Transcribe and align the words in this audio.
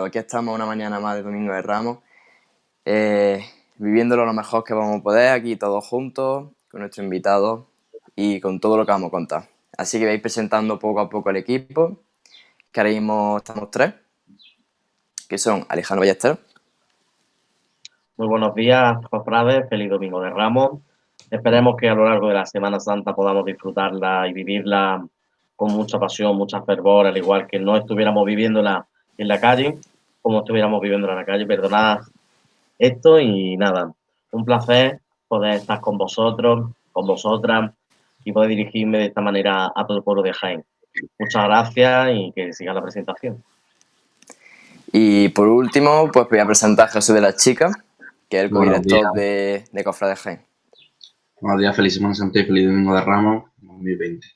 aquí 0.00 0.18
estamos 0.18 0.54
una 0.54 0.64
mañana 0.64 0.98
más 1.00 1.16
de 1.16 1.22
Domingo 1.22 1.52
de 1.52 1.60
Ramos, 1.60 1.98
eh, 2.86 3.44
viviéndolo 3.76 4.24
lo 4.24 4.32
mejor 4.32 4.64
que 4.64 4.72
vamos 4.72 5.00
a 5.00 5.02
poder, 5.02 5.28
aquí 5.32 5.56
todos 5.56 5.86
juntos, 5.86 6.48
con 6.70 6.80
nuestro 6.80 7.04
invitado 7.04 7.66
y 8.16 8.40
con 8.40 8.58
todo 8.58 8.78
lo 8.78 8.86
que 8.86 8.92
vamos 8.92 9.08
a 9.08 9.10
contar. 9.10 9.42
Así 9.76 9.98
que 9.98 10.06
vais 10.06 10.20
presentando 10.20 10.78
poco 10.78 11.00
a 11.00 11.10
poco 11.10 11.28
el 11.28 11.36
equipo, 11.36 11.98
que 12.72 12.84
mismo 12.84 13.36
estamos 13.36 13.70
tres, 13.70 13.92
que 15.28 15.36
son 15.36 15.66
Alejandro 15.68 16.00
Ballester. 16.00 16.38
Muy 18.16 18.28
buenos 18.28 18.54
días, 18.54 18.96
cofrades, 19.10 19.68
feliz 19.68 19.90
Domingo 19.90 20.22
de 20.22 20.30
Ramos. 20.30 20.80
Esperemos 21.30 21.76
que 21.76 21.90
a 21.90 21.94
lo 21.94 22.06
largo 22.06 22.28
de 22.28 22.34
la 22.34 22.46
Semana 22.46 22.80
Santa 22.80 23.14
podamos 23.14 23.44
disfrutarla 23.44 24.26
y 24.26 24.32
vivirla 24.32 25.06
con 25.54 25.72
mucha 25.72 25.98
pasión, 25.98 26.34
mucha 26.36 26.62
fervor, 26.62 27.06
al 27.06 27.16
igual 27.16 27.46
que 27.46 27.58
no 27.58 27.76
estuviéramos 27.76 28.24
viviéndola 28.24 28.86
en 29.18 29.28
la 29.28 29.40
calle, 29.40 29.78
como 30.20 30.40
estuviéramos 30.40 30.80
viviendo 30.80 31.08
en 31.08 31.16
la 31.16 31.24
calle. 31.24 31.46
Perdonad 31.46 32.00
esto 32.78 33.20
y 33.20 33.56
nada, 33.56 33.92
un 34.32 34.44
placer 34.44 35.00
poder 35.28 35.54
estar 35.54 35.80
con 35.80 35.96
vosotros, 35.96 36.72
con 36.92 37.06
vosotras 37.06 37.72
y 38.24 38.32
poder 38.32 38.50
dirigirme 38.50 38.98
de 38.98 39.06
esta 39.06 39.20
manera 39.20 39.72
a 39.74 39.86
todo 39.86 39.98
el 39.98 40.02
pueblo 40.02 40.22
de 40.22 40.32
Jaén. 40.32 40.64
Muchas 41.18 41.44
gracias 41.44 42.08
y 42.14 42.32
que 42.32 42.52
siga 42.52 42.74
la 42.74 42.82
presentación. 42.82 43.42
Y 44.92 45.28
por 45.30 45.48
último, 45.48 46.10
pues 46.12 46.28
voy 46.28 46.38
a 46.38 46.46
presentar 46.46 46.88
a 46.88 46.90
Jesús 46.90 47.14
de 47.14 47.20
la 47.20 47.34
Chica, 47.34 47.70
que 48.28 48.38
es 48.38 48.44
el 48.44 48.50
co-director 48.50 49.12
de, 49.12 49.64
de 49.70 49.84
Cofra 49.84 50.08
de 50.08 50.16
Jaén. 50.16 50.40
Buenos 51.40 51.60
días, 51.60 51.74
feliz 51.74 51.94
Semana 51.94 52.14
Santa 52.14 52.40
y 52.40 52.44
feliz 52.44 52.66
Domingo 52.66 52.94
de 52.94 53.00
Ramos 53.00 53.44
2020. 53.62 54.26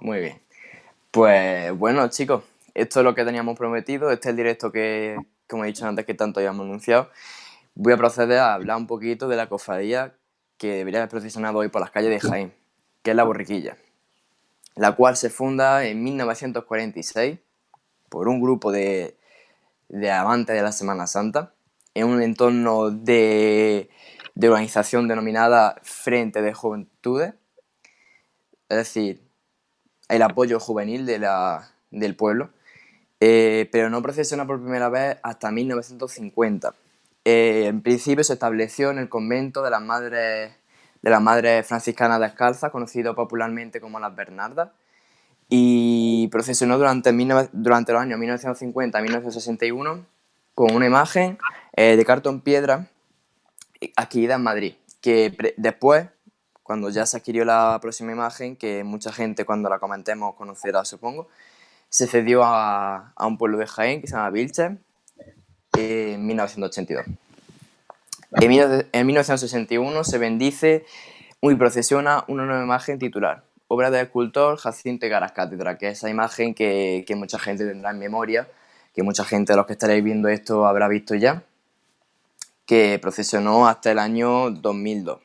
Muy 0.00 0.20
bien. 0.20 0.42
Pues 1.10 1.76
bueno, 1.78 2.08
chicos, 2.08 2.44
esto 2.74 3.00
es 3.00 3.04
lo 3.04 3.14
que 3.14 3.24
teníamos 3.24 3.56
prometido, 3.56 4.10
este 4.10 4.28
es 4.28 4.30
el 4.30 4.36
directo 4.36 4.72
que, 4.72 5.16
como 5.48 5.64
he 5.64 5.68
dicho 5.68 5.86
antes, 5.86 6.06
que 6.06 6.14
tanto 6.14 6.40
habíamos 6.40 6.64
anunciado. 6.64 7.10
Voy 7.74 7.92
a 7.92 7.96
proceder 7.96 8.38
a 8.38 8.54
hablar 8.54 8.76
un 8.76 8.86
poquito 8.86 9.28
de 9.28 9.36
la 9.36 9.48
cofradía 9.48 10.14
que 10.58 10.76
debería 10.76 11.00
haber 11.00 11.10
procesionado 11.10 11.58
hoy 11.58 11.68
por 11.68 11.80
las 11.80 11.90
calles 11.90 12.10
de 12.10 12.20
Jaén, 12.20 12.54
que 13.02 13.10
es 13.10 13.16
la 13.16 13.24
Borriquilla, 13.24 13.76
la 14.74 14.92
cual 14.92 15.16
se 15.16 15.30
funda 15.30 15.84
en 15.84 16.02
1946 16.02 17.38
por 18.08 18.28
un 18.28 18.40
grupo 18.40 18.70
de, 18.70 19.16
de 19.88 20.10
amantes 20.10 20.54
de 20.54 20.62
la 20.62 20.72
Semana 20.72 21.06
Santa, 21.06 21.54
en 21.94 22.06
un 22.06 22.22
entorno 22.22 22.90
de, 22.90 23.90
de 24.34 24.48
organización 24.48 25.08
denominada 25.08 25.76
Frente 25.82 26.42
de 26.42 26.54
Juventudes, 26.54 27.34
es 28.68 28.76
decir, 28.76 29.22
el 30.08 30.22
apoyo 30.22 30.60
juvenil 30.60 31.04
de 31.06 31.18
la, 31.18 31.74
del 31.90 32.16
pueblo, 32.16 32.50
eh, 33.24 33.68
pero 33.70 33.88
no 33.88 34.02
procesiona 34.02 34.48
por 34.48 34.60
primera 34.60 34.88
vez 34.88 35.16
hasta 35.22 35.52
1950. 35.52 36.74
Eh, 37.24 37.66
en 37.66 37.80
principio 37.80 38.24
se 38.24 38.32
estableció 38.32 38.90
en 38.90 38.98
el 38.98 39.08
convento 39.08 39.62
de 39.62 39.70
las 39.70 39.80
madres, 39.80 40.52
de 41.02 41.10
las 41.10 41.22
madres 41.22 41.64
franciscanas 41.64 42.18
descalzas, 42.18 42.72
conocido 42.72 43.14
popularmente 43.14 43.80
como 43.80 44.00
las 44.00 44.16
Bernardas, 44.16 44.70
y 45.48 46.26
procesionó 46.32 46.78
durante, 46.78 47.12
durante 47.52 47.92
los 47.92 48.02
años 48.02 48.18
1950 48.18 48.98
y 48.98 49.02
1961 49.02 50.04
con 50.56 50.74
una 50.74 50.86
imagen 50.86 51.38
eh, 51.76 51.94
de 51.94 52.04
cartón 52.04 52.40
piedra 52.40 52.88
adquirida 53.94 54.34
en 54.34 54.42
Madrid, 54.42 54.74
que 55.00 55.54
después, 55.58 56.08
cuando 56.64 56.90
ya 56.90 57.06
se 57.06 57.18
adquirió 57.18 57.44
la 57.44 57.78
próxima 57.80 58.10
imagen, 58.10 58.56
que 58.56 58.82
mucha 58.82 59.12
gente 59.12 59.44
cuando 59.44 59.68
la 59.68 59.78
comentemos 59.78 60.34
conocerá, 60.34 60.84
supongo, 60.84 61.28
se 61.92 62.06
cedió 62.06 62.42
a, 62.42 63.12
un 63.20 63.36
pueblo 63.36 63.58
de 63.58 63.66
Jaén 63.66 64.00
que 64.00 64.06
se 64.06 64.14
llama 64.14 64.30
Vilche 64.30 64.78
en 65.76 66.26
1982. 66.26 67.04
En, 68.40 69.06
1961 69.06 70.04
se 70.04 70.16
bendice 70.16 70.86
y 71.42 71.54
procesiona 71.54 72.24
una 72.28 72.46
nueva 72.46 72.64
imagen 72.64 72.98
titular, 72.98 73.44
obra 73.68 73.90
del 73.90 74.06
escultor 74.06 74.56
Jacinto 74.56 75.06
Garas 75.06 75.32
Cátedra, 75.32 75.76
que 75.76 75.88
es 75.88 75.98
esa 75.98 76.08
imagen 76.08 76.54
que, 76.54 77.04
que, 77.06 77.14
mucha 77.14 77.38
gente 77.38 77.66
tendrá 77.66 77.90
en 77.90 77.98
memoria, 77.98 78.48
que 78.94 79.02
mucha 79.02 79.24
gente 79.26 79.52
de 79.52 79.58
los 79.58 79.66
que 79.66 79.74
estaréis 79.74 80.02
viendo 80.02 80.28
esto 80.28 80.66
habrá 80.66 80.88
visto 80.88 81.14
ya, 81.14 81.44
que 82.64 82.98
procesionó 83.02 83.68
hasta 83.68 83.92
el 83.92 83.98
año 83.98 84.50
2002. 84.50 85.18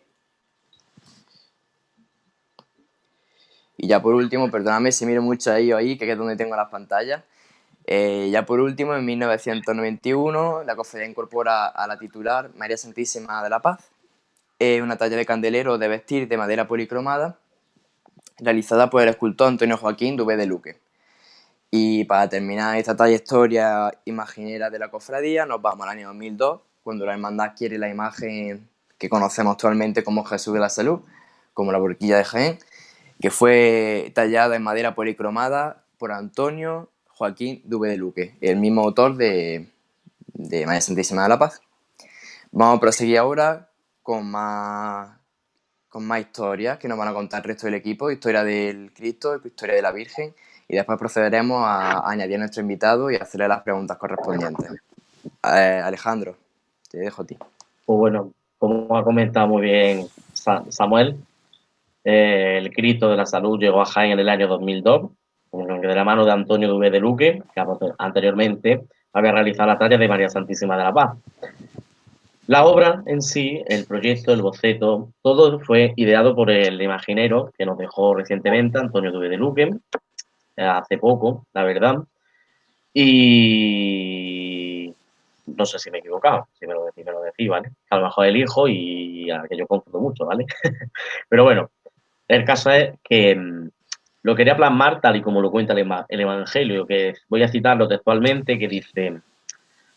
Y 3.77 3.88
ya 3.88 4.01
por 4.01 4.15
último, 4.15 4.49
perdóname 4.49 4.91
si 4.91 5.05
miro 5.05 5.21
mucho 5.21 5.51
ahí 5.51 5.71
o 5.71 5.77
ahí, 5.77 5.97
que 5.97 6.11
es 6.11 6.17
donde 6.17 6.35
tengo 6.35 6.55
las 6.55 6.69
pantallas. 6.69 7.23
Eh, 7.85 8.29
ya 8.31 8.45
por 8.45 8.59
último, 8.59 8.95
en 8.95 9.05
1991, 9.05 10.63
la 10.65 10.75
cofradía 10.75 11.07
incorpora 11.07 11.67
a 11.67 11.88
la 11.88 11.97
titular 11.97 12.49
María 12.55 12.75
Santísima 12.75 13.41
de 13.43 13.49
la 13.49 13.61
Paz, 13.61 13.89
eh, 14.59 14.81
una 14.81 14.97
talla 14.97 15.15
de 15.15 15.25
candelero 15.25 15.77
de 15.77 15.88
vestir 15.88 16.27
de 16.27 16.38
madera 16.38 16.67
policromada, 16.67 17.38
realizada 18.39 18.89
por 18.89 19.03
el 19.03 19.09
escultor 19.09 19.47
Antonio 19.47 19.77
Joaquín 19.77 20.17
Dubé 20.17 20.35
de 20.35 20.47
Luque. 20.47 20.79
Y 21.69 22.05
para 22.05 22.27
terminar 22.27 22.77
esta 22.77 22.95
trayectoria 22.95 23.91
imaginera 24.05 24.69
de 24.69 24.79
la 24.79 24.89
cofradía, 24.89 25.45
nos 25.45 25.61
vamos 25.61 25.85
al 25.85 25.97
año 25.97 26.07
2002, 26.07 26.61
cuando 26.83 27.05
la 27.05 27.13
hermandad 27.13 27.53
quiere 27.55 27.77
la 27.77 27.89
imagen 27.89 28.67
que 28.97 29.09
conocemos 29.09 29.53
actualmente 29.53 30.03
como 30.03 30.23
Jesús 30.23 30.53
de 30.53 30.59
la 30.59 30.69
Salud, 30.69 31.01
como 31.53 31.71
la 31.71 31.77
borquilla 31.77 32.17
de 32.17 32.23
Jaén, 32.23 32.59
que 33.19 33.31
fue 33.31 34.11
tallada 34.13 34.55
en 34.55 34.63
madera 34.63 34.95
policromada 34.95 35.83
por 35.97 36.11
Antonio 36.11 36.89
Joaquín 37.09 37.61
Dube 37.66 37.89
de 37.89 37.97
Luque, 37.97 38.38
el 38.41 38.57
mismo 38.57 38.81
autor 38.81 39.16
de, 39.16 39.69
de 40.33 40.66
María 40.66 40.81
Santísima 40.81 41.23
de 41.23 41.29
la 41.29 41.39
Paz. 41.39 41.61
Vamos 42.51 42.77
a 42.77 42.79
proseguir 42.81 43.17
ahora 43.17 43.69
con 44.03 44.29
más, 44.29 45.17
con 45.89 46.06
más 46.06 46.22
historias 46.22 46.77
que 46.77 46.88
nos 46.88 46.97
van 46.97 47.09
a 47.09 47.13
contar 47.13 47.41
el 47.41 47.50
resto 47.50 47.67
del 47.67 47.73
equipo, 47.73 48.11
historia 48.11 48.44
del 48.44 48.94
Cristo, 48.94 49.35
historia 49.44 49.75
de 49.75 49.81
la 49.81 49.91
Virgen, 49.91 50.33
y 50.67 50.75
después 50.75 50.97
procederemos 50.97 51.61
a, 51.66 52.09
añadir 52.09 52.35
a 52.35 52.39
nuestro 52.39 52.61
invitado 52.61 53.09
y 53.11 53.16
hacerle 53.16 53.47
las 53.47 53.63
preguntas 53.63 53.97
correspondientes. 53.97 54.72
Eh, 55.44 55.81
Alejandro, 55.83 56.38
te 56.89 57.00
dejo 57.00 57.23
a 57.23 57.25
ti. 57.25 57.38
Pues 57.85 58.00
bueno, 58.00 58.31
como 58.59 58.97
ha 58.97 59.03
comentado 59.03 59.47
muy 59.47 59.63
bien 59.63 60.07
Samuel, 60.69 61.17
eh, 62.09 62.59
el 62.59 62.72
Cristo 62.72 63.09
de 63.09 63.18
la 63.18 63.25
Salud 63.25 63.59
llegó 63.59 63.81
a 63.81 63.85
Jaén 63.85 64.13
en 64.13 64.19
el 64.19 64.29
año 64.29 64.47
2002, 64.47 65.12
de 65.51 65.94
la 65.94 66.06
mano 66.06 66.23
de 66.23 66.31
Antonio 66.31 66.69
Dubé 66.69 66.90
de 66.90 67.01
Luque, 67.01 67.44
que 67.53 67.63
anteriormente 67.97 68.84
había 69.12 69.34
realizado 69.34 69.68
la 69.68 69.78
talla 69.78 69.97
de 69.97 70.07
María 70.07 70.29
Santísima 70.29 70.78
de 70.78 70.85
la 70.85 70.94
Paz. 70.94 71.18
La 72.45 72.66
obra 72.66 73.03
en 73.07 73.22
sí, 73.22 73.62
el 73.68 73.85
proyecto, 73.85 74.31
el 74.31 74.41
boceto, 74.41 75.09
todo 75.22 75.59
fue 75.59 75.91
ideado 75.97 76.34
por 76.34 76.50
el 76.50 76.81
imaginero 76.81 77.51
que 77.57 77.66
nos 77.66 77.78
dejó 77.78 78.16
recientemente, 78.16 78.79
Antonio 78.79 79.12
Dubé 79.12 79.28
de 79.28 79.35
Luque, 79.35 79.69
hace 80.56 80.97
poco, 80.97 81.45
la 81.51 81.66
verdad. 81.66 81.97
Y 82.94 84.94
no 85.45 85.66
sé 85.66 85.79
si 85.79 85.91
me 85.91 85.97
he 85.97 86.00
equivocado, 86.00 86.47
si 86.57 86.68
me 86.68 86.74
lo, 86.74 86.85
decís, 86.85 87.06
me 87.06 87.12
lo 87.12 87.22
decís, 87.22 87.50
¿vale? 87.50 87.72
A 87.89 87.97
lo 87.97 88.03
mejor 88.03 88.28
el 88.28 88.38
hijo 88.38 88.68
y 88.68 89.29
a 89.31 89.44
que 89.50 89.57
yo 89.57 89.68
confundo 89.68 90.00
mucho, 90.00 90.25
¿vale? 90.25 90.45
Pero 91.29 91.44
bueno, 91.44 91.69
el 92.27 92.45
caso 92.45 92.71
es 92.71 92.93
que 93.03 93.35
mm, 93.35 93.69
lo 94.23 94.35
quería 94.35 94.57
plasmar 94.57 94.99
tal 95.01 95.15
y 95.15 95.21
como 95.21 95.41
lo 95.41 95.51
cuenta 95.51 95.73
el, 95.73 96.19
Evangelio, 96.19 96.85
que 96.85 97.13
voy 97.29 97.43
a 97.43 97.47
citarlo 97.47 97.88
textualmente, 97.88 98.59
que 98.59 98.67
dice, 98.67 99.21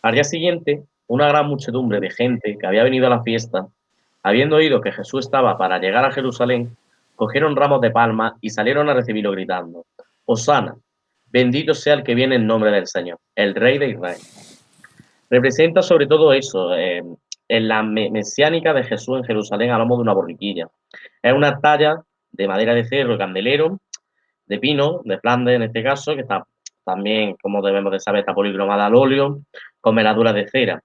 al 0.02 0.14
día 0.14 0.24
siguiente, 0.24 0.84
una 1.08 1.28
gran 1.28 1.48
muchedumbre 1.48 1.98
de 2.00 2.10
gente 2.10 2.56
que 2.56 2.66
había 2.66 2.84
venido 2.84 3.06
a 3.06 3.10
la 3.10 3.22
fiesta, 3.22 3.66
habiendo 4.22 4.56
oído 4.56 4.80
que 4.80 4.92
Jesús 4.92 5.26
estaba 5.26 5.58
para 5.58 5.78
llegar 5.78 6.04
a 6.04 6.12
Jerusalén, 6.12 6.76
cogieron 7.16 7.56
ramos 7.56 7.80
de 7.80 7.90
palma 7.90 8.36
y 8.40 8.50
salieron 8.50 8.88
a 8.88 8.94
recibirlo 8.94 9.32
gritando, 9.32 9.84
Osana, 10.26 10.76
bendito 11.30 11.74
sea 11.74 11.94
el 11.94 12.04
que 12.04 12.14
viene 12.14 12.36
en 12.36 12.46
nombre 12.46 12.70
del 12.70 12.86
Señor, 12.86 13.18
el 13.34 13.54
Rey 13.54 13.78
de 13.78 13.90
Israel. 13.90 14.20
Representa 15.28 15.82
sobre 15.82 16.06
todo 16.06 16.32
eso, 16.32 16.74
eh, 16.74 17.02
en 17.50 17.66
la 17.66 17.82
mesiánica 17.82 18.72
de 18.72 18.84
Jesús 18.84 19.18
en 19.18 19.24
Jerusalén 19.24 19.70
a 19.70 19.78
lomo 19.78 19.96
de 19.96 20.02
una 20.02 20.12
borriquilla. 20.12 20.68
Es 21.20 21.32
una 21.32 21.58
talla 21.58 22.00
de 22.40 22.48
madera 22.48 22.74
de 22.74 22.86
cerro, 22.86 23.18
candelero, 23.18 23.80
de 24.46 24.58
pino, 24.58 25.02
de 25.04 25.18
Flandes 25.18 25.56
en 25.56 25.62
este 25.62 25.82
caso, 25.82 26.14
que 26.14 26.22
está 26.22 26.42
también, 26.84 27.36
como 27.40 27.60
debemos 27.60 27.92
de 27.92 28.00
saber, 28.00 28.20
está 28.20 28.32
policromada 28.32 28.86
al 28.86 28.94
óleo, 28.94 29.40
con 29.78 29.94
veladuras 29.94 30.34
de 30.34 30.48
cera. 30.48 30.82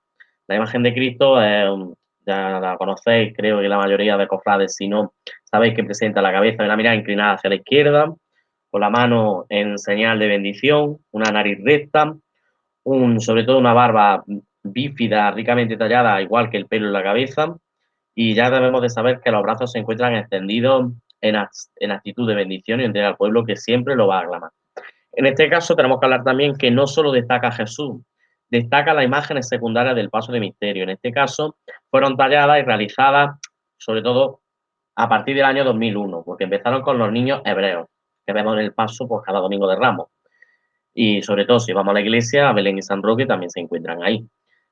La 0.48 0.56
imagen 0.58 0.84
de 0.84 0.94
Cristo, 0.94 1.38
ya 1.40 2.60
la 2.60 2.76
conocéis, 2.78 3.34
creo 3.36 3.62
que 3.62 3.70
la 3.70 3.78
mayoría 3.78 4.18
de 4.18 4.28
cofrades, 4.28 4.76
si 4.76 4.90
no, 4.90 5.14
sabéis 5.44 5.74
que 5.76 5.84
presenta 5.86 6.22
la 6.22 6.34
cabeza 6.34 6.64
de 6.64 6.70
la 6.70 6.76
mirada 6.76 6.98
inclinada 6.98 7.36
hacia 7.36 7.50
la 7.50 7.56
izquierda, 7.56 8.14
con 8.70 8.82
la 8.82 8.90
mano 8.90 9.46
en 9.48 9.80
señal 9.80 10.20
de 10.20 10.28
bendición, 10.28 10.98
una 11.12 11.32
nariz 11.32 11.58
recta, 11.64 12.14
un, 12.84 13.22
sobre 13.22 13.46
todo 13.46 13.58
una 13.58 13.74
barba 13.74 14.26
bífida, 14.62 15.32
ricamente 15.32 15.78
tallada, 15.78 16.22
igual 16.22 16.50
que 16.50 16.58
el 16.58 16.68
pelo 16.68 16.88
en 16.88 16.94
la 16.94 17.04
cabeza, 17.04 17.56
y 18.14 18.34
ya 18.34 18.50
debemos 18.50 18.82
de 18.82 18.90
saber 18.90 19.22
que 19.22 19.32
los 19.32 19.44
brazos 19.44 19.72
se 19.72 19.80
encuentran 19.80 20.16
extendidos 20.16 20.92
en, 21.30 21.92
actitud 21.92 22.28
de 22.28 22.36
bendición 22.36 22.82
y 22.82 22.84
entrega 22.84 23.08
al 23.08 23.18
pueblo 23.18 23.44
que 23.44 23.56
siempre 23.56 23.96
lo 23.96 24.08
va 24.08 24.20
a 24.20 24.22
aclamar. 24.22 24.52
En 25.14 25.26
este 25.26 25.50
caso 25.50 25.76
tenemos 25.76 26.00
que 26.00 26.06
hablar 26.06 26.24
también 26.24 26.56
que 26.56 26.70
no 26.72 26.88
solo 26.88 27.12
destaca 27.12 27.52
Jesús, 27.52 28.02
destaca 28.50 28.94
las 28.94 29.06
imágenes 29.06 29.48
secundarias 29.48 29.96
del 29.96 30.10
paso 30.10 30.32
de 30.32 30.40
misterio. 30.40 30.84
En 30.84 30.92
este 30.92 31.12
caso 31.12 31.58
fueron 31.90 32.18
talladas 32.18 32.60
y 32.60 32.64
realizadas 32.64 33.40
sobre 33.78 34.02
todo 34.02 34.42
a 34.96 35.10
partir 35.10 35.36
del 35.36 35.46
año 35.46 35.64
2001, 35.66 36.24
porque 36.24 36.46
empezaron 36.46 36.82
con 36.82 36.98
los 36.98 37.12
niños 37.12 37.42
hebreos, 37.44 37.88
que 38.26 38.34
vemos 38.34 38.54
en 38.54 38.60
el 38.64 38.74
paso 38.74 39.08
por 39.08 39.24
cada 39.24 39.40
domingo 39.40 39.68
de 39.68 39.76
Ramos. 39.76 40.08
Y 40.94 41.22
sobre 41.22 41.46
todo 41.46 41.60
si 41.60 41.74
vamos 41.74 41.92
a 41.92 41.96
la 41.96 42.02
iglesia, 42.02 42.50
a 42.50 42.54
Belén 42.54 42.78
y 42.78 42.82
San 42.82 43.04
Roque 43.04 43.26
también 43.26 43.50
se 43.50 43.60
encuentran 43.60 44.02
ahí. 44.04 44.26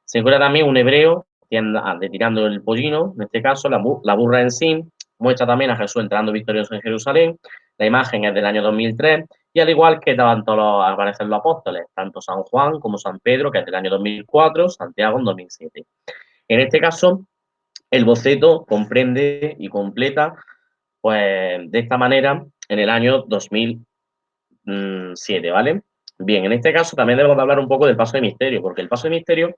Se 0.05 0.19
encuentra 0.19 0.45
también 0.45 0.67
un 0.67 0.77
hebreo 0.77 1.25
tirando 1.49 2.47
el 2.47 2.63
pollino, 2.63 3.13
en 3.15 3.23
este 3.23 3.41
caso 3.41 3.69
la, 3.69 3.83
la 4.03 4.15
burra 4.15 4.41
en 4.41 4.49
sí, 4.49 4.83
muestra 5.23 5.47
también 5.47 5.71
a 5.71 5.77
Jesús 5.77 6.03
entrando 6.03 6.31
victorioso 6.31 6.75
en 6.75 6.81
Jerusalén. 6.81 7.39
La 7.77 7.87
imagen 7.87 8.25
es 8.25 8.33
del 8.33 8.45
año 8.45 8.61
2003 8.61 9.25
y 9.53 9.61
al 9.61 9.69
igual 9.69 9.99
que 9.99 10.15
tanto 10.15 10.55
los, 10.55 10.97
los 10.97 11.39
apóstoles, 11.39 11.85
tanto 11.95 12.21
San 12.21 12.43
Juan 12.43 12.79
como 12.79 12.97
San 12.97 13.19
Pedro, 13.19 13.49
que 13.49 13.59
es 13.59 13.65
del 13.65 13.75
año 13.75 13.89
2004, 13.89 14.69
Santiago 14.69 15.17
en 15.17 15.25
2007. 15.25 15.85
En 16.49 16.59
este 16.59 16.79
caso, 16.79 17.25
el 17.89 18.05
boceto 18.05 18.65
comprende 18.65 19.55
y 19.57 19.69
completa, 19.69 20.35
pues, 20.99 21.71
de 21.71 21.79
esta 21.79 21.97
manera 21.97 22.45
en 22.67 22.79
el 22.79 22.89
año 22.89 23.23
2007, 23.27 25.51
¿vale? 25.51 25.81
Bien, 26.17 26.45
en 26.45 26.53
este 26.53 26.73
caso 26.73 26.95
también 26.95 27.17
debemos 27.17 27.39
hablar 27.39 27.59
un 27.59 27.67
poco 27.67 27.85
del 27.85 27.95
paso 27.95 28.17
de 28.17 28.21
misterio, 28.21 28.61
porque 28.61 28.81
el 28.81 28.89
paso 28.89 29.07
de 29.07 29.15
misterio 29.15 29.55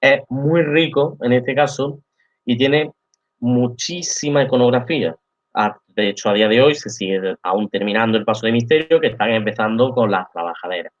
es 0.00 0.22
muy 0.28 0.62
rico 0.62 1.16
en 1.22 1.32
este 1.32 1.54
caso 1.54 2.00
y 2.44 2.56
tiene 2.56 2.92
muchísima 3.44 4.42
iconografía. 4.42 5.14
Ah, 5.52 5.76
de 5.86 6.08
hecho, 6.08 6.30
a 6.30 6.34
día 6.34 6.48
de 6.48 6.62
hoy 6.62 6.74
se 6.74 6.88
sigue 6.88 7.36
aún 7.42 7.68
terminando 7.68 8.16
el 8.16 8.24
paso 8.24 8.46
de 8.46 8.52
misterio 8.52 9.00
que 9.00 9.08
están 9.08 9.30
empezando 9.30 9.90
con 9.90 10.10
las 10.10 10.30
trabajaderas. 10.32 10.92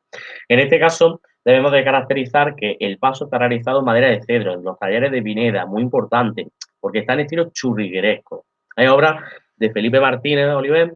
En 0.48 0.60
este 0.60 0.78
caso, 0.78 1.20
debemos 1.44 1.72
de 1.72 1.82
caracterizar 1.82 2.54
que 2.54 2.76
el 2.78 2.98
paso 2.98 3.24
está 3.24 3.38
realizado 3.38 3.80
en 3.80 3.86
madera 3.86 4.08
de 4.08 4.22
cedro, 4.22 4.52
en 4.52 4.62
los 4.62 4.78
talleres 4.78 5.10
de 5.10 5.22
Pineda, 5.22 5.66
muy 5.66 5.82
importante, 5.82 6.48
porque 6.78 7.00
está 7.00 7.14
en 7.14 7.20
estilo 7.20 7.50
churrigueresco. 7.50 8.44
Hay 8.76 8.86
obra 8.88 9.26
de 9.56 9.70
Felipe 9.70 9.98
Martínez 9.98 10.48
Oliver, 10.48 10.94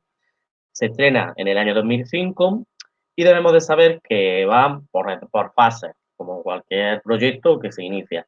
se 0.71 0.87
estrena 0.87 1.33
en 1.37 1.49
el 1.49 1.59
año 1.59 1.75
2005 1.75 2.65
y 3.17 3.25
debemos 3.25 3.53
de 3.55 3.61
saber 3.61 4.01
que 4.07 4.45
va 4.45 4.81
por, 4.91 5.07
por 5.31 5.53
fases, 5.55 5.93
como 6.17 6.43
cualquier 6.43 7.01
proyecto 7.03 7.59
que 7.59 7.73
se 7.73 7.83
inicia. 7.83 8.27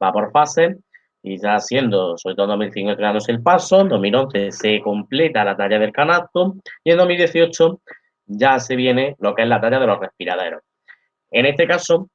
Va 0.00 0.12
por 0.12 0.30
fases 0.30 0.76
y 1.22 1.38
ya 1.38 1.58
siendo, 1.58 2.16
sobre 2.16 2.34
todo 2.34 2.46
en 2.46 2.58
2005, 2.58 2.96
creándose 2.96 3.32
el 3.32 3.42
paso, 3.42 3.80
en 3.80 3.88
2011 3.88 4.52
se 4.52 4.80
completa 4.80 5.44
la 5.44 5.56
talla 5.56 5.78
del 5.78 5.92
canasto 5.92 6.56
y 6.82 6.92
en 6.92 6.98
2018 6.98 7.80
ya 8.26 8.58
se 8.58 8.76
viene 8.76 9.16
lo 9.18 9.34
que 9.34 9.42
es 9.42 9.48
la 9.48 9.60
talla 9.60 9.78
de 9.78 9.86
los 9.86 10.00
respiraderos. 10.00 10.62
En 11.30 11.46
este 11.46 11.66
caso, 11.66 12.08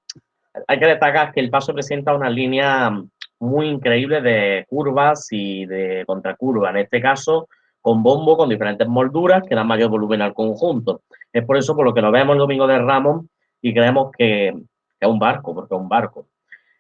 hay 0.68 0.80
que 0.80 0.86
destacar 0.86 1.32
que 1.32 1.40
el 1.40 1.50
paso 1.50 1.74
presenta 1.74 2.14
una 2.14 2.30
línea 2.30 2.92
muy 3.40 3.68
increíble 3.68 4.22
de 4.22 4.66
curvas 4.70 5.28
y 5.32 5.66
de 5.66 6.04
contracurvas. 6.08 6.72
En 6.72 6.82
este 6.82 7.02
caso, 7.02 7.48
con 7.82 8.02
bombo, 8.02 8.38
con 8.38 8.50
diferentes 8.50 8.88
molduras 8.88 9.44
que 9.48 9.56
dan 9.56 9.68
mayor 9.68 9.90
volumen 9.90 10.22
al 10.22 10.34
conjunto. 10.34 11.02
Es 11.32 11.46
por 11.46 11.58
eso 11.58 11.76
por 11.76 11.86
lo 11.86 11.94
que 11.94 12.02
nos 12.02 12.12
vemos 12.12 12.34
el 12.34 12.40
domingo 12.40 12.66
de 12.66 12.80
Ramos 12.80 13.26
y 13.62 13.74
creemos 13.74 14.12
que, 14.18 14.48
es 15.00 15.08
un 15.08 15.20
barco, 15.20 15.54
porque 15.54 15.76
es 15.76 15.80
un 15.80 15.90
barco. 15.90 16.28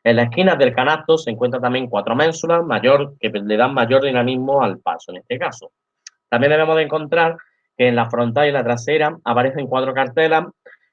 En 0.05 0.17
la 0.17 0.23
esquina 0.23 0.55
del 0.55 0.75
canasto 0.75 1.17
se 1.17 1.31
encuentran 1.31 1.63
también 1.63 1.87
cuatro 1.87 2.15
ménsulas 2.15 2.63
mayor, 2.63 3.15
que 3.19 3.29
le 3.29 3.57
dan 3.57 3.73
mayor 3.73 4.03
dinamismo 4.03 4.61
al 4.61 4.77
paso 4.77 5.11
en 5.11 5.17
este 5.17 5.39
caso. 5.39 5.71
También 6.29 6.51
debemos 6.51 6.75
de 6.75 6.83
encontrar 6.83 7.35
que 7.75 7.87
en 7.87 7.95
la 7.95 8.07
frontal 8.07 8.47
y 8.47 8.51
la 8.51 8.63
trasera 8.63 9.17
aparecen 9.23 9.65
cuatro 9.65 9.95
cartelas 9.95 10.45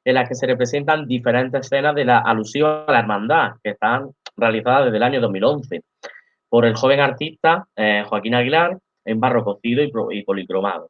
en 0.02 0.14
las 0.14 0.26
que 0.26 0.34
se 0.34 0.46
representan 0.46 1.06
diferentes 1.06 1.60
escenas 1.60 1.94
de 1.94 2.06
la 2.06 2.20
alusión 2.20 2.84
a 2.86 2.92
la 2.92 3.00
hermandad, 3.00 3.52
que 3.62 3.72
están 3.72 4.12
realizadas 4.34 4.86
desde 4.86 4.96
el 4.96 5.02
año 5.02 5.20
2011 5.20 5.82
por 6.48 6.64
el 6.64 6.74
joven 6.74 7.00
artista 7.00 7.66
eh, 7.76 8.04
Joaquín 8.08 8.34
Aguilar 8.34 8.78
en 9.04 9.20
barro 9.20 9.44
cocido 9.44 9.82
y, 9.82 10.22
policromado. 10.22 10.88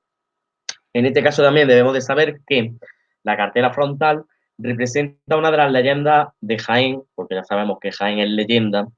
En 0.92 1.06
este 1.06 1.24
caso 1.24 1.42
también 1.42 1.66
debemos 1.66 1.92
de 1.92 2.00
saber 2.00 2.38
que 2.46 2.72
la 3.24 3.36
cartela 3.36 3.72
frontal 3.72 4.22
representa 4.62 5.36
una 5.36 5.50
de 5.50 5.56
las 5.56 5.72
leyendas 5.72 6.28
de 6.40 6.58
Jaén, 6.58 7.02
porque 7.14 7.34
ya 7.34 7.44
sabemos 7.44 7.78
que 7.80 7.92
Jaén 7.92 8.20
es 8.20 8.30
leyenda, 8.30 8.88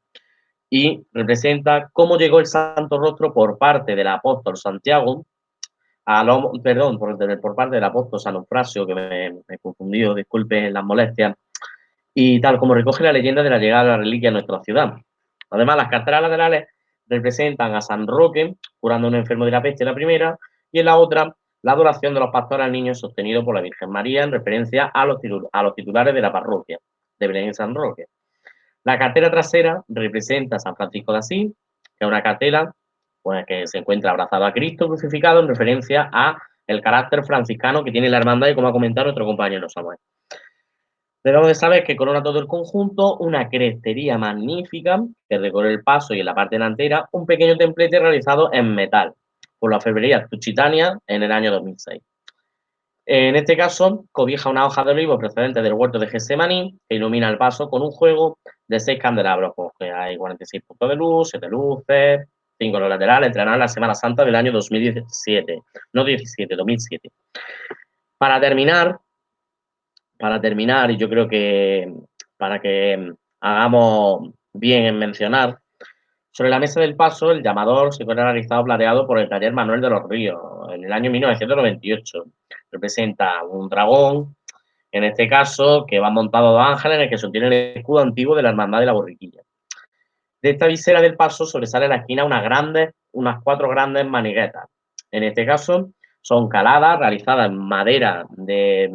y 0.70 1.06
representa 1.12 1.90
cómo 1.92 2.18
llegó 2.18 2.40
el 2.40 2.46
Santo 2.46 2.98
Rostro 2.98 3.32
por 3.32 3.58
parte 3.58 3.94
del 3.94 4.08
apóstol 4.08 4.56
Santiago, 4.56 5.24
a 6.06 6.22
perdón, 6.62 6.98
por, 6.98 7.16
por, 7.40 7.54
parte 7.54 7.76
del 7.76 7.84
apóstol 7.84 8.20
San 8.20 8.34
Eufrasio, 8.34 8.86
que 8.86 8.94
me, 8.94 9.26
he 9.26 9.58
confundido, 9.62 10.14
disculpen 10.14 10.72
las 10.72 10.84
molestias, 10.84 11.34
y 12.12 12.40
tal 12.40 12.58
como 12.58 12.74
recoge 12.74 13.02
la 13.02 13.12
leyenda 13.12 13.42
de 13.42 13.50
la 13.50 13.58
llegada 13.58 13.84
de 13.84 13.90
la 13.90 13.96
reliquia 13.98 14.28
a 14.28 14.32
nuestra 14.32 14.62
ciudad. 14.62 14.94
Además, 15.50 15.76
las 15.76 15.88
cartelas 15.88 16.22
laterales 16.22 16.68
representan 17.06 17.74
a 17.74 17.80
San 17.80 18.06
Roque 18.06 18.54
curando 18.78 19.06
a 19.06 19.10
un 19.10 19.16
enfermo 19.16 19.44
de 19.44 19.50
la 19.50 19.62
peste, 19.62 19.84
la 19.84 19.94
primera, 19.94 20.38
y 20.70 20.80
en 20.80 20.86
la 20.86 20.96
otra, 20.96 21.34
la 21.64 21.72
adoración 21.72 22.12
de 22.12 22.20
los 22.20 22.30
pastores 22.30 22.66
al 22.66 22.72
niño 22.72 22.94
sostenido 22.94 23.42
por 23.42 23.54
la 23.54 23.62
Virgen 23.62 23.88
María 23.88 24.22
en 24.22 24.32
referencia 24.32 24.84
a 24.84 25.06
los, 25.06 25.18
titulares 25.18 26.14
de 26.14 26.20
la 26.20 26.30
parroquia 26.30 26.78
de 27.18 27.26
Belén 27.26 27.54
San 27.54 27.74
Roque. 27.74 28.04
La 28.84 28.98
cartela 28.98 29.30
trasera 29.30 29.82
representa 29.88 30.56
a 30.56 30.58
San 30.58 30.76
Francisco 30.76 31.12
de 31.12 31.18
Asís, 31.20 31.52
que 31.82 32.04
es 32.04 32.06
una 32.06 32.22
cartela 32.22 32.70
pues, 33.22 33.46
que 33.46 33.66
se 33.66 33.78
encuentra 33.78 34.10
abrazado 34.10 34.44
a 34.44 34.52
Cristo 34.52 34.88
crucificado 34.88 35.40
en 35.40 35.48
referencia 35.48 36.10
a 36.12 36.36
el 36.66 36.82
carácter 36.82 37.24
franciscano 37.24 37.82
que 37.82 37.92
tiene 37.92 38.10
la 38.10 38.18
hermandad 38.18 38.48
y 38.48 38.54
como 38.54 38.68
ha 38.68 38.72
comentado 38.72 39.06
nuestro 39.06 39.24
compañero 39.24 39.66
Samuel. 39.70 39.96
Debemos 41.24 41.48
de 41.48 41.54
saber 41.54 41.84
que 41.84 41.96
corona 41.96 42.22
todo 42.22 42.40
el 42.40 42.46
conjunto 42.46 43.16
una 43.16 43.48
crestería 43.48 44.18
magnífica 44.18 45.02
que 45.26 45.38
recorre 45.38 45.72
el 45.72 45.82
paso 45.82 46.12
y 46.12 46.20
en 46.20 46.26
la 46.26 46.34
parte 46.34 46.56
delantera 46.56 47.08
un 47.12 47.24
pequeño 47.24 47.56
templete 47.56 47.98
realizado 47.98 48.52
en 48.52 48.74
metal 48.74 49.14
por 49.58 49.72
la 49.72 49.80
febrería 49.80 50.26
Tuchitania 50.26 50.98
en 51.06 51.22
el 51.22 51.32
año 51.32 51.50
2006. 51.52 52.02
En 53.06 53.36
este 53.36 53.56
caso, 53.56 54.06
cobija 54.12 54.48
una 54.48 54.64
hoja 54.66 54.82
de 54.82 54.92
olivo 54.92 55.18
procedente 55.18 55.60
del 55.60 55.74
huerto 55.74 55.98
de 55.98 56.08
Getsemaní 56.08 56.78
que 56.88 56.96
ilumina 56.96 57.28
el 57.28 57.36
paso 57.36 57.68
con 57.68 57.82
un 57.82 57.90
juego 57.90 58.38
de 58.66 58.80
seis 58.80 58.98
candelabros, 58.98 59.52
porque 59.54 59.90
hay 59.90 60.16
46 60.16 60.62
puntos 60.66 60.88
de 60.88 60.96
luz, 60.96 61.28
7 61.30 61.48
luces, 61.48 62.26
5 62.58 62.76
en 62.76 62.80
los 62.80 62.88
laterales, 62.88 63.26
entrenarán 63.26 63.60
la 63.60 63.68
Semana 63.68 63.94
Santa 63.94 64.24
del 64.24 64.34
año 64.34 64.52
2017, 64.52 65.60
no 65.92 66.04
17, 66.04 66.56
2007. 66.56 67.10
Para 68.16 68.40
terminar, 68.40 68.98
para 70.18 70.40
terminar, 70.40 70.90
y 70.90 70.96
yo 70.96 71.08
creo 71.10 71.28
que 71.28 71.92
para 72.38 72.60
que 72.60 73.12
hagamos 73.40 74.30
bien 74.54 74.84
en 74.86 74.98
mencionar, 74.98 75.58
sobre 76.34 76.50
la 76.50 76.58
mesa 76.58 76.80
del 76.80 76.96
paso, 76.96 77.30
el 77.30 77.44
llamador 77.44 77.94
se 77.94 78.02
encuentra 78.02 78.24
realizado 78.24 78.64
plateado 78.64 79.06
por 79.06 79.20
el 79.20 79.28
taller 79.28 79.52
Manuel 79.52 79.80
de 79.80 79.88
los 79.88 80.08
Ríos 80.08 80.40
en 80.72 80.82
el 80.84 80.92
año 80.92 81.08
1998. 81.08 82.24
Representa 82.72 83.44
un 83.44 83.68
dragón, 83.68 84.34
en 84.90 85.04
este 85.04 85.28
caso, 85.28 85.86
que 85.86 86.00
va 86.00 86.10
montado 86.10 86.50
dos 86.50 86.66
ángeles 86.66 86.96
en 86.96 87.02
el 87.02 87.08
que 87.08 87.18
sostiene 87.18 87.46
el 87.46 87.76
escudo 87.76 88.00
antiguo 88.00 88.34
de 88.34 88.42
la 88.42 88.48
Hermandad 88.48 88.80
de 88.80 88.86
la 88.86 88.94
Borriquilla. 88.94 89.42
De 90.42 90.50
esta 90.50 90.66
visera 90.66 91.00
del 91.00 91.14
paso 91.14 91.46
sobresale 91.46 91.84
en 91.84 91.90
la 91.92 91.98
esquina 91.98 92.24
unas 92.24 92.42
grandes, 92.42 92.90
unas 93.12 93.40
cuatro 93.40 93.68
grandes 93.68 94.04
maniguetas. 94.04 94.68
En 95.12 95.22
este 95.22 95.46
caso, 95.46 95.90
son 96.20 96.48
caladas 96.48 96.98
realizadas 96.98 97.48
en 97.48 97.58
madera 97.58 98.24
de 98.30 98.92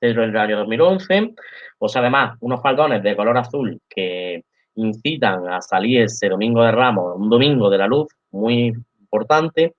desde 0.00 0.24
el 0.24 0.36
año 0.36 0.56
2011. 0.56 1.34
Pues 1.78 1.94
además, 1.94 2.36
unos 2.40 2.60
faldones 2.60 3.00
de 3.00 3.14
color 3.14 3.38
azul 3.38 3.80
que 3.88 4.42
incitan 4.76 5.48
a 5.48 5.60
salir 5.60 6.02
ese 6.02 6.28
domingo 6.28 6.62
de 6.62 6.72
Ramos, 6.72 7.16
un 7.16 7.28
domingo 7.28 7.70
de 7.70 7.78
la 7.78 7.86
luz 7.86 8.08
muy 8.30 8.72
importante. 9.00 9.74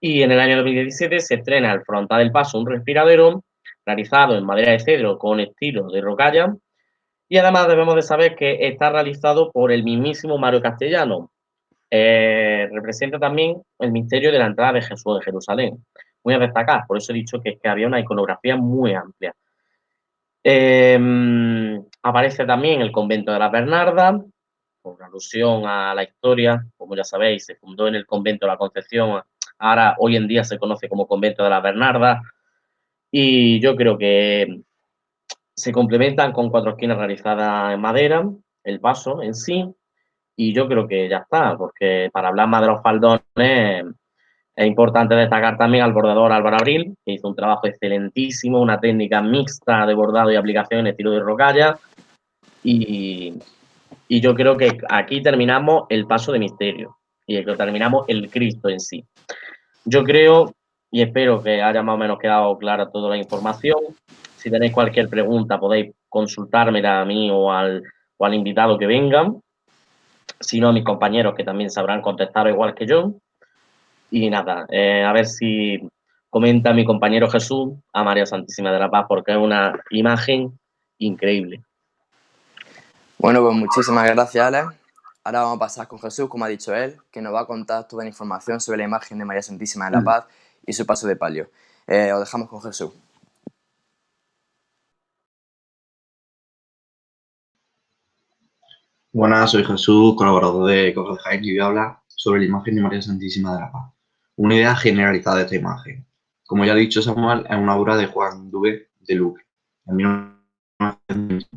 Y 0.00 0.22
en 0.22 0.32
el 0.32 0.40
año 0.40 0.56
2017 0.56 1.20
se 1.20 1.34
estrena 1.36 1.72
el 1.72 1.82
frontal 1.82 2.20
del 2.20 2.30
paso, 2.30 2.58
un 2.58 2.66
respiradero 2.66 3.42
realizado 3.84 4.36
en 4.36 4.44
madera 4.44 4.72
de 4.72 4.80
cedro 4.80 5.18
con 5.18 5.40
estilo 5.40 5.88
de 5.88 6.00
rocalla. 6.00 6.54
Y 7.28 7.38
además 7.38 7.68
debemos 7.68 7.94
de 7.94 8.02
saber 8.02 8.36
que 8.36 8.68
está 8.68 8.90
realizado 8.90 9.50
por 9.50 9.72
el 9.72 9.82
mismísimo 9.82 10.38
Mario 10.38 10.62
Castellano. 10.62 11.30
Eh, 11.90 12.68
representa 12.70 13.18
también 13.18 13.62
el 13.78 13.92
misterio 13.92 14.30
de 14.30 14.38
la 14.38 14.46
entrada 14.46 14.74
de 14.74 14.82
Jesús 14.82 15.18
de 15.18 15.24
Jerusalén. 15.24 15.84
Muy 16.22 16.34
a 16.34 16.38
destacar, 16.38 16.84
por 16.86 16.98
eso 16.98 17.12
he 17.12 17.16
dicho 17.16 17.40
que, 17.40 17.58
que 17.58 17.68
había 17.68 17.86
una 17.86 18.00
iconografía 18.00 18.56
muy 18.56 18.94
amplia. 18.94 19.34
Em, 20.42 21.84
aparece 22.02 22.44
también 22.46 22.80
el 22.80 22.92
convento 22.92 23.32
de 23.32 23.38
la 23.38 23.48
Bernarda, 23.48 24.24
por 24.82 25.02
alusión 25.02 25.66
a 25.66 25.94
la 25.94 26.04
historia, 26.04 26.64
como 26.76 26.96
ya 26.96 27.04
sabéis, 27.04 27.44
se 27.44 27.56
fundó 27.56 27.88
en 27.88 27.96
el 27.96 28.06
convento 28.06 28.46
de 28.46 28.52
la 28.52 28.58
Concepción, 28.58 29.20
ahora 29.58 29.96
hoy 29.98 30.16
en 30.16 30.28
día 30.28 30.44
se 30.44 30.58
conoce 30.58 30.88
como 30.88 31.06
convento 31.06 31.42
de 31.44 31.50
la 31.50 31.60
Bernarda, 31.60 32.22
y 33.10 33.60
yo 33.60 33.76
creo 33.76 33.98
que 33.98 34.62
se 35.54 35.72
complementan 35.72 36.32
con 36.32 36.50
cuatro 36.50 36.72
esquinas 36.72 36.98
realizadas 36.98 37.74
en 37.74 37.80
madera, 37.80 38.24
el 38.62 38.80
paso 38.80 39.22
en 39.22 39.34
sí, 39.34 39.64
y 40.36 40.54
yo 40.54 40.68
creo 40.68 40.86
que 40.86 41.08
ya 41.08 41.18
está, 41.18 41.56
porque 41.56 42.10
para 42.12 42.28
hablar 42.28 42.48
más 42.48 42.60
de 42.60 42.66
los 42.68 42.82
faldones, 42.82 43.84
Es 44.58 44.66
importante 44.66 45.14
destacar 45.14 45.56
también 45.56 45.84
al 45.84 45.92
bordador 45.92 46.32
Álvaro 46.32 46.56
Abril, 46.56 46.96
que 47.06 47.12
hizo 47.12 47.28
un 47.28 47.36
trabajo 47.36 47.68
excelentísimo, 47.68 48.60
una 48.60 48.80
técnica 48.80 49.22
mixta 49.22 49.86
de 49.86 49.94
bordado 49.94 50.32
y 50.32 50.34
aplicación 50.34 50.80
en 50.80 50.86
estilo 50.88 51.12
de 51.12 51.20
rocalla. 51.20 51.78
Y, 52.64 53.34
y 54.08 54.20
yo 54.20 54.34
creo 54.34 54.56
que 54.56 54.76
aquí 54.90 55.22
terminamos 55.22 55.84
el 55.90 56.08
paso 56.08 56.32
de 56.32 56.40
misterio 56.40 56.96
y 57.24 57.44
que 57.44 57.54
terminamos 57.54 58.04
el 58.08 58.28
Cristo 58.28 58.68
en 58.68 58.80
sí. 58.80 59.04
Yo 59.84 60.02
creo 60.02 60.52
y 60.90 61.02
espero 61.02 61.40
que 61.40 61.62
haya 61.62 61.84
más 61.84 61.94
o 61.94 61.98
menos 61.98 62.18
quedado 62.18 62.58
clara 62.58 62.90
toda 62.90 63.10
la 63.10 63.16
información. 63.16 63.78
Si 64.38 64.50
tenéis 64.50 64.72
cualquier 64.72 65.08
pregunta 65.08 65.60
podéis 65.60 65.94
consultármela 66.08 67.00
a 67.00 67.04
mí 67.04 67.30
o 67.30 67.52
al, 67.52 67.84
o 68.16 68.26
al 68.26 68.34
invitado 68.34 68.76
que 68.76 68.88
vengan, 68.88 69.40
si 70.40 70.58
no 70.58 70.70
a 70.70 70.72
mis 70.72 70.82
compañeros 70.82 71.36
que 71.36 71.44
también 71.44 71.70
sabrán 71.70 72.02
contestar 72.02 72.48
igual 72.48 72.74
que 72.74 72.86
yo. 72.86 73.14
Y 74.10 74.30
nada, 74.30 74.66
eh, 74.70 75.04
a 75.04 75.12
ver 75.12 75.26
si 75.26 75.88
comenta 76.30 76.72
mi 76.72 76.84
compañero 76.84 77.30
Jesús 77.30 77.74
a 77.92 78.02
María 78.02 78.26
Santísima 78.26 78.72
de 78.72 78.78
la 78.78 78.90
Paz, 78.90 79.06
porque 79.08 79.32
es 79.32 79.38
una 79.38 79.78
imagen 79.90 80.58
increíble. 80.98 81.62
Bueno, 83.18 83.42
pues 83.42 83.54
muchísimas 83.54 84.08
gracias, 84.10 84.46
Alex. 84.46 84.68
Ahora 85.24 85.42
vamos 85.42 85.56
a 85.56 85.60
pasar 85.60 85.88
con 85.88 85.98
Jesús, 85.98 86.28
como 86.28 86.44
ha 86.44 86.48
dicho 86.48 86.74
él, 86.74 86.96
que 87.10 87.20
nos 87.20 87.34
va 87.34 87.40
a 87.40 87.46
contar 87.46 87.86
toda 87.86 88.04
la 88.04 88.08
información 88.08 88.60
sobre 88.60 88.78
la 88.78 88.84
imagen 88.84 89.18
de 89.18 89.24
María 89.24 89.42
Santísima 89.42 89.86
de 89.86 89.90
la 89.90 90.00
mm. 90.00 90.04
Paz 90.04 90.24
y 90.64 90.72
su 90.72 90.86
paso 90.86 91.06
de 91.06 91.16
palio. 91.16 91.50
Eh, 91.86 92.12
os 92.12 92.20
dejamos 92.20 92.48
con 92.48 92.62
Jesús. 92.62 92.92
Buenas, 99.12 99.50
soy 99.50 99.64
Jesús, 99.64 100.14
colaborador 100.16 100.68
de 100.70 100.94
Coco 100.94 101.14
de 101.14 101.20
Jaime 101.20 101.46
y 101.46 101.52
voy 101.52 101.60
a 101.60 101.66
hablar 101.66 101.98
sobre 102.06 102.40
la 102.40 102.46
imagen 102.46 102.76
de 102.76 102.82
María 102.82 103.02
Santísima 103.02 103.54
de 103.54 103.60
la 103.60 103.72
Paz. 103.72 103.97
Una 104.38 104.54
idea 104.54 104.76
generalizada 104.76 105.38
de 105.38 105.42
esta 105.42 105.56
imagen. 105.56 106.06
Como 106.46 106.64
ya 106.64 106.70
ha 106.70 106.76
dicho 106.76 107.02
Samuel, 107.02 107.44
es 107.50 107.56
una 107.56 107.74
obra 107.74 107.96
de 107.96 108.06
Juan 108.06 108.52
Duve 108.52 108.90
de 109.00 109.14
Luque. 109.16 109.42
En 109.86 109.96
1900 109.96 111.48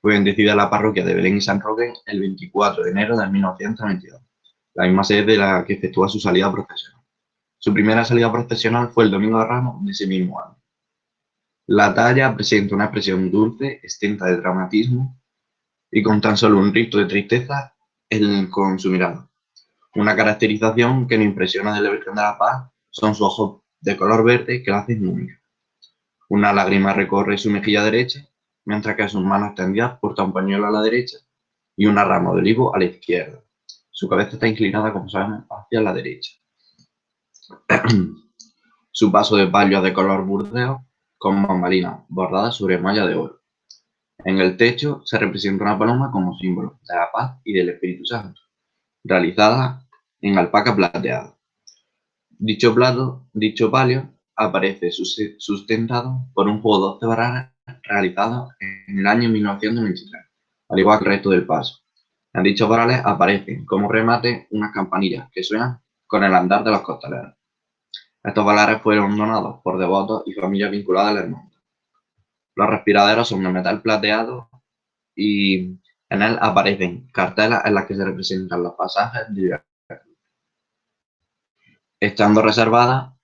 fue 0.00 0.14
bendecida 0.14 0.54
la 0.54 0.70
parroquia 0.70 1.04
de 1.04 1.12
Belén 1.12 1.36
y 1.36 1.42
San 1.42 1.60
Roque 1.60 1.92
el 2.06 2.20
24 2.20 2.84
de 2.84 2.90
enero 2.90 3.18
de 3.18 3.28
1922, 3.28 4.22
la 4.72 4.84
misma 4.86 5.04
sede 5.04 5.26
de 5.26 5.36
la 5.36 5.62
que 5.66 5.74
efectúa 5.74 6.08
su 6.08 6.18
salida 6.18 6.50
profesional. 6.50 7.02
Su 7.58 7.74
primera 7.74 8.02
salida 8.02 8.32
profesional 8.32 8.88
fue 8.88 9.04
el 9.04 9.10
Domingo 9.10 9.38
de 9.38 9.44
Ramos 9.44 9.84
de 9.84 9.92
ese 9.92 10.06
mismo 10.06 10.40
año. 10.40 10.56
La 11.66 11.92
talla 11.92 12.34
presenta 12.34 12.74
una 12.74 12.84
expresión 12.84 13.30
dulce, 13.30 13.80
extensa 13.82 14.24
de 14.24 14.38
dramatismo 14.38 15.20
y 15.90 16.02
con 16.02 16.22
tan 16.22 16.38
solo 16.38 16.60
un 16.60 16.72
rito 16.72 16.96
de 16.96 17.04
tristeza 17.04 17.76
con 18.50 18.78
su 18.78 18.88
mirada. 18.88 19.25
Una 19.96 20.14
caracterización 20.14 21.08
que 21.08 21.16
me 21.16 21.24
impresiona 21.24 21.74
de 21.74 21.80
la 21.80 21.90
Virgen 21.90 22.14
de 22.14 22.20
la 22.20 22.36
Paz 22.36 22.70
son 22.90 23.14
sus 23.14 23.26
ojos 23.26 23.62
de 23.80 23.96
color 23.96 24.24
verde 24.24 24.62
que 24.62 24.70
la 24.70 24.80
hacen 24.80 25.08
única. 25.08 25.40
Una 26.28 26.52
lágrima 26.52 26.92
recorre 26.92 27.38
su 27.38 27.50
mejilla 27.50 27.82
derecha, 27.82 28.28
mientras 28.66 28.94
que 28.94 29.08
sus 29.08 29.24
manos 29.24 29.48
extendidas 29.48 29.98
porta 29.98 30.22
un 30.22 30.34
pañuelo 30.34 30.66
a 30.66 30.70
la 30.70 30.82
derecha 30.82 31.16
y 31.76 31.86
una 31.86 32.04
rama 32.04 32.32
de 32.32 32.40
olivo 32.40 32.74
a 32.74 32.78
la 32.78 32.84
izquierda. 32.84 33.42
Su 33.90 34.06
cabeza 34.06 34.32
está 34.32 34.46
inclinada, 34.46 34.92
como 34.92 35.08
sabemos, 35.08 35.44
hacia 35.48 35.80
la 35.80 35.94
derecha. 35.94 36.32
Su 38.90 39.10
paso 39.10 39.36
de 39.36 39.46
palio 39.46 39.80
de 39.80 39.94
color 39.94 40.26
burdeo 40.26 40.84
con 41.16 41.42
bambalinas 41.42 42.00
bordadas 42.08 42.54
sobre 42.54 42.76
malla 42.76 43.06
de 43.06 43.14
oro. 43.14 43.40
En 44.18 44.40
el 44.40 44.58
techo 44.58 45.00
se 45.06 45.18
representa 45.18 45.64
una 45.64 45.78
paloma 45.78 46.10
como 46.10 46.36
símbolo 46.36 46.80
de 46.86 46.96
la 46.96 47.10
paz 47.10 47.40
y 47.44 47.54
del 47.54 47.70
Espíritu 47.70 48.04
Santo, 48.04 48.40
realizada 49.04 49.85
en 50.28 50.38
alpaca 50.38 50.74
plateada. 50.74 51.36
Dicho 52.30 52.74
plato, 52.74 53.28
palio, 53.70 54.12
aparece 54.34 54.90
sustentado 54.90 56.26
por 56.34 56.48
un 56.48 56.60
juego 56.60 56.98
de 56.98 57.06
12 57.06 57.06
barras 57.06 57.52
realizado 57.82 58.50
en 58.60 58.98
el 58.98 59.06
año 59.06 59.28
1923, 59.28 60.22
al 60.68 60.78
igual 60.78 60.98
que 60.98 61.04
el 61.04 61.10
resto 61.10 61.30
del 61.30 61.46
paso. 61.46 61.82
En 62.34 62.42
dichos 62.42 62.68
varales 62.68 63.00
aparecen 63.04 63.64
como 63.64 63.90
remate 63.90 64.46
unas 64.50 64.72
campanillas 64.72 65.30
que 65.32 65.42
suenan 65.42 65.80
con 66.06 66.22
el 66.22 66.34
andar 66.34 66.64
de 66.64 66.72
los 66.72 66.82
costaleros. 66.82 67.34
Estos 68.22 68.44
valares 68.44 68.82
fueron 68.82 69.16
donados 69.16 69.60
por 69.62 69.78
devotos 69.78 70.24
y 70.26 70.32
familias 70.32 70.70
vinculadas 70.70 71.12
al 71.12 71.18
hermano. 71.18 71.52
Los 72.56 72.68
respiraderos 72.68 73.28
son 73.28 73.42
de 73.42 73.50
metal 73.50 73.80
plateado 73.80 74.50
y 75.14 75.78
en 76.10 76.22
él 76.22 76.36
aparecen 76.40 77.08
cartelas 77.12 77.64
en 77.64 77.74
las 77.74 77.86
que 77.86 77.94
se 77.94 78.04
representan 78.04 78.62
los 78.62 78.74
pasajes 78.74 79.22
de 79.30 79.60
Estando 81.98 82.42
reservada, 82.42 83.16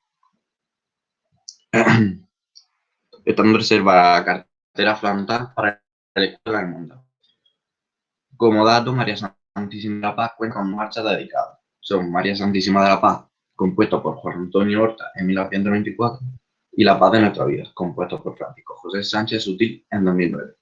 estando 3.24 3.58
reservada 3.58 4.18
la 4.18 4.24
cartera 4.24 4.96
frontal 4.96 5.52
para 5.54 5.82
el 6.14 6.24
escuela 6.24 6.60
del 6.60 6.68
mundo. 6.68 7.04
Como 8.34 8.64
dato, 8.64 8.94
María 8.94 9.16
Santísima 9.16 9.96
de 9.96 10.00
la 10.00 10.16
Paz 10.16 10.32
cuenta 10.38 10.56
con 10.56 10.74
marchas 10.74 11.04
dedicadas. 11.04 11.58
Son 11.80 12.10
María 12.10 12.34
Santísima 12.34 12.82
de 12.82 12.88
la 12.88 13.00
Paz, 13.00 13.26
compuesto 13.54 14.02
por 14.02 14.16
Juan 14.16 14.38
Antonio 14.38 14.82
Horta 14.82 15.10
en 15.16 15.26
1924, 15.26 16.26
y 16.72 16.84
La 16.84 16.98
Paz 16.98 17.12
de 17.12 17.20
Nuestra 17.20 17.44
Vida, 17.44 17.64
compuesto 17.74 18.22
por 18.22 18.38
Francisco 18.38 18.74
José 18.76 19.04
Sánchez 19.04 19.44
Sutil 19.44 19.86
en 19.90 20.04
2009. 20.04 20.54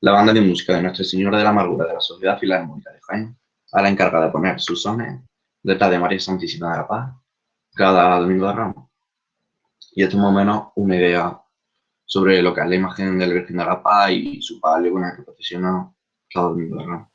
La 0.00 0.12
banda 0.12 0.32
de 0.32 0.40
música 0.40 0.74
de 0.74 0.82
Nuestra 0.82 1.04
Señora 1.04 1.36
de 1.36 1.44
la 1.44 1.50
Amargura 1.50 1.86
de 1.86 1.94
la 1.94 2.00
Sociedad 2.00 2.38
Filarmónica 2.38 2.90
de 2.90 3.00
Jaén 3.02 3.38
a 3.72 3.82
la 3.82 3.90
encargada 3.90 4.26
de 4.26 4.32
poner 4.32 4.58
sus 4.58 4.82
sones 4.82 5.20
detrás 5.62 5.90
de 5.90 5.98
María 5.98 6.18
Santísima 6.18 6.72
de 6.72 6.78
la 6.78 6.88
Paz 6.88 7.21
cada 7.74 8.18
domingo 8.18 8.46
de 8.48 8.52
Ramos. 8.52 8.90
Y 9.94 10.02
esto 10.02 10.16
es 10.16 10.22
más 10.22 10.30
o 10.30 10.34
menos 10.34 10.68
una 10.76 10.96
idea 10.96 11.40
sobre 12.04 12.42
lo 12.42 12.54
que 12.54 12.60
es 12.60 12.66
la 12.66 12.74
imagen 12.74 13.18
de 13.18 13.26
la 13.26 13.34
Virgen 13.34 13.56
de 13.56 13.64
la 13.64 13.82
Paz 13.82 14.10
y 14.10 14.40
su 14.42 14.60
palio 14.60 14.92
con 14.92 15.04
el 15.04 15.16
que 15.16 15.22
procesiona 15.22 15.92
cada 16.32 16.48
domingo 16.48 16.78
de 16.78 16.86
Ramos. 16.86 17.08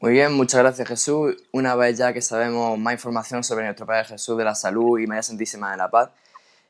Muy 0.00 0.12
bien, 0.12 0.34
muchas 0.34 0.60
gracias 0.60 0.86
Jesús. 0.86 1.36
Una 1.52 1.74
vez 1.76 1.96
ya 1.96 2.12
que 2.12 2.20
sabemos 2.20 2.78
más 2.78 2.92
información 2.92 3.42
sobre 3.42 3.64
nuestro 3.64 3.86
Padre 3.86 4.04
Jesús 4.04 4.36
de 4.36 4.44
la 4.44 4.54
Salud 4.54 4.98
y 4.98 5.06
María 5.06 5.22
Santísima 5.22 5.70
de 5.70 5.76
la 5.78 5.90
Paz 5.90 6.10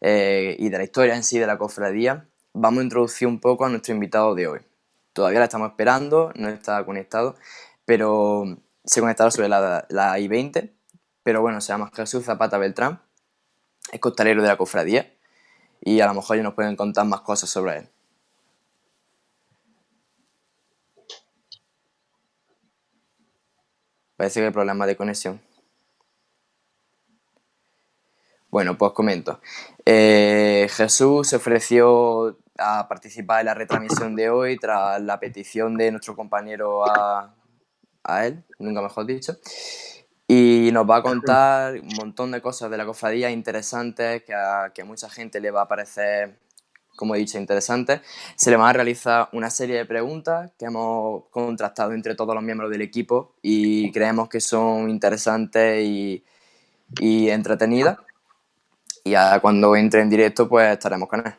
eh, 0.00 0.55
y 0.59 0.69
de 0.69 0.79
la 0.79 0.85
historia 0.85 1.17
en 1.17 1.25
sí 1.25 1.38
de 1.38 1.47
la 1.47 1.59
cofradía, 1.59 2.29
vamos 2.53 2.81
a 2.81 2.85
introducir 2.85 3.26
un 3.26 3.41
poco 3.41 3.64
a 3.64 3.71
nuestro 3.71 3.93
invitado 3.95 4.35
de 4.35 4.47
hoy. 4.47 4.61
Todavía 5.12 5.41
la 5.41 5.47
estamos 5.47 5.71
esperando, 5.71 6.33
no 6.37 6.49
está 6.49 6.85
conectado, 6.85 7.35
pero 7.85 8.45
se 8.85 9.00
conectará 9.00 9.31
sobre 9.31 9.49
la, 9.49 9.87
la 9.88 10.19
I-20, 10.19 10.71
pero 11.25 11.40
bueno, 11.40 11.61
se 11.61 11.73
llama 11.73 11.90
Jesús 11.93 12.25
Zapata 12.25 12.59
Beltrán, 12.59 13.02
es 13.90 13.99
costalero 13.99 14.43
de 14.43 14.49
la 14.49 14.57
cofradía 14.57 15.12
y 15.81 16.00
a 16.00 16.07
lo 16.07 16.14
mejor 16.14 16.37
ya 16.37 16.45
nos 16.45 16.54
pueden 16.54 16.76
contar 16.76 17.07
más 17.07 17.23
cosas 17.23 17.50
sobre 17.50 17.78
él. 17.78 17.88
Parece 24.16 24.40
que 24.40 24.47
hay 24.47 24.52
problemas 24.52 24.87
de 24.87 24.97
conexión. 24.97 25.40
Bueno, 28.49 28.78
pues 28.78 28.93
comento. 28.93 29.40
Eh, 29.85 30.69
Jesús 30.71 31.28
se 31.28 31.37
ofreció 31.37 32.38
a 32.57 32.87
participar 32.87 33.40
en 33.40 33.47
la 33.47 33.54
retransmisión 33.54 34.14
de 34.14 34.31
hoy 34.31 34.57
tras 34.59 35.02
la 35.02 35.19
petición 35.19 35.76
de 35.76 35.90
nuestro 35.90 36.14
compañero 36.14 36.85
a, 36.87 37.35
él, 38.25 38.45
nunca 38.61 38.81
mejor 38.81 39.07
dicho. 39.07 39.37
Y 40.64 40.73
nos 40.73 40.88
va 40.88 40.97
a 40.97 41.02
contar 41.02 41.75
un 41.75 41.94
montón 41.94 42.30
de 42.30 42.40
cosas 42.40 42.71
de 42.71 42.78
la 42.78 42.87
cofradía 42.87 43.30
interesantes 43.30 44.23
que 44.25 44.33
a, 44.33 44.73
que 44.75 44.80
a 44.80 44.85
mucha 44.87 45.11
gente 45.11 45.38
le 45.38 45.50
va 45.50 45.61
a 45.62 45.68
parecer 45.68 46.38
como 46.97 47.14
he 47.14 47.18
dicho, 47.18 47.37
interesante. 47.37 48.00
Se 48.37 48.50
le 48.50 48.56
van 48.56 48.71
a 48.71 48.73
realizar 48.73 49.28
una 49.33 49.50
serie 49.50 49.76
de 49.76 49.85
preguntas 49.85 50.52
que 50.59 50.64
hemos 50.64 51.25
contrastado 51.28 51.92
entre 51.92 52.14
todos 52.14 52.35
los 52.35 52.42
miembros 52.42 52.71
del 52.71 52.80
equipo 52.80 53.35
y 53.42 53.92
creemos 53.92 54.30
que 54.30 54.40
son 54.40 54.88
interesantes 54.88 55.85
y, 55.85 56.25
y 56.99 57.28
entretenidas. 57.28 57.99
Y 59.04 59.11
ya 59.11 59.40
cuando 59.40 59.76
entre 59.76 60.00
en 60.00 60.09
directo, 60.09 60.49
pues 60.49 60.73
estaremos 60.73 61.11
con 61.11 61.26
él. 61.26 61.35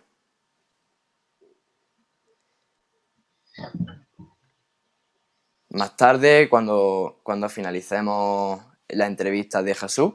Más 5.69 5.97
tarde, 5.97 6.47
cuando, 6.47 7.21
cuando 7.23 7.49
finalicemos 7.49 8.74
la 8.89 9.07
entrevista 9.07 9.63
de 9.63 9.75
Jesús, 9.75 10.13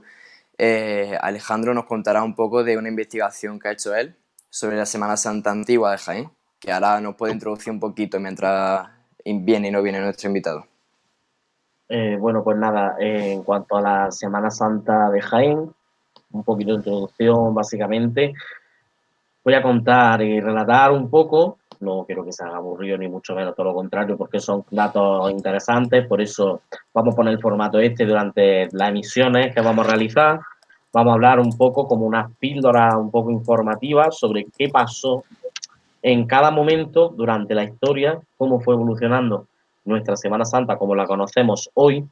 eh, 0.58 1.16
Alejandro 1.20 1.72
nos 1.74 1.86
contará 1.86 2.22
un 2.22 2.34
poco 2.34 2.62
de 2.64 2.76
una 2.76 2.88
investigación 2.88 3.58
que 3.58 3.68
ha 3.68 3.72
hecho 3.72 3.94
él 3.94 4.16
sobre 4.50 4.76
la 4.76 4.86
Semana 4.86 5.16
Santa 5.16 5.50
antigua 5.50 5.92
de 5.92 5.98
Jaén, 5.98 6.30
que 6.58 6.72
ahora 6.72 7.00
nos 7.00 7.14
puede 7.14 7.32
introducir 7.32 7.72
un 7.72 7.80
poquito 7.80 8.20
mientras 8.20 8.88
viene 9.24 9.68
y 9.68 9.70
no 9.70 9.82
viene 9.82 10.00
nuestro 10.00 10.28
invitado. 10.28 10.66
Eh, 11.88 12.16
bueno, 12.20 12.44
pues 12.44 12.56
nada, 12.56 12.96
eh, 13.00 13.32
en 13.32 13.42
cuanto 13.42 13.76
a 13.76 13.80
la 13.80 14.10
Semana 14.10 14.50
Santa 14.50 15.10
de 15.10 15.20
Jaén, 15.20 15.72
un 16.32 16.44
poquito 16.44 16.72
de 16.72 16.76
introducción 16.76 17.54
básicamente. 17.54 18.34
Voy 19.42 19.54
a 19.54 19.62
contar 19.62 20.22
y 20.22 20.40
relatar 20.40 20.92
un 20.92 21.08
poco 21.08 21.59
no 21.80 22.04
quiero 22.04 22.24
que 22.24 22.32
se 22.32 22.44
haga 22.44 22.60
ni 22.98 23.08
mucho 23.08 23.34
menos, 23.34 23.54
todo 23.54 23.66
lo 23.66 23.74
contrario, 23.74 24.16
porque 24.16 24.38
son 24.38 24.64
datos 24.70 25.30
interesantes, 25.30 26.06
por 26.06 26.20
eso 26.20 26.62
vamos 26.92 27.14
a 27.14 27.16
poner 27.16 27.34
el 27.34 27.40
formato 27.40 27.78
este 27.78 28.04
durante 28.04 28.68
las 28.72 28.90
emisiones 28.90 29.54
que 29.54 29.60
vamos 29.60 29.86
a 29.86 29.90
realizar. 29.90 30.40
Vamos 30.92 31.12
a 31.12 31.14
hablar 31.14 31.38
un 31.38 31.56
poco 31.56 31.86
como 31.86 32.04
unas 32.04 32.32
píldoras 32.36 32.94
un 32.96 33.10
poco 33.10 33.30
informativas 33.30 34.18
sobre 34.18 34.46
qué 34.56 34.68
pasó 34.68 35.24
en 36.02 36.26
cada 36.26 36.50
momento 36.50 37.10
durante 37.10 37.54
la 37.54 37.64
historia, 37.64 38.20
cómo 38.36 38.60
fue 38.60 38.74
evolucionando 38.74 39.46
nuestra 39.84 40.16
Semana 40.16 40.44
Santa 40.44 40.76
como 40.76 40.94
la 40.94 41.06
conocemos 41.06 41.70
hoy 41.74 42.04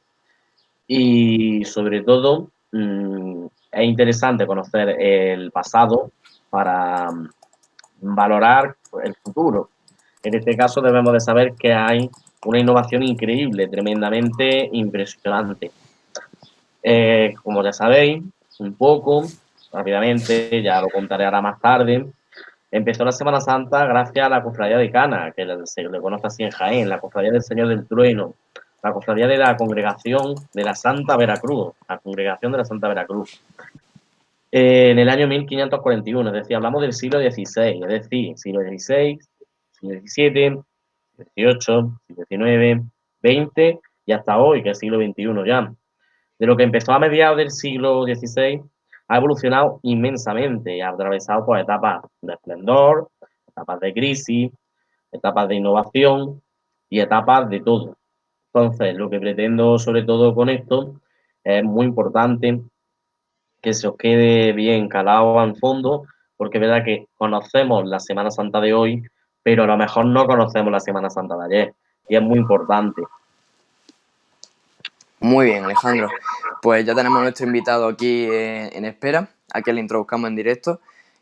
y 0.87 1.65
sobre 1.65 2.03
todo 2.03 2.49
mm, 2.73 3.47
es 3.73 3.85
interesante 3.85 4.47
conocer 4.47 4.91
el 5.01 5.51
pasado 5.51 6.11
para 6.51 7.09
valorar 8.01 8.77
el 9.03 9.15
futuro. 9.15 9.71
En 10.23 10.35
este 10.35 10.57
caso 10.57 10.81
debemos 10.81 11.13
de 11.13 11.21
saber 11.21 11.55
que 11.55 11.73
hay 11.73 12.11
una 12.45 12.59
innovación 12.59 13.03
increíble, 13.03 13.69
tremendamente 13.69 14.69
impresionante. 14.73 15.71
Eh, 16.83 17.35
como 17.43 17.63
ya 17.63 17.73
sabéis, 17.73 18.23
un 18.59 18.75
poco, 18.75 19.25
rápidamente, 19.73 20.63
ya 20.63 20.81
lo 20.81 20.89
contaré 20.89 21.25
ahora 21.25 21.41
más 21.41 21.61
tarde, 21.61 22.07
empezó 22.71 23.05
la 23.05 23.13
Semana 23.13 23.41
Santa 23.41 23.87
gracias 23.87 24.27
a 24.27 24.29
la 24.29 24.43
Cofradía 24.43 24.79
de 24.79 24.91
Cana, 24.91 25.33
que 25.33 25.47
se 25.65 25.83
le 25.83 26.01
conoce 26.01 26.27
así 26.27 26.43
en 26.43 26.51
Jaén, 26.51 26.89
la 26.89 27.01
Cofradía 27.01 27.33
del 27.33 27.43
Señor 27.43 27.69
del 27.69 27.87
Trueno, 27.87 28.35
la 28.83 28.93
Cofradía 28.93 29.27
de 29.27 29.37
la 29.37 29.57
Congregación 29.57 30.35
de 30.53 30.65
la 30.65 30.75
Santa 30.75 31.17
Veracruz, 31.17 31.75
la 31.89 31.99
Congregación 31.99 32.53
de 32.53 32.59
la 32.59 32.65
Santa 32.65 32.89
Veracruz. 32.89 33.41
Eh, 34.51 34.91
en 34.91 34.99
el 34.99 35.09
año 35.11 35.29
1541, 35.29 36.31
es 36.31 36.35
decir, 36.35 36.57
hablamos 36.57 36.81
del 36.81 36.95
siglo 36.95 37.21
XVI, 37.21 37.83
es 37.83 37.89
decir, 37.89 38.39
siglo 38.39 38.63
XVI, 38.63 39.19
siglo 39.73 40.01
XVII, 40.01 40.63
XVIII, 41.37 41.93
XIX, 42.09 42.83
XX 43.23 43.81
y 44.07 44.13
hasta 44.13 44.39
hoy, 44.39 44.63
que 44.63 44.71
es 44.71 44.79
siglo 44.79 44.99
XXI 44.99 45.47
ya. 45.47 45.73
De 46.39 46.47
lo 46.47 46.57
que 46.57 46.63
empezó 46.63 46.93
a 46.93 46.99
mediados 46.99 47.37
del 47.37 47.51
siglo 47.51 48.05
XVI, 48.05 48.63
ha 49.09 49.17
evolucionado 49.17 49.81
inmensamente 49.83 50.83
ha 50.83 50.91
atravesado 50.91 51.45
por 51.45 51.59
etapas 51.59 52.03
de 52.23 52.33
esplendor, 52.35 53.09
etapas 53.47 53.81
de 53.81 53.93
crisis, 53.93 54.51
etapas 55.13 55.49
de 55.49 55.57
innovación 55.57 56.43
y 56.89 57.01
etapas 57.01 57.51
de 57.51 57.61
todo. 57.61 57.97
Entonces, 58.53 58.95
lo 58.97 59.11
que 59.11 59.21
pretendo 59.21 59.79
sobre 59.79 60.05
todo 60.05 60.35
con 60.35 60.49
esto 60.49 61.01
es 61.45 61.65
muy 61.65 61.87
importante 61.87 62.63
que 63.63 63.75
se 63.75 63.89
os 63.89 63.97
quede 63.97 64.53
bien 64.53 64.89
calado 64.89 65.41
al 65.41 65.57
fondo, 65.57 66.07
porque 66.37 66.59
es 66.59 66.63
verdad 66.63 66.85
que 66.85 67.07
conocemos 67.17 67.87
la 67.87 68.01
Semana 68.01 68.31
Santa 68.31 68.61
de 68.61 68.73
hoy, 68.73 69.03
pero 69.43 69.65
a 69.65 69.67
lo 69.67 69.77
mejor 69.77 70.07
no 70.07 70.27
conocemos 70.27 70.73
la 70.73 70.81
Semana 70.81 71.11
Santa 71.11 71.37
de 71.37 71.45
ayer, 71.45 71.75
y 72.09 72.17
es 72.17 72.23
muy 72.23 72.39
importante. 72.39 73.03
Muy 75.21 75.47
bien, 75.47 75.65
Alejandro. 75.65 76.09
Pues 76.63 76.85
ya 76.87 76.95
tenemos 76.95 77.19
a 77.19 77.23
nuestro 77.23 77.47
invitado 77.47 77.89
aquí 77.89 78.29
en, 78.31 78.85
espera, 78.85 79.29
a 79.53 79.63
que 79.63 79.73
le 79.73 79.81
introduzcamos 79.81 80.29
en 80.29 80.37
directo. 80.37 80.81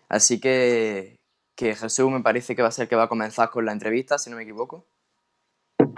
Así 0.08 0.38
que, 0.38 1.18
que 1.54 1.74
Jesús 1.74 2.10
me 2.10 2.20
parece 2.20 2.54
que 2.54 2.62
va 2.62 2.68
a 2.68 2.72
ser 2.72 2.84
el 2.84 2.88
que 2.88 2.96
va 2.96 3.04
a 3.04 3.08
comenzar 3.08 3.50
con 3.50 3.64
la 3.64 3.72
entrevista, 3.72 4.18
si 4.18 4.30
no 4.30 4.36
me 4.36 4.42
equivoco. 4.42 4.84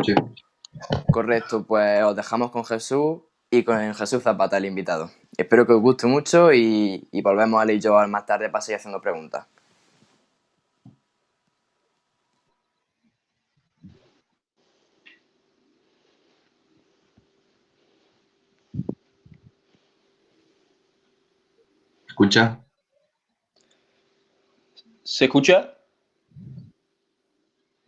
Sí. 0.05 0.15
Correcto, 1.11 1.65
pues 1.65 2.03
os 2.05 2.15
dejamos 2.15 2.51
con 2.51 2.65
Jesús 2.65 3.19
y 3.51 3.65
con 3.65 3.95
Jesús 3.95 4.23
Zapata, 4.23 4.57
el 4.59 4.67
invitado. 4.67 5.11
Espero 5.37 5.67
que 5.67 5.73
os 5.73 5.81
guste 5.81 6.07
mucho 6.07 6.53
y, 6.53 7.09
y 7.11 7.23
volvemos 7.23 7.63
a 7.63 7.73
y 7.73 7.81
yo 7.81 7.95
más 8.09 8.27
tarde 8.27 8.51
para 8.51 8.63
seguir 8.63 8.77
haciendo 8.79 9.01
preguntas. 9.01 9.47
¿Escucha? 22.09 22.61
¿Se 25.05 25.25
escucha? 25.27 25.75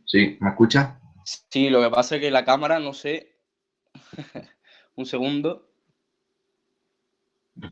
Sí, 0.04 0.36
¿me 0.40 0.50
escucha? 0.50 1.00
Sí, 1.24 1.68
lo 1.70 1.80
que 1.80 1.90
pasa 1.90 2.16
es 2.16 2.20
que 2.20 2.30
la 2.30 2.44
cámara, 2.44 2.78
no 2.80 2.92
sé. 2.92 3.38
Un 5.00 5.06
segundo. 5.06 5.66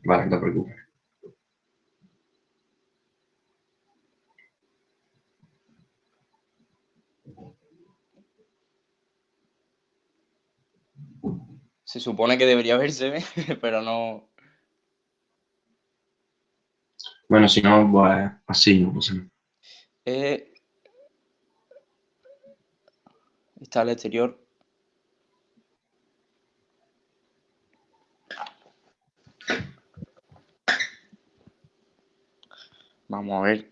Vale, 0.03 0.25
no 0.25 0.31
te 0.31 0.41
preocupes. 0.41 0.75
Se 11.83 11.99
supone 11.99 12.39
que 12.39 12.47
debería 12.47 12.77
verse, 12.77 13.23
pero 13.61 13.83
no. 13.83 14.27
Bueno, 17.27 17.47
si 17.47 17.61
no, 17.61 17.91
pues 17.91 18.31
así, 18.47 18.79
no 18.79 18.91
pasa 18.91 19.13
nada. 19.13 19.29
Eh, 20.05 20.51
está 23.61 23.81
al 23.81 23.89
exterior. 23.89 24.38
Vamos 33.09 33.41
a 33.41 33.47
ver. 33.47 33.71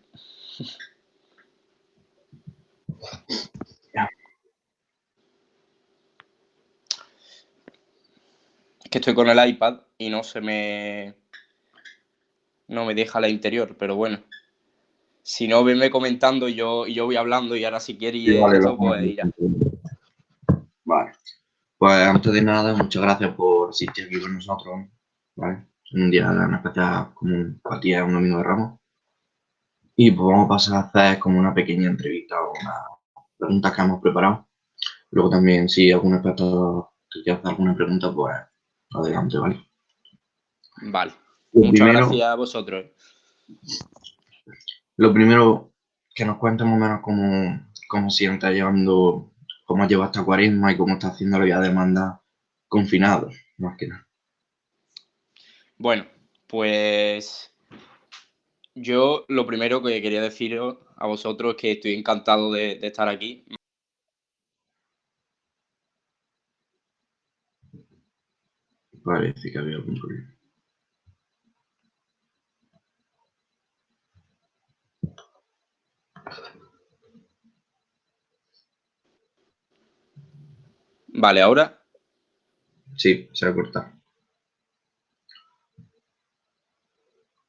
Es 8.84 8.90
que 8.90 8.98
estoy 8.98 9.14
con 9.14 9.30
el 9.30 9.50
iPad 9.50 9.82
y 9.98 10.10
no 10.10 10.24
se 10.24 10.42
me. 10.42 11.14
No 12.68 12.86
me 12.86 12.96
deja 12.96 13.20
la 13.20 13.30
interior, 13.30 13.76
pero 13.78 13.96
bueno. 13.96 14.20
Si 15.22 15.48
no, 15.48 15.64
venme 15.64 15.92
comentando 15.92 16.48
y 16.48 16.56
yo, 16.56 16.88
y 16.88 16.94
yo 16.94 17.06
voy 17.06 17.18
hablando 17.18 17.56
y 17.56 17.64
ahora 17.64 17.80
si 17.80 17.98
quieres 17.98 18.24
Sí, 18.24 18.40
vale, 18.40 18.58
esto, 18.58 18.78
pues 18.78 19.16
ya. 19.16 19.30
Vale. 20.86 21.12
Pues 21.78 21.94
antes 21.94 22.34
de 22.34 22.42
nada, 22.42 22.76
muchas 22.76 23.02
gracias 23.02 23.36
por 23.36 23.70
asistir 23.70 24.06
aquí 24.06 24.20
con 24.20 24.34
nosotros. 24.34 24.86
¿vale? 25.36 25.66
Un 25.94 26.10
día 26.10 26.26
tan 26.26 26.56
especial 26.56 27.14
como 27.14 27.36
un 27.36 27.62
es 27.84 28.02
un 28.02 28.14
domingo 28.14 28.38
de 28.38 28.44
Ramos. 28.44 28.80
Y 30.00 30.12
pues 30.12 30.28
vamos 30.28 30.46
a 30.46 30.50
pasar 30.50 30.76
a 30.76 30.80
hacer 30.82 31.20
como 31.20 31.40
una 31.40 31.54
pequeña 31.54 31.90
entrevista 31.90 32.40
o 32.40 32.52
unas 32.52 33.26
preguntas 33.38 33.74
que 33.76 33.82
hemos 33.82 34.02
preparado. 34.02 34.48
Luego 35.10 35.30
también, 35.32 35.68
si 35.68 35.92
algún 35.92 36.14
espectador 36.16 36.90
te 37.12 37.24
quiere 37.24 37.40
hacer 37.40 37.50
alguna 37.50 37.76
pregunta, 37.76 38.14
pues 38.14 38.36
adelante, 38.94 39.38
¿vale? 39.40 39.66
Vale. 40.84 41.12
Lo 41.54 41.62
Muchas 41.62 41.72
primero- 41.74 42.00
gracias 42.08 42.28
a 42.30 42.36
vosotros. 42.36 42.86
Lo 44.98 45.14
primero, 45.14 45.74
que 46.14 46.26
nos 46.26 46.38
cuentes 46.38 46.66
más 46.68 46.76
o 46.76 46.80
menos 46.80 47.02
cómo, 47.02 47.68
cómo 47.88 48.10
sientes 48.10 48.52
llevando, 48.52 49.32
cómo 49.66 49.88
lleva 49.88 50.06
esta 50.06 50.24
cuaresma 50.24 50.72
y 50.72 50.78
cómo 50.78 50.94
está 50.94 51.08
haciendo 51.08 51.40
la 51.40 51.46
vida 51.46 51.60
de 51.60 51.70
demanda 51.70 52.22
confinado, 52.68 53.30
más 53.58 53.78
que 53.78 53.88
nada. 53.88 54.08
Bueno, 55.78 56.06
pues 56.48 57.52
yo 58.82 59.26
lo 59.28 59.46
primero 59.46 59.82
que 59.84 60.02
quería 60.02 60.22
deciros 60.22 60.78
a 60.96 61.08
vosotros 61.08 61.56
es 61.56 61.62
que 61.62 61.72
estoy 61.74 61.94
encantado 61.96 62.52
de, 62.52 62.76
de 62.76 62.88
estar 62.88 63.08
aquí. 63.10 63.46
Parece 69.04 69.52
que 69.52 69.58
había 69.58 69.78
algún 69.78 70.00
problema. 70.00 70.36
Vale, 81.24 81.42
ahora 81.42 81.84
Sí, 83.04 83.14
se 83.32 83.46
va 83.46 83.52
a 83.54 83.56
cortar. 83.56 83.86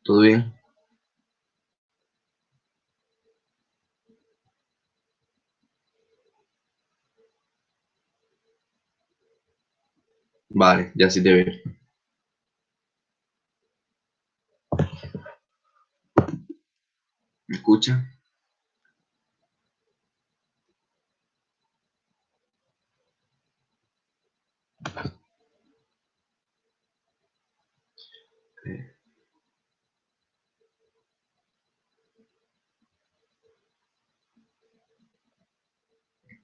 ¿Todo 0.03 0.23
bien? 0.23 0.58
Vale, 10.51 10.93
ya 10.95 11.09
sí 11.11 11.23
te 11.23 11.33
veo. 11.33 11.47
¿Me 17.47 17.57
escucha? 17.57 18.05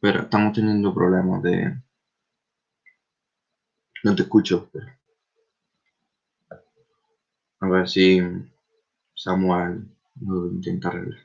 Pero 0.00 0.20
estamos 0.22 0.52
teniendo 0.52 0.94
problemas 0.94 1.42
de... 1.42 1.74
No 4.04 4.14
te 4.14 4.22
escucho. 4.22 4.70
A 7.60 7.68
ver 7.68 7.88
si 7.88 8.20
Samuel 9.14 9.88
lo 10.20 10.46
intenta 10.48 10.88
arreglar. 10.88 11.20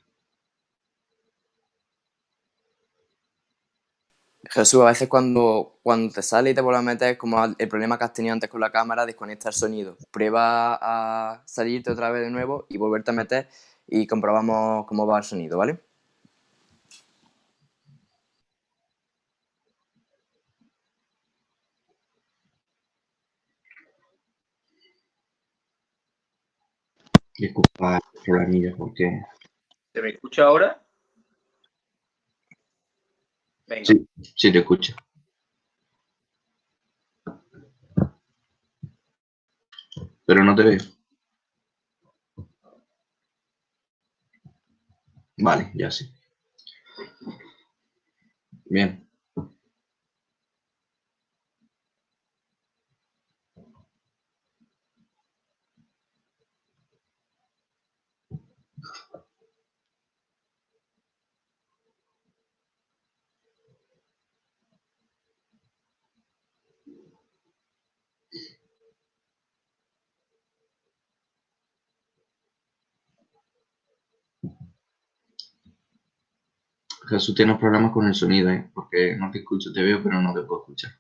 Jesús, 4.50 4.82
a 4.82 4.86
veces 4.86 5.10
cuando, 5.10 5.80
cuando 5.84 6.14
te 6.14 6.22
sale 6.22 6.52
y 6.52 6.54
te 6.54 6.62
vuelve 6.62 6.80
a 6.80 6.82
meter, 6.82 7.18
como 7.18 7.44
el 7.44 7.68
problema 7.68 7.98
que 7.98 8.06
has 8.06 8.14
tenido 8.14 8.32
antes 8.32 8.50
con 8.50 8.62
la 8.62 8.72
cámara, 8.72 9.06
desconecta 9.06 9.50
el 9.50 9.56
sonido. 9.56 9.98
Prueba 10.10 10.80
a 10.82 11.44
salirte 11.46 11.92
otra 11.92 12.10
vez 12.12 12.24
de 12.24 12.32
nuevo 12.32 12.66
y 12.70 12.78
volverte 12.78 13.12
a 13.12 13.14
meter 13.14 13.50
y 13.88 14.08
comprobamos 14.08 14.88
cómo 14.88 15.06
va 15.06 15.18
el 15.18 15.26
sonido, 15.26 15.58
¿vale? 15.58 15.89
Disculpa 27.40 28.02
problemilla 28.26 28.76
porque... 28.76 29.22
¿Se 29.94 30.02
me 30.02 30.10
escucha 30.10 30.44
ahora? 30.44 30.86
Venga. 33.66 33.86
Sí, 33.86 34.06
sí 34.36 34.52
te 34.52 34.60
escucho. 34.60 34.94
Pero 40.26 40.44
no 40.44 40.54
te 40.54 40.64
veo. 40.64 40.80
Vale, 45.38 45.72
ya 45.76 45.90
sí. 45.90 46.14
Bien. 48.66 49.09
Jesús, 77.10 77.36
tienes 77.36 77.58
problemas 77.58 77.92
con 77.92 78.08
el 78.08 78.14
sonido, 78.14 78.50
¿eh? 78.52 78.70
Porque 78.74 79.16
no 79.18 79.32
te 79.32 79.40
escucho, 79.40 79.74
te 79.74 79.82
veo, 79.84 80.02
pero 80.04 80.22
no 80.22 80.34
te 80.34 80.42
puedo 80.44 80.62
escuchar. 80.62 80.92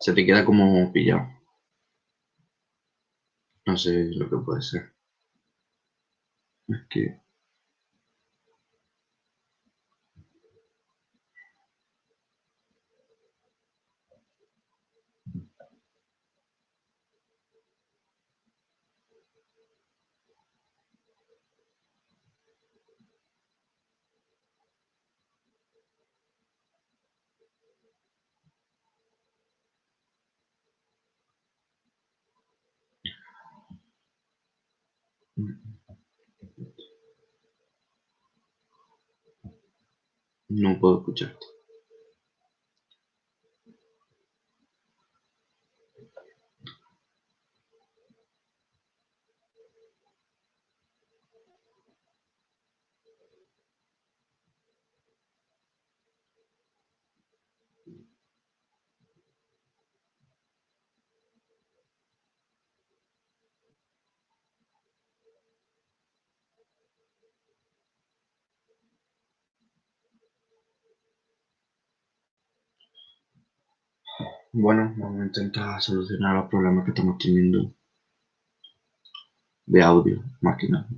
Se 0.00 0.14
te 0.14 0.24
queda 0.24 0.44
como 0.44 0.90
pillado. 0.90 1.28
No 3.66 3.76
sé 3.76 4.06
lo 4.14 4.30
que 4.30 4.38
puede 4.38 4.62
ser. 4.62 4.94
Es 6.68 6.86
que... 6.88 7.25
No 41.18 41.55
Bueno, 74.58 74.94
vamos 74.96 75.20
a 75.20 75.26
intentar 75.26 75.82
solucionar 75.82 76.34
los 76.34 76.48
problemas 76.48 76.84
que 76.86 76.90
estamos 76.90 77.18
teniendo 77.18 77.74
de 79.66 79.82
audio, 79.82 80.24
nada. 80.40 80.88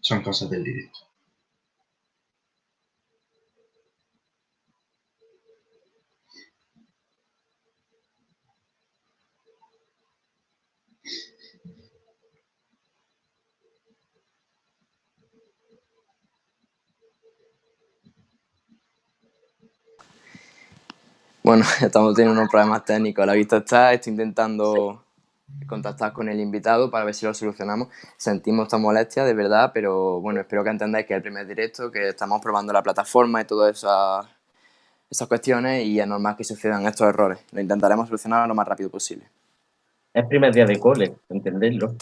Son 0.00 0.22
cosas 0.22 0.50
del 0.50 0.64
directo. 0.64 1.11
Bueno, 21.42 21.64
estamos 21.82 22.14
teniendo 22.14 22.38
unos 22.38 22.50
problemas 22.50 22.84
técnicos. 22.84 23.26
La 23.26 23.32
vista 23.32 23.58
está, 23.58 23.92
estoy 23.92 24.12
intentando 24.12 25.02
contactar 25.66 26.12
con 26.12 26.28
el 26.28 26.38
invitado 26.40 26.90
para 26.90 27.04
ver 27.04 27.14
si 27.14 27.26
lo 27.26 27.34
solucionamos. 27.34 27.88
Sentimos 28.16 28.64
esta 28.64 28.78
molestia, 28.78 29.24
de 29.24 29.34
verdad, 29.34 29.72
pero 29.74 30.20
bueno, 30.20 30.40
espero 30.40 30.62
que 30.62 30.70
entendáis 30.70 31.06
que 31.06 31.14
es 31.14 31.16
el 31.16 31.22
primer 31.22 31.46
directo, 31.46 31.90
que 31.90 32.08
estamos 32.08 32.40
probando 32.40 32.72
la 32.72 32.82
plataforma 32.82 33.40
y 33.40 33.44
todas 33.44 33.76
esas, 33.76 34.26
esas 35.10 35.28
cuestiones 35.28 35.84
y 35.84 35.98
es 35.98 36.06
normal 36.06 36.36
que 36.36 36.44
sucedan 36.44 36.86
estos 36.86 37.08
errores. 37.08 37.40
Lo 37.50 37.60
intentaremos 37.60 38.06
solucionar 38.06 38.46
lo 38.46 38.54
más 38.54 38.66
rápido 38.66 38.88
posible. 38.88 39.26
Es 40.14 40.24
primer 40.26 40.54
día 40.54 40.64
de 40.64 40.78
cole, 40.78 41.16
entenderlo. 41.28 41.96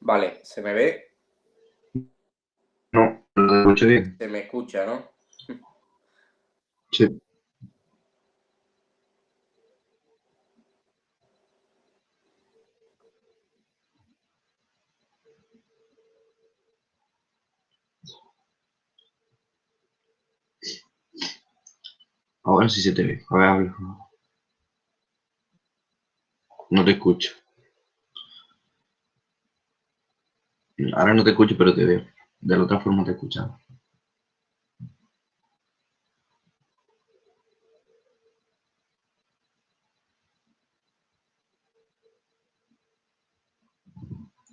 Vale, 0.00 0.40
¿se 0.44 0.62
me 0.62 0.72
ve? 0.72 1.04
No, 2.92 3.26
lo 3.34 3.60
escucho 3.60 3.86
bien. 3.86 4.16
Se 4.18 4.28
me 4.28 4.40
escucha, 4.40 4.86
¿no? 4.86 5.10
Sí. 6.92 7.20
Ahora 22.42 22.68
sí 22.68 22.82
se 22.82 22.92
te 22.92 23.04
ve. 23.04 23.22
A 23.30 23.36
ver, 23.36 23.48
habla. 23.48 23.76
No 26.70 26.84
te 26.84 26.92
escucho. 26.92 27.32
Ahora 30.94 31.12
no 31.12 31.22
te 31.22 31.30
escucho, 31.30 31.54
pero 31.58 31.74
te 31.74 31.84
veo. 31.84 32.04
De 32.40 32.56
la 32.56 32.64
otra 32.64 32.80
forma 32.80 33.04
te 33.04 33.10
escuchaba. 33.10 33.58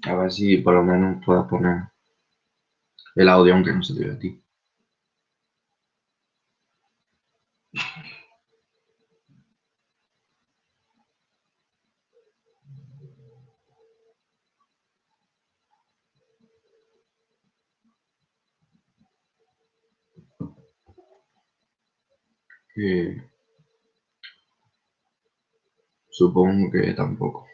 A 0.06 0.16
ver 0.16 0.32
si 0.32 0.60
por 0.60 0.74
lo 0.74 0.84
menos 0.84 1.22
puedas 1.26 1.50
poner 1.50 1.90
el 3.16 3.28
audio 3.30 3.54
aunque 3.56 3.74
no 3.74 3.82
se 3.84 3.96
te 3.96 4.06
vea 4.06 4.14
a 4.14 4.20
ti. 4.20 4.42
Que 22.76 23.24
supongo 26.10 26.72
que 26.72 26.94
tampoco. 26.94 27.46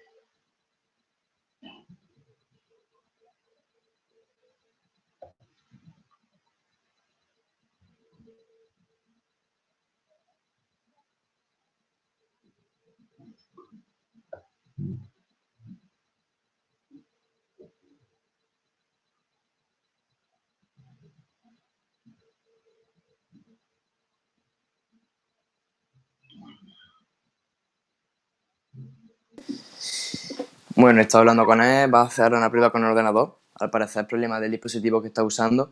Bueno, 30.81 30.99
he 30.99 31.03
estado 31.03 31.19
hablando 31.19 31.45
con 31.45 31.61
él, 31.61 31.93
va 31.93 32.01
a 32.01 32.05
hacer 32.05 32.33
una 32.33 32.49
prueba 32.49 32.71
con 32.71 32.83
el 32.83 32.89
ordenador. 32.89 33.37
Al 33.59 33.69
parecer, 33.69 34.07
problema 34.07 34.39
del 34.39 34.49
dispositivo 34.49 34.99
que 34.99 35.09
está 35.09 35.23
usando. 35.23 35.69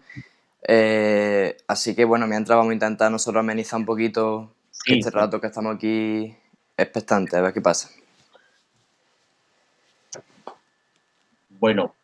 Eh, 0.61 1.57
así 1.67 1.95
que 1.95 2.05
bueno, 2.05 2.27
mientras 2.27 2.55
vamos 2.55 2.69
a 2.69 2.73
intentar 2.75 3.11
nosotros 3.11 3.39
amenizar 3.39 3.79
un 3.79 3.87
poquito 3.87 4.53
Sí, 4.69 4.99
este 4.99 5.09
rato 5.09 5.41
que 5.41 5.47
estamos 5.47 5.75
aquí 5.75 6.31
expectantes, 6.77 7.33
a 7.33 7.41
ver 7.41 7.53
qué 7.53 7.59
pasa. 7.59 7.89
Bueno, 11.59 11.95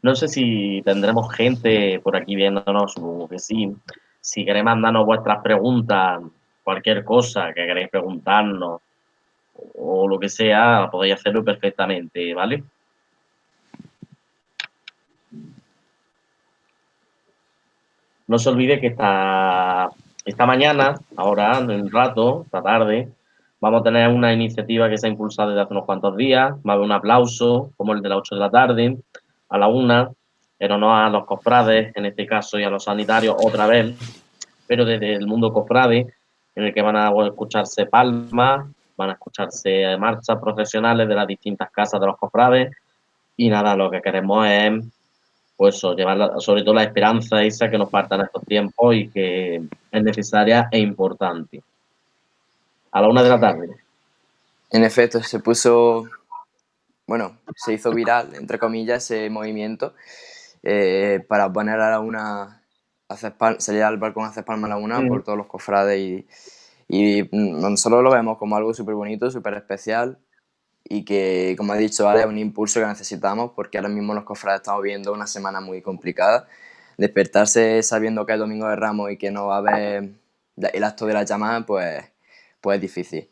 no 0.00 0.14
sé 0.14 0.28
si 0.28 0.82
tendremos 0.84 1.34
gente 1.34 1.98
por 1.98 2.14
aquí 2.14 2.36
viéndonos, 2.36 2.92
supongo 2.92 3.28
que 3.28 3.40
sí. 3.40 3.74
Si 4.20 4.44
queréis 4.44 4.64
mandarnos 4.64 5.04
vuestras 5.04 5.42
preguntas, 5.42 6.22
cualquier 6.62 7.04
cosa 7.04 7.52
que 7.52 7.66
queréis 7.66 7.88
preguntarnos 7.88 8.82
o 9.74 10.08
lo 10.08 10.18
que 10.18 10.28
sea, 10.28 10.88
podéis 10.90 11.14
hacerlo 11.14 11.44
perfectamente, 11.44 12.34
¿vale? 12.34 12.62
No 18.26 18.38
se 18.38 18.48
olvide 18.48 18.80
que 18.80 18.86
esta, 18.88 19.90
esta 20.24 20.46
mañana, 20.46 20.94
ahora, 21.16 21.58
en 21.58 21.70
un 21.70 21.90
rato, 21.90 22.42
esta 22.46 22.62
tarde, 22.62 23.08
vamos 23.60 23.80
a 23.80 23.84
tener 23.84 24.08
una 24.08 24.32
iniciativa 24.32 24.88
que 24.88 24.96
se 24.96 25.06
ha 25.06 25.10
impulsado 25.10 25.50
desde 25.50 25.62
hace 25.62 25.72
unos 25.72 25.84
cuantos 25.84 26.16
días. 26.16 26.52
Va 26.66 26.72
a 26.72 26.76
haber 26.76 26.84
un 26.84 26.92
aplauso, 26.92 27.72
como 27.76 27.92
el 27.92 28.00
de 28.00 28.08
las 28.08 28.18
8 28.18 28.36
de 28.36 28.40
la 28.40 28.50
tarde, 28.50 28.96
a 29.48 29.58
la 29.58 29.68
una, 29.68 30.10
en 30.58 30.72
honor 30.72 30.96
a 30.96 31.10
los 31.10 31.26
cofrades, 31.26 31.94
en 31.96 32.06
este 32.06 32.24
caso, 32.24 32.58
y 32.58 32.64
a 32.64 32.70
los 32.70 32.84
sanitarios 32.84 33.36
otra 33.38 33.66
vez, 33.66 33.94
pero 34.66 34.84
desde 34.84 35.14
el 35.14 35.26
mundo 35.26 35.52
cofrade, 35.52 36.06
en 36.54 36.64
el 36.64 36.72
que 36.72 36.82
van 36.82 36.96
a 36.96 37.10
escucharse 37.26 37.86
palmas, 37.86 38.66
van 38.96 39.10
a 39.10 39.12
escucharse 39.14 39.96
marchas 39.98 40.38
profesionales 40.40 41.08
de 41.08 41.14
las 41.14 41.26
distintas 41.26 41.70
casas 41.70 42.00
de 42.00 42.06
los 42.06 42.18
cofrades, 42.18 42.74
y 43.36 43.48
nada, 43.48 43.74
lo 43.74 43.90
que 43.90 44.02
queremos 44.02 44.46
es, 44.46 44.84
pues, 45.56 45.76
eso, 45.76 45.94
llevar 45.94 46.16
la- 46.16 46.40
sobre 46.40 46.62
todo 46.62 46.74
la 46.74 46.82
esperanza 46.84 47.42
esa 47.42 47.70
que 47.70 47.78
nos 47.78 47.90
falta 47.90 48.14
en 48.16 48.22
estos 48.22 48.44
tiempos 48.44 48.94
y 48.94 49.08
que 49.08 49.56
es 49.90 50.02
necesaria 50.02 50.68
e 50.70 50.78
importante. 50.78 51.62
A 52.90 53.00
la 53.00 53.08
una 53.08 53.22
de 53.22 53.28
la 53.28 53.40
tarde. 53.40 53.68
En 54.70 54.84
efecto, 54.84 55.22
se 55.22 55.40
puso, 55.40 56.04
bueno, 57.06 57.38
se 57.56 57.74
hizo 57.74 57.90
viral, 57.92 58.34
entre 58.34 58.58
comillas, 58.58 59.10
ese 59.10 59.28
movimiento 59.30 59.94
eh, 60.62 61.24
para 61.26 61.52
poner 61.52 61.80
a 61.80 61.90
la 61.90 62.00
una, 62.00 62.62
hacer 63.08 63.32
pal- 63.36 63.58
salir 63.60 63.82
al 63.82 63.96
balcón 63.98 64.24
a 64.24 64.28
hacer 64.28 64.44
palma 64.44 64.66
a 64.68 64.70
la 64.70 64.76
una 64.76 65.00
Mm. 65.00 65.08
por 65.08 65.24
todos 65.24 65.36
los 65.36 65.46
cofrades 65.48 65.98
y, 65.98 66.26
y 66.88 67.22
mm, 67.22 67.60
nosotros 67.60 68.02
lo 68.02 68.10
vemos 68.10 68.38
como 68.38 68.56
algo 68.56 68.74
súper 68.74 68.94
bonito, 68.94 69.30
súper 69.30 69.54
especial 69.54 70.18
y 70.84 71.04
que, 71.04 71.54
como 71.56 71.74
he 71.74 71.78
dicho, 71.78 72.10
es 72.12 72.26
un 72.26 72.38
impulso 72.38 72.80
que 72.80 72.86
necesitamos 72.86 73.52
porque 73.54 73.78
ahora 73.78 73.88
mismo 73.88 74.14
los 74.14 74.24
cofrades 74.24 74.60
estamos 74.60 74.82
viviendo 74.82 75.12
una 75.12 75.26
semana 75.26 75.60
muy 75.60 75.80
complicada. 75.82 76.48
Despertarse 76.98 77.82
sabiendo 77.82 78.26
que 78.26 78.34
es 78.34 78.38
Domingo 78.38 78.68
de 78.68 78.76
Ramos 78.76 79.10
y 79.10 79.16
que 79.16 79.30
no 79.30 79.46
va 79.46 79.56
a 79.56 79.58
haber 79.58 80.10
el 80.56 80.84
acto 80.84 81.06
de 81.06 81.14
la 81.14 81.22
llamada, 81.24 81.64
pues, 81.64 82.04
pues 82.60 82.76
es 82.76 82.82
difícil. 82.82 83.30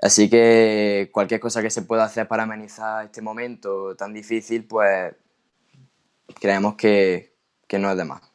Así 0.00 0.28
que 0.28 1.10
cualquier 1.12 1.40
cosa 1.40 1.62
que 1.62 1.70
se 1.70 1.82
pueda 1.82 2.04
hacer 2.04 2.28
para 2.28 2.42
amenizar 2.42 3.04
este 3.04 3.22
momento 3.22 3.96
tan 3.96 4.12
difícil, 4.12 4.64
pues 4.64 5.14
creemos 6.40 6.74
que, 6.74 7.34
que 7.66 7.78
no 7.78 7.90
es 7.90 7.96
de 7.96 8.04
más. 8.04 8.31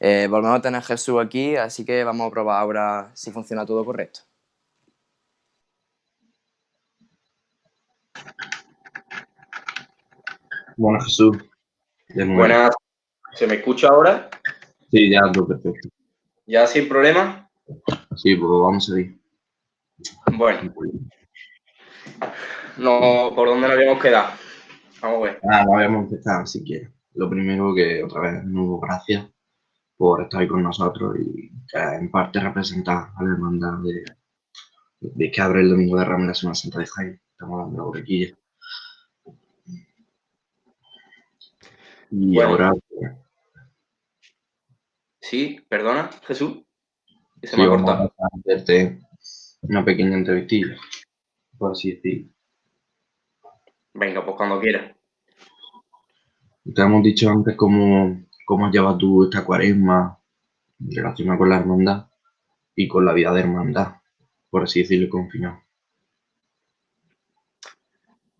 Eh, 0.00 0.28
volvemos 0.30 0.58
a 0.58 0.62
tener 0.62 0.78
a 0.78 0.82
Jesús 0.82 1.20
aquí, 1.20 1.56
así 1.56 1.84
que 1.84 2.04
vamos 2.04 2.28
a 2.28 2.30
probar 2.30 2.60
ahora 2.60 3.10
si 3.14 3.32
funciona 3.32 3.66
todo 3.66 3.84
correcto. 3.84 4.20
Bueno, 10.76 11.00
Jesús. 11.00 11.36
Buenas. 12.14 12.70
¿Se 13.32 13.46
me 13.48 13.56
escucha 13.56 13.88
ahora? 13.88 14.30
Sí, 14.90 15.10
ya 15.10 15.20
todo 15.32 15.48
perfecto. 15.48 15.88
¿Ya 16.46 16.66
sin 16.66 16.88
problema? 16.88 17.50
Sí, 18.14 18.36
pues 18.36 18.50
vamos 18.50 18.88
a 18.88 18.94
seguir. 18.94 19.18
Bueno, 20.32 20.72
no, 22.76 23.32
¿por 23.34 23.48
dónde 23.48 23.66
nos 23.66 23.76
habíamos 23.76 24.00
quedado? 24.00 24.28
Vamos 25.02 25.18
a 25.18 25.22
ver. 25.24 25.40
Ah, 25.50 25.64
no 25.64 25.76
habíamos 25.76 26.04
empezado, 26.04 26.46
si 26.46 26.62
quieres. 26.62 26.90
Lo 27.14 27.28
primero 27.28 27.74
que 27.74 28.04
otra 28.04 28.20
vez, 28.20 28.44
nuevo 28.44 28.78
gracias 28.78 29.28
por 29.98 30.22
estar 30.22 30.40
ahí 30.40 30.48
con 30.48 30.62
nosotros 30.62 31.16
y 31.20 31.50
que 31.70 31.78
en 31.78 32.10
parte 32.10 32.40
representar 32.40 33.10
a 33.16 33.22
la 33.24 33.32
hermandad 33.32 33.78
de, 33.84 34.04
de 35.00 35.30
que 35.30 35.40
abre 35.42 35.60
el 35.62 35.70
domingo 35.70 35.98
de 35.98 36.04
Ramos 36.06 36.22
en 36.22 36.28
la 36.28 36.34
Semana 36.34 36.54
Santa 36.54 36.78
de 36.80 36.86
Jaime. 36.86 37.20
Estamos 37.32 37.54
hablando 37.54 37.72
de 37.72 37.78
la 37.78 37.84
borriquilla. 37.84 38.38
Y 42.10 42.34
Bueno. 42.34 42.50
ahora 42.50 42.72
Sí, 45.20 45.60
perdona, 45.68 46.10
Jesús. 46.26 46.64
Se 47.42 47.48
sí, 47.48 47.56
me 47.56 47.64
ha 47.64 47.68
cortado. 47.68 48.14
hacerte 48.46 49.00
una 49.62 49.84
pequeña 49.84 50.16
entrevistilla, 50.16 50.76
por 51.58 51.72
así 51.72 51.92
decirlo. 51.92 52.30
Venga, 53.94 54.24
pues 54.24 54.36
cuando 54.36 54.60
quieras. 54.60 54.96
Te 56.74 56.82
hemos 56.82 57.02
dicho 57.02 57.30
antes 57.30 57.56
cómo, 57.56 58.22
cómo 58.48 58.70
llevas 58.70 58.96
tú 58.96 59.24
esta 59.24 59.44
cuaresma 59.44 60.18
relacionada 60.80 61.36
con 61.36 61.50
la 61.50 61.58
hermandad 61.58 62.06
y 62.74 62.88
con 62.88 63.04
la 63.04 63.12
vida 63.12 63.30
de 63.34 63.40
hermandad, 63.40 63.96
por 64.48 64.62
así 64.62 64.80
decirlo, 64.80 65.10
confinado. 65.10 65.60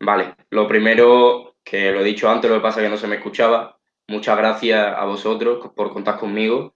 Vale, 0.01 0.35
lo 0.49 0.67
primero, 0.67 1.57
que 1.63 1.93
lo 1.93 2.01
he 2.01 2.05
dicho 2.05 2.31
antes, 2.31 2.51
lo 2.51 2.57
que 2.57 2.63
pasa 2.63 2.81
es 2.81 2.87
que 2.87 2.91
no 2.91 2.97
se 2.97 3.07
me 3.07 3.17
escuchaba. 3.17 3.79
Muchas 4.07 4.39
gracias 4.39 4.95
a 4.97 5.05
vosotros 5.05 5.73
por 5.77 5.93
contar 5.93 6.19
conmigo. 6.19 6.75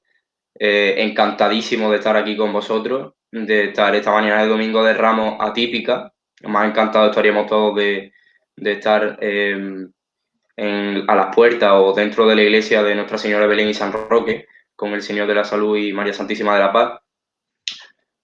Eh, 0.58 0.96
encantadísimo 0.98 1.90
de 1.90 1.96
estar 1.96 2.18
aquí 2.18 2.36
con 2.36 2.52
vosotros, 2.52 3.14
de 3.30 3.70
estar 3.70 3.94
esta 3.94 4.12
mañana 4.12 4.42
de 4.42 4.48
domingo 4.48 4.84
de 4.84 4.92
Ramos 4.92 5.36
atípica. 5.40 6.12
Más 6.42 6.68
encantado 6.68 7.08
estaríamos 7.08 7.46
todos 7.46 7.76
de, 7.76 8.12
de 8.56 8.72
estar 8.72 9.18
eh, 9.22 9.86
a 10.62 11.14
las 11.14 11.34
puertas 11.34 11.72
o 11.74 11.92
dentro 11.92 12.26
de 12.26 12.36
la 12.36 12.42
iglesia 12.42 12.82
de 12.82 12.94
Nuestra 12.94 13.18
Señora 13.18 13.46
Belén 13.46 13.68
y 13.68 13.74
San 13.74 13.92
Roque, 13.92 14.46
con 14.76 14.92
el 14.92 15.02
Señor 15.02 15.26
de 15.26 15.34
la 15.34 15.44
Salud 15.44 15.76
y 15.76 15.92
María 15.92 16.12
Santísima 16.12 16.54
de 16.54 16.60
la 16.60 16.72
Paz. 16.72 17.00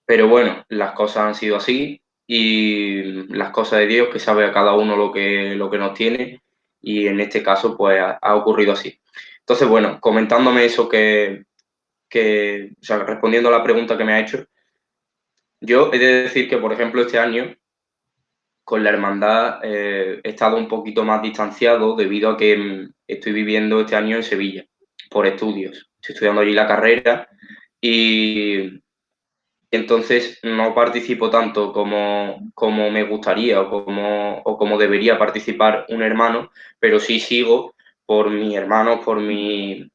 Pero 0.05 0.29
bueno, 0.29 0.65
las 0.69 0.93
cosas 0.93 1.25
han 1.25 1.35
sido 1.35 1.57
así 1.57 2.01
y 2.27 3.03
las 3.35 3.51
cosas 3.51 3.81
de 3.81 3.87
Dios, 3.87 4.09
que 4.09 4.19
sabe 4.19 4.45
a 4.45 4.53
cada 4.53 4.75
uno 4.75 4.97
lo 4.97 5.13
que, 5.13 5.55
lo 5.55 5.71
que 5.71 5.79
nos 5.79 5.95
tiene, 5.95 6.43
y 6.81 7.07
en 7.07 7.21
este 7.21 7.43
caso, 7.43 7.77
pues 7.77 8.01
ha, 8.01 8.19
ha 8.21 8.35
ocurrido 8.35 8.73
así. 8.73 9.01
Entonces, 9.41 9.67
bueno, 9.67 9.99
comentándome 10.01 10.65
eso 10.65 10.89
que, 10.89 11.45
que, 12.09 12.73
o 12.81 12.85
sea, 12.85 12.99
respondiendo 12.99 13.49
a 13.49 13.53
la 13.53 13.65
pregunta 13.65 13.97
que 13.97 14.05
me 14.05 14.13
ha 14.13 14.21
hecho, 14.21 14.47
yo 15.61 15.91
he 15.93 15.99
de 15.99 16.23
decir 16.25 16.49
que, 16.49 16.59
por 16.59 16.73
ejemplo, 16.73 17.03
este 17.03 17.19
año 17.19 17.55
con 18.69 18.85
la 18.85 18.91
hermandad 18.91 19.61
eh, 19.63 20.21
he 20.23 20.29
estado 20.29 20.59
un 20.59 20.69
poquito 20.69 21.03
más 21.03 21.23
distanciado 21.23 21.97
debido 21.97 22.29
a 22.29 22.37
que 22.37 22.55
mm, 22.55 22.93
estoy 23.07 23.33
viviendo 23.33 23.81
este 23.81 23.97
año 23.97 24.17
en 24.17 24.23
Sevilla 24.23 24.67
por 25.09 25.27
estudios. 25.27 25.89
Estoy 25.97 26.13
estudiando 26.13 26.43
allí 26.43 26.53
la 26.53 26.67
carrera 26.67 27.27
y 27.81 28.83
entonces 29.71 30.39
no 30.43 30.75
participo 30.75 31.31
tanto 31.31 31.73
como, 31.73 32.51
como 32.53 32.91
me 32.91 33.05
gustaría 33.05 33.59
o 33.63 33.87
como, 33.87 34.43
o 34.45 34.59
como 34.59 34.77
debería 34.77 35.19
participar 35.19 35.87
un 35.89 36.03
hermano, 36.03 36.51
pero 36.79 37.01
sí 37.01 37.21
sigo 37.21 37.75
por 38.05 38.29
mi 38.29 38.55
hermano, 38.55 39.01
por 39.01 39.19
mi, 39.19 39.91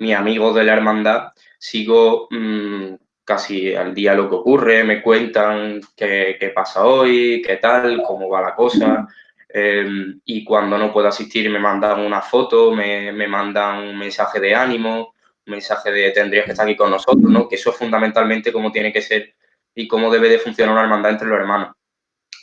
mi 0.00 0.12
amigos 0.12 0.56
de 0.56 0.64
la 0.64 0.72
hermandad, 0.72 1.28
sigo 1.60 2.26
mmm, 2.32 2.94
casi 3.26 3.74
al 3.74 3.92
día 3.92 4.14
lo 4.14 4.28
que 4.28 4.36
ocurre, 4.36 4.84
me 4.84 5.02
cuentan 5.02 5.80
qué, 5.96 6.52
pasa 6.54 6.86
hoy, 6.86 7.42
qué 7.44 7.56
tal, 7.56 8.00
cómo 8.06 8.28
va 8.28 8.40
la 8.40 8.54
cosa. 8.54 9.06
Eh, 9.52 10.14
y 10.24 10.44
cuando 10.44 10.78
no 10.78 10.92
puedo 10.92 11.08
asistir 11.08 11.50
me 11.50 11.58
mandan 11.58 12.00
una 12.00 12.22
foto, 12.22 12.70
me, 12.70 13.10
me, 13.12 13.26
mandan 13.26 13.82
un 13.82 13.98
mensaje 13.98 14.38
de 14.38 14.54
ánimo, 14.54 15.12
un 15.44 15.50
mensaje 15.50 15.90
de 15.90 16.12
tendrías 16.12 16.44
que 16.44 16.52
estar 16.52 16.66
aquí 16.66 16.76
con 16.76 16.90
nosotros, 16.90 17.28
¿no? 17.30 17.48
Que 17.48 17.56
eso 17.56 17.70
es 17.70 17.76
fundamentalmente 17.76 18.52
cómo 18.52 18.70
tiene 18.70 18.92
que 18.92 19.02
ser 19.02 19.34
y 19.74 19.88
cómo 19.88 20.08
debe 20.10 20.28
de 20.28 20.38
funcionar 20.38 20.74
una 20.74 20.84
hermandad 20.84 21.12
entre 21.12 21.28
los 21.28 21.40
hermanos. 21.40 21.74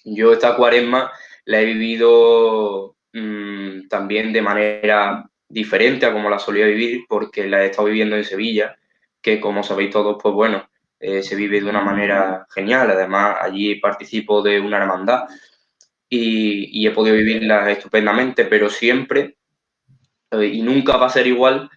Yo 0.03 0.33
esta 0.33 0.55
cuaresma 0.57 1.11
la 1.45 1.61
he 1.61 1.65
vivido 1.65 2.97
mmm, 3.13 3.87
también 3.87 4.33
de 4.33 4.41
manera 4.41 5.29
diferente 5.47 6.05
a 6.05 6.11
como 6.11 6.29
la 6.29 6.39
solía 6.39 6.65
vivir 6.65 7.05
porque 7.07 7.47
la 7.47 7.63
he 7.63 7.67
estado 7.67 7.87
viviendo 7.87 8.17
en 8.17 8.25
Sevilla, 8.25 8.75
que 9.21 9.39
como 9.39 9.63
sabéis 9.63 9.91
todos, 9.91 10.17
pues 10.21 10.33
bueno, 10.35 10.67
eh, 11.05 11.21
se 11.21 11.35
vive 11.35 11.59
de 11.59 11.69
una 11.69 11.81
manera 11.81 12.47
genial. 12.49 12.89
Además, 12.91 13.35
allí 13.41 13.75
participo 13.75 14.41
de 14.41 14.61
una 14.61 14.77
hermandad 14.77 15.25
y, 16.07 16.87
he 16.87 16.91
podido 16.91 17.17
vivirla 17.17 17.69
estupendamente, 17.69 18.45
pero 18.45 18.69
siempre 18.69 19.35
eh, 20.31 20.45
y 20.45 20.61
nunca 20.61 20.95
va 20.95 21.07
a 21.07 21.09
ser 21.09 21.27
igual 21.27 21.69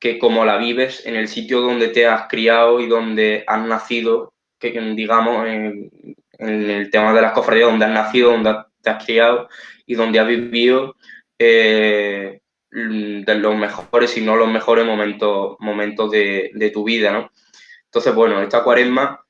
que 0.00 0.18
como 0.18 0.44
la 0.44 0.56
vives 0.56 1.06
en 1.06 1.14
el 1.14 1.28
sitio 1.28 1.60
donde 1.60 1.88
te 1.88 2.08
has 2.08 2.26
criado 2.28 2.80
y 2.80 2.88
donde 2.88 3.44
has 3.46 3.64
nacido, 3.64 4.34
que 4.58 4.72
digamos 4.72 5.46
en, 5.46 5.90
en 6.38 6.70
el 6.70 6.90
tema 6.90 7.12
de 7.14 7.22
las 7.22 7.32
cofradías, 7.32 7.70
donde 7.70 7.84
has 7.84 7.92
nacido, 7.92 8.32
donde 8.32 8.56
te 8.82 8.90
has 8.90 9.04
criado 9.04 9.48
y 9.86 9.94
donde 9.94 10.18
has 10.18 10.26
vivido 10.26 10.96
eh, 11.38 12.40
de 12.72 13.34
los 13.36 13.56
mejores, 13.56 14.10
si 14.10 14.20
no 14.20 14.34
los 14.34 14.48
mejores 14.48 14.84
momentos, 14.84 15.56
momentos 15.60 16.10
de, 16.10 16.50
de 16.54 16.70
tu 16.70 16.82
vida, 16.82 17.12
¿no? 17.12 17.30
Entonces, 17.94 18.12
bueno, 18.12 18.42
esta 18.42 18.64
cuaresma, 18.64 19.24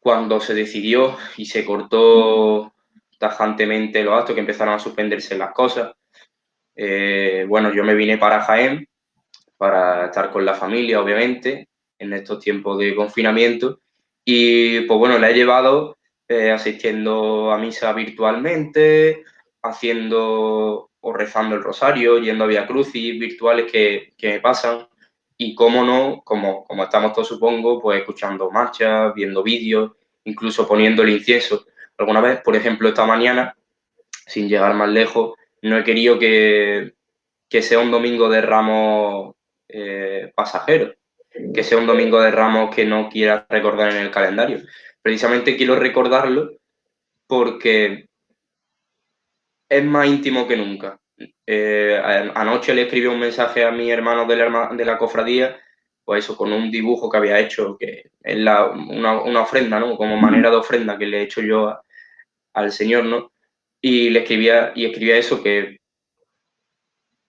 cuando 0.00 0.40
se 0.40 0.54
decidió 0.54 1.14
y 1.36 1.44
se 1.44 1.62
cortó 1.62 2.72
tajantemente 3.18 4.02
los 4.02 4.14
actos, 4.14 4.34
que 4.34 4.40
empezaron 4.40 4.72
a 4.72 4.78
suspenderse 4.78 5.36
las 5.36 5.52
cosas, 5.52 5.92
eh, 6.74 7.44
bueno, 7.46 7.70
yo 7.70 7.84
me 7.84 7.94
vine 7.94 8.16
para 8.16 8.40
Jaén, 8.40 8.88
para 9.58 10.06
estar 10.06 10.30
con 10.32 10.42
la 10.46 10.54
familia, 10.54 11.02
obviamente, 11.02 11.68
en 11.98 12.14
estos 12.14 12.42
tiempos 12.42 12.78
de 12.78 12.94
confinamiento. 12.94 13.80
Y 14.24 14.80
pues 14.86 14.98
bueno, 14.98 15.18
la 15.18 15.28
he 15.28 15.34
llevado 15.34 15.98
eh, 16.28 16.50
asistiendo 16.50 17.52
a 17.52 17.58
misa 17.58 17.92
virtualmente, 17.92 19.22
haciendo 19.60 20.88
o 20.98 21.12
rezando 21.12 21.56
el 21.56 21.62
rosario, 21.62 22.18
yendo 22.20 22.44
a 22.44 22.46
Via 22.46 22.66
Crucis 22.66 23.20
virtuales 23.20 23.70
que, 23.70 24.14
que 24.16 24.28
me 24.28 24.40
pasan 24.40 24.86
y 25.42 25.54
cómo 25.54 25.84
no, 25.84 26.22
como, 26.24 26.64
como 26.64 26.84
estamos 26.84 27.12
todos 27.12 27.28
supongo, 27.28 27.80
pues 27.80 28.00
escuchando 28.00 28.50
marchas, 28.50 29.12
viendo 29.14 29.42
vídeos, 29.42 29.92
incluso 30.24 30.68
poniendo 30.68 31.02
el 31.02 31.10
incienso. 31.10 31.66
Alguna 31.98 32.20
vez, 32.20 32.40
por 32.42 32.54
ejemplo, 32.54 32.88
esta 32.88 33.04
mañana, 33.04 33.56
sin 34.26 34.48
llegar 34.48 34.74
más 34.74 34.88
lejos, 34.88 35.34
no 35.62 35.78
he 35.78 35.84
querido 35.84 36.18
que, 36.18 36.94
que 37.48 37.62
sea 37.62 37.80
un 37.80 37.90
domingo 37.90 38.28
de 38.28 38.40
ramos 38.40 39.34
eh, 39.68 40.32
pasajero, 40.34 40.94
que 41.52 41.64
sea 41.64 41.78
un 41.78 41.86
domingo 41.86 42.20
de 42.20 42.30
ramos 42.30 42.74
que 42.74 42.84
no 42.84 43.08
quiera 43.08 43.44
recordar 43.48 43.90
en 43.90 43.98
el 43.98 44.10
calendario. 44.10 44.60
Precisamente 45.02 45.56
quiero 45.56 45.74
recordarlo 45.76 46.52
porque 47.26 48.06
es 49.68 49.84
más 49.84 50.06
íntimo 50.06 50.46
que 50.46 50.56
nunca. 50.56 51.00
Eh, 51.46 52.00
anoche 52.34 52.74
le 52.74 52.82
escribí 52.82 53.06
un 53.06 53.18
mensaje 53.20 53.64
a 53.64 53.70
mi 53.70 53.90
hermano 53.90 54.26
de 54.26 54.36
la, 54.36 54.70
de 54.72 54.84
la, 54.84 54.98
cofradía, 54.98 55.58
pues 56.04 56.24
eso, 56.24 56.36
con 56.36 56.52
un 56.52 56.70
dibujo 56.70 57.10
que 57.10 57.16
había 57.16 57.38
hecho, 57.38 57.76
que 57.78 58.10
es 58.22 58.36
la, 58.38 58.66
una, 58.66 59.20
una, 59.22 59.42
ofrenda, 59.42 59.80
¿no? 59.80 59.96
Como 59.96 60.16
manera 60.16 60.50
de 60.50 60.56
ofrenda 60.56 60.98
que 60.98 61.06
le 61.06 61.18
he 61.18 61.22
hecho 61.22 61.40
yo 61.42 61.68
a, 61.68 61.82
al 62.54 62.72
Señor, 62.72 63.04
¿no? 63.04 63.32
Y 63.80 64.10
le 64.10 64.20
escribía, 64.20 64.72
y 64.74 64.86
escribía 64.86 65.16
eso, 65.16 65.42
que, 65.42 65.78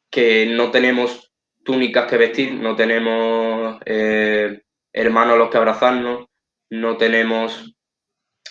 que 0.09 0.45
no 0.47 0.71
tenemos 0.71 1.31
túnicas 1.63 2.09
que 2.09 2.17
vestir, 2.17 2.53
no 2.53 2.75
tenemos 2.75 3.79
eh, 3.85 4.61
hermanos 4.91 5.33
a 5.33 5.37
los 5.37 5.49
que 5.49 5.57
abrazarnos, 5.57 6.27
no 6.69 6.97
tenemos 6.97 7.75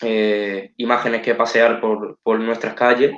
eh, 0.02 0.72
imágenes 0.76 1.22
que 1.22 1.34
pasear 1.34 1.80
por, 1.80 2.18
por 2.22 2.40
nuestras 2.40 2.74
calles, 2.74 3.12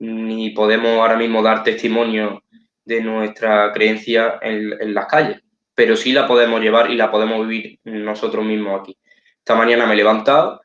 ni 0.00 0.50
podemos 0.50 0.98
ahora 0.98 1.16
mismo 1.16 1.42
dar 1.42 1.62
testimonio 1.62 2.42
de 2.84 3.00
nuestra 3.02 3.70
creencia 3.72 4.38
en, 4.42 4.72
en, 4.80 4.94
las 4.94 5.06
calles, 5.06 5.40
pero 5.74 5.94
sí 5.94 6.12
la 6.12 6.26
podemos 6.26 6.60
llevar 6.60 6.90
y 6.90 6.96
la 6.96 7.10
podemos 7.10 7.46
vivir 7.46 7.78
nosotros 7.84 8.44
mismos 8.44 8.80
aquí. 8.80 8.96
Esta 9.38 9.54
mañana 9.54 9.86
me 9.86 9.92
he 9.92 9.96
levantado, 9.96 10.62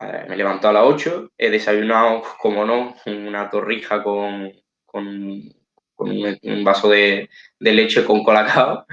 eh, 0.00 0.24
me 0.28 0.34
he 0.34 0.38
levantado 0.38 0.76
a 0.76 0.82
las 0.82 0.92
8, 0.92 1.32
he 1.38 1.50
desayunado, 1.50 2.22
como 2.38 2.64
no, 2.64 2.96
una 3.06 3.48
torrija 3.48 4.02
con, 4.02 4.52
con, 4.84 5.06
un, 5.96 6.64
vaso 6.64 6.88
de, 6.88 7.28
de, 7.58 7.72
leche 7.72 8.04
con 8.04 8.22
colacao 8.22 8.86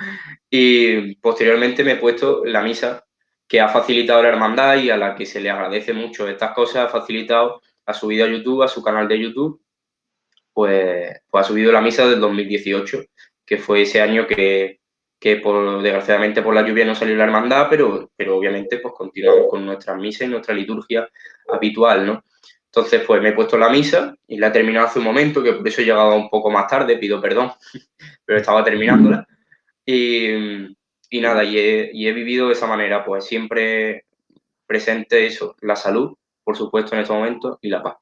y 0.49 1.15
posteriormente 1.15 1.84
me 1.84 1.93
he 1.93 1.97
puesto 1.97 2.45
la 2.45 2.62
misa 2.62 3.04
que 3.47 3.62
ha 3.62 3.69
facilitado 3.69 4.23
la 4.23 4.30
hermandad 4.30 4.78
y 4.78 4.89
a 4.89 4.97
la 4.97 5.15
que 5.15 5.25
se 5.25 5.39
le 5.39 5.49
agradece 5.49 5.93
mucho 5.93 6.28
estas 6.28 6.54
cosas, 6.54 6.86
ha 6.86 6.89
facilitado 6.89 7.62
ha 7.86 7.93
subido 7.93 8.26
a 8.26 8.30
YouTube, 8.30 8.63
a 8.63 8.67
su 8.67 8.84
canal 8.84 9.08
de 9.08 9.19
YouTube, 9.19 9.62
pues, 10.54 11.21
pues 11.30 11.45
ha 11.45 11.48
subido 11.48 11.71
la 11.71 11.82
misa 11.82 12.08
del 12.08 12.19
2018, 12.19 13.04
que 13.45 13.58
fue 13.58 13.82
ese 13.84 14.02
año 14.02 14.26
que, 14.26 14.80
que 15.19 15.38
por, 15.38 15.82
desgraciadamente 15.82 16.41
por 16.41 16.54
la 16.54 16.65
lluvia 16.65 16.86
no 16.86 16.95
salió 16.95 17.15
la 17.15 17.26
hermandad, 17.26 17.67
pero, 17.69 18.12
pero 18.15 18.38
obviamente 18.38 18.80
pues 18.80 18.93
continuamos 18.93 19.48
con 19.50 19.65
nuestras 19.65 19.98
misas 19.98 20.28
y 20.28 20.32
nuestra 20.32 20.54
liturgia 20.54 21.10
habitual, 21.48 22.06
¿no? 22.06 22.24
Entonces, 22.76 23.04
pues 23.08 23.21
me 23.21 23.30
he 23.30 23.34
puesto 23.34 23.58
la 23.58 23.69
misa 23.69 24.15
y 24.28 24.38
la 24.38 24.48
he 24.48 24.52
terminado 24.52 24.88
hace 24.88 25.00
un 25.00 25.06
momento, 25.06 25.41
que 25.41 25.54
por 25.54 25.65
eso 25.65 25.82
he 25.82 25.86
llegado 25.86 26.13
un 26.15 26.30
poco 26.30 26.52
más 26.52 26.67
tarde, 26.67 26.98
pido 26.98 27.21
perdón, 27.21 27.52
pero 28.26 28.38
estaba 28.38 28.63
terminándola. 28.65 29.26
Y, 29.86 30.76
y 31.10 31.21
nada, 31.21 31.43
y 31.45 31.58
he, 31.58 31.91
y 31.93 32.08
he, 32.08 32.12
vivido 32.12 32.48
de 32.48 32.54
esa 32.54 32.67
manera, 32.67 33.06
pues 33.06 33.26
siempre 33.26 34.06
presente 34.67 35.26
eso, 35.26 35.56
la 35.62 35.78
salud, 35.78 36.17
por 36.45 36.55
supuesto, 36.55 36.95
en 36.95 37.01
estos 37.01 37.17
momentos, 37.17 37.58
y 37.62 37.69
la 37.69 37.84
paz. 37.84 37.97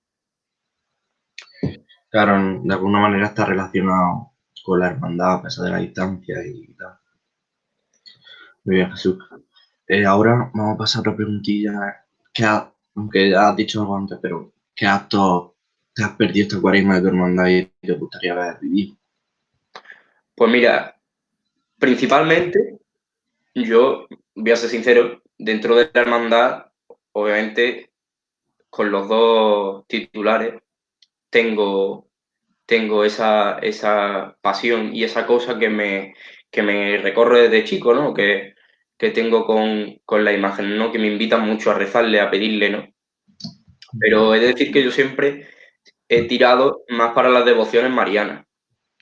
Claro, 2.12 2.62
de 2.62 2.74
alguna 2.74 3.00
manera 3.00 3.28
está 3.28 3.46
relacionado 3.46 4.34
con 4.64 4.80
la 4.80 4.88
hermandad 4.88 5.36
a 5.36 5.42
pesar 5.42 5.66
de 5.66 5.72
la 5.72 5.78
distancia 5.80 6.36
y 6.46 6.74
tal. 6.76 7.00
Muy 8.66 8.76
bien, 8.76 8.92
Jesús. 8.92 9.18
Eh, 9.88 10.06
ahora 10.06 10.52
vamos 10.54 10.76
a 10.76 10.78
pasar 10.78 11.00
a 11.00 11.02
otra 11.02 11.16
preguntilla, 11.16 12.06
que 12.34 12.46
aunque 12.96 13.32
ya 13.32 13.50
has 13.50 13.56
dicho 13.56 13.82
algo 13.82 13.98
antes, 13.98 14.20
pero 14.22 14.52
¿qué 14.76 14.86
actos 14.86 15.54
te 15.94 16.04
has 16.04 16.12
perdido 16.12 16.48
esta 16.48 16.62
cuaresma 16.62 16.96
de 16.96 17.02
tu 17.02 17.08
hermandad 17.08 17.48
y 17.48 17.66
te 17.82 17.94
gustaría 17.94 18.34
haber 18.34 18.60
vivido? 18.60 18.96
Pues 20.36 20.52
mira, 20.52 20.96
principalmente, 21.80 22.80
yo 23.56 24.08
voy 24.36 24.52
a 24.52 24.56
ser 24.56 24.70
sincero, 24.70 25.22
dentro 25.38 25.76
de 25.76 25.90
la 25.94 26.02
hermandad, 26.02 26.66
obviamente 27.12 27.93
con 28.74 28.90
los 28.90 29.08
dos 29.08 29.86
titulares 29.86 30.56
tengo, 31.30 32.10
tengo 32.66 33.04
esa, 33.04 33.60
esa 33.60 34.36
pasión 34.42 34.96
y 34.96 35.04
esa 35.04 35.28
cosa 35.28 35.60
que 35.60 35.70
me, 35.70 36.16
que 36.50 36.64
me 36.64 36.98
recorre 36.98 37.44
desde 37.44 37.66
chico, 37.66 37.94
¿no? 37.94 38.16
Que, 38.16 38.56
que 38.98 39.12
tengo 39.12 39.46
con, 39.46 40.02
con, 40.06 40.26
la 40.26 40.34
imagen, 40.34 40.76
¿no? 40.76 40.92
Que 40.92 40.98
me 40.98 41.06
invitan 41.06 41.48
mucho 41.48 41.70
a 41.70 41.76
rezarle, 41.76 42.20
a 42.20 42.32
pedirle, 42.32 42.72
¿no? 42.72 42.88
Pero 44.00 44.34
he 44.34 44.40
de 44.40 44.48
decir 44.48 44.72
que 44.72 44.84
yo 44.84 44.90
siempre 44.90 45.50
he 46.10 46.24
tirado 46.24 46.84
más 46.90 47.14
para 47.14 47.30
las 47.30 47.46
devociones 47.46 47.92
marianas, 47.92 48.48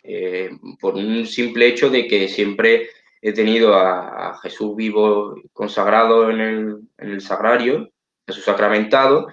eh, 0.04 0.50
por 0.82 0.96
un 0.96 1.26
simple 1.26 1.68
hecho 1.68 1.90
de 1.90 2.08
que 2.08 2.28
siempre 2.28 2.90
he 3.22 3.32
tenido 3.32 3.74
a, 3.76 4.38
Jesús 4.44 4.76
vivo 4.76 5.34
consagrado 5.54 6.30
en 6.30 6.42
el, 6.42 6.78
en 6.98 7.12
el 7.12 7.22
sagrario, 7.22 7.90
Jesús 8.28 8.44
sacramentado, 8.44 9.28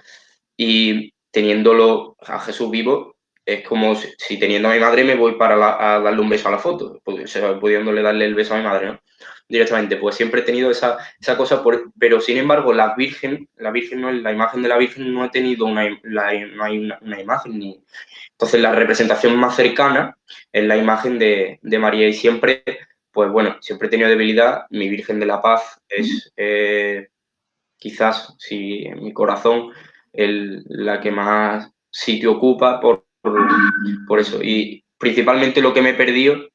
y 0.59 1.13
teniéndolo 1.31 2.17
a 2.19 2.37
Jesús 2.39 2.69
vivo, 2.69 3.15
es 3.45 3.65
como 3.65 3.95
si, 3.95 4.09
si 4.17 4.37
teniendo 4.37 4.67
a 4.67 4.73
mi 4.73 4.79
madre 4.79 5.05
me 5.05 5.15
voy 5.15 5.35
para 5.35 5.55
la, 5.55 5.95
a 5.95 5.99
darle 6.01 6.19
un 6.19 6.27
beso 6.27 6.49
a 6.49 6.51
la 6.51 6.57
foto, 6.57 6.99
pudiéndole 7.03 8.01
darle 8.01 8.25
el 8.25 8.35
beso 8.35 8.53
a 8.53 8.57
mi 8.57 8.63
madre, 8.63 8.87
¿no? 8.87 8.99
directamente. 9.47 9.95
Pues 9.95 10.15
siempre 10.15 10.41
he 10.41 10.43
tenido 10.43 10.69
esa, 10.69 10.97
esa 11.17 11.37
cosa, 11.37 11.63
por, 11.63 11.93
pero 11.97 12.19
sin 12.19 12.37
embargo, 12.37 12.73
la 12.73 12.93
Virgen, 12.95 13.47
la 13.55 13.71
Virgen 13.71 14.01
no, 14.01 14.11
la 14.11 14.33
imagen 14.33 14.61
de 14.61 14.67
la 14.67 14.77
Virgen 14.77 15.13
no 15.13 15.23
he 15.23 15.29
tenido 15.29 15.65
una, 15.65 15.89
no 16.03 16.21
hay 16.21 16.77
una, 16.77 17.21
imagen 17.21 17.57
ni. 17.57 17.81
Entonces, 18.31 18.59
la 18.59 18.73
representación 18.73 19.37
más 19.37 19.55
cercana 19.55 20.17
es 20.51 20.65
la 20.65 20.75
imagen 20.75 21.17
de, 21.17 21.59
de, 21.61 21.79
María 21.79 22.07
y 22.07 22.13
siempre, 22.13 22.63
pues 23.11 23.31
bueno, 23.31 23.57
siempre 23.61 23.87
he 23.87 23.91
tenido 23.91 24.09
debilidad. 24.09 24.65
Mi 24.71 24.89
Virgen 24.89 25.21
de 25.21 25.25
la 25.25 25.41
Paz 25.41 25.81
es 25.87 26.31
eh, 26.35 27.07
quizás, 27.77 28.35
si 28.37 28.83
en 28.85 29.01
mi 29.03 29.13
corazón, 29.13 29.71
la 30.27 30.99
que 30.99 31.11
más 31.11 31.71
sitio 31.91 32.33
ocupa 32.33 32.79
por, 32.79 33.05
por, 33.21 34.19
eso. 34.19 34.41
Y 34.43 34.83
principalmente 34.97 35.61
lo 35.61 35.73
que 35.73 35.81
me 35.81 35.91
he 35.91 35.93
perdido 35.93 36.47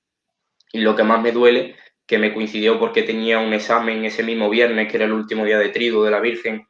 y 0.72 0.80
lo 0.80 0.94
que 0.94 1.02
más 1.02 1.22
me 1.22 1.32
duele, 1.32 1.76
que 2.06 2.18
me 2.18 2.34
coincidió 2.34 2.78
porque 2.78 3.02
tenía 3.02 3.38
un 3.38 3.52
examen 3.54 4.04
ese 4.04 4.22
mismo 4.22 4.50
viernes, 4.50 4.90
que 4.90 4.96
era 4.96 5.06
el 5.06 5.12
último 5.12 5.44
día 5.44 5.58
de 5.58 5.70
trigo 5.70 6.04
de 6.04 6.10
la 6.10 6.20
Virgen, 6.20 6.66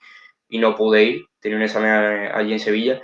y 0.48 0.58
no 0.58 0.76
pude 0.76 1.04
ir, 1.04 1.26
tenía 1.40 1.56
un 1.56 1.64
examen 1.64 2.30
allí 2.32 2.52
en 2.52 2.60
Sevilla, 2.60 3.02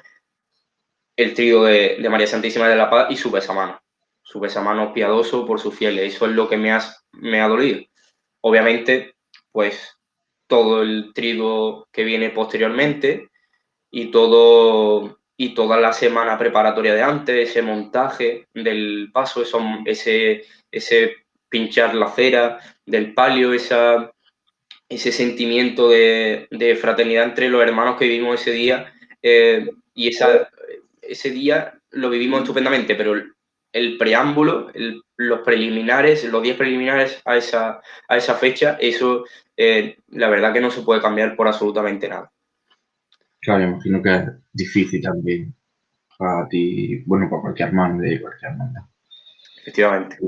el 1.16 1.34
trigo 1.34 1.64
de, 1.64 1.98
María 2.08 2.26
Santísima 2.26 2.68
de 2.68 2.76
la 2.76 2.90
Paz 2.90 3.08
y 3.10 3.16
su 3.16 3.30
besamano, 3.30 3.80
su 4.22 4.38
besamano 4.38 4.92
piadoso 4.92 5.46
por 5.46 5.58
sus 5.58 5.74
fieles, 5.74 6.14
eso 6.14 6.26
es 6.26 6.32
lo 6.32 6.48
que 6.48 6.56
me, 6.56 6.76
me 7.12 7.40
ha 7.40 7.48
dolido. 7.48 7.80
Obviamente, 8.42 9.14
pues 9.50 9.98
todo 10.46 10.82
el 10.82 11.12
trigo 11.14 11.88
que 11.92 12.04
viene 12.04 12.30
posteriormente 12.30 13.29
y 13.90 14.10
todo 14.10 15.18
y 15.36 15.54
toda 15.54 15.78
la 15.78 15.94
semana 15.94 16.36
preparatoria 16.38 16.94
de 16.94 17.02
antes, 17.02 17.48
ese 17.48 17.62
montaje 17.62 18.46
del 18.52 19.08
paso, 19.10 19.40
eso, 19.40 19.58
ese, 19.86 20.44
ese 20.70 21.16
pinchar 21.48 21.94
la 21.94 22.08
cera 22.08 22.58
del 22.84 23.14
palio, 23.14 23.54
esa, 23.54 24.12
ese 24.86 25.12
sentimiento 25.12 25.88
de, 25.88 26.76
fraternidad 26.78 27.24
entre 27.24 27.48
los 27.48 27.62
hermanos 27.62 27.96
que 27.96 28.06
vivimos 28.06 28.40
ese 28.40 28.50
día. 28.52 28.92
Eh, 29.22 29.66
y 29.94 30.08
esa, 30.08 30.50
ese 31.00 31.30
día 31.30 31.80
lo 31.90 32.10
vivimos 32.10 32.42
estupendamente, 32.42 32.94
pero 32.94 33.14
el, 33.72 33.96
preámbulo, 33.96 34.70
los 35.16 35.40
preliminares, 35.40 36.22
los 36.24 36.42
días 36.42 36.56
preliminares 36.56 37.22
a 37.24 37.36
esa, 37.36 37.80
a 38.08 38.16
esa 38.16 38.34
fecha, 38.34 38.76
eso 38.78 39.24
eh, 39.56 39.96
la 40.08 40.28
verdad 40.28 40.52
que 40.52 40.60
no 40.60 40.70
se 40.70 40.82
puede 40.82 41.00
cambiar 41.00 41.34
por 41.34 41.48
absolutamente 41.48 42.08
nada. 42.08 42.30
Claro, 43.40 43.64
imagino 43.64 44.02
que 44.02 44.14
es 44.14 44.22
difícil 44.52 45.00
también 45.00 45.54
para 46.18 46.46
ti, 46.48 47.02
bueno, 47.06 47.30
para 47.30 47.42
cualquier 47.42 47.68
hermano 47.68 48.00
de 48.00 48.20
cualquier 48.20 48.52
hermandad. 48.52 48.82
Efectivamente. 49.62 50.18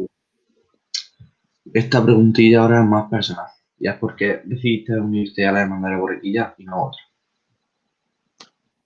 Esta 1.73 2.03
preguntilla 2.03 2.61
ahora 2.61 2.81
es 2.81 2.89
más 2.89 3.11
personal. 3.11 3.47
Ya 3.79 3.93
es 3.93 3.99
porque 3.99 4.41
decidiste 4.45 4.99
unirte 4.99 5.47
a 5.47 5.53
la 5.53 5.63
hermandad 5.63 5.89
de 5.89 5.95
la 5.95 6.01
borriquilla 6.01 6.55
y 6.57 6.65
no 6.65 6.75
a 6.75 6.87
otra. 6.87 7.03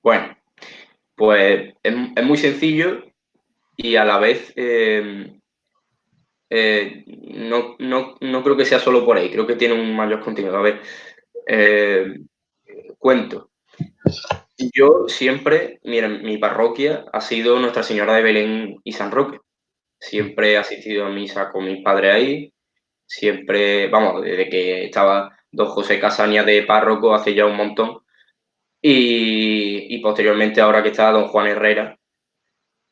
Bueno, 0.02 0.36
pues 1.14 1.74
es, 1.82 2.24
muy 2.24 2.36
sencillo 2.36 3.04
y 3.76 3.96
a 3.96 4.04
la 4.04 4.18
vez 4.18 4.52
eh, 4.56 5.40
eh, 6.48 7.04
no, 7.06 7.76
no, 7.78 8.42
creo 8.42 8.56
que 8.56 8.64
sea 8.64 8.78
solo 8.78 9.04
por 9.04 9.16
ahí, 9.16 9.30
creo 9.30 9.46
que 9.46 9.56
tiene 9.56 9.74
un 9.74 9.94
mayor 9.96 10.20
contenido. 10.20 10.56
A 10.56 10.62
ver, 10.62 10.80
eh, 11.46 12.20
cuento. 12.98 13.50
Yo 14.58 15.04
siempre, 15.08 15.80
miren, 15.84 16.22
mi 16.22 16.38
parroquia 16.38 17.04
ha 17.12 17.20
sido 17.20 17.58
Nuestra 17.58 17.82
Señora 17.82 18.14
de 18.14 18.22
Belén 18.22 18.76
y 18.84 18.92
San 18.92 19.10
Roque. 19.10 19.38
Siempre 19.98 20.52
he 20.52 20.56
asistido 20.56 21.06
a 21.06 21.10
misa 21.10 21.50
con 21.50 21.64
mi 21.64 21.82
padre 21.82 22.12
ahí. 22.12 22.52
Siempre, 23.06 23.88
vamos, 23.88 24.22
desde 24.22 24.48
que 24.48 24.84
estaba 24.86 25.36
don 25.50 25.68
José 25.68 26.00
Casaña 26.00 26.42
de 26.44 26.62
párroco 26.62 27.14
hace 27.14 27.34
ya 27.34 27.46
un 27.46 27.56
montón. 27.56 27.98
Y, 28.80 29.98
posteriormente, 30.00 30.60
ahora 30.60 30.82
que 30.82 30.90
está 30.90 31.10
don 31.10 31.28
Juan 31.28 31.48
Herrera, 31.48 31.98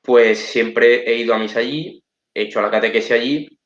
pues 0.02 0.38
siempre 0.38 1.08
he 1.10 1.16
ido 1.16 1.34
a 1.34 1.38
misa 1.38 1.60
allí, 1.60 2.02
he 2.34 2.42
hecho 2.42 2.60
la 2.60 2.70
catequesis 2.70 3.12
allí 3.12 3.58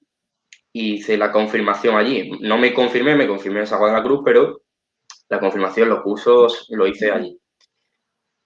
y 0.73 0.95
hice 0.95 1.17
la 1.17 1.33
confirmación 1.33 1.97
allí. 1.97 2.31
No 2.41 2.59
me 2.59 2.75
confirmé, 2.75 3.17
me 3.17 3.27
confirmé 3.27 3.61
en 3.61 3.67
San 3.67 3.79
Juan 3.79 3.93
de 3.93 3.99
la 3.99 4.05
Cruz, 4.05 4.21
pero 4.25 4.61
la 5.29 5.41
confirmación, 5.41 5.89
los 5.89 6.03
cursos, 6.03 6.67
lo 6.71 6.87
hice 6.87 7.11
allí. 7.11 7.39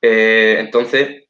Eh, 0.00 0.56
entonces, 0.58 1.24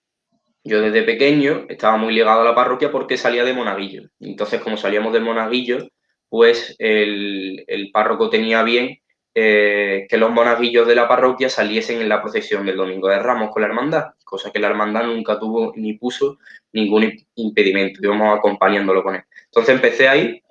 yo 0.64 0.80
desde 0.80 1.02
pequeño 1.02 1.66
estaba 1.68 1.96
muy 1.96 2.14
ligado 2.14 2.42
a 2.42 2.44
la 2.44 2.54
parroquia 2.54 2.90
porque 2.90 3.16
salía 3.16 3.44
de 3.44 3.52
Monaguillo. 3.52 4.08
Entonces, 4.20 4.60
como 4.60 4.76
salíamos 4.76 5.12
de 5.12 5.20
Monaguillo, 5.20 5.88
pues 6.28 6.74
el, 6.78 7.90
párroco 7.92 8.30
tenía 8.30 8.62
bien 8.62 8.98
eh, 9.34 10.06
que 10.08 10.16
los 10.16 10.30
monaguillos 10.30 10.86
de 10.86 10.94
la 10.94 11.06
parroquia 11.06 11.50
saliesen 11.50 12.00
en 12.00 12.08
la 12.08 12.22
procesión 12.22 12.64
del 12.64 12.76
Domingo 12.76 13.08
de 13.08 13.18
Ramos 13.18 13.50
con 13.50 13.60
la 13.60 13.68
hermandad, 13.68 14.04
cosa 14.24 14.50
que 14.50 14.58
la 14.58 14.68
hermandad 14.68 15.04
nunca 15.04 15.38
tuvo 15.38 15.74
ni 15.76 15.94
puso 15.94 16.38
ningún 16.72 17.12
impedimento, 17.34 18.00
íbamos 18.02 18.38
acompañándolo 18.38 19.02
con 19.02 19.16
él. 19.16 19.22
Entonces 19.44 19.74
empecé 19.74 20.08
ahí 20.08 20.42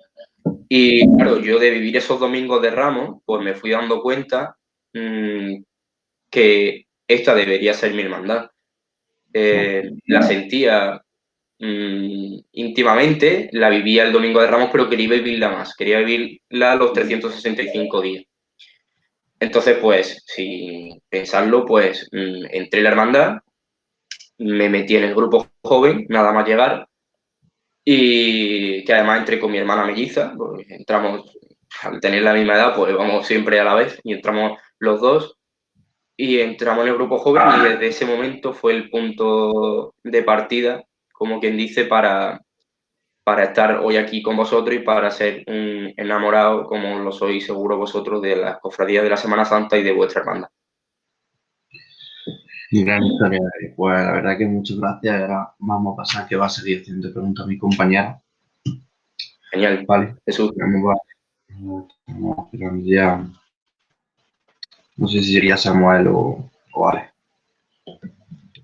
y 0.69 1.07
claro, 1.17 1.39
yo 1.39 1.57
de 1.57 1.71
vivir 1.71 1.97
esos 1.97 2.19
domingos 2.19 2.61
de 2.61 2.69
Ramos, 2.69 3.21
pues 3.25 3.43
me 3.43 3.55
fui 3.55 3.71
dando 3.71 4.03
cuenta 4.03 4.57
mm, 4.93 5.63
que 6.29 6.85
esta 7.07 7.35
debería 7.35 7.73
ser 7.73 7.93
mi 7.93 8.01
hermandad. 8.01 8.49
Eh, 9.33 9.91
la 10.07 10.21
sentía 10.21 11.01
mm, 11.59 12.37
íntimamente, 12.53 13.49
la 13.53 13.69
vivía 13.69 14.03
el 14.03 14.13
Domingo 14.13 14.41
de 14.41 14.47
Ramos, 14.47 14.69
pero 14.71 14.89
quería 14.89 15.09
vivirla 15.09 15.49
más, 15.49 15.75
quería 15.75 15.99
vivirla 15.99 16.75
los 16.75 16.93
365 16.93 18.01
días. 18.01 18.25
Entonces, 19.39 19.77
pues, 19.81 20.23
sin 20.27 21.01
pensarlo, 21.09 21.65
pues 21.65 22.07
mm, 22.11 22.45
entré 22.51 22.79
en 22.79 22.83
la 22.83 22.89
hermandad, 22.91 23.37
me 24.37 24.69
metí 24.69 24.95
en 24.95 25.03
el 25.03 25.15
grupo 25.15 25.47
joven, 25.61 26.05
nada 26.09 26.31
más 26.31 26.47
llegar, 26.47 26.87
y 27.83 28.83
que 28.85 28.93
además 28.93 29.19
entré 29.19 29.39
con 29.39 29.51
mi 29.51 29.57
hermana 29.57 29.85
melliza, 29.85 30.33
porque 30.37 30.65
entramos, 30.69 31.37
al 31.81 31.99
tener 31.99 32.21
la 32.21 32.33
misma 32.33 32.55
edad, 32.55 32.75
pues 32.75 32.95
vamos 32.95 33.25
siempre 33.25 33.59
a 33.59 33.63
la 33.63 33.75
vez, 33.75 33.99
y 34.03 34.13
entramos 34.13 34.59
los 34.81 34.99
dos, 34.99 35.37
y 36.17 36.39
entramos 36.39 36.83
en 36.83 36.89
el 36.89 36.95
grupo 36.95 37.19
joven 37.19 37.43
y 37.59 37.69
desde 37.69 37.87
ese 37.87 38.05
momento 38.05 38.53
fue 38.53 38.73
el 38.73 38.89
punto 38.89 39.93
de 40.03 40.23
partida, 40.23 40.83
como 41.13 41.39
quien 41.39 41.55
dice, 41.55 41.85
para, 41.85 42.41
para 43.23 43.43
estar 43.45 43.77
hoy 43.77 43.97
aquí 43.97 44.21
con 44.21 44.35
vosotros 44.35 44.75
y 44.75 44.79
para 44.79 45.11
ser 45.11 45.43
un 45.47 45.93
enamorado, 45.95 46.65
como 46.65 46.99
lo 46.99 47.11
sois 47.11 47.45
seguro 47.45 47.77
vosotros, 47.77 48.21
de 48.21 48.35
las 48.35 48.59
cofradías 48.59 49.03
de 49.03 49.09
la 49.09 49.17
Semana 49.17 49.45
Santa 49.45 49.77
y 49.77 49.83
de 49.83 49.93
vuestra 49.93 50.21
hermandad. 50.21 50.49
Gran 52.71 53.03
historia. 53.03 53.39
Pues 53.75 54.05
la 54.05 54.11
verdad 54.13 54.37
que 54.37 54.45
muchas 54.45 54.77
gracias. 54.77 55.21
Ahora 55.21 55.53
vamos 55.59 55.93
a 55.93 55.97
pasar 55.97 56.27
que 56.27 56.37
va 56.37 56.45
a 56.45 56.49
seguir 56.49 56.81
haciendo 56.81 57.11
preguntas 57.11 57.45
a 57.45 57.47
mi 57.47 57.57
compañera. 57.57 58.21
Genial. 59.51 59.85
Vale. 59.87 60.15
Jesús. 60.25 60.51
Vamos 60.57 62.49
ya 62.83 63.25
no 65.01 65.07
sé 65.07 65.23
si 65.23 65.33
sería 65.33 65.57
Samuel 65.57 66.07
o, 66.09 66.47
o 66.73 66.91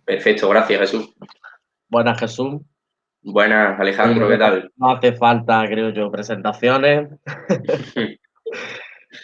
Perfecto, 0.05 0.47
gracias 0.49 0.79
Jesús. 0.81 1.15
Buenas 1.89 2.19
Jesús. 2.19 2.61
Buenas 3.23 3.79
Alejandro, 3.79 4.29
¿qué 4.29 4.37
tal? 4.37 4.71
No 4.75 4.91
hace 4.91 5.13
falta, 5.13 5.65
creo 5.65 5.89
yo, 5.89 6.11
presentaciones. 6.11 7.09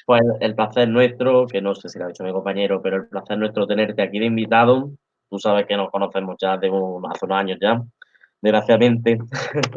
pues 0.07 0.21
el 0.39 0.55
placer 0.55 0.89
nuestro, 0.89 1.45
que 1.45 1.61
no 1.61 1.75
sé 1.75 1.87
si 1.87 1.99
lo 1.99 2.05
ha 2.05 2.07
dicho 2.07 2.23
mi 2.23 2.31
compañero, 2.31 2.81
pero 2.81 2.95
el 2.95 3.07
placer 3.07 3.37
nuestro 3.37 3.67
tenerte 3.67 4.01
aquí 4.01 4.17
de 4.17 4.25
invitado. 4.25 4.89
Tú 5.29 5.37
sabes 5.37 5.67
que 5.67 5.77
nos 5.77 5.91
conocemos 5.91 6.35
ya 6.41 6.57
de 6.57 6.67
hace 6.67 7.25
unos 7.25 7.37
años 7.37 7.59
ya, 7.61 7.79
desgraciadamente. 8.41 9.19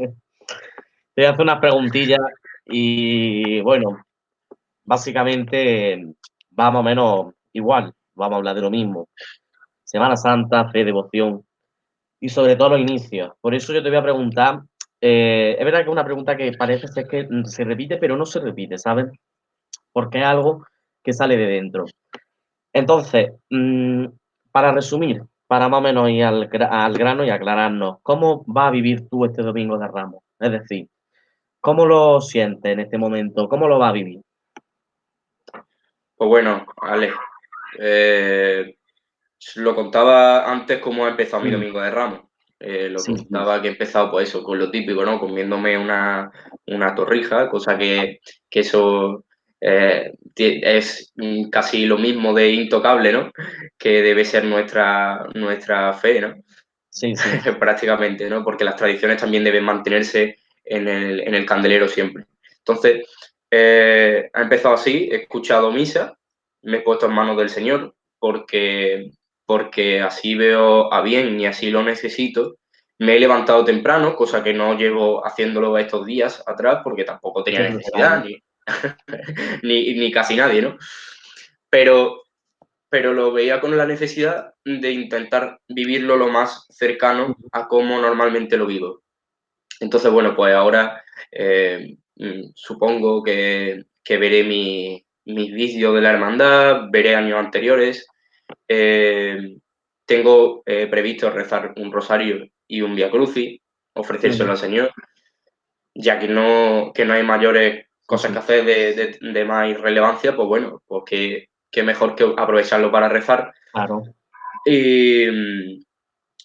Te 1.15 1.23
voy 1.23 1.27
a 1.27 1.31
hacer 1.33 1.43
unas 1.43 1.61
preguntillas 1.61 2.21
y 2.65 3.61
bueno, 3.61 3.99
básicamente 4.85 6.17
va 6.59 6.71
más 6.71 6.81
o 6.81 6.83
menos 6.83 7.35
igual, 7.53 7.93
vamos 8.15 8.35
a 8.35 8.37
hablar 8.39 8.55
de 8.55 8.63
lo 8.63 8.71
mismo. 8.71 9.09
Semana 9.85 10.17
Santa, 10.17 10.69
fe, 10.71 10.85
devoción 10.85 11.45
y 12.21 12.29
sobre 12.29 12.57
todo 12.57 12.71
los 12.71 12.81
inicios. 12.81 13.33
Por 13.41 13.55
eso 13.55 13.73
yo 13.73 13.83
te 13.83 13.89
voy 13.89 13.99
a 13.99 14.03
preguntar, 14.03 14.61
eh, 15.01 15.57
es 15.59 15.65
verdad 15.65 15.81
que 15.81 15.85
es 15.85 15.93
una 15.93 16.05
pregunta 16.05 16.37
que 16.37 16.53
parece 16.53 16.89
ser 16.89 17.07
que 17.07 17.29
se 17.45 17.65
repite, 17.65 17.99
pero 17.99 18.17
no 18.17 18.27
se 18.27 18.41
repite, 18.41 18.79
¿sabes? 18.79 19.07
Porque 19.93 20.19
es 20.19 20.25
algo 20.25 20.67
que 21.03 21.13
sale 21.13 21.37
de 21.37 21.47
dentro. 21.47 21.85
Entonces, 22.73 23.33
mm, 23.51 24.07
para 24.51 24.73
resumir, 24.73 25.23
para 25.47 25.69
más 25.69 25.79
o 25.79 25.83
menos 25.83 26.11
ir 26.11 26.25
al, 26.25 26.49
al, 26.71 26.95
grano 26.95 27.25
y 27.25 27.31
aclararnos, 27.31 27.99
¿cómo 28.03 28.45
va 28.45 28.69
a 28.69 28.71
vivir 28.71 29.09
tú 29.09 29.25
este 29.25 29.43
domingo 29.43 29.79
de 29.79 29.89
Ramos? 29.89 30.23
Es 30.39 30.51
decir, 30.51 30.89
¿cómo 31.61 31.87
lo 31.87 32.21
sientes 32.21 32.73
en 32.73 32.81
este 32.81 32.99
momento? 32.99 33.49
¿Cómo 33.49 33.69
lo 33.69 33.79
va 33.79 33.91
a 33.91 33.93
vivir? 33.93 34.21
Pues 36.17 36.29
bueno, 36.29 36.67
Ale, 36.81 37.13
eh, 37.79 38.77
lo 39.57 39.75
contaba 39.75 40.51
antes 40.51 40.79
cómo 40.79 41.05
ha 41.05 41.11
empezado 41.11 41.43
mi 41.43 41.51
mm. 41.51 41.53
domingo 41.53 41.81
de 41.81 41.91
Ramos. 41.91 42.21
Eh, 42.59 42.89
lo 42.89 43.03
contaba 43.05 43.61
que 43.61 43.69
he 43.69 43.73
empezado, 43.73 44.11
pues 44.11 44.31
eso, 44.31 44.43
con 44.43 44.59
lo 44.59 44.71
típico, 44.71 45.05
¿no? 45.05 45.21
Comiéndome 45.21 45.77
una, 45.77 46.33
torrija, 46.97 47.51
cosa 47.51 47.77
que, 47.77 48.21
eso 48.51 49.27
eh, 49.61 50.15
es 50.35 51.13
casi 51.51 51.85
lo 51.85 51.99
mismo 51.99 52.33
de 52.33 52.51
intocable, 52.51 53.13
¿no? 53.13 53.31
Que 53.77 54.01
debe 54.01 54.25
ser 54.25 54.45
nuestra, 54.45 55.27
nuestra 55.35 55.93
fe, 55.93 56.21
¿no? 56.23 56.35
Sí, 56.89 57.15
sí. 57.15 57.29
Prácticamente, 57.61 58.31
¿no? 58.31 58.43
Porque 58.43 58.65
las 58.65 58.77
tradiciones 58.77 59.21
también 59.21 59.45
deben 59.45 59.65
mantenerse 59.65 60.39
en 60.65 60.89
el, 60.89 61.21
en 61.21 61.35
el 61.35 61.45
candelero 61.45 61.89
siempre. 61.89 62.25
Entonces, 62.59 63.07
eh, 63.51 64.31
ha 64.33 64.43
empezado 64.43 64.75
así, 64.75 65.09
he 65.11 65.17
escuchado 65.17 65.71
misa, 65.71 66.19
me 66.63 66.79
he 66.79 66.81
puesto 66.81 67.07
en 67.07 67.13
manos 67.13 67.37
del 67.37 67.49
Señor, 67.49 67.95
porque, 68.19 69.13
porque 69.47 70.01
así 70.01 70.35
veo 70.35 70.93
a 70.93 71.03
bien 71.03 71.39
y 71.41 71.47
así 71.47 71.71
lo 71.71 71.83
necesito. 71.83 72.57
Me 72.99 73.17
he 73.17 73.21
levantado 73.21 73.65
temprano, 73.65 74.17
cosa 74.17 74.43
que 74.43 74.55
no 74.55 74.75
llevo 74.75 75.25
haciéndolo 75.25 75.77
estos 75.79 76.07
días 76.07 76.43
atrás, 76.47 76.81
porque 76.83 77.05
tampoco 77.05 77.45
tenía 77.45 77.69
necesidad, 77.69 78.25
ni, 79.63 79.95
ni, 79.95 80.11
casi 80.11 80.35
nadie, 80.35 80.63
¿no? 80.63 80.79
Pero, 81.69 82.23
pero 82.89 83.13
lo 83.13 83.33
veía 83.33 83.61
con 83.61 83.77
la 83.77 83.87
necesidad 83.87 84.55
de 84.65 84.91
intentar 84.91 85.61
vivirlo 85.69 86.17
lo 86.17 86.29
más 86.29 86.67
cercano 86.71 87.37
a 87.53 87.69
cómo 87.69 88.01
normalmente 88.01 88.57
lo 88.57 88.67
vivo. 88.67 89.03
Entonces, 89.79 90.11
bueno, 90.11 90.35
pues 90.35 90.55
ahora 90.55 91.05
eh, 91.31 91.97
mm, 92.17 92.53
supongo 92.55 93.23
que, 93.23 93.85
veré 94.09 94.45
mis 94.45 95.53
vídeos 95.53 95.95
de 95.95 96.01
la 96.01 96.11
hermandad, 96.11 96.89
veré 96.91 97.15
años 97.15 97.39
anteriores. 97.39 98.07
Eh, 98.69 99.57
tengo 100.07 100.63
eh, 100.67 100.87
previsto 100.87 101.31
rezar 101.31 101.75
un 101.77 101.93
rosario 101.93 102.47
y 102.69 102.81
un 102.81 102.95
via 102.95 103.11
crucis, 103.11 103.61
ofrecérselo 103.95 104.53
al 104.53 104.59
Señor, 104.59 104.93
ya 105.95 106.19
que 106.19 106.29
no, 106.29 106.93
que 106.95 107.05
no 107.05 107.15
hay 107.15 107.25
mayores 107.25 107.87
cosas 108.07 108.33
que 108.33 108.39
hacer 108.39 109.19
de, 109.21 109.45
más 109.45 109.79
relevancia, 109.81 110.35
pues 110.37 110.47
bueno, 110.47 110.83
pues 110.87 111.03
que, 111.71 111.83
mejor 111.83 112.15
que 112.15 112.25
aprovecharlo 112.37 112.91
para 112.91 113.09
rezar. 113.09 113.53
Claro. 113.73 114.03
Y, 114.65 115.85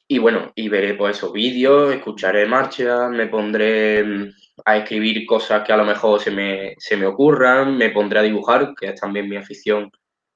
y 0.07 0.19
bueno, 0.19 0.51
y 0.55 0.67
veré 0.67 0.95
pues 0.95 1.17
esos 1.17 1.31
vídeos, 1.31 1.93
escucharé 1.93 2.45
marcha, 2.47 3.07
me 3.09 3.27
pondré 3.27 4.03
mm, 4.03 4.31
a 4.65 4.77
escribir 4.77 5.25
cosas 5.25 5.63
que 5.63 5.73
a 5.73 5.77
lo 5.77 5.85
mejor 5.85 6.19
se 6.19 6.31
me, 6.31 6.75
se 6.77 6.97
me 6.97 7.05
ocurran, 7.05 7.77
me 7.77 7.89
pondré 7.89 8.19
a 8.19 8.23
dibujar, 8.23 8.73
que 8.79 8.87
es 8.87 8.99
también 8.99 9.29
mi 9.29 9.37
afición 9.37 9.91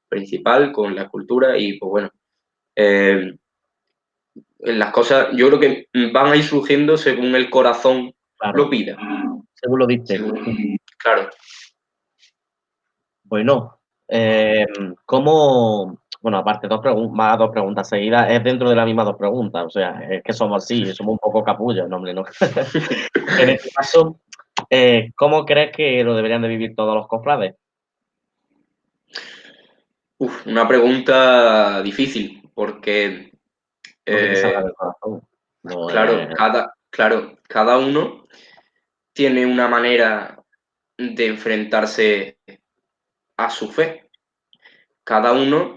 principal 0.08 0.72
con 0.72 0.96
la 0.96 1.04
escultura 1.04 1.58
y 1.58 1.78
pues 1.78 1.90
bueno, 1.90 2.10
eh, 2.76 3.36
las 4.60 4.92
cosas 4.92 5.30
yo 5.34 5.48
creo 5.48 5.60
que 5.60 5.88
van 6.12 6.32
a 6.32 6.36
ir 6.36 6.44
surgiendo 6.44 6.98
según 6.98 7.36
el 7.36 7.50
corazón 7.50 8.14
lo 8.54 8.70
pida. 8.70 8.98
Según 9.54 9.80
lo 9.80 9.88
diste. 9.88 10.20
Claro. 10.98 11.30
Bueno, 13.24 13.80
eh, 14.08 14.66
¿cómo, 15.06 16.00
bueno, 16.26 16.40
aparte, 16.40 16.68
dos 16.68 16.82
más 17.12 17.38
dos 17.38 17.52
preguntas 17.52 17.88
seguidas, 17.88 18.32
es 18.32 18.44
dentro 18.44 18.68
de 18.68 18.76
las 18.76 18.88
mismas 18.88 19.06
dos 19.06 19.16
preguntas, 19.16 19.64
o 19.64 19.70
sea, 19.70 20.08
es 20.10 20.24
que 20.24 20.34
somos 20.34 20.64
así, 20.64 20.84
somos 20.92 21.14
un 21.14 21.20
poco 21.20 21.44
capullos, 21.44 21.88
no, 21.88 21.98
hombre, 21.98 22.16
no. 22.16 22.24
en 23.40 23.50
este 23.50 23.70
caso, 23.70 24.20
eh, 24.68 25.12
¿cómo 25.16 25.46
crees 25.46 25.72
que 25.72 26.04
lo 26.04 26.16
deberían 26.16 26.42
de 26.42 26.48
vivir 26.48 26.76
todos 26.76 26.96
los 26.96 27.08
cofrades? 27.08 27.54
Uf, 30.18 30.48
una 30.48 30.68
pregunta 30.68 31.84
difícil, 31.84 32.50
porque... 32.56 33.32
Eh, 34.04 34.52
claro, 35.88 36.28
cada, 36.36 36.74
claro, 36.90 37.38
cada 37.48 37.78
uno 37.78 38.26
tiene 39.14 39.46
una 39.46 39.68
manera 39.68 40.44
de 40.98 41.28
enfrentarse 41.28 42.40
a 43.38 43.52
su 43.52 43.72
fe. 43.72 44.10
Cada 45.04 45.32
uno 45.32 45.75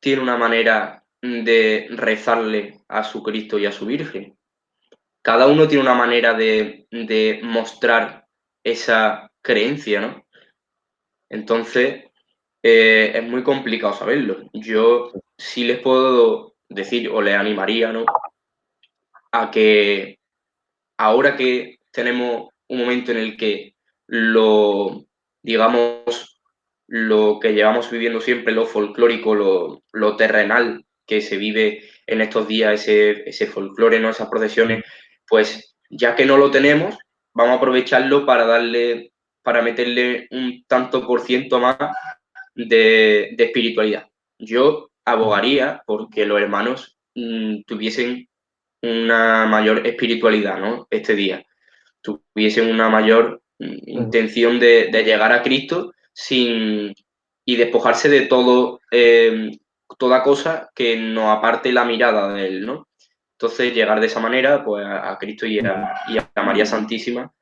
tiene 0.00 0.22
una 0.22 0.36
manera 0.36 1.04
de 1.20 1.88
rezarle 1.90 2.80
a 2.88 3.04
su 3.04 3.22
Cristo 3.22 3.58
y 3.58 3.66
a 3.66 3.72
su 3.72 3.86
Virgen. 3.86 4.36
Cada 5.22 5.46
uno 5.46 5.66
tiene 5.66 5.82
una 5.82 5.94
manera 5.94 6.34
de, 6.34 6.86
mostrar 7.42 8.26
esa 8.64 9.30
creencia, 9.42 10.00
¿no? 10.00 10.26
Entonces, 11.28 12.04
eh, 12.62 13.12
es 13.14 13.22
muy 13.24 13.42
complicado 13.42 13.94
saberlo. 13.94 14.48
Yo 14.52 15.12
sí 15.36 15.64
les 15.64 15.80
puedo 15.80 16.54
decir, 16.68 17.10
o 17.10 17.20
les 17.20 17.36
animaría, 17.36 17.92
¿no? 17.92 18.04
A 19.32 19.50
que 19.50 20.18
ahora 20.96 21.36
que 21.36 21.78
tenemos 21.90 22.48
un 22.68 22.78
momento 22.78 23.12
en 23.12 23.18
el 23.18 23.36
que 23.36 23.74
lo, 24.06 25.04
digamos, 25.42 26.37
lo 26.88 27.38
que 27.38 27.52
llevamos 27.52 27.90
viviendo 27.90 28.20
siempre, 28.20 28.52
lo 28.52 28.66
folclórico, 28.66 29.34
lo, 29.34 30.16
terrenal 30.16 30.84
que 31.06 31.20
se 31.20 31.36
vive 31.36 31.82
en 32.06 32.22
estos 32.22 32.48
días, 32.48 32.80
ese, 32.80 33.28
ese 33.28 33.46
folclore, 33.46 34.00
¿no? 34.00 34.10
esas 34.10 34.28
procesiones, 34.28 34.84
pues 35.28 35.76
ya 35.90 36.16
que 36.16 36.24
no 36.24 36.38
lo 36.38 36.50
tenemos, 36.50 36.96
vamos 37.34 37.52
a 37.52 37.56
aprovecharlo 37.56 38.24
para 38.24 38.46
darle, 38.46 39.12
para 39.42 39.60
meterle 39.60 40.28
un 40.30 40.64
tanto 40.66 41.06
por 41.06 41.20
ciento 41.20 41.60
más 41.60 41.76
de, 42.54 43.34
espiritualidad. 43.36 44.08
Yo 44.38 44.90
abogaría 45.04 45.82
porque 45.86 46.24
los 46.24 46.40
hermanos 46.40 46.98
mm, 47.14 47.62
tuviesen 47.66 48.28
una 48.82 49.46
mayor 49.46 49.86
espiritualidad, 49.86 50.58
¿no? 50.58 50.86
Este 50.90 51.14
día. 51.14 51.44
Tuviesen 52.00 52.70
una 52.70 52.88
mayor 52.88 53.42
mm, 53.58 53.76
intención 53.86 54.58
de, 54.58 54.88
de 54.90 55.04
llegar 55.04 55.32
a 55.32 55.42
Cristo 55.42 55.92
sin, 56.18 56.92
y 57.44 57.56
despojarse 57.56 58.08
de 58.08 58.22
todo, 58.22 58.80
eh, 58.90 59.52
toda 59.98 60.24
cosa 60.24 60.68
que 60.74 60.96
nos 60.96 61.30
aparte 61.30 61.70
la 61.70 61.84
mirada 61.84 62.34
de 62.34 62.48
él, 62.48 62.66
¿no? 62.66 62.88
Entonces, 63.34 63.72
llegar 63.72 64.00
de 64.00 64.06
esa 64.08 64.18
manera, 64.18 64.64
pues, 64.64 64.84
a, 64.84 65.16
Cristo 65.16 65.46
y 65.46 65.60
a, 65.60 65.94
María 66.44 66.66
Santísima, 66.66 67.32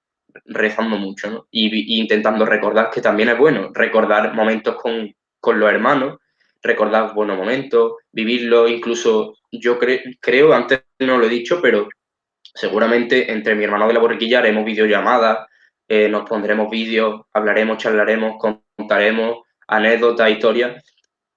rezando 0.44 0.98
mucho, 0.98 1.30
¿no? 1.30 1.46
Y, 1.50 1.98
intentando 1.98 2.44
recordar 2.44 2.90
que 2.90 3.00
también 3.00 3.30
es 3.30 3.38
bueno, 3.38 3.70
recordar 3.72 4.34
momentos 4.34 4.76
con, 4.76 5.10
los 5.58 5.70
hermanos, 5.70 6.18
recordar 6.62 7.14
buenos 7.14 7.38
momentos, 7.38 7.94
vivirlo, 8.12 8.68
incluso, 8.68 9.36
yo 9.50 9.78
creo, 9.78 10.52
antes 10.52 10.82
no 10.98 11.16
lo 11.16 11.24
he 11.24 11.30
dicho, 11.30 11.62
pero 11.62 11.88
seguramente 12.42 13.32
entre 13.32 13.54
mi 13.54 13.64
hermano 13.64 13.88
de 13.88 13.94
la 13.94 14.00
borriquilla 14.00 14.40
haremos 14.40 14.66
videollamadas, 14.66 15.46
eh, 15.88 16.10
nos 16.10 16.28
pondremos 16.28 16.68
vídeos, 16.68 17.22
hablaremos, 17.32 17.78
charlaremos, 17.78 18.36
contaremos 18.86 19.38
anécdotas, 19.66 20.30
historias, 20.30 20.84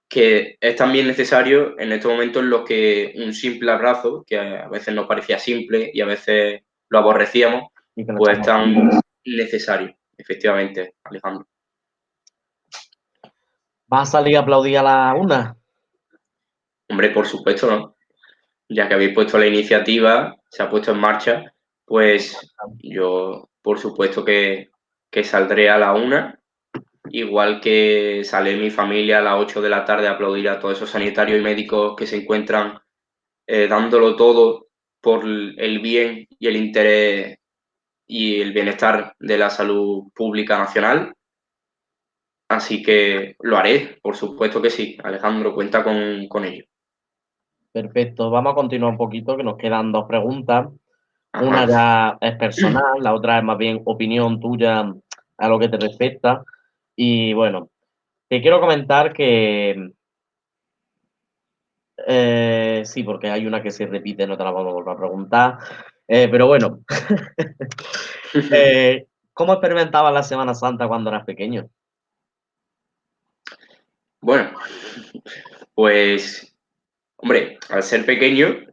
que 0.08 0.56
es 0.60 0.76
también 0.76 1.08
necesario 1.08 1.78
en 1.80 1.92
estos 1.92 2.12
momentos 2.12 2.42
en 2.42 2.50
los 2.50 2.64
que 2.64 3.12
un 3.16 3.32
simple 3.34 3.72
abrazo, 3.72 4.24
que 4.24 4.38
a 4.38 4.68
veces 4.68 4.94
nos 4.94 5.06
parecía 5.06 5.38
simple 5.38 5.90
y 5.92 6.00
a 6.00 6.06
veces 6.06 6.62
lo 6.88 6.98
aborrecíamos, 6.98 7.70
pues 7.94 8.38
es 8.38 8.46
tan 8.46 8.90
necesario, 9.24 9.96
efectivamente, 10.16 10.94
Alejandro. 11.04 11.46
¿Vas 13.86 14.08
a 14.08 14.12
salir 14.12 14.36
a 14.36 14.40
aplaudir 14.40 14.78
a 14.78 14.82
la 14.84 15.14
una? 15.14 15.56
Hombre, 16.88 17.10
por 17.10 17.26
supuesto, 17.26 17.68
¿no? 17.68 17.96
Ya 18.68 18.86
que 18.86 18.94
habéis 18.94 19.14
puesto 19.14 19.38
la 19.38 19.46
iniciativa, 19.46 20.36
se 20.48 20.62
ha 20.62 20.70
puesto 20.70 20.92
en 20.92 21.00
marcha, 21.00 21.52
pues 21.84 22.36
yo, 22.78 23.48
por 23.60 23.80
supuesto 23.80 24.24
que, 24.24 24.70
que 25.10 25.24
saldré 25.24 25.68
a 25.68 25.78
la 25.78 25.92
una 25.92 26.39
igual 27.08 27.60
que 27.60 28.22
sale 28.24 28.56
mi 28.56 28.70
familia 28.70 29.18
a 29.18 29.22
las 29.22 29.34
8 29.38 29.60
de 29.60 29.68
la 29.68 29.84
tarde 29.84 30.08
a 30.08 30.12
aplaudir 30.12 30.48
a 30.48 30.60
todos 30.60 30.76
esos 30.76 30.90
sanitarios 30.90 31.40
y 31.40 31.42
médicos 31.42 31.96
que 31.96 32.06
se 32.06 32.16
encuentran 32.16 32.78
eh, 33.46 33.66
dándolo 33.66 34.16
todo 34.16 34.68
por 35.00 35.24
el 35.24 35.78
bien 35.80 36.26
y 36.38 36.46
el 36.46 36.56
interés 36.56 37.38
y 38.06 38.40
el 38.40 38.52
bienestar 38.52 39.14
de 39.18 39.38
la 39.38 39.50
salud 39.50 40.10
pública 40.14 40.58
nacional. 40.58 41.14
Así 42.48 42.82
que 42.82 43.36
lo 43.40 43.56
haré, 43.56 43.98
por 44.02 44.16
supuesto 44.16 44.60
que 44.60 44.70
sí. 44.70 44.98
Alejandro, 45.02 45.54
cuenta 45.54 45.84
con, 45.84 46.26
con 46.28 46.44
ello. 46.44 46.64
Perfecto, 47.72 48.30
vamos 48.30 48.52
a 48.52 48.56
continuar 48.56 48.90
un 48.90 48.98
poquito, 48.98 49.36
que 49.36 49.44
nos 49.44 49.56
quedan 49.56 49.92
dos 49.92 50.06
preguntas. 50.08 50.68
Una 51.40 51.66
ya 51.66 52.18
es 52.20 52.36
personal, 52.36 53.00
la 53.00 53.14
otra 53.14 53.38
es 53.38 53.44
más 53.44 53.56
bien 53.56 53.80
opinión 53.84 54.40
tuya 54.40 54.92
a 55.38 55.48
lo 55.48 55.58
que 55.60 55.68
te 55.68 55.76
respecta. 55.76 56.44
Y 57.02 57.32
bueno, 57.32 57.70
te 58.28 58.42
quiero 58.42 58.60
comentar 58.60 59.14
que 59.14 59.90
eh, 62.06 62.82
sí, 62.84 63.02
porque 63.02 63.30
hay 63.30 63.46
una 63.46 63.62
que 63.62 63.70
se 63.70 63.86
repite, 63.86 64.26
no 64.26 64.36
te 64.36 64.44
la 64.44 64.50
vamos 64.50 64.70
a 64.70 64.74
volver 64.74 64.94
a 64.94 64.98
preguntar. 64.98 65.58
Eh, 66.06 66.28
pero 66.30 66.46
bueno, 66.46 66.80
eh, 68.52 69.06
¿cómo 69.32 69.54
experimentabas 69.54 70.12
la 70.12 70.22
Semana 70.22 70.54
Santa 70.54 70.88
cuando 70.88 71.08
eras 71.08 71.24
pequeño? 71.24 71.70
Bueno, 74.20 74.50
pues, 75.72 76.54
hombre, 77.16 77.58
al 77.70 77.82
ser 77.82 78.04
pequeño, 78.04 78.66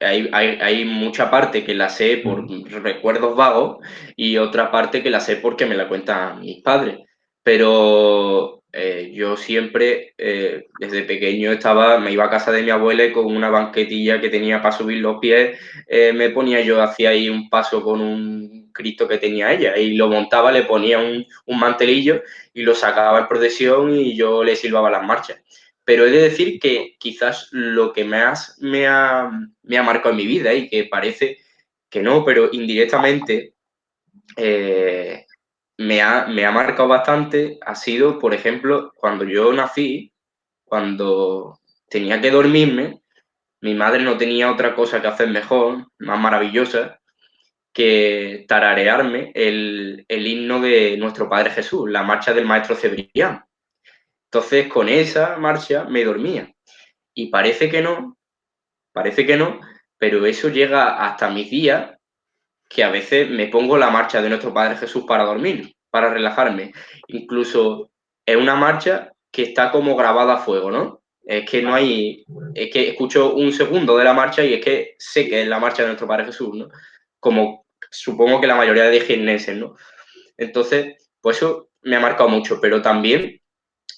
hay, 0.00 0.30
hay, 0.32 0.84
mucha 0.86 1.30
parte 1.30 1.62
que 1.62 1.74
la 1.74 1.90
sé 1.90 2.22
por 2.24 2.48
recuerdos 2.82 3.36
vagos 3.36 3.86
y 4.16 4.38
otra 4.38 4.70
parte 4.70 5.02
que 5.02 5.10
la 5.10 5.20
sé 5.20 5.36
porque 5.36 5.66
me 5.66 5.74
la 5.74 5.88
cuentan 5.88 6.40
mis 6.40 6.62
padres. 6.62 7.03
Pero 7.44 8.64
eh, 8.72 9.12
yo 9.14 9.36
siempre, 9.36 10.14
eh, 10.18 10.66
desde 10.80 11.02
pequeño, 11.02 11.52
estaba, 11.52 12.00
me 12.00 12.10
iba 12.10 12.24
a 12.24 12.30
casa 12.30 12.50
de 12.50 12.62
mi 12.62 12.70
abuela 12.70 13.12
con 13.12 13.26
una 13.26 13.50
banquetilla 13.50 14.20
que 14.20 14.30
tenía 14.30 14.60
para 14.60 14.76
subir 14.76 14.98
los 14.98 15.18
pies, 15.20 15.60
eh, 15.86 16.12
me 16.12 16.30
ponía 16.30 16.60
yo, 16.62 16.82
hacía 16.82 17.10
ahí 17.10 17.28
un 17.28 17.48
paso 17.48 17.82
con 17.84 18.00
un 18.00 18.70
Cristo 18.72 19.06
que 19.06 19.18
tenía 19.18 19.52
ella 19.52 19.76
y 19.76 19.94
lo 19.94 20.08
montaba, 20.08 20.50
le 20.50 20.62
ponía 20.62 20.98
un, 20.98 21.24
un 21.46 21.60
mantelillo 21.60 22.22
y 22.52 22.62
lo 22.62 22.74
sacaba 22.74 23.20
en 23.20 23.28
procesión 23.28 23.94
y 23.96 24.16
yo 24.16 24.42
le 24.42 24.56
silbaba 24.56 24.90
las 24.90 25.04
marchas. 25.04 25.38
Pero 25.84 26.06
he 26.06 26.10
de 26.10 26.22
decir 26.22 26.58
que 26.58 26.96
quizás 26.98 27.48
lo 27.52 27.92
que 27.92 28.04
más 28.04 28.56
me 28.60 28.88
ha, 28.88 29.30
me 29.62 29.78
ha 29.78 29.82
marcado 29.82 30.10
en 30.10 30.16
mi 30.16 30.26
vida 30.26 30.52
y 30.54 30.68
que 30.68 30.86
parece 30.86 31.38
que 31.90 32.00
no, 32.02 32.24
pero 32.24 32.48
indirectamente 32.52 33.54
me, 35.78 36.02
ha, 36.02 36.26
me 36.26 36.44
ha 36.44 36.50
marcado 36.50 36.88
bastante 36.88 37.58
ha 37.64 37.74
sido, 37.74 38.18
por 38.18 38.34
ejemplo, 38.34 38.92
cuando 38.96 39.24
yo 39.24 39.52
nací, 39.52 40.12
cuando 40.64 41.60
tenía 41.88 42.20
que 42.20 42.30
dormirme, 42.30 43.00
mi 43.60 43.74
madre 43.74 44.02
no 44.02 44.16
tenía 44.16 44.50
otra 44.50 44.74
cosa 44.74 45.00
que 45.00 45.08
hacer 45.08 45.28
mejor, 45.28 45.86
más 45.98 46.18
maravillosa, 46.18 47.00
que 47.72 48.44
tararearme 48.46 49.32
el, 49.34 50.04
el 50.06 50.26
himno 50.26 50.60
de 50.60 50.96
nuestro 50.96 51.28
Padre 51.28 51.50
Jesús, 51.50 51.90
la 51.90 52.02
marcha 52.02 52.32
del 52.32 52.46
Maestro 52.46 52.76
Cebrián. 52.76 53.44
Entonces, 54.26 54.68
con 54.68 54.88
esa 54.88 55.36
marcha 55.38 55.84
me 55.84 56.04
dormía. 56.04 56.54
Y 57.14 57.28
parece 57.28 57.70
que 57.70 57.80
no, 57.80 58.16
parece 58.92 59.26
que 59.26 59.36
no, 59.36 59.60
pero 59.98 60.24
eso 60.26 60.48
llega 60.50 61.04
hasta 61.04 61.30
mis 61.30 61.50
días 61.50 61.92
que 62.74 62.82
a 62.82 62.90
veces 62.90 63.30
me 63.30 63.46
pongo 63.46 63.78
la 63.78 63.88
marcha 63.88 64.20
de 64.20 64.28
nuestro 64.28 64.52
Padre 64.52 64.76
Jesús 64.76 65.04
para 65.06 65.22
dormir, 65.22 65.76
para 65.90 66.12
relajarme. 66.12 66.72
Incluso 67.06 67.90
es 68.26 68.36
una 68.36 68.56
marcha 68.56 69.12
que 69.30 69.44
está 69.44 69.70
como 69.70 69.94
grabada 69.94 70.34
a 70.34 70.38
fuego, 70.38 70.72
¿no? 70.72 71.00
Es 71.24 71.48
que 71.48 71.62
no 71.62 71.72
hay, 71.72 72.24
es 72.54 72.70
que 72.72 72.88
escucho 72.90 73.34
un 73.34 73.52
segundo 73.52 73.96
de 73.96 74.04
la 74.04 74.12
marcha 74.12 74.44
y 74.44 74.54
es 74.54 74.64
que 74.64 74.96
sé 74.98 75.28
que 75.28 75.42
es 75.42 75.48
la 75.48 75.60
marcha 75.60 75.82
de 75.82 75.88
nuestro 75.88 76.08
Padre 76.08 76.26
Jesús, 76.26 76.52
¿no? 76.52 76.68
Como 77.20 77.64
supongo 77.90 78.40
que 78.40 78.48
la 78.48 78.56
mayoría 78.56 78.84
de 78.84 79.00
jineses, 79.00 79.56
¿no? 79.56 79.76
Entonces, 80.36 80.96
pues 81.20 81.36
eso 81.36 81.68
me 81.82 81.94
ha 81.94 82.00
marcado 82.00 82.28
mucho, 82.28 82.60
pero 82.60 82.82
también 82.82 83.40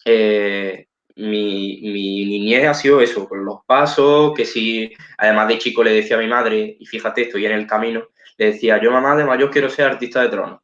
eh, 0.05 0.87
mi, 1.17 1.81
mi, 1.81 2.27
niñez 2.27 2.69
ha 2.69 2.75
sido 2.75 3.01
eso, 3.01 3.27
con 3.27 3.43
los 3.43 3.61
pasos, 3.67 4.35
que 4.37 4.45
si, 4.45 4.93
además 5.17 5.49
de 5.49 5.59
chico 5.59 5.83
le 5.83 5.93
decía 5.93 6.17
a 6.17 6.21
mi 6.21 6.29
madre, 6.29 6.77
y 6.79 6.85
fíjate, 6.85 7.23
estoy 7.23 7.47
en 7.47 7.53
el 7.53 7.67
camino, 7.67 8.09
decía, 8.45 8.81
yo 8.83 8.91
mamá, 8.91 9.13
además 9.13 9.39
yo 9.39 9.51
quiero 9.51 9.69
ser 9.69 9.87
artista 9.87 10.23
de 10.23 10.29
trono. 10.29 10.63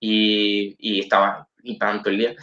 Y, 0.00 0.76
y 0.78 1.00
estaba 1.00 1.48
tanto 1.78 2.10
el 2.10 2.18
día. 2.18 2.36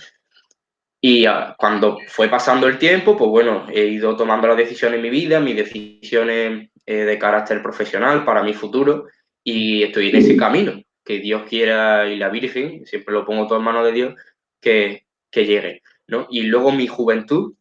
Y 1.05 1.27
uh, 1.27 1.53
cuando 1.57 1.97
fue 2.07 2.29
pasando 2.29 2.67
el 2.67 2.77
tiempo, 2.77 3.17
pues 3.17 3.29
bueno, 3.29 3.67
he 3.69 3.87
ido 3.87 4.15
tomando 4.15 4.47
las 4.47 4.57
decisiones 4.57 4.97
en 4.97 5.03
mi 5.03 5.09
vida, 5.09 5.39
mis 5.39 5.57
decisiones 5.57 6.69
eh, 6.85 6.95
de 6.95 7.19
carácter 7.19 7.61
profesional 7.61 8.23
para 8.23 8.41
mi 8.41 8.53
futuro, 8.53 9.07
y 9.43 9.83
estoy 9.83 10.09
en 10.09 10.15
ese 10.15 10.37
camino, 10.37 10.81
que 11.03 11.19
Dios 11.19 11.43
quiera 11.43 12.07
y 12.07 12.15
la 12.15 12.29
Virgen, 12.29 12.85
siempre 12.85 13.13
lo 13.13 13.25
pongo 13.25 13.47
todo 13.47 13.57
en 13.59 13.65
manos 13.65 13.85
de 13.85 13.91
Dios, 13.91 14.15
que, 14.61 15.05
que 15.29 15.45
llegue. 15.45 15.81
¿no? 16.07 16.27
Y 16.29 16.43
luego 16.43 16.71
mi 16.71 16.87
juventud, 16.87 17.53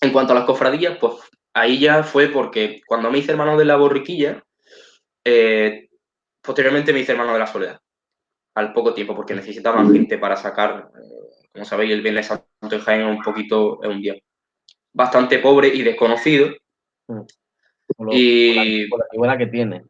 en 0.00 0.12
cuanto 0.12 0.32
a 0.32 0.36
las 0.36 0.44
cofradías, 0.44 0.96
pues 0.98 1.14
ahí 1.52 1.80
ya 1.80 2.04
fue 2.04 2.28
porque 2.28 2.80
cuando 2.86 3.10
me 3.10 3.18
hice 3.18 3.32
hermano 3.32 3.56
de 3.58 3.64
la 3.64 3.74
borriquilla, 3.74 4.44
eh, 5.24 5.88
posteriormente 6.44 6.92
me 6.92 7.00
hice 7.00 7.12
hermano 7.12 7.32
de 7.32 7.38
la 7.38 7.46
soledad, 7.46 7.80
al 8.54 8.72
poco 8.72 8.94
tiempo, 8.94 9.16
porque 9.16 9.34
necesitaban 9.34 9.92
gente 9.92 10.18
para 10.18 10.36
sacar, 10.36 10.90
eh, 10.94 11.48
como 11.52 11.64
sabéis, 11.64 11.92
el 11.92 12.02
Viernes 12.02 12.26
Santo 12.26 12.76
en 12.76 12.80
Jaén 12.80 13.06
un 13.06 13.22
poquito, 13.22 13.82
es 13.82 13.88
un 13.88 14.00
día 14.00 14.14
bastante 14.92 15.38
pobre 15.38 15.68
y 15.68 15.82
desconocido. 15.82 16.48
Mm. 17.08 17.20
Con, 17.96 18.06
lo, 18.06 18.12
y, 18.14 18.88
con, 18.88 18.98
la, 18.98 19.06
con 19.06 19.26
la 19.26 19.32
antigüedad 19.32 19.38
que 19.38 19.46
tiene. 19.46 19.84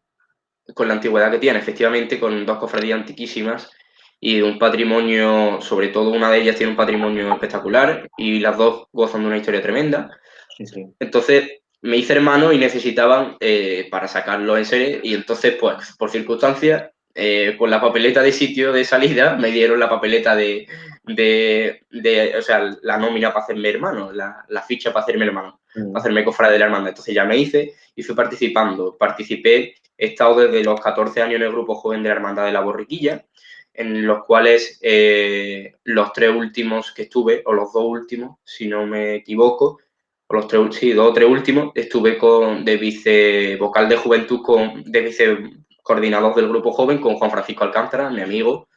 Con 0.74 0.88
la 0.88 0.94
antigüedad 0.94 1.30
que 1.30 1.38
tiene, 1.38 1.58
efectivamente, 1.58 2.18
con 2.18 2.46
dos 2.46 2.58
cofradías 2.58 3.00
antiquísimas 3.00 3.70
y 4.18 4.40
un 4.40 4.58
patrimonio, 4.58 5.60
sobre 5.60 5.88
todo 5.88 6.10
una 6.10 6.30
de 6.30 6.40
ellas 6.40 6.56
tiene 6.56 6.70
un 6.70 6.76
patrimonio 6.76 7.30
espectacular 7.32 8.08
y 8.16 8.40
las 8.40 8.56
dos 8.56 8.86
gozan 8.92 9.20
de 9.20 9.26
una 9.26 9.36
historia 9.36 9.60
tremenda. 9.60 10.18
Sí, 10.56 10.66
sí. 10.66 10.86
Entonces 10.98 11.63
me 11.84 11.98
hice 11.98 12.14
hermano 12.14 12.50
y 12.50 12.56
necesitaban 12.56 13.36
eh, 13.40 13.88
para 13.90 14.08
sacarlo 14.08 14.56
en 14.56 14.64
serie 14.64 15.00
y 15.02 15.12
entonces 15.12 15.54
pues 15.60 15.94
por 15.98 16.10
circunstancias 16.10 16.90
eh, 17.14 17.56
con 17.58 17.68
la 17.68 17.78
papeleta 17.78 18.22
de 18.22 18.32
sitio 18.32 18.72
de 18.72 18.86
salida 18.86 19.36
me 19.36 19.50
dieron 19.50 19.78
la 19.78 19.90
papeleta 19.90 20.34
de, 20.34 20.66
de, 21.04 21.82
de 21.90 22.36
o 22.38 22.42
sea, 22.42 22.74
la 22.82 22.96
nómina 22.96 23.34
para 23.34 23.44
hacerme 23.44 23.68
hermano, 23.68 24.12
la, 24.12 24.46
la 24.48 24.62
ficha 24.62 24.94
para 24.94 25.04
hacerme 25.04 25.26
hermano, 25.26 25.60
mm. 25.74 25.92
para 25.92 26.00
hacerme 26.00 26.24
cofrade 26.24 26.54
de 26.54 26.58
la 26.60 26.64
hermandad. 26.64 26.88
Entonces 26.88 27.14
ya 27.14 27.26
me 27.26 27.36
hice 27.36 27.74
y 27.94 28.02
fui 28.02 28.14
participando. 28.14 28.96
Participé, 28.96 29.74
he 29.98 30.06
estado 30.06 30.40
desde 30.40 30.64
los 30.64 30.80
14 30.80 31.20
años 31.20 31.36
en 31.36 31.42
el 31.42 31.52
grupo 31.52 31.74
joven 31.74 32.02
de 32.02 32.08
la 32.08 32.14
hermandad 32.14 32.46
de 32.46 32.52
la 32.52 32.60
borriquilla 32.60 33.26
en 33.74 34.06
los 34.06 34.24
cuales 34.24 34.78
eh, 34.82 35.74
los 35.82 36.12
tres 36.12 36.30
últimos 36.30 36.92
que 36.92 37.02
estuve, 37.02 37.42
o 37.44 37.52
los 37.52 37.72
dos 37.72 37.84
últimos, 37.84 38.38
si 38.44 38.68
no 38.68 38.86
me 38.86 39.16
equivoco, 39.16 39.80
o 40.26 40.34
los 40.34 40.48
tres, 40.48 40.74
sí, 40.74 40.92
dos 40.92 41.10
o 41.10 41.12
tres 41.12 41.28
últimos, 41.28 41.72
estuve 41.74 42.18
con, 42.18 42.64
de 42.64 42.76
vice 42.76 43.56
vocal 43.56 43.88
de 43.88 43.96
juventud, 43.96 44.40
con, 44.42 44.82
de 44.84 45.00
vice 45.00 45.38
coordinador 45.82 46.34
del 46.34 46.48
grupo 46.48 46.72
joven 46.72 46.98
con 46.98 47.16
Juan 47.16 47.30
Francisco 47.30 47.64
Alcántara, 47.64 48.10
mi 48.10 48.22
amigo, 48.22 48.68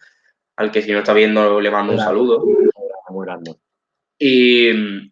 al 0.58 0.72
que 0.72 0.82
si 0.82 0.92
no 0.92 1.00
está 1.00 1.14
viendo 1.14 1.62
le 1.62 1.72
mando 1.72 1.94
un 1.94 2.00
saludo. 2.00 2.44
Muy 3.10 3.26
grande. 3.26 3.56
Y, 4.20 4.70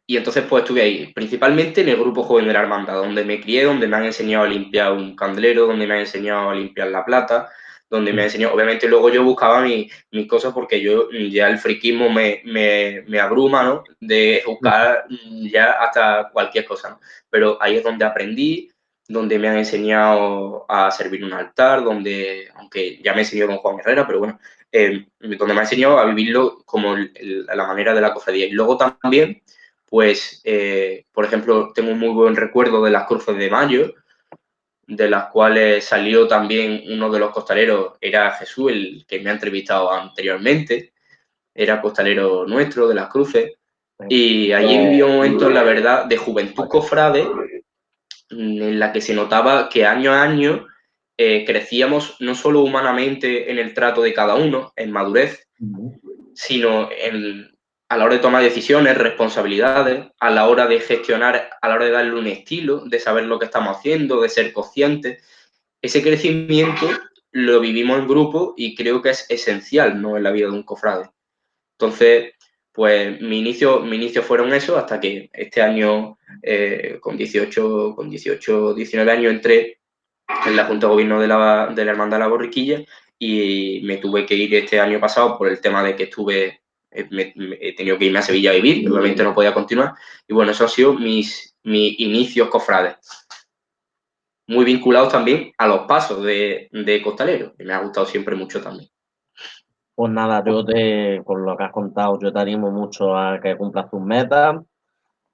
y, 0.08 0.18
entonces 0.18 0.44
pues 0.50 0.64
estuve 0.64 0.82
ahí, 0.82 1.14
principalmente 1.14 1.82
en 1.82 1.90
el 1.90 1.98
grupo 1.98 2.24
joven 2.24 2.48
de 2.48 2.54
la 2.54 2.62
hermandad, 2.62 2.96
donde 2.96 3.24
me 3.24 3.40
crié, 3.40 3.64
donde 3.64 3.88
me 3.88 3.98
han 3.98 4.06
enseñado 4.06 4.46
a 4.46 4.48
limpiar 4.48 4.94
un 4.94 5.16
candelero, 5.16 5.68
donde 5.68 5.86
me 5.86 5.94
han 5.94 6.00
enseñado 6.02 6.50
a 6.50 6.56
limpiar 6.56 6.88
la 6.88 7.06
plata, 7.06 7.50
donde 7.96 8.14
me 8.14 8.24
enseñó. 8.24 8.54
Obviamente 8.54 8.88
luego 8.88 9.10
yo 9.10 9.24
buscaba 9.24 9.62
mis 9.62 9.91
mi 10.12 10.28
cosas 10.28 10.54
porque 10.54 10.82
yo 10.82 11.10
ya 11.12 11.48
el 11.48 11.58
friquismo 11.58 12.10
me, 12.10 12.41
me, 12.46 13.04
me, 13.08 13.20
abruma, 13.20 13.64
¿no? 13.64 13.84
De 14.00 14.43
buscar 14.46 15.06
ya 15.52 15.74
hasta 15.74 16.30
cualquier 16.32 16.66
cosa, 16.66 16.89
¿no? 16.89 17.00
Pero 17.30 17.58
ahí 17.62 17.78
es 17.78 17.84
donde 17.84 18.06
aprendí, 18.06 18.70
donde 19.08 19.39
me 19.39 19.48
han 19.48 19.58
enseñado 19.58 20.66
a 20.70 20.91
servir 20.91 21.24
un 21.24 21.34
altar, 21.34 21.84
donde, 21.84 22.50
aunque 22.56 23.02
ya 23.04 23.14
me 23.14 23.22
enseñó 23.22 23.48
don 23.48 23.58
Juan 23.58 23.80
Herrera, 23.80 24.06
pero 24.06 24.20
bueno, 24.20 24.39
eh, 24.72 25.08
donde 25.20 25.54
me 25.54 25.60
ha 25.60 25.64
enseñado 25.64 26.00
a 26.00 26.06
vivirlo 26.06 26.64
como 26.66 26.96
el, 26.96 27.12
el, 27.16 27.46
la 27.46 27.68
manera 27.68 27.93
de 27.93 28.02
la 28.02 28.14
cofradía. 28.14 28.46
Y 28.46 28.52
luego 28.52 28.78
también, 28.78 29.41
pues, 29.86 30.41
eh, 30.43 31.06
por 31.14 31.26
ejemplo, 31.26 31.72
tengo 31.74 31.91
un 31.91 32.00
muy 32.00 32.10
buen 32.10 32.36
recuerdo 32.36 32.84
de 32.84 32.91
las 32.91 33.08
cruces 33.08 33.38
de 33.38 33.50
mayo, 33.50 33.93
de 34.88 35.10
las 35.10 35.32
cuales 35.32 35.84
salió 35.86 36.28
también 36.28 36.84
uno 36.90 37.10
de 37.10 37.20
los 37.20 37.32
costaleros, 37.32 37.94
era 38.00 38.32
Jesús, 38.32 38.72
el 38.72 39.06
que 39.08 39.20
me 39.20 39.30
ha 39.30 39.34
entrevistado 39.34 39.92
anteriormente, 39.92 40.94
era 41.54 41.82
costalero 41.82 42.46
nuestro 42.46 42.88
de 42.88 42.96
las 42.96 43.10
cruces, 43.10 43.54
y 44.10 44.52
allí 44.52 44.78
vivió 44.78 45.08
un 45.08 45.16
momento, 45.18 45.50
la 45.50 45.64
verdad, 45.64 46.06
de 46.06 46.18
juventud 46.18 46.68
cofrade, 46.68 47.26
en 48.30 48.80
la 48.80 48.92
que 48.92 49.02
se 49.02 49.14
notaba 49.14 49.70
que 49.70 49.86
año 49.86 50.12
a 50.12 50.24
año 50.24 50.68
eh, 51.18 51.46
crecíamos 51.46 52.18
no 52.20 52.36
solo 52.36 52.62
humanamente 52.62 53.50
en 53.50 53.58
el 53.58 53.74
trato 53.74 54.02
de 54.02 54.14
cada 54.14 54.36
uno, 54.36 54.74
en 54.76 54.92
madurez, 54.92 55.48
sino 56.34 56.90
en, 56.92 57.55
a 57.88 57.98
la 57.98 58.06
hora 58.06 58.16
de 58.16 58.22
tomar 58.22 58.44
decisiones, 58.44 58.98
responsabilidades, 58.98 60.08
a 60.20 60.32
la 60.32 60.48
hora 60.48 60.68
de 60.68 60.80
gestionar, 60.80 61.50
a 61.62 61.68
la 61.68 61.76
hora 61.76 61.86
de 61.86 61.92
darle 61.92 62.16
un 62.16 62.28
estilo, 62.28 62.84
de 62.86 63.00
saber 63.00 63.26
lo 63.26 63.38
que 63.38 63.46
estamos 63.46 63.78
haciendo, 63.78 64.22
de 64.22 64.30
ser 64.30 64.52
conscientes. 64.54 65.24
Ese 65.82 66.02
crecimiento 66.02 66.88
lo 67.32 67.60
vivimos 67.60 68.00
en 68.00 68.08
grupo 68.08 68.54
y 68.58 68.76
creo 68.76 69.02
que 69.02 69.10
es 69.12 69.30
esencial 69.30 70.02
¿no? 70.02 70.18
en 70.18 70.24
la 70.24 70.32
vida 70.32 70.48
de 70.48 70.54
un 70.54 70.64
cofrade. 70.64 71.10
Entonces, 71.78 72.34
pues 72.72 73.22
mi 73.22 73.40
inicio, 73.40 73.82
mi 73.82 73.98
inicio 73.98 74.24
fueron 74.24 74.54
eso 74.54 74.78
hasta 74.78 75.00
que 75.00 75.30
este 75.32 75.62
año, 75.62 76.18
eh, 76.42 76.98
con, 77.00 77.16
18, 77.16 77.94
con 77.96 78.10
18, 78.10 78.74
19 78.74 79.12
años, 79.12 79.32
entré 79.32 79.80
en 80.46 80.56
la 80.56 80.66
Junta 80.66 80.88
de 80.88 80.94
Gobierno 80.94 81.22
de 81.22 81.28
la, 81.28 81.72
de 81.74 81.86
la 81.86 81.92
Hermandad 81.92 82.18
de 82.18 82.24
la 82.24 82.30
Borriquilla 82.30 82.84
y 83.20 83.82
me 83.84 83.98
tuve 83.98 84.26
que 84.26 84.36
ir 84.36 84.56
este 84.56 84.80
año 84.80 85.00
pasado 85.00 85.38
por 85.38 85.48
el 85.48 85.62
tema 85.62 85.84
de 85.84 85.96
que 85.96 86.04
estuve 86.04 86.62
me, 87.10 87.34
me, 87.36 87.58
he 87.60 87.76
tenido 87.76 87.98
que 87.98 88.06
irme 88.06 88.20
a 88.20 88.24
Sevilla 88.24 88.52
a 88.52 88.56
vivir, 88.56 88.89
obviamente 88.89 89.24
no 89.24 89.34
podía 89.34 89.54
continuar. 89.54 89.93
Y 90.28 90.34
bueno, 90.34 90.52
esos 90.52 90.70
han 90.70 90.76
sido 90.76 90.93
mis, 90.93 91.56
mis 91.64 92.00
inicios 92.00 92.50
cofrades. 92.50 92.98
Muy 94.48 94.64
vinculados 94.66 95.12
también 95.12 95.52
a 95.58 95.68
los 95.68 95.82
pasos 95.82 96.24
de, 96.24 96.70
de 96.72 97.02
costalero, 97.02 97.56
que 97.56 97.64
me 97.64 97.74
ha 97.74 97.80
gustado 97.80 98.06
siempre 98.06 98.36
mucho 98.36 98.62
también. 98.62 98.89
Pues 99.96 100.12
nada, 100.12 100.43
yo 100.46 100.64
te, 100.66 101.22
con 101.24 101.46
lo 101.46 101.56
que 101.56 101.64
has 101.64 101.72
contado, 101.72 102.20
yo 102.22 102.32
te 102.32 102.39
animo 102.39 102.70
mucho 102.70 103.18
a 103.18 103.39
que 103.39 103.56
cumplas 103.56 103.89
tus 103.89 104.02
metas. 104.02 104.58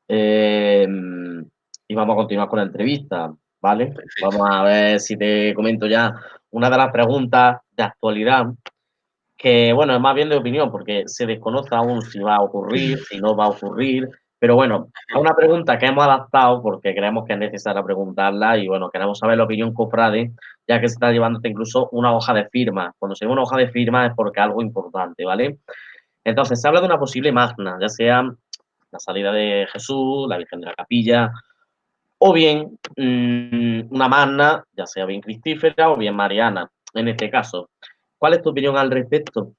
Eh, 0.08 0.88
y 1.88 1.96
vamos 1.96 2.14
a 2.14 2.18
continuar 2.18 2.48
con 2.48 2.60
la 2.60 2.66
entrevista, 2.66 3.34
¿vale? 3.60 3.88
Perfecto. 3.88 4.30
Vamos 4.30 4.48
a 4.50 4.64
ver 4.64 5.00
si 5.00 5.18
te 5.18 5.54
comento 5.54 5.88
ya 5.88 6.14
una 6.52 6.70
de 6.70 6.78
las 6.78 6.92
preguntas 6.92 7.58
de 7.72 7.84
actualidad 7.84 8.46
que, 9.42 9.74
bueno, 9.74 9.96
es 9.96 10.00
más 10.00 10.14
bien 10.14 10.30
de 10.30 10.36
opinión, 10.38 10.72
porque 10.72 11.04
se 11.08 11.26
desconoce 11.26 11.74
aún 11.74 12.04
si 12.04 12.20
va 12.20 12.36
a 12.36 12.42
ocurrir, 12.42 13.00
si 13.00 13.18
no 13.18 13.36
va 13.36 13.46
a 13.46 13.50
ocurrir. 13.50 14.08
Pero 14.38 14.56
bueno, 14.56 14.90
es 15.08 15.16
una 15.16 15.34
pregunta 15.34 15.80
que 15.80 15.88
hemos 15.88 16.04
adaptado 16.04 16.62
porque 16.62 16.94
creemos 16.94 17.26
que 17.26 17.34
es 17.34 17.40
necesaria 17.40 17.82
preguntarla 17.84 18.58
y 18.58 18.68
bueno, 18.68 18.92
queremos 18.92 19.18
saber 19.18 19.38
la 19.38 19.46
opinión 19.46 19.74
cofrade, 19.74 20.32
ya 20.68 20.80
que 20.80 20.88
se 20.88 20.94
está 20.94 21.12
llevando 21.12 21.40
incluso 21.44 21.90
una 21.92 22.14
hoja 22.14 22.36
de 22.36 22.50
firma. 22.50 22.94
Cuando 23.00 23.16
se 23.16 23.26
lleva 23.26 23.34
una 23.34 23.44
hoja 23.44 23.58
de 23.58 23.70
firma 23.70 24.06
es 24.06 24.14
porque 24.16 24.40
algo 24.40 24.62
importante, 24.62 25.26
¿vale? 25.26 25.58
Entonces, 26.24 26.62
se 26.62 26.68
habla 26.68 26.82
de 26.82 26.86
una 26.86 27.00
posible 27.00 27.32
magna, 27.32 27.78
ya 27.82 27.90
sea 27.90 28.24
la 28.92 29.00
salida 29.00 29.32
de 29.32 29.68
Jesús, 29.74 30.28
la 30.30 30.38
Virgen 30.38 30.62
de 30.62 30.68
la 30.68 30.76
Capilla, 30.76 31.32
o 32.20 32.32
bien 32.32 32.78
mmm, 32.96 33.92
una 33.92 34.08
magna, 34.08 34.64
ya 34.78 34.86
sea 34.86 35.06
bien 35.06 35.22
cristífera 35.22 35.90
o 35.90 35.98
bien 35.98 36.16
mariana, 36.16 36.70
en 36.94 37.08
este 37.08 37.32
caso. 37.32 37.70
¿Cuál 38.22 38.36
es 38.36 38.44
tu 38.44 38.52
opinión 38.52 38.78
al 38.78 38.92
respecto? 38.92 39.54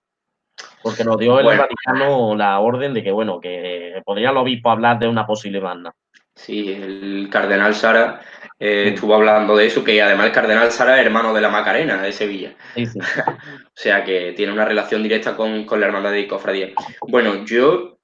Porque 0.84 1.02
nos 1.02 1.18
dio 1.18 1.36
el 1.40 1.46
Bueno. 1.46 1.62
Vaticano 1.62 2.36
la 2.36 2.60
orden 2.60 2.94
de 2.94 3.02
que, 3.02 3.10
bueno, 3.10 3.40
que 3.40 4.00
podría 4.04 4.30
el 4.30 4.36
obispo 4.36 4.70
hablar 4.70 5.00
de 5.00 5.08
una 5.08 5.26
posible 5.26 5.60
magna. 5.60 5.92
Sí, 6.36 6.72
el 6.72 7.28
cardenal 7.28 7.74
Sara 7.74 8.20
eh, 8.60 8.92
estuvo 8.94 9.16
hablando 9.16 9.56
de 9.56 9.66
eso, 9.66 9.82
que 9.82 10.00
además 10.00 10.26
el 10.26 10.32
cardenal 10.32 10.70
Sara 10.70 11.00
es 11.00 11.04
hermano 11.04 11.34
de 11.34 11.40
la 11.40 11.48
Macarena 11.48 12.00
de 12.00 12.12
Sevilla. 12.12 12.54
Sí, 12.76 12.86
sí. 12.86 13.00
O 13.00 13.74
sea 13.74 14.04
que 14.04 14.32
tiene 14.36 14.52
una 14.52 14.64
relación 14.64 15.02
directa 15.02 15.36
con, 15.36 15.64
con 15.64 15.80
la 15.80 15.86
hermandad 15.86 16.12
de 16.12 16.28
cofradía. 16.28 16.68
Bueno, 17.08 17.44
yo 17.44 17.98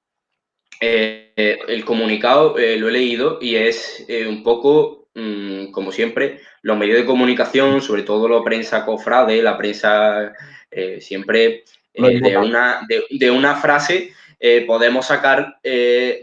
eh, 0.81 1.31
eh, 1.37 1.59
el 1.69 1.85
comunicado 1.85 2.57
eh, 2.57 2.75
lo 2.75 2.89
he 2.89 2.91
leído 2.91 3.37
y 3.39 3.55
es 3.55 4.05
un 4.27 4.43
poco, 4.43 4.98
mm, 5.15 5.71
como 5.71 5.91
siempre, 5.91 6.41
los 6.61 6.77
medios 6.77 6.97
de 6.97 7.05
comunicación, 7.05 7.81
sobre 7.81 8.03
todo 8.03 8.27
la 8.27 8.43
prensa 8.43 8.85
cofrade, 8.85 9.41
la 9.41 9.57
prensa 9.57 10.33
eh, 10.71 11.01
siempre 11.01 11.63
eh, 11.93 12.19
de, 12.21 12.37
una, 12.37 12.81
de, 12.87 13.03
de 13.09 13.31
una 13.31 13.55
frase 13.55 14.13
eh, 14.39 14.63
podemos 14.65 15.07
sacar 15.07 15.59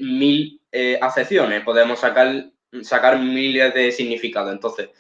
mil 0.01 0.61
acepciones, 1.01 1.63
podemos 1.63 2.01
sacar, 2.01 2.51
sacar 2.83 3.19
miles 3.19 3.73
de 3.73 3.91
significados. 3.91 4.53
Entonces, 4.53 4.91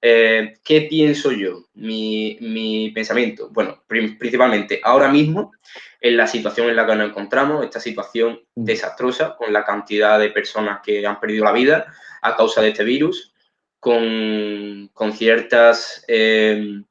¿qué 0.00 0.86
pienso 0.88 1.32
yo? 1.32 1.66
Mi, 1.74 2.38
mi 2.40 2.90
pensamiento. 2.92 3.50
Bueno, 3.50 3.82
principalmente 3.86 4.80
ahora 4.82 5.08
mismo, 5.08 5.52
en 6.00 6.16
la 6.16 6.26
situación 6.26 6.70
en 6.70 6.76
la 6.76 6.86
que 6.86 6.94
nos 6.94 7.10
encontramos, 7.10 7.62
esta 7.62 7.78
situación 7.78 8.40
Mm. 8.58 8.64
desastrosa, 8.64 9.36
con 9.36 9.52
la 9.52 9.64
cantidad 9.64 10.18
de 10.18 10.30
personas 10.30 10.80
que 10.82 11.06
han 11.06 11.20
perdido 11.20 11.44
la 11.44 11.52
vida 11.52 11.86
a 12.22 12.36
causa 12.36 12.60
de 12.62 12.68
este 12.68 12.84
virus, 12.84 13.32
con, 13.80 14.90
con 14.92 15.12
ciertas 15.12 16.04
eh, 16.08 16.82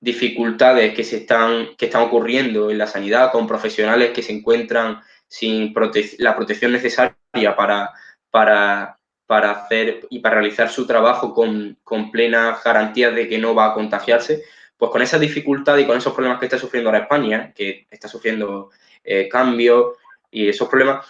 dificultades 0.00 0.94
que, 0.94 1.04
se 1.04 1.18
están, 1.18 1.76
que 1.76 1.86
están 1.86 2.02
ocurriendo 2.02 2.70
en 2.70 2.78
la 2.78 2.86
sanidad, 2.86 3.30
con 3.32 3.46
profesionales 3.46 4.10
que 4.12 4.22
se 4.22 4.32
encuentran 4.32 5.00
sin 5.28 5.74
prote- 5.74 6.16
la 6.18 6.34
protección 6.34 6.72
necesaria 6.72 7.54
para, 7.56 7.90
para, 8.30 8.98
para 9.26 9.50
hacer 9.52 10.06
y 10.10 10.20
para 10.20 10.36
realizar 10.36 10.70
su 10.70 10.86
trabajo 10.86 11.34
con, 11.34 11.78
con 11.84 12.10
plenas 12.10 12.64
garantías 12.64 13.14
de 13.14 13.28
que 13.28 13.38
no 13.38 13.54
va 13.54 13.66
a 13.66 13.74
contagiarse, 13.74 14.42
pues 14.76 14.90
con 14.90 15.02
esa 15.02 15.18
dificultad 15.18 15.76
y 15.76 15.86
con 15.86 15.98
esos 15.98 16.14
problemas 16.14 16.40
que 16.40 16.46
está 16.46 16.58
sufriendo 16.58 16.88
ahora 16.88 17.02
España, 17.02 17.52
que 17.54 17.86
está 17.90 18.08
sufriendo 18.08 18.70
eh, 19.04 19.28
cambios 19.28 19.96
y 20.30 20.48
esos 20.48 20.68
problemas, 20.68 21.06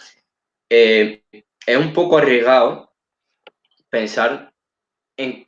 eh, 0.69 1.23
es 1.65 1.77
un 1.77 1.93
poco 1.93 2.17
arriesgado 2.17 2.90
pensar 3.91 4.51
en 5.17 5.45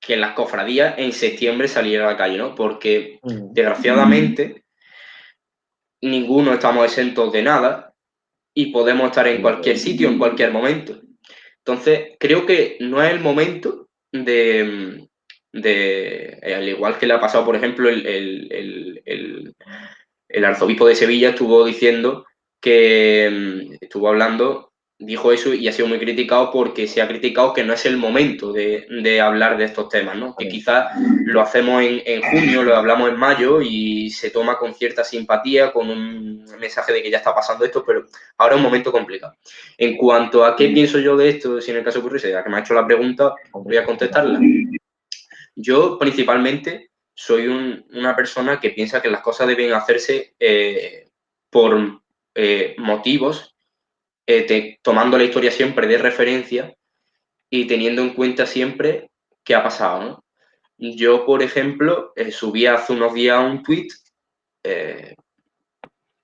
que 0.00 0.16
las 0.16 0.32
cofradías 0.34 0.94
en 0.98 1.12
septiembre 1.12 1.68
salieran 1.68 2.08
a 2.08 2.12
la 2.12 2.16
calle, 2.16 2.38
¿no? 2.38 2.54
Porque 2.54 3.20
Mm. 3.22 3.52
desgraciadamente 3.52 4.64
ninguno 6.00 6.52
estamos 6.54 6.84
exentos 6.86 7.32
de 7.32 7.42
nada 7.42 7.94
y 8.54 8.66
podemos 8.72 9.06
estar 9.08 9.26
en 9.28 9.42
cualquier 9.42 9.78
sitio, 9.78 10.08
en 10.08 10.18
cualquier 10.18 10.50
momento. 10.52 11.00
Entonces, 11.58 12.16
creo 12.18 12.46
que 12.46 12.76
no 12.80 13.02
es 13.02 13.10
el 13.12 13.20
momento 13.20 13.88
de, 14.10 15.06
de 15.52 16.38
eh, 16.42 16.54
al 16.54 16.68
igual 16.68 16.98
que 16.98 17.06
le 17.06 17.14
ha 17.14 17.20
pasado, 17.20 17.44
por 17.44 17.56
ejemplo, 17.56 17.88
el, 17.88 18.06
el- 18.06 18.52
el- 18.52 19.02
el- 19.04 19.54
el 20.28 20.44
arzobispo 20.44 20.86
de 20.86 20.94
Sevilla 20.94 21.30
estuvo 21.30 21.64
diciendo 21.64 22.26
que 22.60 23.28
mm, 23.70 23.74
estuvo 23.80 24.08
hablando, 24.08 24.67
dijo 25.00 25.30
eso 25.32 25.54
y 25.54 25.68
ha 25.68 25.72
sido 25.72 25.86
muy 25.86 25.98
criticado 26.00 26.50
porque 26.50 26.88
se 26.88 27.00
ha 27.00 27.06
criticado 27.06 27.52
que 27.54 27.62
no 27.62 27.72
es 27.72 27.86
el 27.86 27.96
momento 27.98 28.52
de, 28.52 28.84
de 29.02 29.20
hablar 29.20 29.56
de 29.56 29.64
estos 29.66 29.88
temas, 29.88 30.16
¿no? 30.16 30.34
Que 30.36 30.48
quizás 30.48 30.88
lo 31.24 31.40
hacemos 31.40 31.82
en, 31.82 32.02
en 32.04 32.20
junio, 32.22 32.64
lo 32.64 32.74
hablamos 32.74 33.08
en 33.08 33.16
mayo 33.16 33.60
y 33.62 34.10
se 34.10 34.30
toma 34.30 34.58
con 34.58 34.74
cierta 34.74 35.04
simpatía, 35.04 35.72
con 35.72 35.88
un 35.88 36.44
mensaje 36.58 36.92
de 36.92 37.02
que 37.02 37.10
ya 37.12 37.18
está 37.18 37.32
pasando 37.32 37.64
esto, 37.64 37.84
pero 37.86 38.06
ahora 38.38 38.54
es 38.54 38.58
un 38.58 38.64
momento 38.64 38.90
complicado. 38.90 39.36
En 39.76 39.96
cuanto 39.96 40.44
a 40.44 40.56
qué 40.56 40.68
pienso 40.70 40.98
yo 40.98 41.16
de 41.16 41.28
esto, 41.28 41.60
si 41.60 41.70
en 41.70 41.76
el 41.76 41.84
caso 41.84 42.00
ocurriese, 42.00 42.30
ya 42.32 42.42
que 42.42 42.50
me 42.50 42.56
ha 42.56 42.60
hecho 42.60 42.74
la 42.74 42.84
pregunta, 42.86 43.34
voy 43.52 43.76
a 43.76 43.84
contestarla. 43.84 44.40
Yo 45.54 45.98
principalmente 45.98 46.90
soy 47.14 47.46
un- 47.48 47.84
una 47.92 48.14
persona 48.14 48.60
que 48.60 48.70
piensa 48.70 49.02
que 49.02 49.10
las 49.10 49.20
cosas 49.22 49.48
deben 49.48 49.72
hacerse 49.72 50.34
eh, 50.38 51.08
por 51.50 52.00
eh, 52.34 52.74
motivos, 52.78 53.56
eh, 54.28 54.78
tomando 54.82 55.18
la 55.18 55.24
historia 55.24 55.50
siempre 55.50 55.88
de 55.88 55.98
referencia 55.98 56.72
y 57.50 57.66
teniendo 57.66 58.02
en 58.02 58.14
cuenta 58.14 58.46
siempre 58.46 59.10
qué 59.42 59.56
ha 59.56 59.64
pasado. 59.64 60.24
Yo, 60.76 61.26
por 61.26 61.42
ejemplo, 61.42 62.12
eh, 62.14 62.30
subí 62.30 62.66
hace 62.66 62.92
unos 62.92 63.14
días 63.14 63.40
un 63.40 63.62
tweet 63.64 63.88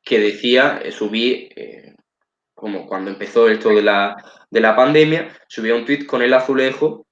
que 0.04 0.20
decía, 0.20 0.80
eh, 0.84 0.92
subí, 0.92 1.48
eh, 1.56 1.94
como 2.54 2.86
cuando 2.86 3.10
empezó 3.10 3.48
esto 3.48 3.70
de 3.70 3.82
la, 3.82 4.16
de 4.50 4.60
la 4.60 4.76
pandemia, 4.76 5.36
subí 5.48 5.70
un 5.70 5.84
tweet 5.84 6.06
con 6.06 6.22
el 6.22 6.34
azulejo 6.34 7.06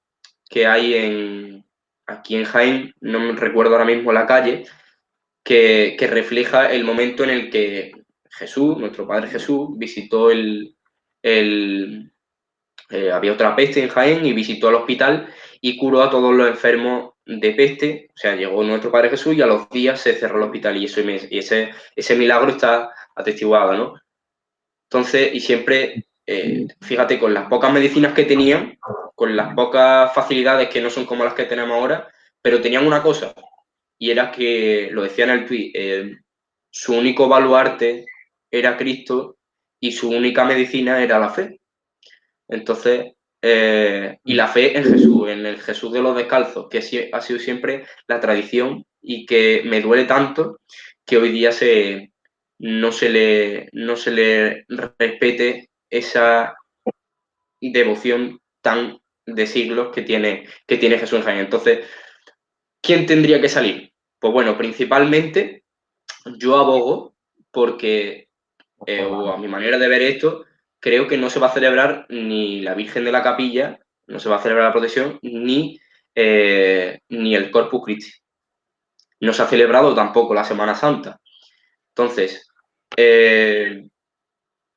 que 0.47 0.67
hay 0.67 0.93
en, 0.93 1.65
aquí 2.05 2.35
en 2.35 2.45
Jaén, 2.45 2.93
no 3.01 3.19
me 3.19 3.33
recuerdo 3.33 3.73
ahora 3.73 3.85
mismo 3.85 4.13
la 4.13 4.27
calle, 4.27 4.65
que, 5.43 5.95
que 5.97 6.07
refleja 6.07 6.71
el 6.71 6.83
momento 6.83 7.23
en 7.23 7.31
el 7.31 7.49
que 7.49 7.91
Jesús, 8.29 8.77
nuestro 8.77 9.07
Padre 9.07 9.29
Jesús, 9.29 9.69
visitó 9.77 10.31
el... 10.31 10.72
el 11.23 12.13
eh, 12.89 13.11
había 13.11 13.33
otra 13.33 13.55
peste 13.55 13.81
en 13.81 13.89
Jaén 13.89 14.23
y 14.23 14.33
visitó 14.33 14.69
el 14.69 14.75
hospital 14.75 15.33
y 15.61 15.77
curó 15.77 16.03
a 16.03 16.11
todos 16.11 16.31
los 16.35 16.47
enfermos 16.47 17.13
de 17.25 17.51
peste. 17.51 18.09
O 18.13 18.17
sea, 18.17 18.35
llegó 18.35 18.63
nuestro 18.63 18.91
Padre 18.91 19.09
Jesús 19.09 19.35
y 19.35 19.41
a 19.41 19.47
los 19.47 19.67
días 19.69 19.99
se 19.99 20.13
cerró 20.13 20.37
el 20.37 20.43
hospital 20.43 20.77
y, 20.77 20.85
eso, 20.85 21.01
y 21.01 21.39
ese, 21.39 21.71
ese 21.95 22.15
milagro 22.15 22.51
está 22.51 22.91
atestiguado, 23.15 23.73
¿no? 23.73 23.95
Entonces, 24.89 25.33
y 25.33 25.39
siempre, 25.39 26.05
eh, 26.27 26.67
fíjate, 26.81 27.17
con 27.17 27.33
las 27.33 27.47
pocas 27.47 27.73
medicinas 27.73 28.13
que 28.13 28.25
tenían, 28.25 28.77
con 29.15 29.35
las 29.35 29.55
pocas 29.55 30.13
facilidades 30.13 30.69
que 30.69 30.81
no 30.81 30.91
son 30.91 31.05
como 31.05 31.23
las 31.23 31.33
que 31.33 31.45
tenemos 31.45 31.75
ahora, 31.75 32.07
pero 32.43 32.61
tenían 32.61 32.85
una 32.85 33.01
cosa, 33.01 33.33
y 33.97 34.11
era 34.11 34.31
que, 34.31 34.89
lo 34.91 35.01
decía 35.01 35.23
en 35.23 35.31
el 35.31 35.45
tweet, 35.47 35.71
eh, 35.73 36.17
su 36.69 36.93
único 36.93 37.27
baluarte 37.27 38.05
era 38.51 38.77
Cristo 38.77 39.37
y 39.83 39.91
su 39.91 40.09
única 40.09 40.45
medicina 40.45 41.03
era 41.03 41.19
la 41.19 41.29
fe. 41.29 41.59
Entonces, 42.47 43.15
eh, 43.41 44.17
y 44.23 44.33
la 44.33 44.47
fe 44.47 44.77
en 44.77 44.85
Jesús, 44.85 45.27
en 45.27 45.45
el 45.45 45.61
Jesús 45.61 45.91
de 45.91 46.01
los 46.01 46.15
descalzos, 46.15 46.69
que 46.69 47.09
ha 47.11 47.19
sido 47.19 47.37
siempre 47.37 47.83
la 48.07 48.21
tradición 48.21 48.85
y 49.01 49.25
que 49.25 49.61
me 49.65 49.81
duele 49.81 50.05
tanto 50.05 50.61
que 51.05 51.17
hoy 51.17 51.33
día 51.33 51.51
se, 51.51 52.13
no, 52.59 52.93
se 52.93 53.09
le, 53.09 53.67
no 53.73 53.97
se 53.97 54.11
le 54.11 54.65
respete 54.69 55.69
esa 55.89 56.55
devoción 57.59 58.39
tan 58.61 58.99
de 59.25 59.47
siglos 59.47 59.93
que 59.93 60.03
tiene, 60.03 60.47
que 60.65 60.77
tiene 60.77 60.97
Jesús 60.97 61.19
en 61.19 61.25
Jaén. 61.25 61.39
Entonces, 61.39 61.85
¿quién 62.81 63.05
tendría 63.05 63.41
que 63.41 63.49
salir? 63.49 63.91
Pues 64.17 64.31
bueno, 64.31 64.57
principalmente 64.57 65.65
yo 66.37 66.55
abogo 66.55 67.15
porque, 67.51 68.29
eh, 68.85 69.03
o 69.03 69.31
a 69.31 69.37
mi 69.37 69.47
manera 69.47 69.77
de 69.77 69.87
ver 69.87 70.01
esto, 70.01 70.45
creo 70.79 71.07
que 71.07 71.17
no 71.17 71.29
se 71.29 71.39
va 71.39 71.47
a 71.47 71.53
celebrar 71.53 72.05
ni 72.09 72.61
la 72.61 72.73
Virgen 72.73 73.05
de 73.05 73.11
la 73.11 73.23
Capilla, 73.23 73.79
no 74.07 74.19
se 74.19 74.29
va 74.29 74.37
a 74.37 74.41
celebrar 74.41 74.65
la 74.65 74.73
procesión, 74.73 75.19
ni, 75.21 75.79
eh, 76.15 76.99
ni 77.09 77.35
el 77.35 77.51
Corpus 77.51 77.83
Christi. 77.83 78.11
No 79.21 79.33
se 79.33 79.41
ha 79.41 79.47
celebrado 79.47 79.95
tampoco 79.95 80.33
la 80.33 80.43
Semana 80.43 80.75
Santa. 80.75 81.19
Entonces, 81.89 82.47
eh, 82.97 83.87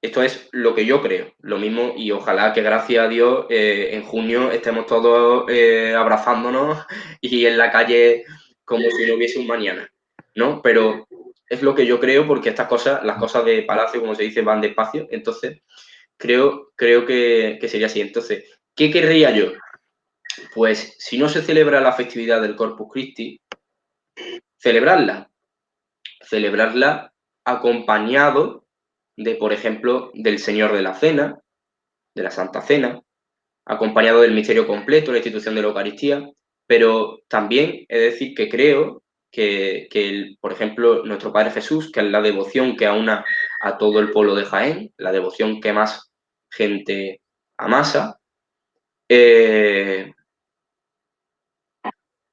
esto 0.02 0.22
es 0.22 0.48
lo 0.52 0.74
que 0.74 0.86
yo 0.86 1.02
creo, 1.02 1.34
lo 1.40 1.58
mismo, 1.58 1.94
y 1.96 2.12
ojalá 2.12 2.52
que 2.52 2.62
gracias 2.62 3.04
a 3.04 3.08
Dios 3.08 3.46
eh, 3.50 3.90
en 3.92 4.02
junio 4.04 4.52
estemos 4.52 4.86
todos 4.86 5.46
eh, 5.48 5.94
abrazándonos 5.96 6.86
y 7.20 7.46
en 7.46 7.58
la 7.58 7.70
calle 7.70 8.24
como 8.64 8.88
si 8.90 9.06
no 9.06 9.14
hubiese 9.14 9.38
un 9.38 9.46
mañana, 9.46 9.88
¿no? 10.34 10.60
Pero 10.62 11.05
es 11.48 11.62
lo 11.62 11.74
que 11.74 11.86
yo 11.86 12.00
creo 12.00 12.26
porque 12.26 12.50
estas 12.50 12.68
cosas, 12.68 13.04
las 13.04 13.18
cosas 13.18 13.44
de 13.44 13.62
palacio, 13.62 14.00
como 14.00 14.14
se 14.14 14.24
dice, 14.24 14.42
van 14.42 14.60
despacio, 14.60 15.06
entonces 15.10 15.62
creo, 16.16 16.72
creo 16.74 17.06
que, 17.06 17.58
que 17.60 17.68
sería 17.68 17.86
así. 17.86 18.00
Entonces, 18.00 18.44
¿qué 18.74 18.90
querría 18.90 19.30
yo? 19.30 19.52
Pues 20.54 20.96
si 20.98 21.18
no 21.18 21.28
se 21.28 21.42
celebra 21.42 21.80
la 21.80 21.92
festividad 21.92 22.42
del 22.42 22.56
Corpus 22.56 22.88
Christi, 22.92 23.40
celebrarla. 24.58 25.30
Celebrarla 26.22 27.12
acompañado 27.44 28.66
de, 29.16 29.36
por 29.36 29.52
ejemplo, 29.52 30.10
del 30.14 30.38
Señor 30.38 30.72
de 30.72 30.82
la 30.82 30.94
Cena, 30.94 31.40
de 32.14 32.22
la 32.22 32.30
Santa 32.30 32.60
Cena, 32.62 33.00
acompañado 33.64 34.20
del 34.20 34.34
misterio 34.34 34.66
completo, 34.66 35.12
la 35.12 35.18
institución 35.18 35.54
de 35.54 35.62
la 35.62 35.68
Eucaristía, 35.68 36.28
pero 36.66 37.20
también 37.28 37.84
es 37.88 38.00
decir 38.00 38.34
que 38.34 38.48
creo 38.48 39.02
que, 39.36 40.36
por 40.40 40.52
ejemplo, 40.52 41.04
nuestro 41.04 41.32
Padre 41.32 41.50
Jesús, 41.50 41.92
que 41.92 42.00
es 42.00 42.06
la 42.06 42.22
devoción 42.22 42.76
que 42.76 42.86
aúna 42.86 43.24
a 43.60 43.76
todo 43.76 44.00
el 44.00 44.10
pueblo 44.10 44.34
de 44.34 44.44
Jaén, 44.44 44.92
la 44.96 45.12
devoción 45.12 45.60
que 45.60 45.72
más 45.72 46.10
gente 46.50 47.20
amasa, 47.58 48.18
eh, 49.08 50.12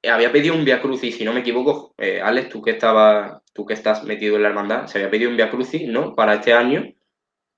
había 0.10 0.32
pedido 0.32 0.56
un 0.56 0.66
Via 0.66 0.82
Crucis, 0.82 1.18
si 1.18 1.26
no 1.26 1.34
me 1.34 1.42
equivoco, 1.42 1.94
eh, 1.98 2.22
Alex, 2.22 2.50
tú 2.50 2.62
que, 2.62 2.72
estaba, 2.72 3.42
tú 3.54 3.66
que 3.66 3.74
estás 3.74 4.04
metido 4.04 4.38
en 4.38 4.44
la 4.44 4.50
hermandad, 4.50 4.88
se 4.88 4.98
había 4.98 5.12
pedido 5.12 5.30
un 5.30 5.38
Via 5.38 5.50
Crucis, 5.50 5.88
¿no? 5.88 6.16
Para 6.16 6.36
este 6.36 6.54
año 6.54 6.86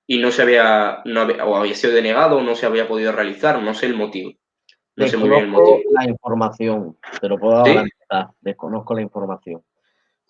y 0.08 0.20
no 0.20 0.32
se 0.32 0.42
había, 0.42 1.02
no 1.06 1.24
o 1.24 1.56
había 1.56 1.74
sido 1.76 1.94
denegado 1.94 2.38
o 2.38 2.42
no 2.42 2.56
se 2.56 2.66
había 2.66 2.88
podido 2.88 3.12
realizar, 3.12 3.62
no 3.62 3.74
sé 3.74 3.88
el 3.88 3.96
motivo. 3.96 4.32
No 4.98 5.08
sé 5.08 5.18
muy 5.18 5.30
bien 5.30 5.42
el 5.42 5.50
motivo. 5.50 5.80
la 5.92 6.08
información, 6.08 6.98
te 7.20 7.28
lo 7.28 7.38
puedo 7.38 7.64
adelantar, 8.10 8.36
desconozco 8.42 8.94
la 8.96 9.02
información. 9.02 9.62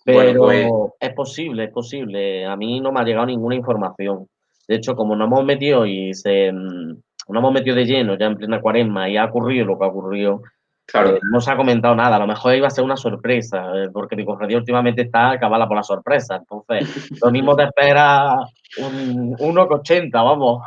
Pero 0.04 0.38
pues 0.38 0.68
es 1.00 1.12
posible, 1.14 1.64
es 1.64 1.70
posible. 1.70 2.46
A 2.46 2.56
mí 2.56 2.80
no 2.80 2.92
me 2.92 3.00
ha 3.00 3.04
llegado 3.04 3.26
ninguna 3.26 3.56
información. 3.56 4.28
De 4.68 4.76
hecho, 4.76 4.94
como 4.94 5.16
nos 5.16 5.26
hemos 5.26 5.44
metido 5.44 5.84
y 5.84 6.14
se, 6.14 6.52
mm, 6.52 6.88
nos 7.28 7.40
hemos 7.40 7.52
metido 7.52 7.74
de 7.74 7.86
lleno 7.86 8.16
ya 8.16 8.26
en 8.26 8.36
plena 8.36 8.60
cuaresma 8.60 9.08
y 9.08 9.16
ha 9.16 9.24
ocurrido 9.24 9.66
lo 9.66 9.78
que 9.78 9.84
ha 9.84 9.88
ocurrido, 9.88 10.42
Claro. 10.86 11.16
Eh, 11.16 11.20
no 11.32 11.40
se 11.40 11.50
ha 11.50 11.56
comentado 11.56 11.96
nada, 11.96 12.16
a 12.16 12.18
lo 12.20 12.28
mejor 12.28 12.54
iba 12.54 12.68
a 12.68 12.70
ser 12.70 12.84
una 12.84 12.96
sorpresa, 12.96 13.72
eh, 13.74 13.88
porque 13.92 14.14
mi 14.14 14.24
cofradía 14.24 14.56
últimamente 14.56 15.02
está 15.02 15.32
acabada 15.32 15.66
por 15.66 15.76
la 15.76 15.82
sorpresa. 15.82 16.36
Entonces, 16.36 17.10
lo 17.22 17.30
mismo 17.32 17.56
te 17.56 17.64
espera 17.64 18.36
un 18.78 19.36
1,80, 19.36 20.10
vamos. 20.12 20.62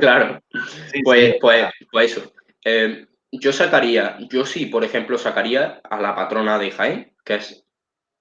Claro. 0.00 0.40
pues, 1.04 1.36
pues, 1.40 1.70
pues 1.90 2.16
eso. 2.16 2.32
Eh, 2.64 3.06
yo 3.32 3.52
sacaría, 3.52 4.18
yo 4.30 4.44
sí, 4.44 4.66
por 4.66 4.84
ejemplo, 4.84 5.18
sacaría 5.18 5.80
a 5.88 6.00
la 6.00 6.14
patrona 6.14 6.58
de 6.58 6.70
Jaén, 6.70 7.14
que 7.24 7.36
es 7.36 7.64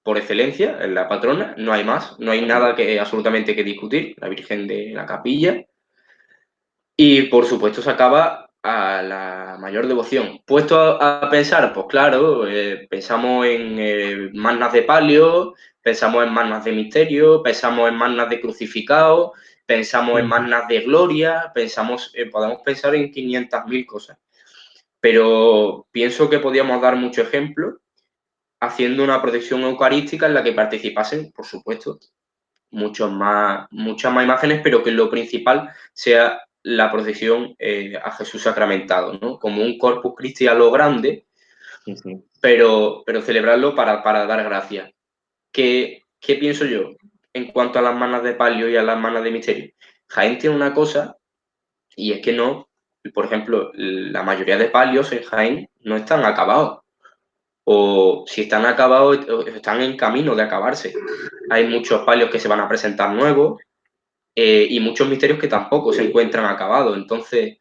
por 0.03 0.18
excelencia, 0.18 0.78
la 0.88 1.07
patrona, 1.07 1.55
no 1.57 1.74
hay 1.74 1.84
más, 1.84 2.18
no 2.20 2.32
hay 2.32 2.45
nada 2.45 2.76
que 2.76 2.99
absolutamente 2.99 3.55
que 3.55 3.64
discutir, 3.64 4.16
la 4.18 4.30
Virgen 4.30 4.68
de 4.68 4.91
la 4.93 5.05
Capilla. 5.05 5.64
Y 6.95 7.24
por 7.24 7.45
supuesto 7.45 7.82
sacaba 7.82 8.49
a 8.64 9.01
la 9.01 9.57
mayor 9.60 9.88
devoción. 9.88 10.41
Puesto 10.45 11.01
a, 11.01 11.30
pensar, 11.30 11.74
pues 11.74 11.86
claro, 11.88 12.47
eh, 12.47 12.88
pensamos 12.89 13.45
en 13.45 13.78
eh, 13.80 14.30
mannas 14.34 14.74
de 14.74 14.84
palio, 14.84 15.55
pensamos 15.82 16.26
en 16.26 16.34
mannas 16.34 16.66
de 16.66 16.72
misterio, 16.72 17.41
pensamos 17.41 17.89
en 17.89 17.95
mannas 17.95 18.30
de 18.30 18.41
crucificado, 18.41 19.34
pensamos 19.66 20.20
en 20.20 20.28
mannas 20.28 20.68
de 20.68 20.82
gloria, 20.82 21.51
pensamos, 21.53 22.12
eh, 22.16 22.26
podemos 22.26 22.60
pensar 22.64 22.95
en 22.95 23.12
500.000 23.12 23.86
cosas. 23.86 24.18
Pero 25.00 25.88
pienso 25.91 26.30
que 26.30 26.39
podíamos 26.39 26.82
dar 26.82 26.95
mucho 26.95 27.22
ejemplo 27.22 27.80
haciendo 28.60 29.04
una 29.04 29.22
protección 29.22 29.62
eucarística 29.62 30.28
en 30.28 30.34
la 30.34 30.43
que 30.43 30.52
participasen, 30.52 31.32
por 31.32 31.45
supuesto, 31.45 32.00
muchos 32.72 33.12
más, 33.12 33.68
muchas 33.72 34.14
más 34.14 34.26
imágenes, 34.26 34.62
pero 34.64 34.84
que 34.84 34.91
lo 34.91 35.10
principal 35.10 35.70
sea 35.93 36.41
la 36.64 36.91
procesión 36.91 37.56
eh, 37.58 37.97
a 38.04 38.12
Jesús 38.12 38.41
sacramentado, 38.41 39.18
¿no? 39.22 39.39
Como 39.39 39.64
un 39.64 39.78
corpus 39.78 40.14
Christi 40.16 40.47
a 40.47 40.54
lo 40.54 40.72
grande, 40.72 41.26
Pero, 42.41 43.04
pero 43.06 43.22
celebrarlo 43.22 43.76
para, 43.76 44.02
dar 44.04 44.43
gracias. 44.43 44.91
¿Qué, 45.52 46.04
¿Qué, 46.20 46.36
pienso 46.36 46.66
yo 46.66 46.91
en 47.34 47.52
cuanto 47.52 47.80
a 47.80 47.82
las 47.82 47.95
manas 47.95 48.24
de 48.24 48.34
palio 48.34 48.70
y 48.70 48.76
a 48.76 48.84
las 48.84 49.00
manas 49.00 49.24
de 49.24 49.32
misterio? 49.32 49.74
Jaén 50.08 50.38
tiene 50.38 50.56
una 50.56 50.74
cosa, 50.74 51.18
y 51.95 52.12
es 52.14 52.22
que 52.22 52.34
no, 52.34 52.68
por 53.14 53.26
ejemplo, 53.26 53.72
la 53.76 54.24
mayoría 54.24 54.58
de 54.58 54.70
palios 54.70 55.12
en 55.12 55.24
Jaén 55.24 55.70
no 55.82 55.95
están 55.95 56.26
acabados. 56.26 56.80
O 57.64 58.26
si 58.28 58.41
están 58.41 58.66
acabados, 58.66 59.20
están 59.47 59.82
en 59.82 59.95
camino 59.95 60.36
de 60.36 60.43
acabarse. 60.43 60.93
Hay 61.50 61.68
muchos 61.68 62.04
palios 62.04 62.30
que 62.30 62.39
se 62.39 62.47
van 62.47 62.60
a 62.60 62.68
presentar 62.68 63.14
nuevos, 63.14 63.62
eh, 64.41 64.68
y 64.70 64.80
muchos 64.80 65.10
misterios 65.10 65.38
que 65.38 65.50
tampoco 65.50 65.91
se 65.91 66.04
encuentran 66.04 66.45
acabados. 66.45 66.95
Entonces, 66.97 67.58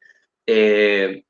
eh, 0.46 1.24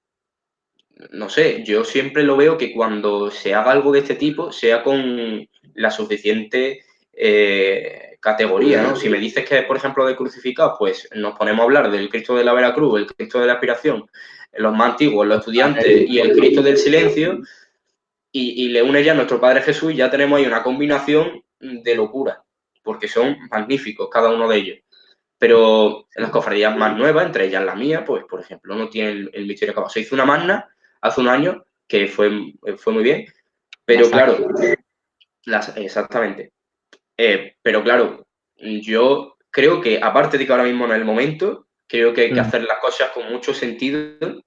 no 1.13 1.29
sé, 1.31 1.65
yo 1.65 1.85
siempre 1.85 2.23
lo 2.23 2.37
veo 2.37 2.59
que 2.59 2.73
cuando 2.73 3.31
se 3.31 3.55
haga 3.55 3.73
algo 3.73 3.93
de 3.93 4.01
este 4.01 4.17
tipo, 4.17 4.53
sea 4.53 4.83
con 4.83 5.49
la 5.75 5.91
suficiente 5.91 6.85
eh, 7.13 8.08
categoría, 8.21 8.83
¿no? 8.83 8.97
Si 8.97 9.09
me 9.09 9.19
dices 9.19 9.49
que, 9.49 9.63
por 9.63 9.77
ejemplo, 9.77 10.05
de 10.07 10.17
crucificados, 10.17 10.77
pues 10.79 11.09
nos 11.15 11.37
ponemos 11.39 11.61
a 11.61 11.65
hablar 11.65 11.91
del 11.91 12.09
Cristo 12.09 12.37
de 12.37 12.45
la 12.45 12.53
Veracruz, 12.53 13.01
el 13.01 13.07
Cristo 13.07 13.41
de 13.41 13.47
la 13.47 13.55
Aspiración, 13.55 14.09
los 14.53 14.75
más 14.75 14.93
antiguos, 14.93 15.27
los 15.27 15.39
estudiantes 15.39 15.87
y 15.87 16.19
el 16.19 16.33
Cristo 16.33 16.63
del 16.63 16.77
Silencio, 16.77 17.41
y, 18.33 18.65
y 18.65 18.69
le 18.69 18.83
une 18.83 19.03
ya 19.03 19.13
a 19.13 19.15
nuestro 19.15 19.41
Padre 19.41 19.63
Jesús, 19.63 19.95
ya 19.95 20.11
tenemos 20.11 20.39
ahí 20.39 20.47
una 20.47 20.63
combinación 20.63 21.43
de 21.61 21.95
locura, 21.95 22.43
porque 22.83 23.09
son 23.09 23.37
magníficos 23.51 24.09
cada 24.11 24.31
uno 24.31 24.49
de 24.49 24.57
ellos. 24.57 24.79
Pero 25.39 26.09
en 26.15 26.23
las 26.23 26.33
cofradías 26.33 26.77
más 26.77 26.97
nuevas, 26.97 27.27
entre 27.27 27.47
ellas 27.47 27.65
la 27.65 27.77
mía, 27.77 28.05
pues 28.05 28.25
por 28.25 28.41
ejemplo, 28.41 28.75
no 28.75 28.89
tiene 28.89 29.29
el, 29.33 29.47
misterio 29.47 29.73
acabado. 29.73 29.91
Se 29.91 30.01
hizo 30.01 30.15
una 30.15 30.25
magna 30.25 30.69
hace 31.01 31.21
un 31.21 31.29
año 31.29 31.65
que 31.87 32.09
fue, 32.09 32.55
fue 32.77 32.93
muy 32.93 33.05
bien, 33.05 33.27
pero 33.85 34.11
claro, 34.11 34.37
exactamente. 35.77 36.53
Eh, 37.19 37.57
pero 37.63 37.83
claro, 37.83 38.27
yo 38.57 39.37
creo 39.51 39.81
que 39.81 39.99
aparte 40.03 40.39
de 40.39 40.47
que 40.47 40.53
ahora 40.53 40.65
mismo 40.65 40.87
no 40.87 40.95
es 40.95 41.01
el 41.01 41.05
momento, 41.05 41.67
creo 41.87 42.15
que 42.15 42.23
hay 42.23 42.29
que 42.29 42.41
mm. 42.41 42.47
hacer 42.47 42.63
las 42.63 42.79
cosas 42.79 43.11
con 43.11 43.31
mucho 43.31 43.53
sentido 43.53 44.43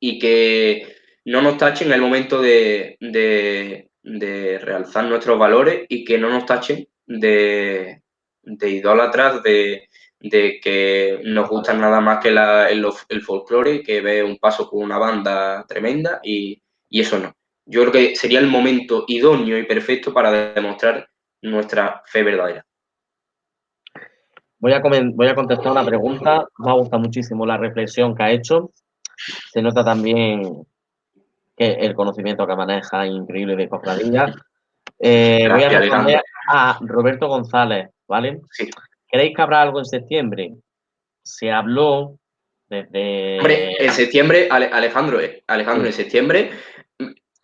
y 0.00 0.18
que 0.18 0.96
no 1.26 1.42
nos 1.42 1.58
tachen 1.58 1.88
en 1.88 1.94
el 1.94 2.00
momento 2.00 2.40
de, 2.40 2.96
de 3.00 4.58
realzar 4.58 5.04
nuestros 5.04 5.38
valores 5.38 5.84
y 5.88 6.04
que 6.04 6.18
no 6.18 6.30
nos 6.30 6.46
tachen 6.46 6.88
de, 7.06 8.02
de 8.48 8.70
idólatras, 8.70 9.42
de, 9.42 9.88
que 10.20 11.20
nos 11.24 11.48
gusta 11.48 11.74
nada 11.74 12.00
más 12.00 12.22
que 12.22 12.28
el, 12.28 13.22
folclore, 13.22 13.82
que 13.82 14.00
ve 14.00 14.22
un 14.22 14.38
paso 14.38 14.68
con 14.68 14.82
una 14.82 14.98
banda 14.98 15.64
tremenda 15.68 16.20
y, 16.22 16.60
eso 16.90 17.18
no. 17.18 17.34
Yo 17.66 17.82
creo 17.82 17.92
que 17.92 18.16
sería 18.16 18.40
el 18.40 18.46
momento 18.46 19.04
idóneo 19.08 19.58
y 19.58 19.64
perfecto 19.64 20.12
para 20.12 20.54
demostrar 20.54 21.08
nuestra 21.42 22.02
fe 22.06 22.22
verdadera. 22.22 22.64
Voy 24.58 24.72
a, 24.72 24.80
voy 24.80 25.28
a 25.28 25.34
contestar 25.34 25.70
una 25.70 25.84
pregunta. 25.84 26.46
Me 26.58 26.70
ha 26.70 26.74
gustado 26.74 27.00
muchísimo 27.02 27.46
la 27.46 27.56
reflexión 27.56 28.14
que 28.14 28.22
ha 28.22 28.30
hecho. 28.30 28.72
Se 29.52 29.62
nota 29.62 29.84
también 29.84 30.66
que 31.56 31.72
el 31.72 31.94
conocimiento 31.94 32.46
que 32.46 32.56
maneja 32.56 33.06
increíble 33.06 33.56
de 33.56 33.68
cofradía. 33.68 34.34
Eh, 34.98 35.48
voy 35.50 35.62
a 35.62 35.68
responder 35.68 36.22
a 36.48 36.78
Roberto 36.80 37.28
González. 37.28 37.90
¿vale? 38.08 38.40
Sí. 38.50 38.68
¿Creéis 39.08 39.36
que 39.36 39.42
habrá 39.42 39.62
algo 39.62 39.78
en 39.78 39.84
septiembre? 39.84 40.54
Se 41.22 41.52
habló 41.52 42.18
desde... 42.68 43.38
Hombre, 43.38 43.84
en 43.84 43.92
septiembre, 43.92 44.48
Alejandro, 44.50 45.20
eh, 45.20 45.44
Alejandro, 45.46 45.86
en 45.86 45.92
septiembre, 45.92 46.50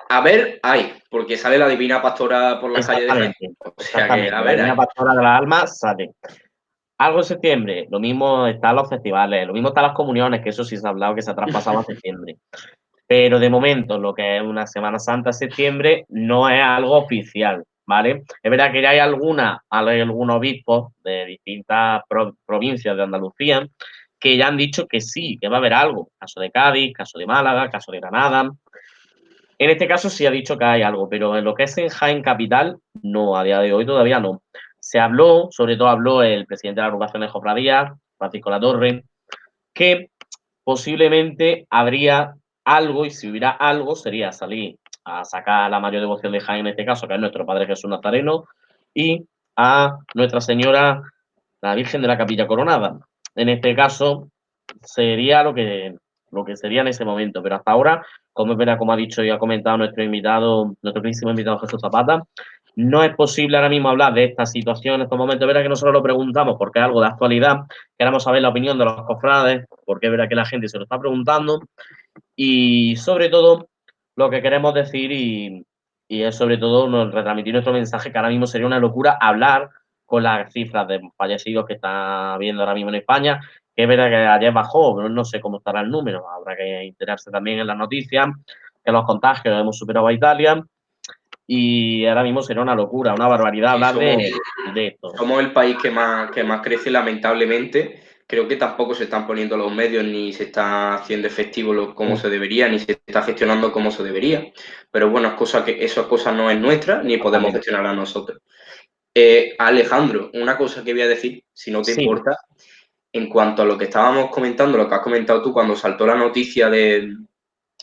a 0.09 0.21
ver, 0.21 0.61
hay, 0.63 0.93
porque 1.11 1.37
sale 1.37 1.59
la 1.59 1.69
Divina 1.69 2.03
Pastora 2.03 2.61
por 2.61 2.71
la 2.71 2.81
calle 2.81 3.07
de 3.07 3.35
O 3.65 3.83
sea 3.83 4.07
que, 4.07 4.13
a 4.13 4.17
ver, 4.17 4.33
la 4.33 4.53
Divina 4.53 4.77
Pastora 4.77 5.15
de 5.15 5.23
la 5.23 5.37
Alma 5.37 5.67
sale. 5.67 6.13
Algo 6.99 7.19
en 7.19 7.25
septiembre, 7.25 7.87
lo 7.91 7.99
mismo 7.99 8.47
están 8.47 8.77
los 8.77 8.89
festivales, 8.89 9.47
lo 9.47 9.53
mismo 9.53 9.69
están 9.69 9.85
las 9.85 9.95
comuniones, 9.95 10.43
que 10.43 10.51
eso 10.51 10.65
sí 10.65 10.77
se 10.77 10.87
ha 10.87 10.91
hablado 10.91 11.15
que 11.15 11.23
se 11.23 11.31
ha 11.31 11.35
traspasado 11.35 11.81
a 11.81 11.85
septiembre. 11.85 12.37
Pero 13.07 13.39
de 13.39 13.51
momento, 13.51 13.99
lo 13.99 14.15
que 14.15 14.37
es 14.37 14.43
una 14.43 14.67
Semana 14.67 14.99
Santa 14.99 15.33
septiembre 15.33 16.05
no 16.09 16.49
es 16.49 16.63
algo 16.63 16.97
oficial. 16.97 17.65
¿vale? 17.87 18.25
Es 18.43 18.51
verdad 18.51 18.73
que 18.73 18.83
ya 18.83 18.91
hay 18.91 18.99
alguna, 18.99 19.63
hay 19.69 20.01
algunos 20.01 20.37
obispos 20.37 20.93
de 21.03 21.27
distintas 21.27 22.03
provincias 22.47 22.97
de 22.97 23.03
Andalucía 23.03 23.67
que 24.19 24.37
ya 24.37 24.49
han 24.49 24.57
dicho 24.57 24.87
que 24.87 25.01
sí, 25.01 25.39
que 25.41 25.49
va 25.49 25.57
a 25.57 25.59
haber 25.59 25.75
algo. 25.75 26.09
Caso 26.19 26.41
de 26.41 26.51
Cádiz, 26.51 26.95
caso 26.95 27.19
de 27.19 27.27
Málaga, 27.27 27.71
caso 27.71 27.93
de 27.93 28.01
Granada. 28.01 28.51
En 29.59 29.71
este 29.71 29.87
caso 29.87 30.11
sí 30.11 30.27
ha 30.27 30.31
dicho 30.31 30.59
que 30.59 30.65
hay 30.65 30.83
algo, 30.83 31.09
pero 31.09 31.37
en 31.37 31.45
lo 31.45 31.55
que 31.55 31.65
es 31.65 31.79
en 31.79 31.89
Jaén 31.89 32.23
Capital, 32.23 32.79
no, 33.03 33.37
a 33.37 33.45
día 33.45 33.61
de 33.61 33.73
hoy 33.73 33.87
todavía 33.87 34.21
no. 34.21 34.43
Se 34.81 34.99
habló, 34.99 35.49
sobre 35.51 35.77
todo 35.77 35.89
habló 35.89 36.23
el 36.23 36.47
presidente 36.47 36.81
de 36.81 36.83
la 36.83 36.87
agrupación 36.89 37.23
de 37.23 37.29
Jofradías, 37.29 37.93
Francisco 38.19 38.51
Latorre, 38.51 39.05
que 39.73 40.11
posiblemente 40.65 41.67
habría 41.71 42.35
algo, 42.65 43.05
y 43.05 43.11
si 43.11 43.31
hubiera 43.31 43.51
algo, 43.51 43.95
sería 43.95 44.33
salir 44.33 44.77
a 45.05 45.25
sacar 45.25 45.71
la 45.71 45.81
mayor 45.81 46.01
devoción 46.01 46.33
de 46.33 46.41
Jaén 46.41 46.61
en 46.61 46.69
este 46.69 46.85
caso, 46.85 47.07
que 47.07 47.15
es 47.15 47.21
nuestro 47.21 47.47
Padre 47.47 47.67
Jesús 47.67 47.91
Nazareno, 47.91 48.47
y 48.95 49.27
a 49.57 49.99
Nuestra 50.15 50.41
Señora, 50.41 51.03
la 51.61 51.75
Virgen 51.75 52.03
de 52.03 52.09
la 52.09 52.19
Capilla 52.19 52.47
Coronada. 52.47 52.99
En 53.35 53.49
este 53.49 53.75
caso 53.75 54.29
sería 54.83 55.43
lo 55.43 55.55
que, 55.55 55.97
lo 56.31 56.45
que 56.45 56.57
sería 56.57 56.81
en 56.81 56.89
ese 56.89 57.05
momento, 57.05 57.43
pero 57.43 57.57
hasta 57.57 57.73
ahora, 57.73 58.07
como 58.35 58.61
es 58.61 58.79
como 58.79 58.93
ha 58.93 58.97
dicho 58.97 59.23
y 59.23 59.31
ha 59.31 59.39
comentado 59.39 59.79
nuestro 59.79 60.03
invitado, 60.03 60.75
nuestro 60.83 61.01
príncipe 61.01 61.31
invitado 61.31 61.61
Jesús 61.61 61.81
Zapata, 61.81 62.23
No 62.75 63.05
es 63.05 63.15
posible 63.15 63.57
ahora 63.57 63.69
mismo 63.69 63.89
hablar 63.89 64.13
de 64.13 64.25
esta 64.25 64.45
situación 64.45 64.97
en 64.97 65.03
estos 65.03 65.17
momentos. 65.17 65.47
Verdad 65.47 65.63
que 65.63 65.69
nosotros 65.69 65.95
lo 65.95 66.03
preguntamos 66.03 66.57
porque 66.59 66.81
es 66.81 66.85
algo 66.85 67.01
de 67.01 67.07
actualidad. 67.07 67.61
Queremos 67.97 68.25
saber 68.25 68.43
la 68.43 68.49
opinión 68.49 68.77
de 68.77 68.85
los 68.85 69.03
cofrades, 69.07 69.65
porque 69.87 70.11
verdad 70.11 70.29
que 70.29 70.35
la 70.35 70.45
gente 70.45 70.69
se 70.69 70.79
lo 70.79 70.83
está 70.85 70.99
preguntando. 70.99 71.61
Y 72.35 72.97
sobre 72.97 73.29
todo, 73.29 73.69
lo 74.17 74.31
que 74.31 74.43
queremos 74.43 74.75
decir 74.75 75.13
y, 75.13 75.65
es 76.09 76.37
sobre 76.37 76.59
todo 76.59 77.11
retransmitir 77.11 77.53
nuestro 77.55 77.73
mensaje 77.73 78.11
que 78.11 78.19
ahora 78.19 78.31
mismo 78.31 78.47
sería 78.47 78.67
una 78.67 78.79
locura 78.81 79.17
hablar 79.21 79.71
con 80.05 80.23
las 80.25 80.53
cifras 80.53 80.87
de 80.89 81.01
fallecidos 81.17 81.67
que 81.67 81.75
está 81.75 82.37
viendo 82.39 82.63
ahora 82.63 82.75
mismo 82.75 82.91
en 82.91 82.97
España, 82.97 83.41
que 83.75 83.83
es 83.83 83.89
verdad 83.89 84.09
que 84.09 84.17
ayer 84.17 84.53
bajó, 84.53 84.97
pero 84.97 85.09
no 85.09 85.25
sé 85.25 85.41
cómo 85.41 85.59
estará 85.59 85.81
el 85.81 85.91
número, 85.91 86.29
habrá 86.31 86.57
que 86.57 86.83
enterarse 86.83 87.31
también 87.31 87.59
en 87.59 87.67
las 87.67 87.77
noticias, 87.77 88.29
que 88.85 88.93
los 88.93 89.05
contagios 89.05 89.61
hemos 89.61 89.79
superado 89.79 90.07
a 90.07 90.13
Italia, 90.13 90.65
y 91.47 92.07
ahora 92.07 92.23
mismo 92.23 92.43
será 92.43 92.63
una 92.63 92.75
locura, 92.75 93.15
una 93.15 93.29
barbaridad 93.29 93.73
hablar 93.73 93.97
de, 93.97 94.33
esto. 94.75 95.13
Somos 95.17 95.41
el 95.41 95.53
país 95.53 95.77
que 95.81 95.91
más, 95.91 96.31
que 96.31 96.43
más 96.43 96.63
crece, 96.63 96.91
lamentablemente. 96.91 98.03
Creo 98.27 98.49
que 98.49 98.57
tampoco 98.57 98.95
se 98.95 99.05
están 99.05 99.27
poniendo 99.27 99.55
los 99.57 99.71
medios 99.71 100.03
ni 100.03 100.33
se 100.33 100.45
está 100.45 100.95
haciendo 100.95 101.29
efectivo 101.29 101.95
como 101.95 102.17
se 102.17 102.31
debería, 102.31 102.69
ni 102.69 102.79
se 102.79 102.99
está 103.07 103.23
gestionando 103.23 103.71
como 103.71 103.91
se 103.91 104.03
debería. 104.03 104.51
Pero 104.91 105.11
bueno, 105.11 105.29
es 105.29 105.35
cosa 105.35 105.63
que 105.63 105.85
esas 105.85 106.07
cosas 106.07 106.35
no 106.35 106.51
es 106.51 106.59
nuestra, 106.59 107.03
ni 107.03 107.19
podemos 107.19 107.53
gestionarla 107.53 107.93
nosotros. 107.93 108.41
Eh, 109.15 109.55
Alejandro, 109.59 110.31
una 110.33 110.57
cosa 110.57 110.83
que 110.83 110.95
voy 110.95 111.03
a 111.03 111.09
decir, 111.09 111.45
si 111.53 111.71
no 111.71 111.83
te 111.83 111.93
importa, 111.93 112.39
en 113.15 113.29
cuanto 113.29 113.63
a 113.63 113.65
lo 113.65 113.79
que 113.79 113.85
estábamos 113.85 114.29
comentando, 114.31 114.77
lo 114.77 114.89
que 114.89 114.97
has 114.97 115.01
comentado 115.01 115.41
tú 115.41 115.53
cuando 115.53 115.77
saltó 115.77 116.05
la 116.05 116.17
noticia 116.17 116.69
del 116.69 117.19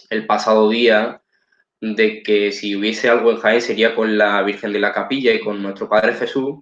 el 0.10 0.26
pasado 0.26 0.70
día 0.70 1.22
de 1.80 2.22
que 2.22 2.52
si 2.52 2.76
hubiese 2.76 3.10
algo 3.10 3.32
en 3.32 3.38
Jaén 3.38 3.62
sería 3.62 3.96
con 3.96 4.18
la 4.18 4.42
Virgen 4.44 4.74
de 4.74 4.80
la 4.80 4.92
Capilla 4.92 5.34
y 5.34 5.40
con 5.40 5.64
nuestro 5.64 5.88
Padre 5.88 6.16
Jesús, 6.16 6.60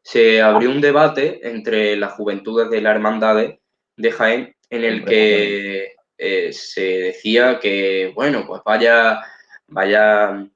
se 0.00 0.40
abrió 0.40 0.70
un 0.70 0.80
debate 0.80 1.40
entre 1.42 1.96
las 1.96 2.12
juventudes 2.12 2.70
de 2.70 2.80
la 2.80 2.92
hermandad 2.92 3.56
de 3.96 4.12
Jaén 4.12 4.54
en 4.70 4.84
el 4.84 5.04
que 5.04 5.96
eh, 6.16 6.52
se 6.52 6.82
decía 6.82 7.58
que, 7.58 8.12
bueno, 8.14 8.44
pues 8.46 8.62
vaya, 8.64 9.22
vaya, 9.66 10.46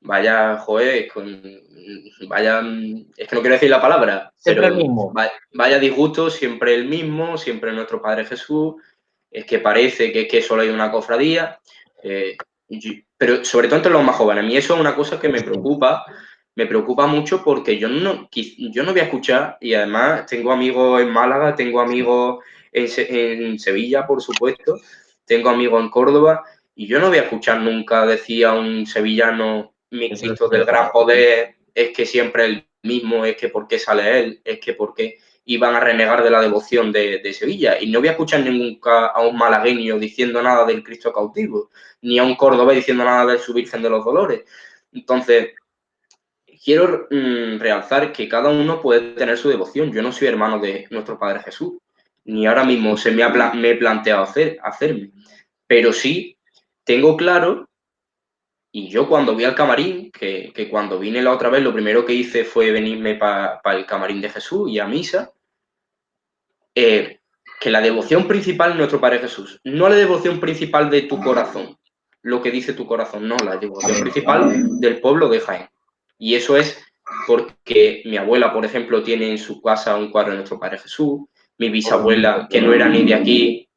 vaya, 0.00 0.58
joder, 0.58 1.08
vaya, 2.28 2.62
es 3.16 3.28
que 3.28 3.34
no 3.34 3.40
quiero 3.40 3.54
decir 3.54 3.70
la 3.70 3.80
palabra, 3.80 4.32
siempre 4.36 4.66
el 4.66 4.76
mismo. 4.76 5.12
Vaya, 5.52 5.78
disgusto, 5.78 6.30
siempre 6.30 6.74
el 6.74 6.86
mismo, 6.86 7.36
siempre 7.36 7.72
nuestro 7.72 8.00
Padre 8.00 8.24
Jesús, 8.24 8.74
es 9.30 9.44
que 9.44 9.58
parece 9.58 10.12
que 10.12 10.22
es 10.22 10.28
que 10.28 10.42
solo 10.42 10.62
hay 10.62 10.68
una 10.68 10.90
cofradía. 10.90 11.58
Eh, 12.02 12.36
pero 13.16 13.44
sobre 13.44 13.66
todo 13.66 13.76
entre 13.76 13.92
los 13.92 14.04
más 14.04 14.16
jóvenes. 14.16 14.44
A 14.44 14.46
mí 14.46 14.56
eso 14.56 14.74
es 14.74 14.80
una 14.80 14.94
cosa 14.94 15.18
que 15.18 15.28
me 15.28 15.42
preocupa, 15.42 16.04
me 16.54 16.66
preocupa 16.66 17.06
mucho 17.06 17.42
porque 17.42 17.78
yo 17.78 17.88
no, 17.88 18.28
yo 18.32 18.82
no 18.82 18.92
voy 18.92 19.00
a 19.00 19.04
escuchar, 19.04 19.58
y 19.60 19.74
además 19.74 20.26
tengo 20.26 20.52
amigos 20.52 21.00
en 21.00 21.10
Málaga, 21.10 21.54
tengo 21.54 21.80
amigos 21.80 22.44
en, 22.72 23.58
Sevilla, 23.58 24.06
por 24.06 24.22
supuesto, 24.22 24.78
tengo 25.24 25.50
amigos 25.50 25.82
en 25.82 25.90
Córdoba, 25.90 26.44
y 26.74 26.86
yo 26.86 27.00
no 27.00 27.08
voy 27.08 27.18
a 27.18 27.22
escuchar 27.22 27.60
nunca 27.60 28.06
decir 28.06 28.46
a 28.46 28.54
un 28.54 28.86
sevillano, 28.86 29.74
mi 29.90 30.10
Cristo 30.10 30.48
del 30.48 30.64
gran 30.64 30.90
poder, 30.90 31.56
es 31.74 31.90
que 31.90 32.06
siempre 32.06 32.44
el 32.44 32.68
mismo, 32.82 33.24
es 33.24 33.36
que 33.36 33.48
por 33.48 33.66
qué 33.66 33.78
sale 33.78 34.20
él, 34.20 34.40
es 34.44 34.58
que 34.60 34.74
por 34.74 34.94
qué 34.94 35.18
iban 35.44 35.74
a 35.74 35.80
renegar 35.80 36.22
de 36.22 36.30
la 36.30 36.42
devoción 36.42 36.92
de, 36.92 37.32
Sevilla. 37.32 37.80
Y 37.80 37.90
no 37.90 38.00
voy 38.00 38.08
a 38.08 38.12
escuchar 38.12 38.40
nunca 38.44 39.06
a 39.06 39.22
un 39.22 39.36
malagueño 39.36 39.98
diciendo 39.98 40.42
nada 40.42 40.66
del 40.66 40.82
Cristo 40.82 41.10
cautivo, 41.10 41.70
ni 42.02 42.18
a 42.18 42.24
un 42.24 42.36
cordobés 42.36 42.76
diciendo 42.76 43.04
nada 43.04 43.32
de 43.32 43.38
su 43.38 43.54
Virgen 43.54 43.80
de 43.80 43.88
los 43.88 44.04
Dolores. 44.04 44.44
Entonces, 44.92 45.54
quiero 46.62 47.06
mm, 47.10 47.58
realzar 47.60 48.12
que 48.12 48.28
cada 48.28 48.50
uno 48.50 48.82
puede 48.82 49.14
tener 49.14 49.38
su 49.38 49.48
devoción. 49.48 49.90
Yo 49.90 50.02
no 50.02 50.12
soy 50.12 50.28
hermano 50.28 50.58
de 50.58 50.86
nuestro 50.90 51.18
Padre 51.18 51.40
Jesús, 51.40 51.78
ni 52.26 52.46
ahora 52.46 52.64
mismo 52.64 52.98
se 52.98 53.10
me, 53.10 53.22
ha 53.22 53.30
me 53.54 53.70
he 53.70 53.76
planteado 53.76 54.24
hacer, 54.24 54.58
hacerme. 54.62 55.12
Pero 55.66 55.94
sí 55.94 56.36
tengo 56.84 57.16
claro, 57.16 57.70
y 58.70 58.88
yo 58.88 59.08
cuando 59.08 59.34
vi 59.34 59.44
al 59.44 59.54
camarín, 59.54 60.10
que, 60.10 60.68
cuando 60.70 60.98
vine 60.98 61.22
la 61.22 61.32
otra 61.32 61.48
vez, 61.48 61.62
lo 61.62 61.72
primero 61.72 62.04
que 62.04 62.12
hice 62.12 62.44
fue 62.44 62.70
venirme 62.70 63.14
para 63.14 63.60
el 63.76 63.86
camarín 63.86 64.20
de 64.20 64.28
Jesús 64.28 64.70
y 64.70 64.78
a 64.78 64.86
misa, 64.86 65.32
eh, 66.74 67.20
que 67.60 67.70
la 67.70 67.80
devoción 67.80 68.28
principal 68.28 68.72
es 68.72 68.76
nuestro 68.76 69.00
Padre 69.00 69.20
Jesús, 69.20 69.60
no 69.64 69.88
la 69.88 69.96
devoción 69.96 70.38
principal 70.38 70.90
de 70.90 71.02
tu 71.02 71.20
corazón, 71.20 71.78
lo 72.22 72.42
que 72.42 72.50
dice 72.50 72.74
tu 72.74 72.86
corazón, 72.86 73.26
no, 73.26 73.36
la 73.36 73.56
devoción 73.56 74.00
principal 74.00 74.80
del 74.80 75.00
pueblo 75.00 75.28
de 75.28 75.40
Jaén. 75.40 75.68
Y 76.18 76.34
eso 76.34 76.56
es 76.56 76.78
porque 77.26 78.02
mi 78.04 78.16
abuela, 78.16 78.52
por 78.52 78.64
ejemplo, 78.64 79.02
tiene 79.02 79.30
en 79.30 79.38
su 79.38 79.62
casa 79.62 79.96
un 79.96 80.10
cuadro 80.10 80.32
de 80.32 80.38
nuestro 80.38 80.60
Padre 80.60 80.78
Jesús, 80.78 81.20
mi 81.56 81.70
bisabuela, 81.70 82.46
que 82.50 82.60
no 82.60 82.72
era 82.72 82.88
ni 82.88 83.04
de 83.04 83.14
aquí, 83.14 83.67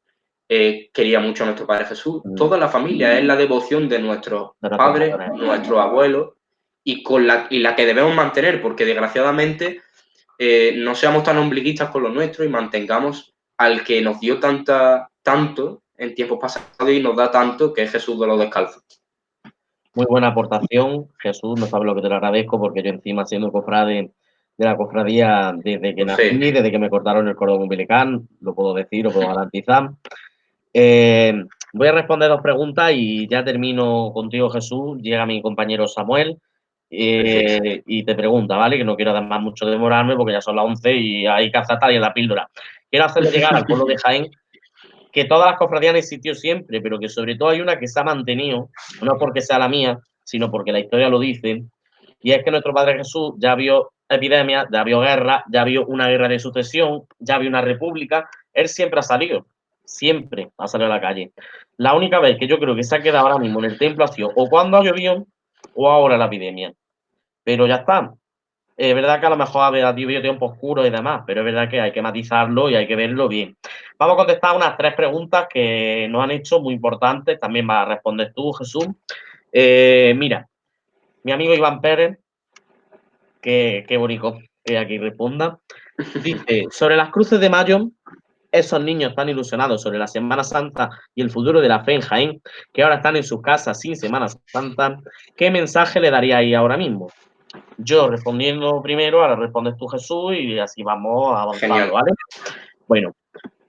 eh, 0.54 0.90
quería 0.92 1.18
mucho 1.18 1.44
a 1.44 1.46
nuestro 1.46 1.66
Padre 1.66 1.86
Jesús. 1.86 2.20
Mm. 2.22 2.34
Toda 2.34 2.58
la 2.58 2.68
familia 2.68 3.18
es 3.18 3.24
la 3.24 3.36
devoción 3.36 3.88
de 3.88 3.98
nuestros 3.98 4.50
padres, 4.60 5.16
nuestros 5.34 5.80
abuelos, 5.80 6.34
y, 6.84 7.02
con 7.02 7.26
la, 7.26 7.46
y 7.48 7.60
la 7.60 7.74
que 7.74 7.86
debemos 7.86 8.14
mantener, 8.14 8.60
porque 8.60 8.84
desgraciadamente 8.84 9.80
eh, 10.38 10.74
no 10.76 10.94
seamos 10.94 11.22
tan 11.22 11.38
ombliguistas 11.38 11.88
con 11.88 12.02
lo 12.02 12.10
nuestro 12.10 12.44
y 12.44 12.50
mantengamos 12.50 13.32
al 13.56 13.82
que 13.82 14.02
nos 14.02 14.20
dio 14.20 14.40
tanta, 14.40 15.08
tanto 15.22 15.84
en 15.96 16.14
tiempos 16.14 16.38
pasados 16.38 16.90
y 16.90 17.00
nos 17.00 17.16
da 17.16 17.30
tanto, 17.30 17.72
que 17.72 17.84
es 17.84 17.90
Jesús 17.90 18.20
de 18.20 18.26
los 18.26 18.38
descalzos. 18.38 18.82
Muy 19.94 20.04
buena 20.06 20.28
aportación, 20.28 21.08
Jesús, 21.18 21.58
no 21.58 21.64
sabes 21.64 21.86
lo 21.86 21.94
que 21.94 22.02
te 22.02 22.10
lo 22.10 22.16
agradezco, 22.16 22.60
porque 22.60 22.82
yo 22.82 22.90
encima 22.90 23.24
siendo 23.24 23.50
cofrade 23.50 24.12
de 24.58 24.64
la 24.66 24.76
cofradía 24.76 25.54
desde 25.56 25.94
que 25.94 26.04
nací, 26.04 26.36
desde 26.36 26.70
que 26.70 26.78
me 26.78 26.90
cortaron 26.90 27.26
el 27.26 27.36
cordón 27.36 27.62
umbilical, 27.62 28.20
lo 28.42 28.54
puedo 28.54 28.74
decir, 28.74 29.04
lo 29.04 29.12
puedo 29.12 29.28
garantizar. 29.28 29.92
Eh, 30.72 31.34
voy 31.72 31.88
a 31.88 31.92
responder 31.92 32.28
dos 32.28 32.40
preguntas 32.40 32.92
y 32.94 33.28
ya 33.28 33.44
termino 33.44 34.10
contigo, 34.12 34.50
Jesús. 34.50 34.98
Llega 35.00 35.26
mi 35.26 35.42
compañero 35.42 35.86
Samuel. 35.86 36.38
Eh, 36.94 37.82
y 37.86 38.04
te 38.04 38.14
pregunta, 38.14 38.56
¿vale? 38.56 38.76
Que 38.76 38.84
no 38.84 38.96
quiero 38.96 39.14
dar 39.14 39.26
más 39.26 39.40
mucho 39.40 39.64
demorarme 39.64 40.14
porque 40.14 40.34
ya 40.34 40.42
son 40.42 40.56
las 40.56 40.66
11 40.66 40.92
y 40.94 41.26
hay 41.26 41.50
que 41.50 41.56
acertar 41.56 41.90
y 41.90 41.96
en 41.96 42.02
la 42.02 42.12
píldora. 42.12 42.50
Quiero 42.90 43.06
hacerle 43.06 43.30
llegar 43.30 43.56
al 43.56 43.64
pueblo 43.64 43.86
de 43.86 43.96
Jaén 43.96 44.30
que 45.12 45.24
todas 45.26 45.50
las 45.50 45.58
cofradías 45.58 45.90
han 45.90 45.98
existido 45.98 46.34
siempre, 46.34 46.80
pero 46.80 46.98
que 46.98 47.08
sobre 47.08 47.36
todo 47.36 47.50
hay 47.50 47.60
una 47.60 47.78
que 47.78 47.86
se 47.86 48.00
ha 48.00 48.04
mantenido, 48.04 48.70
no 49.02 49.18
porque 49.18 49.42
sea 49.42 49.58
la 49.58 49.68
mía, 49.68 49.98
sino 50.24 50.50
porque 50.50 50.72
la 50.72 50.80
historia 50.80 51.08
lo 51.08 51.18
dice, 51.18 51.64
y 52.20 52.32
es 52.32 52.42
que 52.42 52.50
nuestro 52.50 52.72
Padre 52.72 52.96
Jesús 52.96 53.34
ya 53.36 53.54
vio 53.54 53.92
epidemia, 54.08 54.66
ya 54.72 54.84
vio 54.84 55.00
guerra, 55.00 55.44
ya 55.50 55.64
vio 55.64 55.84
una 55.86 56.08
guerra 56.08 56.28
de 56.28 56.38
sucesión, 56.38 57.02
ya 57.18 57.38
vio 57.38 57.48
una 57.48 57.60
república, 57.60 58.28
él 58.54 58.68
siempre 58.68 59.00
ha 59.00 59.02
salido, 59.02 59.46
siempre 59.84 60.50
ha 60.58 60.68
salido 60.68 60.90
a 60.90 60.96
la 60.96 61.00
calle. 61.00 61.32
La 61.76 61.94
única 61.94 62.20
vez 62.20 62.38
que 62.38 62.46
yo 62.46 62.58
creo 62.58 62.74
que 62.74 62.84
se 62.84 62.96
ha 62.96 63.02
quedado 63.02 63.26
ahora 63.26 63.38
mismo 63.38 63.58
en 63.58 63.66
el 63.66 63.78
templo 63.78 64.04
ha 64.04 64.08
sido 64.08 64.32
o 64.34 64.48
cuando 64.48 64.76
ha 64.76 64.84
llovido 64.84 65.26
o 65.74 65.88
ahora 65.88 66.16
la 66.16 66.26
epidemia. 66.26 66.72
Pero 67.44 67.66
ya 67.66 67.76
está. 67.76 68.14
Es 68.76 68.94
verdad 68.94 69.20
que 69.20 69.26
a 69.26 69.30
lo 69.30 69.36
mejor 69.36 69.62
ha 69.62 69.66
habido 69.66 70.22
tiempo 70.22 70.46
oscuro 70.46 70.86
y 70.86 70.90
demás, 70.90 71.22
pero 71.26 71.40
es 71.40 71.44
verdad 71.44 71.68
que 71.68 71.80
hay 71.80 71.92
que 71.92 72.02
matizarlo 72.02 72.70
y 72.70 72.74
hay 72.74 72.86
que 72.86 72.96
verlo 72.96 73.28
bien. 73.28 73.56
Vamos 73.98 74.14
a 74.14 74.16
contestar 74.16 74.56
unas 74.56 74.76
tres 74.76 74.94
preguntas 74.94 75.46
que 75.48 76.08
nos 76.10 76.24
han 76.24 76.30
hecho 76.30 76.60
muy 76.60 76.74
importantes. 76.74 77.38
También 77.38 77.66
vas 77.66 77.86
a 77.86 77.90
responder 77.90 78.32
tú, 78.34 78.52
Jesús. 78.52 78.86
Eh, 79.52 80.14
mira, 80.16 80.48
mi 81.22 81.32
amigo 81.32 81.54
Iván 81.54 81.80
Pérez, 81.80 82.18
que, 83.40 83.84
qué 83.86 83.96
bonito 83.96 84.38
que 84.64 84.78
aquí 84.78 84.98
responda, 84.98 85.58
dice, 86.22 86.64
sobre 86.70 86.96
las 86.96 87.10
cruces 87.10 87.40
de 87.40 87.50
mayo, 87.50 87.90
esos 88.52 88.82
niños 88.82 89.10
están 89.10 89.28
ilusionados 89.28 89.82
sobre 89.82 89.98
la 89.98 90.06
Semana 90.06 90.44
Santa 90.44 90.90
y 91.14 91.22
el 91.22 91.30
futuro 91.30 91.60
de 91.60 91.68
la 91.68 91.82
fe 91.82 91.94
en 91.94 92.00
Jaén, 92.02 92.42
que 92.72 92.82
ahora 92.82 92.96
están 92.96 93.16
en 93.16 93.24
sus 93.24 93.40
casas 93.40 93.80
sin 93.80 93.96
Semana 93.96 94.28
Santa, 94.28 94.98
¿qué 95.36 95.50
mensaje 95.50 96.00
le 96.00 96.10
daría 96.10 96.36
ahí 96.36 96.54
ahora 96.54 96.76
mismo? 96.76 97.08
Yo 97.78 98.08
respondiendo 98.08 98.80
primero, 98.82 99.22
ahora 99.22 99.36
respondes 99.36 99.76
tú 99.76 99.86
Jesús 99.88 100.34
y 100.38 100.58
así 100.58 100.82
vamos 100.82 101.34
avanzando, 101.34 101.94
¿vale? 101.94 102.12
Bueno, 102.86 103.14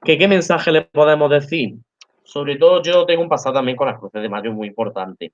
¿qué, 0.03 0.17
¿qué 0.17 0.27
mensaje 0.27 0.71
le 0.71 0.81
podemos 0.83 1.29
decir? 1.29 1.75
Sobre 2.23 2.57
todo 2.57 2.81
yo 2.81 3.05
tengo 3.05 3.21
un 3.23 3.29
pasado 3.29 3.55
también 3.55 3.77
con 3.77 3.87
las 3.87 3.97
cruces 3.97 4.21
de 4.21 4.29
mayo 4.29 4.51
muy 4.51 4.67
importante. 4.67 5.31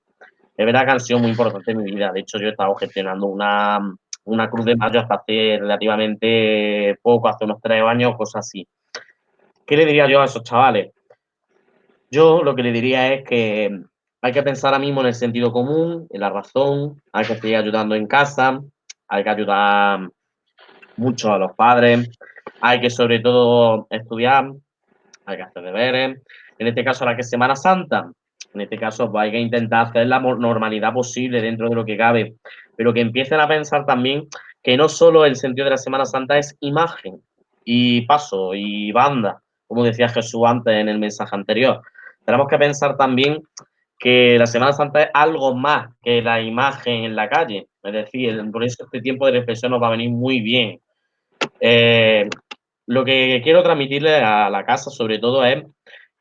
Es 0.56 0.66
verdad 0.66 0.84
que 0.84 0.90
han 0.90 1.00
sido 1.00 1.18
muy 1.18 1.30
importantes 1.30 1.68
en 1.68 1.82
mi 1.82 1.90
vida. 1.90 2.12
De 2.12 2.20
hecho, 2.20 2.38
yo 2.38 2.46
he 2.46 2.50
estado 2.50 2.74
gestionando 2.74 3.26
una, 3.26 3.78
una 4.24 4.50
cruz 4.50 4.66
de 4.66 4.76
mayo 4.76 5.00
hasta 5.00 5.14
hace 5.14 5.56
relativamente 5.58 6.98
poco, 7.02 7.28
hace 7.28 7.44
unos 7.44 7.60
tres 7.62 7.82
años, 7.82 8.16
cosas 8.16 8.46
así. 8.46 8.66
¿Qué 9.70 9.76
le 9.76 9.86
diría 9.86 10.08
yo 10.08 10.20
a 10.20 10.24
esos 10.24 10.42
chavales? 10.42 10.90
Yo 12.10 12.42
lo 12.42 12.56
que 12.56 12.62
le 12.64 12.72
diría 12.72 13.14
es 13.14 13.22
que 13.22 13.80
hay 14.20 14.32
que 14.32 14.42
pensar 14.42 14.74
ahora 14.74 14.84
mismo 14.84 15.00
en 15.00 15.06
el 15.06 15.14
sentido 15.14 15.52
común, 15.52 16.08
en 16.10 16.20
la 16.20 16.28
razón, 16.28 17.00
hay 17.12 17.24
que 17.24 17.36
seguir 17.36 17.54
ayudando 17.54 17.94
en 17.94 18.08
casa, 18.08 18.60
hay 19.06 19.22
que 19.22 19.30
ayudar 19.30 20.10
mucho 20.96 21.32
a 21.32 21.38
los 21.38 21.52
padres, 21.52 22.10
hay 22.60 22.80
que 22.80 22.90
sobre 22.90 23.20
todo 23.20 23.86
estudiar, 23.90 24.50
hay 25.24 25.36
que 25.36 25.42
hacer 25.44 25.62
deberes. 25.62 26.20
En 26.58 26.66
este 26.66 26.82
caso, 26.82 27.04
ahora 27.04 27.14
que 27.14 27.22
es 27.22 27.30
Semana 27.30 27.54
Santa, 27.54 28.10
en 28.52 28.60
este 28.60 28.76
caso 28.76 29.16
hay 29.16 29.30
que 29.30 29.38
intentar 29.38 29.86
hacer 29.86 30.08
la 30.08 30.18
normalidad 30.18 30.92
posible 30.92 31.40
dentro 31.40 31.68
de 31.68 31.76
lo 31.76 31.84
que 31.84 31.96
cabe. 31.96 32.34
pero 32.76 32.92
que 32.92 33.02
empiecen 33.02 33.38
a 33.38 33.46
pensar 33.46 33.86
también 33.86 34.26
que 34.64 34.76
no 34.76 34.88
solo 34.88 35.24
el 35.24 35.36
sentido 35.36 35.66
de 35.66 35.70
la 35.70 35.76
Semana 35.76 36.06
Santa 36.06 36.38
es 36.38 36.56
imagen 36.58 37.22
y 37.64 38.00
paso 38.00 38.52
y 38.52 38.90
banda, 38.90 39.40
como 39.70 39.84
decía 39.84 40.08
Jesús 40.08 40.42
antes 40.44 40.74
en 40.74 40.88
el 40.88 40.98
mensaje 40.98 41.32
anterior. 41.32 41.80
Tenemos 42.24 42.48
que 42.48 42.58
pensar 42.58 42.96
también 42.96 43.40
que 44.00 44.36
la 44.36 44.48
Semana 44.48 44.72
Santa 44.72 45.04
es 45.04 45.10
algo 45.14 45.54
más 45.54 45.94
que 46.02 46.20
la 46.20 46.40
imagen 46.40 47.04
en 47.04 47.14
la 47.14 47.28
calle. 47.28 47.68
Es 47.84 47.92
decir, 47.92 48.42
por 48.50 48.64
eso 48.64 48.82
este 48.82 49.00
tiempo 49.00 49.26
de 49.26 49.32
reflexión 49.38 49.70
nos 49.70 49.80
va 49.80 49.86
a 49.86 49.92
venir 49.92 50.10
muy 50.10 50.40
bien. 50.40 50.80
Eh, 51.60 52.28
lo 52.86 53.04
que 53.04 53.40
quiero 53.44 53.62
transmitirle 53.62 54.16
a 54.16 54.50
la 54.50 54.64
casa, 54.64 54.90
sobre 54.90 55.20
todo, 55.20 55.44
es 55.44 55.62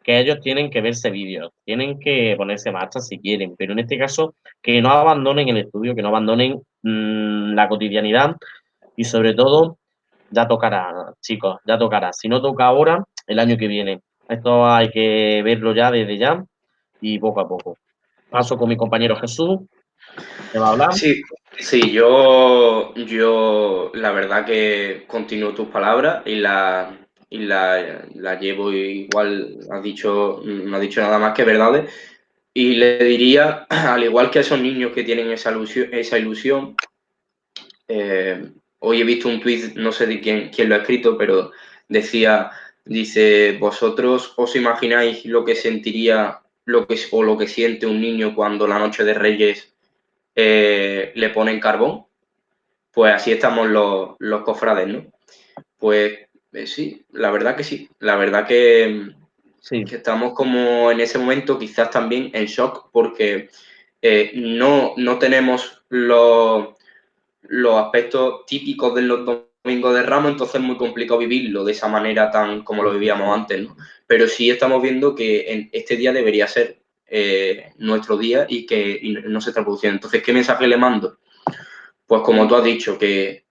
que 0.04 0.20
ellos 0.20 0.42
tienen 0.42 0.70
que 0.70 0.82
verse 0.82 1.10
vídeos, 1.10 1.52
tienen 1.66 2.00
que 2.00 2.36
ponerse 2.38 2.72
marcha 2.72 3.00
si 3.00 3.18
quieren, 3.18 3.56
pero 3.58 3.74
en 3.74 3.80
este 3.80 3.98
caso 3.98 4.36
que 4.62 4.80
no 4.80 4.92
abandonen 4.92 5.50
el 5.50 5.58
estudio, 5.58 5.96
que 5.96 6.04
no 6.04 6.10
abandonen 6.10 6.62
mmm, 6.84 7.56
la 7.56 7.68
cotidianidad 7.68 8.36
y 8.96 9.06
sobre 9.06 9.34
todo 9.34 9.80
ya 10.32 10.48
tocará, 10.48 11.14
chicos, 11.22 11.60
ya 11.66 11.78
tocará. 11.78 12.14
Si 12.14 12.28
no 12.28 12.42
toca 12.42 12.66
ahora, 12.66 13.04
el 13.30 13.40
año 13.40 13.58
que 13.58 13.68
viene. 13.68 14.02
Esto 14.28 14.66
hay 14.66 14.90
que 14.90 15.42
verlo 15.44 15.74
ya 15.74 15.92
desde 15.92 16.18
ya 16.18 16.44
y 17.00 17.18
poco 17.20 17.40
a 17.40 17.48
poco. 17.48 17.78
Paso 18.30 18.58
con 18.58 18.68
mi 18.68 18.76
compañero 18.76 19.16
Jesús. 19.16 19.60
¿Te 20.52 20.60
va 20.60 20.68
a 20.68 20.72
hablar? 20.72 20.94
Sí, 20.94 21.22
sí, 21.58 21.92
yo, 21.92 22.94
yo 22.96 23.92
la 23.94 24.12
verdad 24.12 24.46
que 24.46 25.06
continúo 25.08 25.54
tus 25.54 25.68
palabras 25.70 26.24
y 26.26 26.36
la, 26.36 26.98
y 27.30 27.40
la, 27.40 28.06
la 28.16 28.40
llevo 28.40 28.74
igual, 28.74 29.60
has 29.72 29.84
dicho, 29.84 30.42
no 30.44 30.76
has 30.76 30.82
dicho 30.82 31.02
nada 31.02 31.20
más 31.20 31.34
que 31.34 31.44
verdades. 31.44 31.94
Y 32.54 32.76
le 32.76 33.04
diría, 33.04 33.68
al 33.70 34.04
igual 34.04 34.32
que 34.32 34.40
a 34.40 34.42
esos 34.42 34.60
niños 34.60 34.92
que 34.92 35.04
tienen 35.04 35.32
esa 35.32 35.52
ilusión, 35.52 35.90
esa 35.94 36.18
ilusión 36.18 36.76
eh, 37.88 38.52
hoy 38.80 39.02
he 39.02 39.04
visto 39.04 39.28
un 39.28 39.40
tuit, 39.40 39.76
no 39.76 39.92
sé 39.92 40.08
de 40.08 40.20
quién, 40.20 40.50
quién 40.50 40.70
lo 40.70 40.76
ha 40.76 40.80
escrito, 40.80 41.18
pero 41.18 41.52
decía, 41.88 42.52
dice, 42.90 43.58
vosotros 43.60 44.34
os 44.36 44.56
imagináis 44.56 45.24
lo 45.26 45.46
que 45.46 45.56
sentiría 45.56 46.42
lo 46.66 46.88
que, 46.88 47.00
o 47.12 47.24
lo 47.24 47.38
que 47.38 47.48
siente 47.48 47.86
un 47.86 48.02
niño 48.02 48.36
cuando 48.36 48.68
la 48.68 48.80
noche 48.80 49.04
de 49.04 49.14
Reyes 49.14 49.74
eh, 50.36 51.12
le 51.16 51.30
ponen 51.30 51.60
carbón. 51.60 52.06
Pues 52.92 53.14
así 53.14 53.32
estamos 53.32 53.68
los, 53.68 54.16
los 54.18 54.42
cofrades, 54.42 54.88
¿no? 54.88 55.06
Pues 55.78 56.20
eh, 56.52 56.66
sí, 56.66 57.06
la 57.12 57.30
verdad 57.30 57.56
que 57.56 57.64
sí. 57.64 57.90
La 58.00 58.16
verdad 58.16 58.48
que, 58.48 59.12
sí. 59.62 59.86
que, 59.86 59.98
estamos 59.98 60.34
como 60.34 60.90
en 60.92 61.00
ese 61.00 61.20
momento 61.20 61.60
quizás 61.60 61.92
también 61.92 62.32
en 62.34 62.46
shock 62.46 62.90
porque 62.92 63.50
eh, 64.02 64.32
no, 64.34 64.94
no 64.98 65.20
tenemos 65.20 65.84
los, 65.90 66.70
los 67.44 67.76
aspectos 67.76 68.48
típicos 68.48 68.96
de 68.96 69.04
los 69.04 69.26
domingos 69.70 69.94
de 69.94 70.02
Ramos, 70.02 70.32
entonces 70.32 70.56
es 70.56 70.62
muy 70.62 70.78
complicado 70.78 71.20
vivirlo 71.20 71.64
de 71.64 71.74
esa 71.74 71.88
manera 71.88 72.32
tan 72.32 72.64
como 72.64 72.82
lo 72.82 72.92
vivíamos 72.92 73.38
antes, 73.38 73.62
¿no? 73.62 73.78
Pero 74.08 74.28
sí 74.28 74.50
estamos 74.50 74.82
viendo 74.82 75.14
que 75.14 75.52
en 75.52 75.70
este 75.72 75.96
día 75.96 76.12
debería 76.12 76.48
ser 76.48 76.82
eh, 77.06 77.74
nuestro 77.78 78.18
día 78.18 78.48
y 78.50 78.66
que 78.66 79.00
no 79.26 79.40
se 79.40 79.52
está 79.52 79.62
produciendo. 79.62 79.98
Entonces, 79.98 80.24
¿qué 80.24 80.34
mensaje 80.34 80.68
le 80.68 80.76
mando? 80.76 81.20
Pues 82.08 82.24
como 82.24 82.48
tú 82.48 82.56
has 82.56 82.64
dicho, 82.64 82.98
que, 82.98 83.46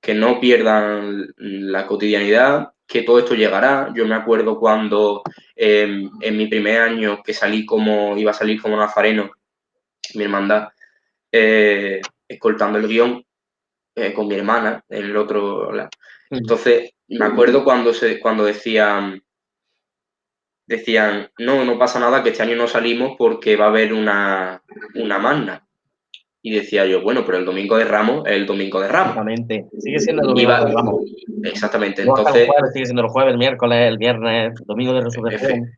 que 0.00 0.12
no 0.12 0.40
pierdan 0.40 1.32
la 1.36 1.86
cotidianidad, 1.86 2.72
que 2.84 3.02
todo 3.02 3.20
esto 3.20 3.36
llegará. 3.36 3.92
Yo 3.94 4.04
me 4.04 4.16
acuerdo 4.16 4.58
cuando 4.58 5.22
eh, 5.54 6.08
en 6.20 6.36
mi 6.36 6.48
primer 6.48 6.80
año 6.80 7.22
que 7.22 7.32
salí 7.32 7.64
como, 7.64 8.16
iba 8.16 8.32
a 8.32 8.34
salir 8.34 8.60
como 8.60 8.76
nazareno, 8.76 9.30
mi 10.14 10.24
hermandad, 10.24 10.70
eh, 11.30 12.00
escoltando 12.26 12.80
el 12.80 12.88
guion 12.88 13.24
eh, 13.94 14.12
con 14.12 14.28
mi 14.28 14.34
hermana 14.34 14.84
el 14.88 15.16
otro. 15.16 15.70
Entonces, 16.30 16.92
me 17.08 17.24
acuerdo 17.24 17.64
cuando, 17.64 17.92
se, 17.92 18.20
cuando 18.20 18.44
decían, 18.44 19.22
decían, 20.66 21.28
no, 21.38 21.64
no 21.64 21.78
pasa 21.78 21.98
nada, 21.98 22.22
que 22.22 22.30
este 22.30 22.42
año 22.42 22.56
no 22.56 22.68
salimos 22.68 23.16
porque 23.18 23.56
va 23.56 23.66
a 23.66 23.68
haber 23.68 23.92
una, 23.92 24.62
una 24.94 25.18
magna. 25.18 25.66
Y 26.42 26.54
decía 26.54 26.86
yo, 26.86 27.02
bueno, 27.02 27.24
pero 27.26 27.36
el 27.36 27.44
domingo 27.44 27.76
de 27.76 27.84
Ramos 27.84 28.26
es 28.26 28.32
el 28.32 28.46
domingo 28.46 28.80
de 28.80 28.88
Ramos. 28.88 29.10
Exactamente. 29.10 29.66
Sigue 29.78 29.98
siendo 29.98 30.22
el 30.22 30.28
domingo 30.28 30.52
de 30.52 30.72
Ramos. 30.72 31.04
Exactamente. 31.44 32.02
Entonces, 32.02 32.34
el 32.34 32.46
jueves, 32.46 32.72
sigue 32.72 32.86
siendo 32.86 33.02
el 33.02 33.08
jueves, 33.08 33.32
el 33.32 33.38
miércoles, 33.38 33.88
el 33.88 33.98
viernes, 33.98 34.54
domingo 34.64 34.94
de 34.94 35.00
resurrección. 35.02 35.70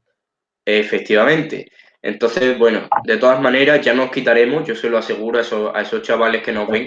Efectivamente. 0.65 1.73
Entonces, 2.03 2.59
bueno, 2.59 2.89
de 3.05 3.17
todas 3.17 3.41
maneras 3.41 3.81
ya 3.81 3.95
nos 3.95 4.11
quitaremos, 4.11 4.67
yo 4.67 4.75
se 4.75 4.91
lo 4.91 4.99
aseguro 4.99 5.39
a 5.39 5.43
esos, 5.43 5.75
a 5.75 5.81
esos 5.81 6.03
chavales 6.03 6.43
que 6.43 6.53
nos 6.53 6.69
ven 6.69 6.85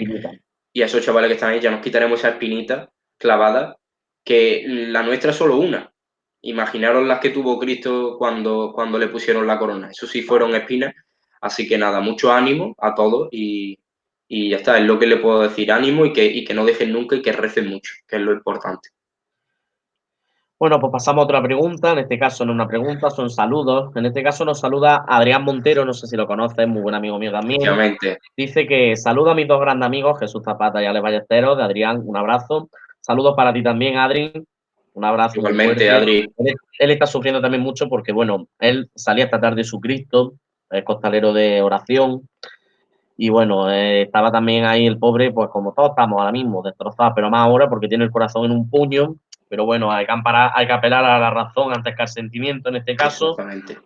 y 0.76 0.82
a 0.82 0.84
esos 0.84 1.02
chavales 1.02 1.28
que 1.28 1.34
están 1.36 1.54
ahí, 1.54 1.60
ya 1.60 1.70
nos 1.70 1.80
quitaremos 1.80 2.18
esa 2.18 2.28
espinita 2.28 2.90
clavada, 3.16 3.78
que 4.22 4.62
la 4.68 5.02
nuestra 5.02 5.30
es 5.30 5.36
solo 5.38 5.56
una. 5.56 5.90
Imaginaros 6.42 7.06
las 7.06 7.18
que 7.18 7.30
tuvo 7.30 7.58
Cristo 7.58 8.16
cuando, 8.18 8.72
cuando 8.74 8.98
le 8.98 9.08
pusieron 9.08 9.46
la 9.46 9.58
corona. 9.58 9.88
Eso 9.90 10.06
sí 10.06 10.20
fueron 10.20 10.54
espinas. 10.54 10.94
Así 11.40 11.66
que 11.66 11.78
nada, 11.78 12.00
mucho 12.00 12.30
ánimo 12.30 12.74
a 12.76 12.94
todos 12.94 13.30
y, 13.32 13.78
y 14.28 14.50
ya 14.50 14.58
está, 14.58 14.76
es 14.76 14.84
lo 14.84 14.98
que 14.98 15.06
le 15.06 15.16
puedo 15.16 15.40
decir, 15.40 15.72
ánimo 15.72 16.04
y 16.04 16.12
que, 16.12 16.26
y 16.26 16.44
que 16.44 16.52
no 16.52 16.66
dejen 16.66 16.92
nunca 16.92 17.16
y 17.16 17.22
que 17.22 17.32
recen 17.32 17.68
mucho, 17.68 17.94
que 18.06 18.16
es 18.16 18.22
lo 18.22 18.34
importante. 18.34 18.90
Bueno, 20.58 20.80
pues 20.80 20.90
pasamos 20.90 21.22
a 21.22 21.24
otra 21.24 21.42
pregunta. 21.42 21.92
En 21.92 21.98
este 21.98 22.18
caso 22.18 22.46
no 22.46 22.52
una 22.52 22.66
pregunta, 22.66 23.10
son 23.10 23.28
saludos. 23.28 23.94
En 23.94 24.06
este 24.06 24.22
caso 24.22 24.44
nos 24.44 24.58
saluda 24.58 25.04
Adrián 25.06 25.44
Montero, 25.44 25.84
no 25.84 25.92
sé 25.92 26.06
si 26.06 26.16
lo 26.16 26.26
conoces, 26.26 26.66
muy 26.66 26.80
buen 26.80 26.94
amigo 26.94 27.18
mío 27.18 27.30
también. 27.30 27.60
Dice 28.34 28.66
que 28.66 28.96
saluda 28.96 29.32
a 29.32 29.34
mis 29.34 29.46
dos 29.46 29.60
grandes 29.60 29.86
amigos, 29.86 30.18
Jesús 30.18 30.42
Zapata 30.42 30.82
y 30.82 30.86
Ale 30.86 31.00
Ballesteros. 31.00 31.58
De 31.58 31.64
Adrián, 31.64 32.00
un 32.02 32.16
abrazo. 32.16 32.70
Saludos 33.00 33.34
para 33.36 33.52
ti 33.52 33.62
también, 33.62 33.98
Adri. 33.98 34.32
Un 34.94 35.04
abrazo. 35.04 35.38
Igualmente, 35.38 35.90
Adri. 35.90 36.26
Él, 36.38 36.54
él, 36.78 36.90
está 36.90 37.06
sufriendo 37.06 37.42
también 37.42 37.62
mucho 37.62 37.86
porque, 37.90 38.12
bueno, 38.12 38.48
él 38.58 38.88
salía 38.94 39.26
esta 39.26 39.38
tarde 39.38 39.56
de 39.56 39.64
su 39.64 39.78
Cristo, 39.78 40.36
es 40.70 40.82
costalero 40.84 41.34
de 41.34 41.60
oración. 41.60 42.26
Y 43.18 43.28
bueno, 43.28 43.70
eh, 43.70 44.02
estaba 44.02 44.32
también 44.32 44.64
ahí 44.64 44.86
el 44.86 44.98
pobre, 44.98 45.32
pues 45.32 45.50
como 45.50 45.74
todos 45.74 45.90
estamos 45.90 46.18
ahora 46.18 46.32
mismo, 46.32 46.62
destrozados, 46.62 47.12
pero 47.14 47.28
más 47.28 47.40
ahora 47.42 47.68
porque 47.68 47.88
tiene 47.88 48.04
el 48.04 48.10
corazón 48.10 48.46
en 48.46 48.52
un 48.52 48.70
puño 48.70 49.16
pero 49.48 49.64
bueno, 49.64 49.92
hay 49.92 50.06
que, 50.06 50.12
amparar, 50.12 50.52
hay 50.54 50.66
que 50.66 50.72
apelar 50.72 51.04
a 51.04 51.18
la 51.18 51.30
razón 51.30 51.72
antes 51.74 51.94
que 51.94 52.02
al 52.02 52.08
sentimiento 52.08 52.68
en 52.68 52.76
este 52.76 52.96
caso. 52.96 53.30
Exactamente. 53.30 53.78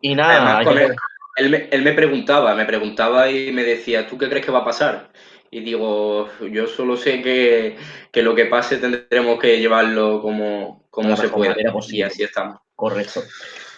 Y 0.00 0.14
nada. 0.14 0.58
Además, 0.58 0.76
él, 0.76 0.96
él, 1.36 1.50
me, 1.50 1.68
él, 1.70 1.82
me, 1.82 1.92
preguntaba, 1.92 2.54
me 2.54 2.64
preguntaba 2.64 3.30
y 3.30 3.52
me 3.52 3.64
decía, 3.64 4.06
¿tú 4.06 4.16
qué 4.16 4.28
crees 4.28 4.44
que 4.44 4.52
va 4.52 4.60
a 4.60 4.64
pasar? 4.64 5.10
Y 5.50 5.60
digo, 5.60 6.28
yo 6.50 6.66
solo 6.66 6.96
sé 6.96 7.22
que, 7.22 7.76
que 8.12 8.22
lo 8.22 8.34
que 8.34 8.46
pase 8.46 8.76
tendremos 8.76 9.38
que 9.38 9.58
llevarlo 9.58 10.20
como, 10.20 10.84
como 10.90 11.16
se 11.16 11.28
pueda. 11.28 11.54
Y 11.88 12.02
así 12.02 12.22
estamos. 12.22 12.58
Correcto. 12.74 13.22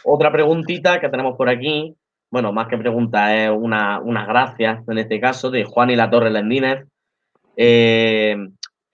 Otra 0.04 0.32
preguntita 0.32 1.00
que 1.00 1.08
tenemos 1.08 1.36
por 1.36 1.48
aquí, 1.48 1.94
bueno, 2.30 2.52
más 2.52 2.68
que 2.68 2.76
pregunta, 2.76 3.36
es 3.36 3.50
una, 3.50 4.00
unas 4.00 4.26
gracias 4.26 4.86
en 4.88 4.98
este 4.98 5.20
caso, 5.20 5.50
de 5.50 5.64
Juan 5.64 5.90
y 5.90 5.96
la 5.96 6.10
Torre 6.10 6.30
Lendínez. 6.30 6.86
Eh, 7.56 8.36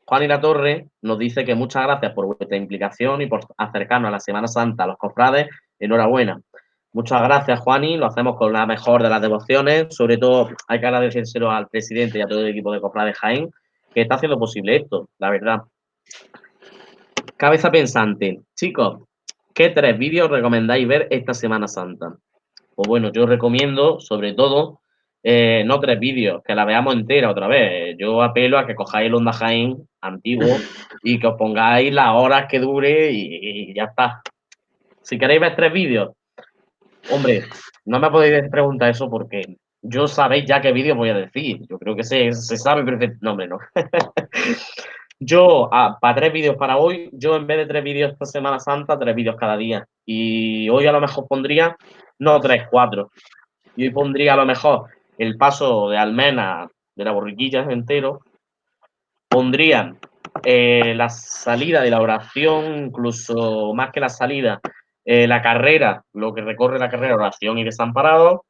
Juan 0.08 0.22
y 0.22 0.28
la 0.28 0.40
Torre 0.40 0.86
nos 1.02 1.18
dice 1.18 1.44
que 1.44 1.56
muchas 1.56 1.82
gracias 1.82 2.12
por 2.12 2.26
vuestra 2.26 2.56
implicación 2.56 3.22
y 3.22 3.26
por 3.26 3.40
acercarnos 3.58 4.08
a 4.08 4.12
la 4.12 4.20
Semana 4.20 4.46
Santa, 4.46 4.84
a 4.84 4.86
los 4.86 4.98
cofrades. 4.98 5.48
Enhorabuena. 5.80 6.40
Muchas 6.92 7.20
gracias, 7.22 7.58
Juani. 7.58 7.96
Lo 7.96 8.06
hacemos 8.06 8.36
con 8.36 8.52
la 8.52 8.66
mejor 8.66 9.02
de 9.02 9.10
las 9.10 9.20
devociones. 9.20 9.94
Sobre 9.94 10.16
todo, 10.16 10.48
hay 10.68 10.78
que 10.78 10.86
agradecérselo 10.86 11.50
al 11.50 11.66
presidente 11.66 12.18
y 12.18 12.22
a 12.22 12.26
todo 12.26 12.40
el 12.40 12.48
equipo 12.48 12.72
de 12.72 12.80
cofrades 12.80 13.18
Jaén, 13.18 13.50
que 13.92 14.02
está 14.02 14.14
haciendo 14.14 14.38
posible 14.38 14.76
esto, 14.76 15.08
la 15.18 15.30
verdad. 15.30 15.62
Cabeza 17.36 17.72
pensante. 17.72 18.42
Chicos, 18.54 19.00
¿qué 19.52 19.70
tres 19.70 19.98
vídeos 19.98 20.30
recomendáis 20.30 20.86
ver 20.86 21.08
esta 21.10 21.34
Semana 21.34 21.66
Santa? 21.66 22.14
Pues 22.76 22.88
bueno, 22.88 23.10
yo 23.10 23.26
recomiendo, 23.26 23.98
sobre 23.98 24.34
todo, 24.34 24.80
eh, 25.28 25.64
no 25.66 25.80
tres 25.80 25.98
vídeos, 25.98 26.40
que 26.44 26.54
la 26.54 26.64
veamos 26.64 26.94
entera 26.94 27.28
otra 27.28 27.48
vez. 27.48 27.96
Yo 27.98 28.22
apelo 28.22 28.58
a 28.58 28.66
que 28.66 28.76
cojáis 28.76 29.08
el 29.08 29.14
Honda 29.16 29.32
Jaén 29.32 29.76
antiguo 30.00 30.46
y 31.02 31.18
que 31.18 31.26
os 31.26 31.34
pongáis 31.36 31.92
las 31.92 32.10
horas 32.14 32.46
que 32.48 32.60
dure 32.60 33.10
y, 33.10 33.70
y 33.70 33.74
ya 33.74 33.86
está. 33.86 34.22
Si 35.02 35.18
queréis 35.18 35.40
ver 35.40 35.56
tres 35.56 35.72
vídeos, 35.72 36.12
hombre, 37.10 37.42
no 37.86 37.98
me 37.98 38.08
podéis 38.08 38.48
preguntar 38.48 38.90
eso 38.90 39.10
porque 39.10 39.56
yo 39.82 40.06
sabéis 40.06 40.44
ya 40.46 40.60
qué 40.60 40.70
vídeo 40.70 40.94
voy 40.94 41.08
a 41.08 41.14
decir. 41.14 41.60
Yo 41.68 41.76
creo 41.76 41.96
que 41.96 42.04
se, 42.04 42.32
se 42.32 42.56
sabe 42.56 42.84
perfectamente. 42.84 43.24
No, 43.24 43.32
hombre, 43.32 43.48
no. 43.48 43.58
yo, 45.18 45.68
ah, 45.72 45.98
para 46.00 46.14
tres 46.14 46.32
vídeos 46.32 46.54
para 46.54 46.76
hoy, 46.76 47.10
yo 47.12 47.34
en 47.34 47.48
vez 47.48 47.58
de 47.58 47.66
tres 47.66 47.82
vídeos 47.82 48.12
esta 48.12 48.26
Semana 48.26 48.60
Santa, 48.60 48.96
tres 48.96 49.16
vídeos 49.16 49.34
cada 49.34 49.56
día. 49.56 49.88
Y 50.04 50.68
hoy 50.68 50.86
a 50.86 50.92
lo 50.92 51.00
mejor 51.00 51.26
pondría, 51.26 51.76
no 52.20 52.40
tres, 52.40 52.68
cuatro. 52.70 53.10
Y 53.74 53.86
hoy 53.86 53.90
pondría 53.90 54.34
a 54.34 54.36
lo 54.36 54.46
mejor 54.46 54.86
el 55.18 55.36
paso 55.36 55.88
de 55.88 55.98
Almena 55.98 56.68
de 56.94 57.04
la 57.04 57.12
borriquilla 57.12 57.60
entero, 57.68 58.20
pondrían 59.28 59.98
eh, 60.44 60.94
la 60.94 61.08
salida 61.08 61.82
de 61.82 61.90
la 61.90 62.00
oración, 62.00 62.86
incluso 62.86 63.74
más 63.74 63.90
que 63.90 64.00
la 64.00 64.08
salida, 64.08 64.60
eh, 65.04 65.26
la 65.26 65.42
carrera, 65.42 66.04
lo 66.14 66.34
que 66.34 66.42
recorre 66.42 66.78
la 66.78 66.90
carrera, 66.90 67.14
oración 67.14 67.58
y 67.58 67.64
desamparado. 67.64 68.44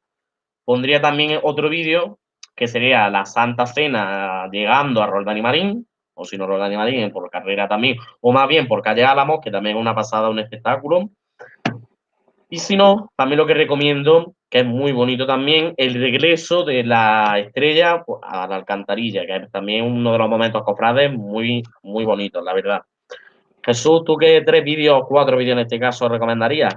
Pondría 0.64 1.00
también 1.00 1.40
otro 1.42 1.68
vídeo 1.68 2.18
que 2.54 2.66
sería 2.68 3.10
la 3.10 3.26
Santa 3.26 3.66
Cena 3.66 4.48
llegando 4.50 5.02
a 5.02 5.06
Roldán 5.06 5.36
y 5.36 5.42
Marín, 5.42 5.86
o 6.14 6.24
si 6.24 6.38
no 6.38 6.46
Roldán 6.46 6.72
y 6.72 6.76
Marín, 6.76 7.10
por 7.10 7.28
carrera 7.30 7.68
también, 7.68 7.98
o 8.20 8.32
más 8.32 8.48
bien 8.48 8.66
por 8.66 8.80
calle 8.80 9.04
Álamos, 9.04 9.40
que 9.42 9.50
también 9.50 9.76
es 9.76 9.80
una 9.80 9.94
pasada, 9.94 10.30
un 10.30 10.38
espectáculo. 10.38 11.10
Y 12.48 12.58
si 12.58 12.76
no, 12.76 13.10
también 13.16 13.38
lo 13.38 13.46
que 13.46 13.54
recomiendo, 13.54 14.35
que 14.48 14.60
es 14.60 14.66
muy 14.66 14.92
bonito 14.92 15.26
también, 15.26 15.74
el 15.76 15.94
regreso 15.94 16.64
de 16.64 16.84
la 16.84 17.38
estrella 17.38 18.02
pues, 18.04 18.20
a 18.22 18.46
la 18.46 18.56
alcantarilla, 18.56 19.26
que 19.26 19.36
es 19.36 19.50
también 19.50 19.84
uno 19.84 20.12
de 20.12 20.18
los 20.18 20.28
momentos 20.28 20.62
cofrades 20.62 21.12
muy, 21.12 21.62
muy 21.82 22.04
bonitos, 22.04 22.44
la 22.44 22.54
verdad. 22.54 22.82
Jesús, 23.64 24.04
¿tú 24.04 24.16
qué 24.16 24.42
tres 24.46 24.62
vídeos, 24.62 25.02
cuatro 25.08 25.36
vídeos 25.36 25.54
en 25.54 25.64
este 25.64 25.80
caso 25.80 26.08
recomendarías? 26.08 26.74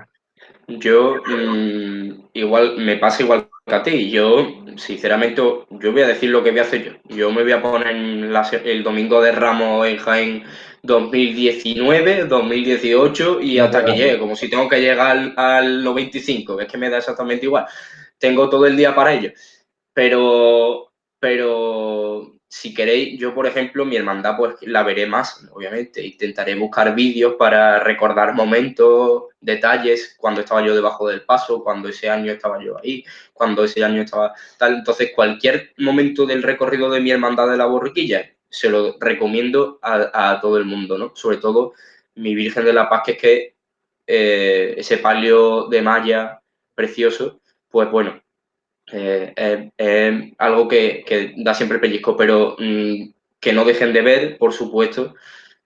Yo, 0.68 1.16
mmm, 1.26 2.30
igual, 2.34 2.78
me 2.78 2.98
pasa 2.98 3.24
igual 3.24 3.48
que 3.66 3.76
a 3.76 3.84
ti. 3.84 4.10
Yo, 4.10 4.64
sinceramente, 4.76 5.42
yo 5.42 5.92
voy 5.92 6.02
a 6.02 6.08
decir 6.08 6.30
lo 6.30 6.44
que 6.44 6.52
voy 6.52 6.60
a 6.60 6.64
hacer 6.64 6.84
yo. 6.84 7.16
Yo 7.16 7.32
me 7.32 7.44
voy 7.44 7.52
a 7.52 7.62
poner 7.62 7.88
el 7.88 8.84
domingo 8.84 9.22
de 9.22 9.32
Ramos 9.32 9.88
en 9.88 9.98
Jaén 9.98 10.44
2019, 10.84 12.26
2018 12.26 13.42
y 13.42 13.60
hasta 13.60 13.84
que 13.86 13.94
llegue, 13.94 14.20
como 14.20 14.36
si 14.36 14.50
tengo 14.50 14.68
que 14.70 14.80
llegar 14.80 15.34
al, 15.36 15.84
los 15.84 15.96
25, 15.96 16.62
es 16.62 16.68
que 16.68 16.78
me 16.78 16.90
da 16.90 16.98
exactamente 16.98 17.46
igual. 17.46 17.66
Tengo 18.18 18.50
todo 18.50 18.66
el 18.66 18.76
día 18.76 18.96
para 18.96 19.14
ello. 19.14 19.32
Pero, 19.94 20.92
pero 21.20 22.40
si 22.48 22.74
queréis, 22.74 23.20
yo 23.20 23.34
por 23.34 23.46
ejemplo, 23.46 23.86
mi 23.86 23.96
hermandad 23.96 24.36
pues 24.36 24.56
la 24.62 24.84
veré 24.84 25.06
más, 25.06 25.46
obviamente. 25.52 26.06
Intentaré 26.06 26.56
buscar 26.56 26.96
vídeos 26.96 27.36
para 27.38 27.80
recordar 27.80 28.34
momentos, 28.34 29.24
detalles, 29.40 30.16
cuando 30.18 30.42
estaba 30.42 30.66
yo 30.66 30.74
debajo 30.74 31.08
del 31.08 31.24
paso, 31.24 31.64
cuando 31.64 31.90
ese 31.90 32.10
año 32.10 32.32
estaba 32.32 32.64
yo 32.64 32.78
ahí, 32.78 33.04
cuando 33.34 33.64
ese 33.64 33.84
año 33.84 34.02
estaba 34.02 34.34
tal. 34.58 34.76
Entonces, 34.76 35.12
cualquier 35.16 35.74
momento 35.78 36.26
del 36.26 36.44
recorrido 36.44 36.90
de 36.90 37.02
mi 37.02 37.12
hermandad 37.12 37.50
de 37.50 37.58
la 37.58 37.66
borriquilla, 37.68 38.30
se 38.50 38.70
lo 38.70 38.98
recomiendo 39.00 39.80
a, 39.82 40.40
todo 40.42 40.58
el 40.58 40.66
mundo, 40.66 40.98
¿no? 40.98 41.12
Sobre 41.16 41.38
todo 41.38 41.74
mi 42.16 42.36
Virgen 42.36 42.66
de 42.66 42.74
la 42.74 42.90
Paz, 42.90 43.04
que 43.06 43.12
es 43.12 43.18
que 43.18 43.54
eh, 44.08 44.74
ese 44.78 44.98
palio 44.98 45.68
de 45.68 45.82
malla 45.82 46.42
precioso, 46.74 47.40
pues 47.70 47.90
bueno, 47.92 48.22
eh, 48.92 49.72
es 49.78 50.34
algo 50.40 50.68
que, 50.68 51.34
da 51.38 51.54
siempre 51.54 51.80
pellizco, 51.80 52.18
pero 52.18 52.56
mm, 52.58 53.12
que 53.40 53.54
no 53.54 53.64
dejen 53.66 53.94
de 53.94 54.02
ver, 54.02 54.38
por 54.38 54.52
supuesto, 54.52 55.14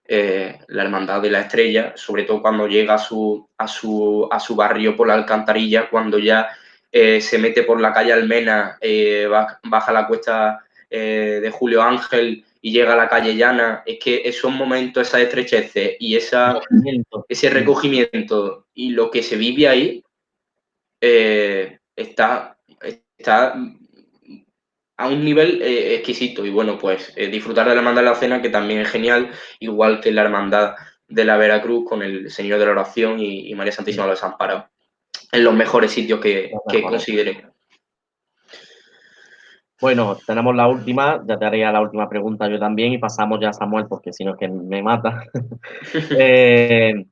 eh, 0.06 0.58
la 0.68 0.82
Hermandad 0.82 1.22
de 1.22 1.30
la 1.30 1.40
Estrella, 1.40 1.94
sobre 1.96 2.24
todo 2.24 2.42
cuando 2.42 2.68
llega 2.68 2.94
a 2.94 2.98
su, 2.98 3.48
a 3.56 3.66
su, 3.66 4.28
a 4.30 4.38
su 4.38 4.54
barrio 4.54 4.94
por 4.94 5.08
la 5.08 5.14
alcantarilla, 5.14 5.88
cuando 5.88 6.18
ya 6.18 6.48
se 6.92 7.38
mete 7.38 7.64
por 7.64 7.80
la 7.80 7.92
calle 7.92 8.12
Almena, 8.12 8.78
baja 9.64 9.92
la 9.92 10.06
cuesta 10.06 10.64
de 10.88 11.50
Julio 11.52 11.82
Ángel 11.82 12.44
y 12.64 12.72
llega 12.72 12.94
a 12.94 12.96
la 12.96 13.10
calle 13.10 13.36
llana, 13.36 13.82
es 13.84 13.98
que 14.02 14.22
esos 14.24 14.50
momentos, 14.50 15.06
esas 15.06 15.20
estrecheces 15.20 15.96
y 15.98 16.16
esa, 16.16 16.58
ese 17.28 17.50
recogimiento 17.50 18.68
y 18.72 18.92
lo 18.92 19.10
que 19.10 19.22
se 19.22 19.36
vive 19.36 19.68
ahí 19.68 20.02
eh, 20.98 21.78
está, 21.94 22.56
está 23.18 23.54
a 24.96 25.08
un 25.08 25.22
nivel 25.22 25.60
eh, 25.60 25.96
exquisito. 25.96 26.46
Y 26.46 26.48
bueno, 26.48 26.78
pues 26.78 27.12
eh, 27.16 27.26
disfrutar 27.26 27.68
de 27.68 27.74
la 27.74 27.80
hermandad 27.80 28.00
de 28.00 28.08
la 28.08 28.14
cena, 28.14 28.40
que 28.40 28.48
también 28.48 28.80
es 28.80 28.88
genial, 28.88 29.30
igual 29.60 30.00
que 30.00 30.10
la 30.10 30.22
hermandad 30.22 30.74
de 31.06 31.24
la 31.26 31.36
Veracruz 31.36 31.86
con 31.86 32.02
el 32.02 32.30
Señor 32.30 32.58
de 32.58 32.64
la 32.64 32.72
Oración 32.72 33.20
y, 33.20 33.54
María 33.54 33.72
Santísima 33.72 34.04
de 34.04 34.12
los 34.12 34.24
Amparos, 34.24 34.64
en 35.32 35.44
los 35.44 35.52
mejores 35.52 35.92
sitios 35.92 36.18
que, 36.18 36.50
que 36.72 36.80
considere. 36.80 37.53
Bueno, 39.84 40.16
tenemos 40.26 40.56
la 40.56 40.66
última, 40.66 41.22
ya 41.26 41.38
te 41.38 41.44
haría 41.44 41.70
la 41.70 41.82
última 41.82 42.08
pregunta 42.08 42.48
yo 42.48 42.58
también 42.58 42.94
y 42.94 42.96
pasamos 42.96 43.38
ya 43.38 43.50
a 43.50 43.52
Samuel 43.52 43.84
porque 43.86 44.14
si 44.14 44.24
no 44.24 44.30
es 44.30 44.38
que 44.38 44.48
me 44.48 44.82
mata. 44.82 45.24
Eh, 46.18 47.04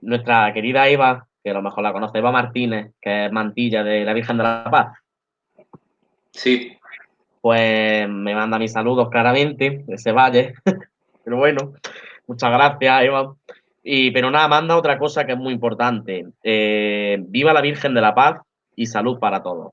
nuestra 0.00 0.52
querida 0.52 0.88
Eva, 0.88 1.28
que 1.44 1.50
a 1.50 1.54
lo 1.54 1.62
mejor 1.62 1.84
la 1.84 1.92
conoce, 1.92 2.18
Eva 2.18 2.32
Martínez, 2.32 2.90
que 3.00 3.26
es 3.26 3.32
mantilla 3.32 3.84
de 3.84 4.04
la 4.04 4.14
Virgen 4.14 4.36
de 4.36 4.42
la 4.42 4.68
Paz. 4.68 4.98
Sí. 6.32 6.76
Pues 7.40 8.08
me 8.08 8.34
manda 8.34 8.58
mis 8.58 8.72
saludos 8.72 9.08
claramente, 9.08 9.84
de 9.86 9.94
ese 9.94 10.10
valle. 10.10 10.54
pero 11.24 11.36
bueno, 11.36 11.74
muchas 12.26 12.50
gracias, 12.50 13.04
Eva. 13.04 13.32
Y, 13.84 14.10
pero 14.10 14.28
nada, 14.28 14.48
manda 14.48 14.76
otra 14.76 14.98
cosa 14.98 15.24
que 15.24 15.34
es 15.34 15.38
muy 15.38 15.52
importante. 15.52 16.26
Eh, 16.42 17.18
viva 17.28 17.52
la 17.52 17.60
Virgen 17.60 17.94
de 17.94 18.00
la 18.00 18.12
Paz 18.12 18.40
y 18.74 18.86
salud 18.86 19.20
para 19.20 19.40
todos. 19.40 19.72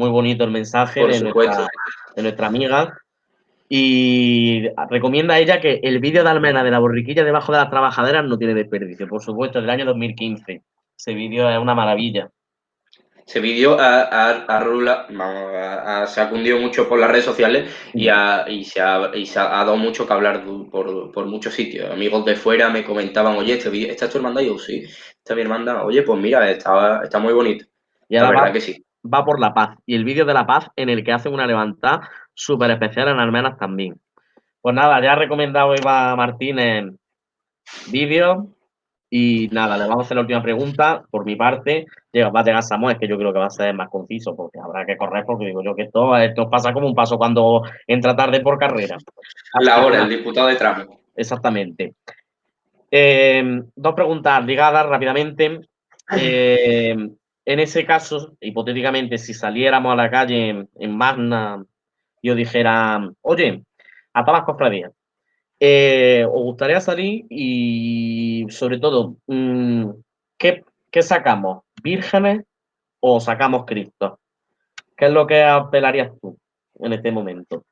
Muy 0.00 0.08
bonito 0.08 0.44
el 0.44 0.50
mensaje 0.50 1.06
de 1.06 1.20
nuestra, 2.22 2.46
amiga. 2.46 2.98
Y 3.68 4.62
recomienda 4.88 5.34
a 5.34 5.38
ella 5.38 5.60
que 5.60 5.78
el 5.82 5.98
vídeo 5.98 6.24
de 6.24 6.30
Almena 6.30 6.64
de 6.64 6.70
la 6.70 6.78
borriquilla 6.78 7.22
debajo 7.22 7.52
de 7.52 7.58
las 7.58 7.68
trabajaderas 7.68 8.24
no 8.24 8.38
tiene 8.38 8.54
desperdicio. 8.54 9.06
Por 9.06 9.22
supuesto, 9.22 9.60
del 9.60 9.68
año 9.68 9.84
2015. 9.84 10.62
Ese 10.96 11.12
vídeo 11.12 11.50
es 11.50 11.58
una 11.58 11.74
maravilla. 11.74 12.30
Ese 13.26 13.40
vídeo 13.40 13.76
ha, 13.78 14.46
se 16.06 16.20
ha 16.22 16.30
cundido 16.30 16.58
mucho 16.58 16.88
por 16.88 16.98
las 16.98 17.10
redes 17.10 17.26
sociales 17.26 17.70
y, 17.92 18.04
se, 18.64 18.80
ha, 18.80 19.10
dado 19.36 19.76
mucho 19.76 20.06
que 20.06 20.12
hablar 20.14 20.42
por, 20.72 21.26
muchos 21.26 21.52
sitios. 21.52 21.90
Amigos 21.90 22.24
de 22.24 22.36
fuera 22.36 22.70
me 22.70 22.84
comentaban, 22.84 23.36
oye, 23.36 23.58
este 23.58 23.90
¿esta 23.90 24.06
es 24.06 24.10
tu 24.10 24.16
hermandad? 24.16 24.40
Y 24.40 24.46
yo, 24.46 24.58
sí, 24.58 24.82
esta 24.82 25.34
es 25.34 25.36
mi 25.36 25.42
hermandad. 25.42 25.84
Oye, 25.84 26.02
pues 26.04 26.18
mira, 26.18 26.50
está, 26.50 27.02
está 27.04 27.18
muy 27.18 27.34
bonito. 27.34 27.66
Y 28.08 28.16
la 28.16 28.30
verdad 28.30 28.50
que 28.50 28.62
sí 28.62 28.82
va 29.04 29.24
por 29.24 29.40
la 29.40 29.54
paz. 29.54 29.76
Y 29.86 29.94
el 29.94 30.04
vídeo 30.04 30.24
de 30.24 30.34
la 30.34 30.46
paz 30.46 30.68
en 30.76 30.88
el 30.88 31.04
que 31.04 31.12
hacen 31.12 31.32
una 31.32 31.46
levantada 31.46 32.08
súper 32.34 32.70
especial 32.70 33.08
en 33.08 33.18
Almenas 33.18 33.58
también. 33.58 34.00
Pues 34.60 34.74
nada, 34.74 35.02
ya 35.02 35.12
ha 35.12 35.16
recomendado 35.16 35.74
Eva 35.74 36.14
Martínez 36.16 36.92
vídeo. 37.90 38.48
Y 39.12 39.48
nada, 39.50 39.76
le 39.76 39.88
vamos 39.88 40.04
a 40.04 40.06
hacer 40.06 40.14
la 40.14 40.20
última 40.20 40.42
pregunta. 40.42 41.02
Por 41.10 41.24
mi 41.24 41.34
parte, 41.34 41.86
va 42.14 42.40
a 42.40 42.44
llegar 42.44 42.62
Samuel, 42.62 42.96
que 42.96 43.08
yo 43.08 43.18
creo 43.18 43.32
que 43.32 43.40
va 43.40 43.46
a 43.46 43.50
ser 43.50 43.74
más 43.74 43.88
conciso, 43.88 44.36
porque 44.36 44.60
habrá 44.60 44.86
que 44.86 44.96
correr, 44.96 45.24
porque 45.24 45.46
digo 45.46 45.64
yo 45.64 45.74
que 45.74 45.82
esto, 45.82 46.16
esto 46.16 46.48
pasa 46.48 46.72
como 46.72 46.86
un 46.86 46.94
paso 46.94 47.18
cuando 47.18 47.62
entra 47.88 48.14
tarde 48.14 48.40
por 48.40 48.56
carrera. 48.56 48.98
la 49.60 49.84
hora, 49.84 50.02
el 50.02 50.08
diputado 50.08 50.46
de 50.46 50.54
tramo. 50.54 51.00
Exactamente. 51.16 51.94
Eh, 52.88 53.62
dos 53.74 53.94
preguntas 53.94 54.44
ligadas 54.44 54.86
rápidamente. 54.86 55.60
Eh, 56.16 56.96
en 57.52 57.58
ese 57.58 57.84
caso, 57.84 58.36
hipotéticamente, 58.40 59.18
si 59.18 59.34
saliéramos 59.34 59.92
a 59.92 59.96
la 59.96 60.08
calle 60.08 60.68
en, 60.78 60.96
Magna 60.96 61.64
y 62.22 62.30
os 62.30 62.36
dijera, 62.36 63.10
oye, 63.22 63.64
a 64.12 64.24
todas 64.24 64.40
las 64.40 64.46
cofradías, 64.46 64.92
eh, 65.58 66.24
¿os 66.28 66.42
gustaría 66.44 66.80
salir? 66.80 67.26
Y 67.28 68.46
sobre 68.50 68.78
todo, 68.78 69.16
mm, 69.26 69.90
¿qué, 70.38 70.62
sacamos? 71.02 71.64
¿Vírgenes 71.82 72.44
o 73.00 73.18
sacamos 73.18 73.64
Cristo? 73.66 74.20
¿Qué 74.96 75.06
es 75.06 75.12
lo 75.12 75.26
que 75.26 75.42
apelarías 75.42 76.12
tú 76.22 76.38
en 76.78 76.92
este 76.92 77.10
momento? 77.10 77.64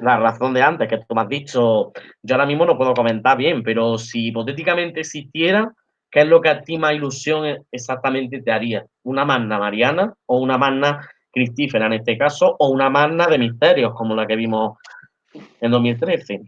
La 0.00 0.16
razón 0.16 0.54
de 0.54 0.62
antes, 0.62 0.88
que 0.88 1.04
tú 1.06 1.14
me 1.14 1.20
has 1.20 1.28
dicho, 1.28 1.92
yo 2.22 2.34
ahora 2.34 2.46
mismo 2.46 2.64
no 2.64 2.78
puedo 2.78 2.94
comentar 2.94 3.36
bien, 3.36 3.62
pero 3.62 3.98
si 3.98 4.28
hipotéticamente 4.28 5.00
existiera, 5.00 5.70
¿Qué 6.10 6.20
es 6.20 6.26
lo 6.26 6.40
que 6.40 6.48
a 6.48 6.62
ti 6.62 6.76
más 6.76 6.92
ilusión 6.92 7.64
exactamente 7.70 8.42
te 8.42 8.50
haría? 8.50 8.84
¿Una 9.04 9.24
magna 9.24 9.58
mariana 9.58 10.12
o 10.26 10.38
una 10.38 10.58
magna 10.58 11.08
cristífera 11.32 11.86
en 11.86 11.94
este 11.94 12.18
caso 12.18 12.56
o 12.58 12.68
una 12.70 12.90
magna 12.90 13.26
de 13.26 13.38
misterios 13.38 13.94
como 13.94 14.16
la 14.16 14.26
que 14.26 14.36
vimos 14.36 14.78
en 15.60 15.70
2013? 15.70 16.40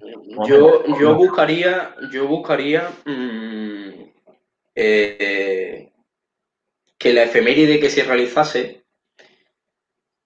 Yo, 0.48 0.98
yo 0.98 1.14
buscaría, 1.14 1.94
yo 2.12 2.26
buscaría 2.26 2.90
mm, 3.04 3.90
eh, 4.74 5.92
que 6.98 7.12
la 7.12 7.22
efeméride 7.22 7.78
que 7.78 7.90
se 7.90 8.02
realizase 8.02 8.84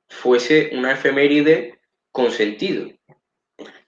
fuese 0.09 0.71
una 0.73 0.93
efeméride 0.93 1.79
con 2.11 2.31
sentido. 2.31 2.96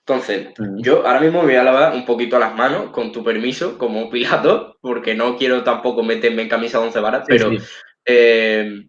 Entonces, 0.08 0.54
yo 0.78 1.06
ahora 1.06 1.20
mismo 1.20 1.40
me 1.40 1.48
voy 1.48 1.56
a 1.56 1.62
lavar 1.62 1.92
un 1.92 2.06
poquito 2.06 2.36
a 2.36 2.38
las 2.38 2.54
manos, 2.54 2.92
con 2.92 3.12
tu 3.12 3.22
permiso, 3.22 3.76
como 3.76 4.08
Pilato, 4.08 4.78
porque 4.80 5.14
no 5.14 5.36
quiero 5.36 5.62
tampoco 5.62 6.02
meterme 6.02 6.40
en 6.40 6.48
camisa 6.48 6.78
de 6.78 6.86
once 6.86 6.98
varas, 6.98 7.24
pero, 7.28 7.50
sí. 7.50 7.58
Eh, 8.06 8.86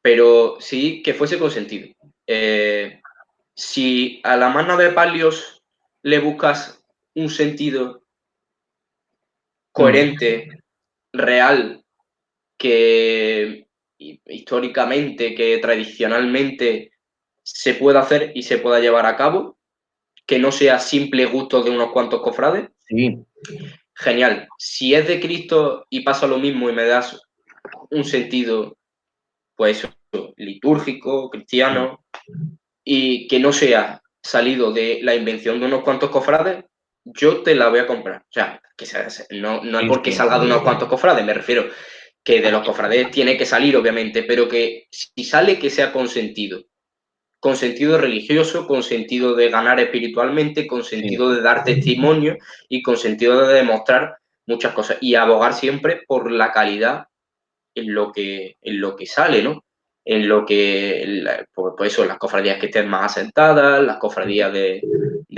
pero 0.00 0.56
sí 0.58 1.02
que 1.02 1.12
fuese 1.12 1.38
con 1.38 1.50
sentido. 1.50 1.88
Eh, 2.26 3.02
si 3.54 4.22
a 4.24 4.38
la 4.38 4.48
mano 4.48 4.78
de 4.78 4.92
palios 4.92 5.62
le 6.00 6.20
buscas 6.20 6.82
un 7.14 7.28
sentido 7.28 8.02
coherente, 9.72 10.48
real, 11.12 11.84
que 12.56 13.66
históricamente, 13.98 15.34
que 15.34 15.58
tradicionalmente 15.58 16.92
se 17.42 17.74
pueda 17.74 18.00
hacer 18.00 18.32
y 18.34 18.42
se 18.44 18.56
pueda 18.56 18.80
llevar 18.80 19.04
a 19.04 19.18
cabo, 19.18 19.55
que 20.26 20.38
no 20.38 20.52
sea 20.52 20.78
simple 20.78 21.24
gusto 21.26 21.62
de 21.62 21.70
unos 21.70 21.92
cuantos 21.92 22.20
cofrades. 22.20 22.68
Sí. 22.88 23.18
Genial. 23.94 24.48
Si 24.58 24.94
es 24.94 25.06
de 25.08 25.20
Cristo 25.20 25.86
y 25.88 26.00
pasa 26.00 26.26
lo 26.26 26.38
mismo 26.38 26.68
y 26.68 26.72
me 26.72 26.84
das 26.84 27.20
un 27.90 28.04
sentido, 28.04 28.76
pues 29.54 29.86
litúrgico, 30.36 31.30
cristiano, 31.30 32.04
y 32.84 33.26
que 33.28 33.38
no 33.38 33.52
sea 33.52 34.02
salido 34.22 34.72
de 34.72 35.00
la 35.02 35.14
invención 35.14 35.60
de 35.60 35.66
unos 35.66 35.82
cuantos 35.82 36.10
cofrades, 36.10 36.64
yo 37.04 37.42
te 37.42 37.54
la 37.54 37.68
voy 37.68 37.78
a 37.78 37.86
comprar. 37.86 38.22
O 38.22 38.32
sea, 38.32 38.60
que 38.76 38.86
no, 39.30 39.62
no 39.62 39.80
es 39.80 39.88
porque 39.88 40.12
salga 40.12 40.38
de 40.38 40.46
unos 40.46 40.62
cuantos 40.62 40.88
cofrades, 40.88 41.24
me 41.24 41.34
refiero 41.34 41.66
que 42.22 42.40
de 42.40 42.50
los 42.50 42.66
cofrades 42.66 43.10
tiene 43.10 43.36
que 43.36 43.46
salir, 43.46 43.76
obviamente, 43.76 44.24
pero 44.24 44.48
que 44.48 44.88
si 44.90 45.24
sale, 45.24 45.58
que 45.58 45.70
sea 45.70 45.92
consentido. 45.92 46.64
Con 47.46 47.56
sentido 47.56 47.96
religioso, 47.96 48.66
con 48.66 48.82
sentido 48.82 49.36
de 49.36 49.48
ganar 49.50 49.78
espiritualmente, 49.78 50.66
con 50.66 50.82
sentido 50.82 51.30
de 51.30 51.42
dar 51.42 51.62
testimonio 51.62 52.38
y 52.68 52.82
con 52.82 52.96
sentido 52.96 53.46
de 53.46 53.54
demostrar 53.54 54.16
muchas 54.46 54.74
cosas. 54.74 54.98
Y 55.00 55.14
abogar 55.14 55.54
siempre 55.54 56.02
por 56.08 56.28
la 56.32 56.50
calidad 56.50 57.04
en 57.76 57.94
lo 57.94 58.10
que, 58.10 58.56
en 58.60 58.80
lo 58.80 58.96
que 58.96 59.06
sale, 59.06 59.44
¿no? 59.44 59.62
En 60.04 60.28
lo 60.28 60.44
que, 60.44 61.22
pues, 61.54 61.74
pues 61.78 61.92
eso, 61.92 62.04
las 62.04 62.18
cofradías 62.18 62.58
que 62.58 62.66
estén 62.66 62.88
más 62.88 63.12
asentadas, 63.12 63.80
las 63.80 63.98
cofradías 63.98 64.52
de, 64.52 64.82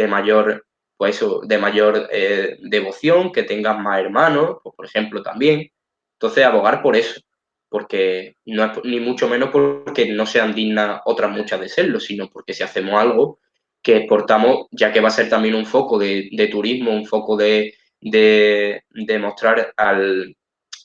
mayor, 0.09 0.65
pues 0.97 1.15
eso, 1.15 1.43
de 1.45 1.59
mayor 1.59 2.09
eh, 2.11 2.57
devoción, 2.63 3.33
que 3.33 3.43
tengan 3.43 3.83
más 3.83 4.01
hermanos, 4.01 4.61
pues, 4.63 4.75
por 4.75 4.87
ejemplo, 4.87 5.23
también 5.23 5.71
entonces, 6.15 6.43
abogar 6.43 6.81
por 6.81 6.97
eso, 6.97 7.21
porque 7.69 8.37
no 8.47 8.65
es 8.65 8.85
ni 8.85 9.01
mucho 9.01 9.29
menos 9.29 9.51
porque 9.51 10.11
no 10.13 10.27
sean 10.27 10.55
dignas 10.55 11.03
otras 11.05 11.31
muchas 11.31 11.61
de 11.61 11.69
serlo, 11.69 12.01
sino 12.01 12.29
porque 12.31 12.55
si 12.55 12.63
hacemos 12.63 12.95
algo 12.95 13.41
que 13.83 13.99
exportamos, 13.99 14.67
ya 14.71 14.93
que 14.93 15.01
va 15.01 15.09
a 15.09 15.13
ser 15.13 15.29
también 15.29 15.55
un 15.55 15.67
foco 15.67 15.99
de, 15.99 16.49
turismo, 16.51 16.93
un 16.93 17.07
foco 17.07 17.37
de, 17.37 17.75
de, 18.01 18.83
mostrar 19.21 19.73
al, 19.77 20.37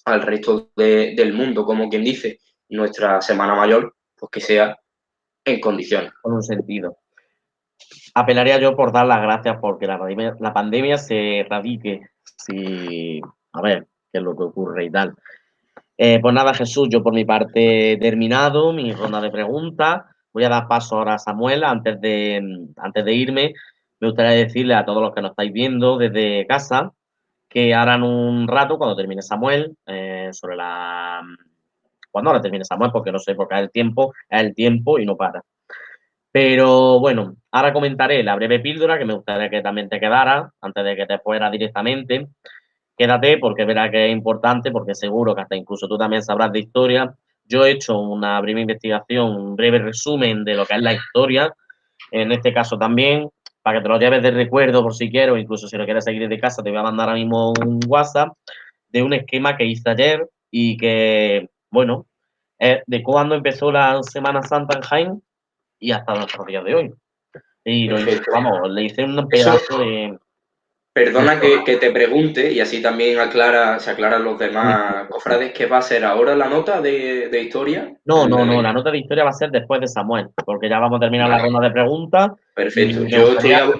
resto 0.06 0.72
del 0.76 1.34
mundo, 1.34 1.66
como 1.66 1.90
quien 1.90 2.04
dice, 2.04 2.40
nuestra 2.70 3.22
Semana 3.22 3.56
Mayor, 3.56 3.96
pues 4.16 4.30
que 4.32 4.42
sea 4.42 4.78
en 5.44 5.60
condiciones. 5.60 6.12
Con 6.22 6.34
un 6.34 6.44
sentido. 6.44 6.98
Apelaría 8.14 8.60
yo 8.60 8.76
por 8.76 8.92
dar 8.92 9.08
las 9.08 9.22
gracias 9.22 9.58
porque 9.60 9.88
la 9.88 9.98
pandemia, 9.98 10.36
la 10.40 10.54
pandemia 10.54 10.98
se 10.98 11.40
erradique. 11.40 12.02
Si, 12.24 13.20
a 13.54 13.62
ver, 13.62 13.88
qué 14.12 14.20
es 14.20 14.24
lo 14.24 14.36
que 14.36 14.44
ocurre 14.44 14.86
y 14.86 14.92
tal. 14.92 15.16
Eh, 15.98 16.20
pues 16.22 16.34
nada, 16.34 16.54
Jesús, 16.54 16.88
yo 16.90 17.04
por 17.04 17.14
mi 17.14 17.26
parte 17.26 17.98
terminado 18.02 18.74
mi 18.74 18.92
ronda 18.94 19.22
de 19.22 19.30
preguntas. 19.30 20.04
Voy 20.34 20.44
a 20.44 20.50
dar 20.50 20.68
paso 20.68 20.98
ahora 20.98 21.16
a 21.16 21.20
Samuel. 21.20 21.64
Antes 21.64 22.02
de, 22.02 22.68
antes 22.78 23.06
de 23.06 23.14
irme, 23.14 23.54
me 24.00 24.08
gustaría 24.08 24.32
decirle 24.32 24.74
a 24.74 24.86
todos 24.86 25.02
los 25.02 25.14
que 25.14 25.22
nos 25.22 25.32
estáis 25.32 25.54
viendo 25.54 25.98
desde 25.98 26.46
casa 26.48 26.92
que 27.48 27.72
en 27.72 28.04
un 28.04 28.48
rato, 28.48 28.80
cuando 28.80 28.96
termine 28.96 29.22
Samuel, 29.22 29.78
eh, 29.86 30.30
sobre 30.32 30.56
la... 30.56 31.22
Cuando 32.10 32.32
ahora 32.32 32.42
termine 32.42 32.66
Samuel, 32.66 32.92
porque 32.92 33.12
no 33.12 33.20
sé, 33.20 33.36
porque 33.36 33.56
es 33.56 33.62
el 33.62 33.72
tiempo, 33.72 34.14
es 34.28 34.42
el 34.42 34.56
tiempo 34.56 34.98
y 34.98 35.06
no 35.06 35.16
para. 35.16 35.44
Pero 36.32 37.00
bueno, 37.00 37.36
ahora 37.52 37.72
comentaré 37.72 38.24
la 38.24 38.36
breve 38.36 38.60
píldora 38.60 38.98
que 38.98 39.06
me 39.06 39.14
gustaría 39.14 39.52
que 39.52 39.62
también 39.62 39.88
te 39.88 40.00
quedara 40.00 40.52
antes 40.62 40.84
de 40.84 40.96
que 40.96 41.06
te 41.06 41.20
fuera 41.20 41.52
directamente 41.52 42.28
quédate 42.98 43.38
porque 43.38 43.66
verá 43.66 43.90
que 43.90 44.08
es 44.08 44.12
importante, 44.12 44.72
porque 44.72 44.96
seguro 44.96 45.36
que 45.36 45.42
hasta 45.42 45.56
incluso 45.56 45.88
tú 45.88 45.98
también 45.98 46.24
sabrás 46.24 46.52
de 46.52 46.60
historia. 46.60 47.14
Yo 47.46 47.66
he 47.66 47.72
hecho 47.72 48.00
una 48.00 48.40
breve 48.42 48.62
investigación, 48.62 49.36
un 49.36 49.56
breve 49.56 49.80
resumen 49.80 50.44
de 50.44 50.56
lo 50.56 50.66
que 50.66 50.76
es 50.76 50.82
la 50.82 50.94
historia, 50.94 51.54
en 52.12 52.32
este 52.32 52.54
caso 52.54 52.78
también, 52.78 53.30
para 53.62 53.80
que 53.80 53.84
te 53.84 53.90
lo 53.90 54.00
lleves 54.00 54.22
de 54.22 54.32
recuerdo 54.32 54.82
por 54.82 54.94
si 54.94 55.10
quieres, 55.10 55.34
o 55.34 55.38
incluso 55.38 55.68
si 55.68 55.78
lo 55.78 55.86
quieres 55.86 56.04
seguir 56.04 56.22
desde 56.22 56.40
casa, 56.40 56.64
te 56.64 56.70
voy 56.70 56.80
a 56.80 56.84
mandar 56.84 57.10
ahora 57.10 57.20
mismo 57.20 57.52
un 57.52 57.80
WhatsApp 57.88 58.30
de 58.90 59.04
un 59.04 59.14
esquema 59.14 59.58
que 59.58 59.66
hice 59.66 59.90
ayer 59.90 60.30
y 60.52 60.78
que, 60.78 61.50
bueno, 61.72 62.06
es 62.60 62.82
de 62.86 63.04
cuando 63.04 63.36
empezó 63.36 63.72
la 63.72 64.02
Semana 64.04 64.42
Santa 64.44 64.78
en 64.78 64.84
Jaén 64.84 65.24
y 65.80 65.92
hasta 65.92 66.14
nuestros 66.14 66.46
días 66.46 66.64
de 66.64 66.76
hoy. 66.76 66.94
Y 67.66 67.88
lo, 67.88 67.98
vamos, 68.32 68.70
le 68.70 68.84
hice 68.84 69.04
un 69.04 69.28
pedazo 69.28 69.80
de, 69.80 70.18
Perdona 70.94 71.40
que, 71.40 71.78
te 71.78 71.92
pregunte 71.92 72.54
y 72.54 72.60
así 72.60 72.80
también 72.80 73.20
aclara, 73.20 73.80
se 73.80 73.90
aclaran 73.90 74.24
los 74.24 74.38
demás 74.38 75.08
cofrades, 75.10 75.52
¿qué 75.52 75.66
va 75.66 75.80
a 75.80 75.82
ser 75.82 76.06
ahora 76.06 76.36
la 76.36 76.48
nota 76.48 76.82
de, 76.82 77.42
historia? 77.42 77.92
No, 78.06 78.28
no, 78.28 78.46
no, 78.46 78.62
la 78.62 78.72
nota 78.72 78.92
de 78.92 79.00
historia 79.00 79.24
va 79.24 79.32
a 79.32 79.34
ser 79.34 79.50
después 79.50 79.82
de 79.82 79.88
Samuel, 79.88 80.30
porque 80.46 80.70
ya 80.70 80.78
vamos 80.78 80.98
a 80.98 81.00
terminar 81.00 81.30
la 81.30 81.40
ronda 81.40 81.62
de 81.62 81.72
preguntas. 81.72 82.32
Perfecto, 82.54 83.06
yo 83.08 83.32
estoy 83.32 83.54
a, 83.54 83.72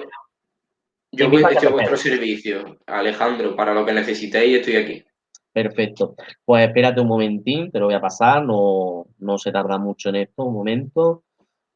yo 1.12 1.30
voy, 1.30 1.44
a 1.44 1.68
vuestro 1.70 1.96
servicio, 1.96 2.78
Alejandro, 2.84 3.54
para 3.54 3.72
lo 3.74 3.86
que 3.86 3.92
necesitéis 3.92 4.58
estoy 4.58 4.76
aquí. 4.76 5.04
Perfecto, 5.52 6.16
pues 6.44 6.66
espérate 6.66 7.00
un 7.00 7.06
momentín, 7.06 7.70
te 7.70 7.78
lo 7.78 7.86
voy 7.86 7.94
a 7.94 8.00
pasar, 8.00 8.44
no, 8.44 9.06
no 9.20 9.38
se 9.38 9.52
tarda 9.52 9.78
mucho 9.78 10.08
en 10.08 10.16
esto, 10.16 10.42
un 10.42 10.54
momento, 10.54 11.22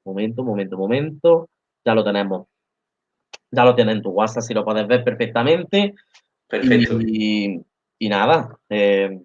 momento, 0.05 0.43
momento, 0.43 0.77
momento, 0.77 1.49
ya 1.85 1.95
lo 1.95 2.03
tenemos 2.03 2.49
ya 3.51 3.65
lo 3.65 3.75
tienes 3.75 3.97
en 3.97 4.03
tu 4.03 4.11
WhatsApp, 4.11 4.43
si 4.43 4.55
lo 4.55 4.65
puedes 4.65 4.87
ver 4.87 5.05
perfectamente. 5.05 5.95
Perfecto. 6.47 7.01
Y, 7.01 7.65
nada, 8.01 8.57
eh, 8.69 9.19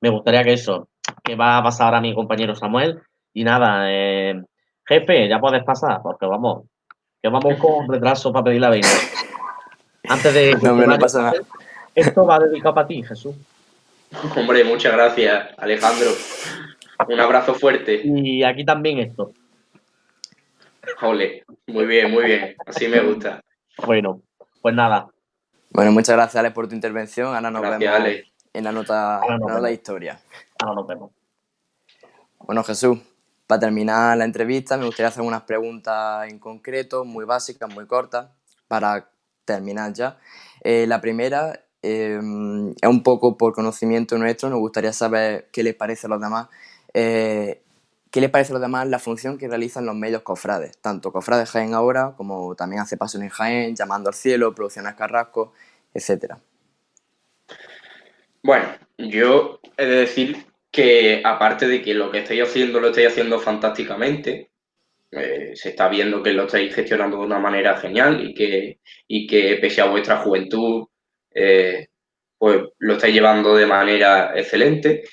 me 0.00 0.08
gustaría 0.10 0.44
que 0.44 0.52
eso, 0.52 0.88
que 1.24 1.34
va 1.34 1.58
a 1.58 1.62
pasar 1.62 1.86
ahora 1.86 2.00
mi 2.00 2.14
compañero 2.14 2.54
Samuel. 2.54 3.00
Y 3.34 3.44
nada, 3.44 3.86
eh, 3.90 4.42
jefe, 4.86 5.28
ya 5.28 5.40
puedes 5.40 5.64
pasar, 5.64 6.00
porque 6.02 6.26
vamos, 6.26 6.64
que 7.22 7.28
vamos 7.28 7.56
con 7.56 7.88
retraso 7.88 8.32
para 8.32 8.44
pedir 8.44 8.60
la 8.60 8.70
venia. 8.70 8.88
Antes 10.08 10.34
de. 10.34 10.56
No, 10.62 10.74
me 10.74 10.98
pasa 10.98 11.22
nada. 11.22 11.40
Esto 11.94 12.24
va 12.24 12.38
dedicado 12.38 12.74
para 12.74 12.86
ti, 12.86 13.02
Jesús. 13.02 13.34
Hombre, 14.36 14.64
muchas 14.64 14.92
gracias, 14.92 15.48
Alejandro. 15.58 16.10
Un 17.08 17.20
abrazo 17.20 17.54
fuerte. 17.54 18.00
Y 18.04 18.42
aquí 18.42 18.64
también 18.64 18.98
esto. 18.98 19.32
Ole, 21.02 21.44
muy 21.66 21.86
bien, 21.86 22.10
muy 22.10 22.24
bien. 22.24 22.56
Así 22.66 22.88
me 22.88 23.00
gusta. 23.00 23.40
Bueno, 23.86 24.22
pues 24.60 24.74
nada. 24.74 25.08
Bueno, 25.70 25.92
muchas 25.92 26.16
gracias, 26.16 26.36
Alex, 26.36 26.54
por 26.54 26.68
tu 26.68 26.74
intervención. 26.74 27.34
Ahora 27.34 27.50
nos 27.50 27.62
vemos 27.62 27.82
en 28.52 28.64
la 28.64 28.72
nota, 28.72 29.20
de 29.62 29.72
historia. 29.72 30.20
Ahora 30.58 30.74
nos 30.74 30.86
vemos. 30.86 31.12
Bueno, 32.40 32.64
Jesús, 32.64 32.98
para 33.46 33.60
terminar 33.60 34.16
la 34.16 34.24
entrevista, 34.24 34.76
me 34.76 34.86
gustaría 34.86 35.08
hacer 35.08 35.22
unas 35.22 35.42
preguntas 35.42 36.28
en 36.30 36.38
concreto, 36.38 37.04
muy 37.04 37.24
básicas, 37.24 37.72
muy 37.72 37.86
cortas, 37.86 38.28
para 38.66 39.10
terminar 39.44 39.92
ya. 39.92 40.18
Eh, 40.62 40.86
la 40.86 41.00
primera 41.00 41.64
eh, 41.82 42.18
es 42.80 42.88
un 42.88 43.02
poco 43.02 43.36
por 43.36 43.52
conocimiento 43.52 44.18
nuestro, 44.18 44.48
nos 44.50 44.58
gustaría 44.58 44.92
saber 44.92 45.48
qué 45.52 45.62
les 45.62 45.74
parece 45.74 46.06
a 46.06 46.10
los 46.10 46.20
demás 46.20 46.48
eh, 46.94 47.62
¿Qué 48.10 48.20
le 48.20 48.28
parece 48.28 48.52
a 48.52 48.54
los 48.54 48.62
demás 48.62 48.88
la 48.88 48.98
función 48.98 49.36
que 49.36 49.48
realizan 49.48 49.84
los 49.84 49.94
medios 49.94 50.22
cofrades? 50.22 50.78
Tanto 50.78 51.12
Cofrades 51.12 51.50
Jaén 51.50 51.74
ahora, 51.74 52.14
como 52.16 52.54
también 52.54 52.80
hace 52.80 52.96
Pasión 52.96 53.22
en 53.22 53.28
Jaén, 53.28 53.76
Llamando 53.76 54.08
al 54.08 54.14
Cielo, 54.14 54.54
Producciones 54.54 54.94
Carrasco, 54.94 55.52
etcétera. 55.92 56.40
Bueno, 58.42 58.66
yo 58.96 59.60
he 59.76 59.84
de 59.84 59.96
decir 59.96 60.46
que 60.70 61.20
aparte 61.24 61.66
de 61.66 61.82
que 61.82 61.92
lo 61.92 62.10
que 62.10 62.18
estoy 62.18 62.40
haciendo 62.40 62.80
lo 62.80 62.88
estoy 62.88 63.04
haciendo 63.04 63.40
fantásticamente, 63.40 64.50
eh, 65.10 65.52
se 65.54 65.70
está 65.70 65.88
viendo 65.88 66.22
que 66.22 66.32
lo 66.32 66.44
estáis 66.44 66.74
gestionando 66.74 67.18
de 67.18 67.26
una 67.26 67.38
manera 67.38 67.76
genial 67.76 68.26
y 68.26 68.34
que, 68.34 68.80
y 69.06 69.26
que 69.26 69.58
pese 69.60 69.80
a 69.80 69.86
vuestra 69.86 70.18
juventud, 70.18 70.86
eh, 71.34 71.88
pues 72.38 72.62
lo 72.78 72.94
estáis 72.94 73.14
llevando 73.14 73.54
de 73.54 73.66
manera 73.66 74.32
excelente. 74.38 75.04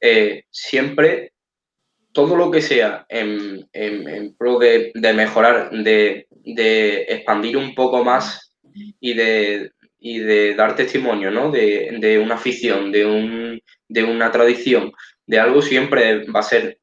Eh, 0.00 0.44
siempre 0.50 1.31
todo 2.12 2.36
lo 2.36 2.50
que 2.50 2.60
sea 2.60 3.06
en, 3.08 3.66
pro 4.38 4.58
de, 4.58 4.92
mejorar, 5.14 5.70
de, 5.70 6.26
expandir 7.08 7.56
un 7.56 7.74
poco 7.74 8.04
más 8.04 8.52
y 9.00 9.14
de, 9.14 9.70
de 10.00 10.54
dar 10.54 10.76
testimonio 10.76 11.30
¿no? 11.30 11.50
de, 11.50 12.20
una 12.22 12.34
afición, 12.34 12.92
de, 12.92 13.06
un, 13.06 13.60
de 13.88 14.04
una 14.04 14.30
tradición, 14.30 14.92
de 15.26 15.40
algo 15.40 15.62
siempre 15.62 16.24
va 16.26 16.40
a 16.40 16.44
ser 16.44 16.78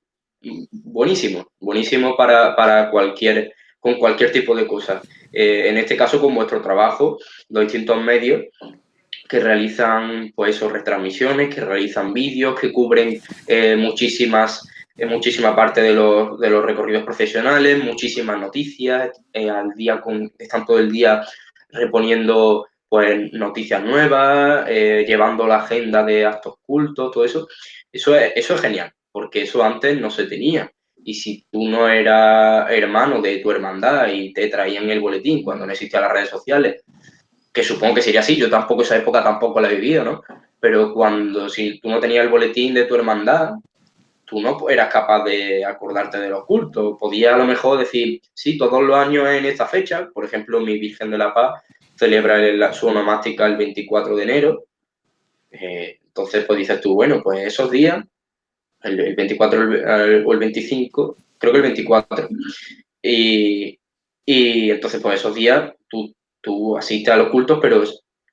buenísimo, 0.72 1.52
buenísimo 1.60 2.16
para, 2.16 2.90
cualquier, 2.90 3.54
con 3.80 3.96
cualquier 3.96 4.32
tipo 4.32 4.56
de 4.56 4.66
cosa. 4.68 5.02
Eh, 5.32 5.66
en 5.68 5.78
este 5.78 5.96
caso, 5.96 6.20
con 6.20 6.34
vuestro 6.34 6.62
trabajo, 6.62 7.20
los 7.50 7.64
distintos 7.64 8.02
medios 8.02 8.46
que 9.28 9.40
realizan 9.40 10.32
pues, 10.36 10.60
retransmisiones, 10.60 11.54
que 11.54 11.62
realizan 11.62 12.14
vídeos, 12.14 12.60
que 12.60 12.72
cubren 12.72 13.22
eh, 13.46 13.76
muchísimas 13.76 14.68
muchísima 15.08 15.56
parte 15.56 15.82
de 15.82 15.94
los, 15.94 16.40
de 16.40 16.50
los, 16.50 16.64
recorridos 16.64 17.04
profesionales, 17.04 17.84
muchísimas 17.84 18.40
noticias, 18.40 19.12
eh, 19.34 19.50
al 19.50 19.74
día 19.76 20.02
con, 20.02 20.32
están 20.38 20.66
todo 20.66 20.80
el 20.80 20.92
día 20.92 21.24
reponiendo 21.70 22.68
pues 22.88 23.32
noticias 23.34 23.84
nuevas, 23.84 24.66
eh, 24.68 25.06
llevando 25.08 25.46
la 25.46 25.58
agenda 25.58 26.04
de 26.04 26.26
actos 26.26 26.56
cultos, 26.62 27.12
todo 27.12 27.24
eso. 27.24 27.48
Eso 27.92 28.16
es, 28.16 28.34
eso 28.36 28.56
es 28.56 28.62
genial, 28.62 28.92
porque 29.12 29.44
eso 29.44 29.64
antes 29.64 30.00
no 30.00 30.10
se 30.10 30.26
tenía. 30.26 30.72
Y 31.04 31.14
si 31.14 31.46
tú 31.52 31.68
no 31.70 31.88
eras 31.88 32.70
hermano 32.72 33.22
de 33.22 33.38
tu 33.38 33.52
hermandad 33.52 34.08
y 34.12 34.34
te 34.34 34.48
traían 34.48 34.90
el 34.90 35.00
boletín 35.00 35.44
cuando 35.44 35.66
no 35.66 35.72
existían 35.72 36.04
las 36.04 36.12
redes 36.12 36.30
sociales, 36.30 36.84
que 37.54 37.64
supongo 37.64 37.96
que 37.96 38.02
sería 38.02 38.20
así, 38.20 38.36
yo 38.36 38.50
tampoco 38.50 38.82
esa 38.82 38.98
época 38.98 39.24
tampoco 39.24 39.62
la 39.62 39.72
he 39.72 39.76
vivido, 39.76 40.04
¿no? 40.04 40.24
Pero 40.60 40.94
cuando 40.94 41.48
si 41.48 41.80
tú 41.80 41.90
no 41.90 42.00
tenías 42.00 42.26
el 42.26 42.32
boletín 42.32 42.74
de 42.74 42.86
tu 42.86 42.96
hermandad, 42.96 43.52
tú 44.30 44.42
no 44.42 44.70
eras 44.70 44.92
capaz 44.92 45.24
de 45.24 45.66
acordarte 45.66 46.20
de 46.20 46.30
los 46.30 46.46
cultos. 46.46 46.98
Podías 47.00 47.34
a 47.34 47.38
lo 47.38 47.46
mejor 47.46 47.80
decir, 47.80 48.22
sí, 48.34 48.58
todos 48.58 48.84
los 48.84 48.96
años 48.96 49.28
en 49.28 49.46
esta 49.46 49.66
fecha, 49.66 50.10
por 50.14 50.26
ejemplo, 50.26 50.60
mi 50.60 50.78
Virgen 50.78 51.12
de 51.12 51.18
la 51.18 51.34
Paz 51.34 51.62
celebra 51.96 52.72
su 52.72 52.88
onomástica 52.88 53.46
el 53.48 53.58
24 53.58 54.16
de 54.16 54.24
enero. 54.24 54.66
Eh, 55.52 56.00
entonces, 56.06 56.46
pues 56.46 56.60
dices 56.60 56.80
tú, 56.80 56.94
bueno, 56.94 57.22
pues 57.24 57.46
esos 57.46 57.72
días, 57.72 58.04
el, 58.84 59.16
24 59.16 59.60
o 60.26 60.34
el 60.34 60.40
25, 60.40 61.18
creo 61.38 61.52
que 61.52 61.58
el 61.58 61.64
24, 61.64 62.30
y, 63.02 63.80
y 64.26 64.72
entonces, 64.72 65.02
pues 65.02 65.20
esos 65.20 65.36
días 65.36 65.74
tú, 65.88 66.14
tú 66.42 66.78
asistes 66.78 67.14
a 67.14 67.18
los 67.18 67.30
cultos, 67.30 67.60
pero 67.62 67.84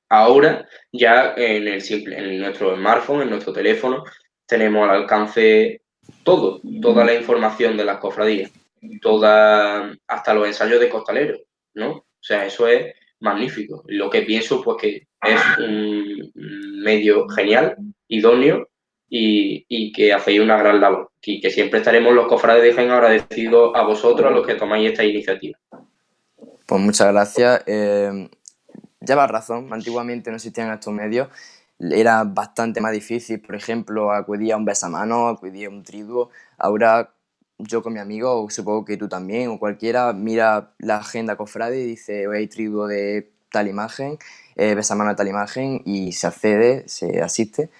ahora 0.08 0.68
ya 0.92 1.34
en, 1.36 1.68
el 1.68 1.80
simple, 1.80 2.18
en 2.18 2.40
nuestro 2.40 2.76
smartphone, 2.76 3.22
en 3.22 3.30
nuestro 3.30 3.52
teléfono, 3.52 4.04
tenemos 4.46 4.88
al 4.88 4.96
alcance 4.96 5.82
todo, 6.22 6.60
toda 6.82 7.04
la 7.04 7.14
información 7.14 7.76
de 7.76 7.84
las 7.84 7.98
cofradías, 7.98 8.50
toda, 9.00 9.96
hasta 10.06 10.34
los 10.34 10.46
ensayos 10.46 10.80
de 10.80 10.88
costaleros, 10.88 11.40
¿no? 11.74 11.90
O 11.90 12.04
sea, 12.20 12.46
eso 12.46 12.66
es 12.66 12.94
magnífico. 13.20 13.84
Lo 13.86 14.10
que 14.10 14.22
pienso, 14.22 14.62
pues 14.62 14.76
que 14.80 15.06
es 15.22 15.40
un 15.58 16.32
medio 16.82 17.28
genial, 17.28 17.76
idóneo 18.08 18.68
y, 19.08 19.92
que 19.92 20.12
hacéis 20.12 20.40
una 20.40 20.56
gran 20.56 20.80
labor. 20.80 21.10
Y 21.22 21.40
que 21.40 21.50
siempre 21.50 21.80
estaremos 21.80 22.14
los 22.14 22.26
cofrades 22.26 22.62
de 22.62 22.72
Jaén 22.72 22.90
agradecidos 22.90 23.72
a 23.74 23.82
vosotros, 23.82 24.30
a 24.30 24.34
los 24.34 24.46
que 24.46 24.54
tomáis 24.54 24.90
esta 24.90 25.04
iniciativa. 25.04 25.58
Pues 26.66 26.80
muchas 26.80 27.12
gracias. 27.12 27.62
Eh, 27.66 28.28
llevas 29.00 29.30
razón, 29.30 29.72
antiguamente 29.72 30.30
no 30.30 30.36
existían 30.36 30.72
estos 30.72 30.92
medios. 30.92 31.28
Era 31.78 32.24
bastante 32.24 32.80
más 32.80 32.92
difícil, 32.92 33.40
por 33.40 33.54
ejemplo, 33.54 34.12
acudir 34.12 34.52
a 34.52 34.56
un 34.56 34.64
besamano, 34.64 35.28
acudir 35.28 35.66
a 35.66 35.70
un 35.70 35.82
triduo. 35.82 36.30
Ahora 36.58 37.12
yo 37.58 37.82
con 37.82 37.92
mi 37.92 38.00
amigo, 38.00 38.42
o 38.42 38.50
supongo 38.50 38.84
que 38.84 38.96
tú 38.96 39.08
también, 39.08 39.48
o 39.50 39.58
cualquiera, 39.58 40.12
mira 40.12 40.72
la 40.78 40.98
agenda 40.98 41.36
cofrade 41.36 41.80
y 41.80 41.86
dice, 41.86 42.26
hoy 42.26 42.38
hay 42.38 42.46
triduo 42.48 42.86
de 42.86 43.32
tal 43.50 43.68
imagen, 43.68 44.18
eh, 44.56 44.74
besamano 44.74 45.10
de 45.10 45.16
tal 45.16 45.28
imagen, 45.28 45.82
y 45.84 46.12
se 46.12 46.26
accede, 46.26 46.84
se 46.88 47.22
asiste, 47.22 47.70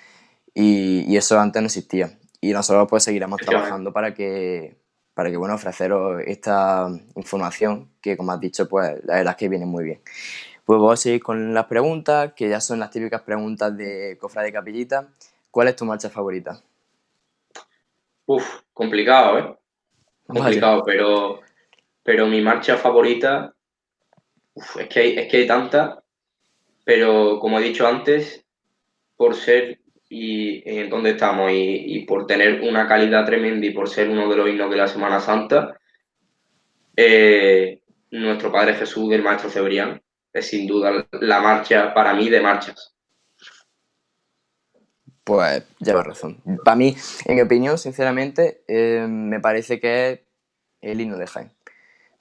y, 0.55 1.17
eso 1.17 1.39
antes 1.41 1.63
no 1.63 1.67
existía. 1.67 2.19
Y 2.41 2.53
nosotros 2.53 2.87
pues 2.89 3.05
seguiremos 3.05 3.41
trabajando 3.41 3.93
para 3.93 4.15
que, 4.15 4.77
para 5.15 5.31
que 5.31 5.37
bueno, 5.37 5.55
ofreceros 5.55 6.23
esta 6.27 6.89
información 7.17 7.91
que, 8.01 8.17
como 8.17 8.33
has 8.33 8.41
dicho, 8.41 8.69
pues 8.69 8.93
la 9.05 9.17
verdad 9.17 9.33
es 9.33 9.37
que 9.37 9.49
viene 9.49 9.67
muy 9.67 9.85
bien. 9.85 10.01
Pues 10.67 10.81
vamos 10.81 10.95
a 10.95 10.97
seguir 10.97 11.23
con 11.23 11.55
las 11.55 11.67
preguntas, 11.67 12.33
que 12.35 12.49
ya 12.49 12.61
son 12.61 12.81
las 12.81 12.91
típicas 12.91 13.23
preguntas 13.23 13.77
de 13.77 14.19
Cofrade 14.21 14.53
Capillita. 14.53 15.09
¿Cuál 15.49 15.69
es 15.69 15.77
tu 15.77 15.85
marcha 15.85 16.11
favorita? 16.11 16.61
Uf, 18.27 18.63
complicado, 18.73 19.39
¿eh? 19.39 19.57
Complicado, 20.27 20.83
pero, 20.85 21.41
pero 22.03 22.27
mi 22.27 22.41
marcha 22.41 22.77
favorita, 22.77 23.55
es, 24.57 24.89
que 24.89 24.99
hay, 24.99 25.17
es 25.17 25.31
que 25.31 25.37
hay 25.37 25.47
tantas, 25.47 26.01
pero 26.83 27.39
como 27.39 27.61
he 27.61 27.63
dicho 27.63 27.87
antes, 27.87 28.45
por 29.17 29.37
ser 29.37 29.79
y 30.09 30.69
en 30.69 30.91
donde 30.91 31.11
estamos 31.11 31.49
y, 31.55 32.05
por 32.09 32.27
tener 32.27 32.63
una 32.63 32.89
calidad 32.89 33.25
tremenda 33.25 33.65
y 33.67 33.71
por 33.71 33.89
ser 33.89 34.09
uno 34.09 34.29
de 34.29 34.37
los 34.37 34.49
himnos 34.49 34.71
de 34.71 34.77
la 34.77 34.89
Semana 34.89 35.21
Santa, 35.21 35.79
eh, 36.97 37.79
nuestro 38.11 38.51
Padre 38.51 38.75
Jesús 38.75 39.09
del 39.09 39.23
Maestro 39.23 39.49
Cebrián 39.49 40.03
es 40.37 40.49
sin 40.49 40.67
duda 40.67 41.07
la 41.13 41.41
marcha 41.41 41.95
para 41.95 42.15
mí 42.15 42.29
de 42.29 42.41
marchas. 42.41 42.95
Pues 45.25 45.65
llevas 45.81 46.07
razón. 46.07 46.41
Para 46.65 46.77
mí, 46.77 46.97
en 47.25 47.35
mi 47.35 47.41
opinión, 47.41 47.79
sinceramente, 47.79 48.63
eh, 48.69 49.07
me 49.09 49.41
parece 49.41 49.81
que 49.81 50.13
es 50.13 50.21
el 50.81 51.01
himno 51.01 51.17
de 51.17 51.27
Jaén. 51.27 51.53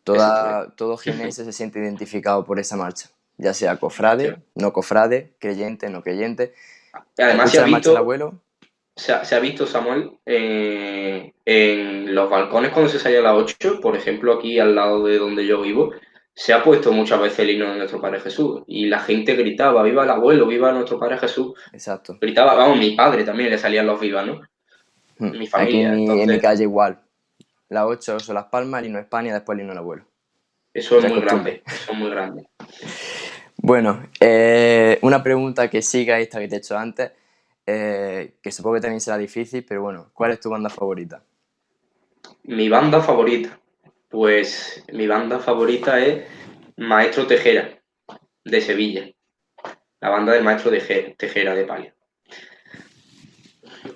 Toda, 0.04 0.74
todo 0.76 0.98
jienense 1.04 1.46
se 1.46 1.52
siente 1.52 1.80
identificado 1.80 2.46
por 2.46 2.60
esa 2.60 2.78
marcha, 2.78 3.10
ya 3.38 3.54
sea 3.54 3.78
cofrade, 3.78 4.38
no 4.56 4.74
cofrade, 4.74 5.36
creyente, 5.40 5.90
no 5.90 6.02
creyente. 6.02 6.54
Además, 7.18 7.52
se 7.52 7.60
ha, 7.60 7.66
visto, 7.66 7.96
abuelo. 7.96 8.42
Se, 8.96 9.14
ha, 9.14 9.40
visto, 9.40 9.68
Samuel, 9.68 10.18
eh, 10.26 11.34
en 11.44 12.16
los 12.16 12.30
balcones 12.30 12.72
cuando 12.72 12.90
se 12.90 12.98
sale 12.98 13.18
a 13.18 13.22
las 13.22 13.36
8, 13.36 13.82
por 13.82 13.96
ejemplo, 13.96 14.34
aquí 14.34 14.58
al 14.58 14.74
lado 14.74 15.04
de 15.04 15.18
donde 15.20 15.46
yo 15.46 15.62
vivo, 15.62 15.92
se 16.36 16.52
ha 16.52 16.62
puesto 16.62 16.91
muchas 16.91 17.22
veces 17.22 17.40
el 17.40 17.52
himno 17.52 17.72
de 17.72 17.78
nuestro 17.78 18.02
Padre 18.02 18.20
Jesús 18.20 18.64
y 18.68 18.88
la 18.88 18.99
gente 18.99 19.36
gritaba, 19.36 19.82
viva 19.84 20.03
el 20.03 20.10
abuelo, 20.10 20.45
viva 20.45 20.72
nuestro 20.74 20.99
Padre 20.99 21.18
Jesús. 21.18 21.53
Exacto. 21.72 22.18
Gritaba, 22.20 22.56
vamos, 22.56 22.78
mi 22.78 22.91
padre 22.91 23.24
también 23.24 23.49
le 23.49 23.57
salían 23.57 23.88
los 23.88 23.99
vivas, 23.99 24.28
¿no? 24.28 24.41
Hmm. 25.18 25.38
Mi 25.38 25.48
familia. 25.48 25.94
Aquí 25.94 26.22
en, 26.22 26.30
mi 26.30 26.40
calle 26.40 26.64
igual. 26.64 26.99
La 27.70 27.88
8 27.88 28.20
son 28.20 28.36
las 28.36 28.45
palmas, 28.45 28.82
el 28.82 28.88
himno 28.88 28.99
España, 28.99 29.34
después 29.34 29.56
el 29.56 29.62
himno 29.62 29.72
del 29.72 29.80
abuelo. 29.80 30.06
Eso 30.74 30.99
es 30.99 31.10
muy 31.10 31.22
grande, 31.22 31.64
eso 31.66 31.91
es 31.94 31.98
muy 31.98 32.10
grande. 32.10 32.48
Bueno, 33.57 34.10
eh, 34.20 34.99
una 35.02 35.24
pregunta 35.24 35.72
que 35.72 35.82
siga 35.82 36.20
esta 36.20 36.40
que 36.40 36.48
te 36.48 36.53
he 36.53 36.57
hecho 36.60 36.78
antes, 36.78 37.14
eh, 37.66 38.36
que 38.40 38.52
supongo 38.52 38.76
que 38.76 38.82
también 38.82 39.02
será 39.02 39.18
difícil, 39.18 39.66
pero 39.68 39.82
bueno, 39.82 40.12
¿cuál 40.14 40.30
es 40.30 40.40
tu 40.40 40.52
banda 40.52 40.70
favorita? 40.70 41.24
Mi 42.44 42.70
banda 42.70 43.02
favorita. 43.02 43.57
Pues 44.16 44.82
mi 44.94 45.08
banda 45.08 45.40
favorita 45.40 46.00
es 46.00 46.24
Maestro 46.78 47.28
Tejera, 47.28 47.82
de 48.46 48.62
Sevilla. 48.62 49.10
La 50.00 50.10
banda 50.10 50.32
del 50.32 50.42
Maestro 50.42 50.72
Tejera 50.72 51.54
de 51.54 51.66
Palio. 51.66 51.94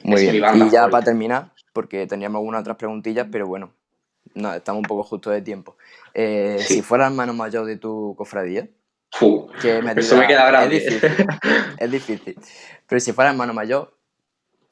Muy 0.03 0.21
bien. 0.23 0.43
y 0.55 0.69
ya 0.69 0.89
para 0.89 1.05
terminar, 1.05 1.53
porque 1.71 2.05
teníamos 2.05 2.39
algunas 2.39 2.59
otras 2.59 2.75
preguntillas, 2.75 3.27
pero 3.31 3.47
bueno, 3.47 3.73
no, 4.33 4.53
estamos 4.53 4.79
un 4.79 4.87
poco 4.89 5.03
justo 5.03 5.29
de 5.29 5.41
tiempo. 5.41 5.77
Eh, 6.13 6.57
si 6.59 6.81
fueras 6.81 7.11
hermano 7.11 7.33
mayor 7.33 7.65
de 7.65 7.77
tu 7.77 8.13
cofradía, 8.17 8.67
que 9.61 9.81
me 9.81 9.93
eso 9.93 10.17
me 10.17 10.27
queda 10.27 10.47
grande. 10.47 10.75
Es 10.79 10.83
difícil, 10.83 11.27
es 11.79 11.91
difícil. 11.91 12.39
Pero 12.89 12.99
si 12.99 13.13
fuera 13.13 13.31
hermano 13.31 13.53
mayor, 13.53 13.97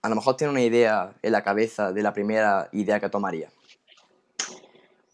a 0.02 0.10
lo 0.10 0.16
mejor 0.16 0.36
tiene 0.36 0.52
una 0.52 0.62
idea 0.62 1.14
en 1.22 1.32
la 1.32 1.42
cabeza 1.42 1.94
de 1.94 2.04
la 2.04 2.12
primera 2.12 2.68
idea 2.74 3.00
que 3.00 3.08
tomaría. 3.08 3.48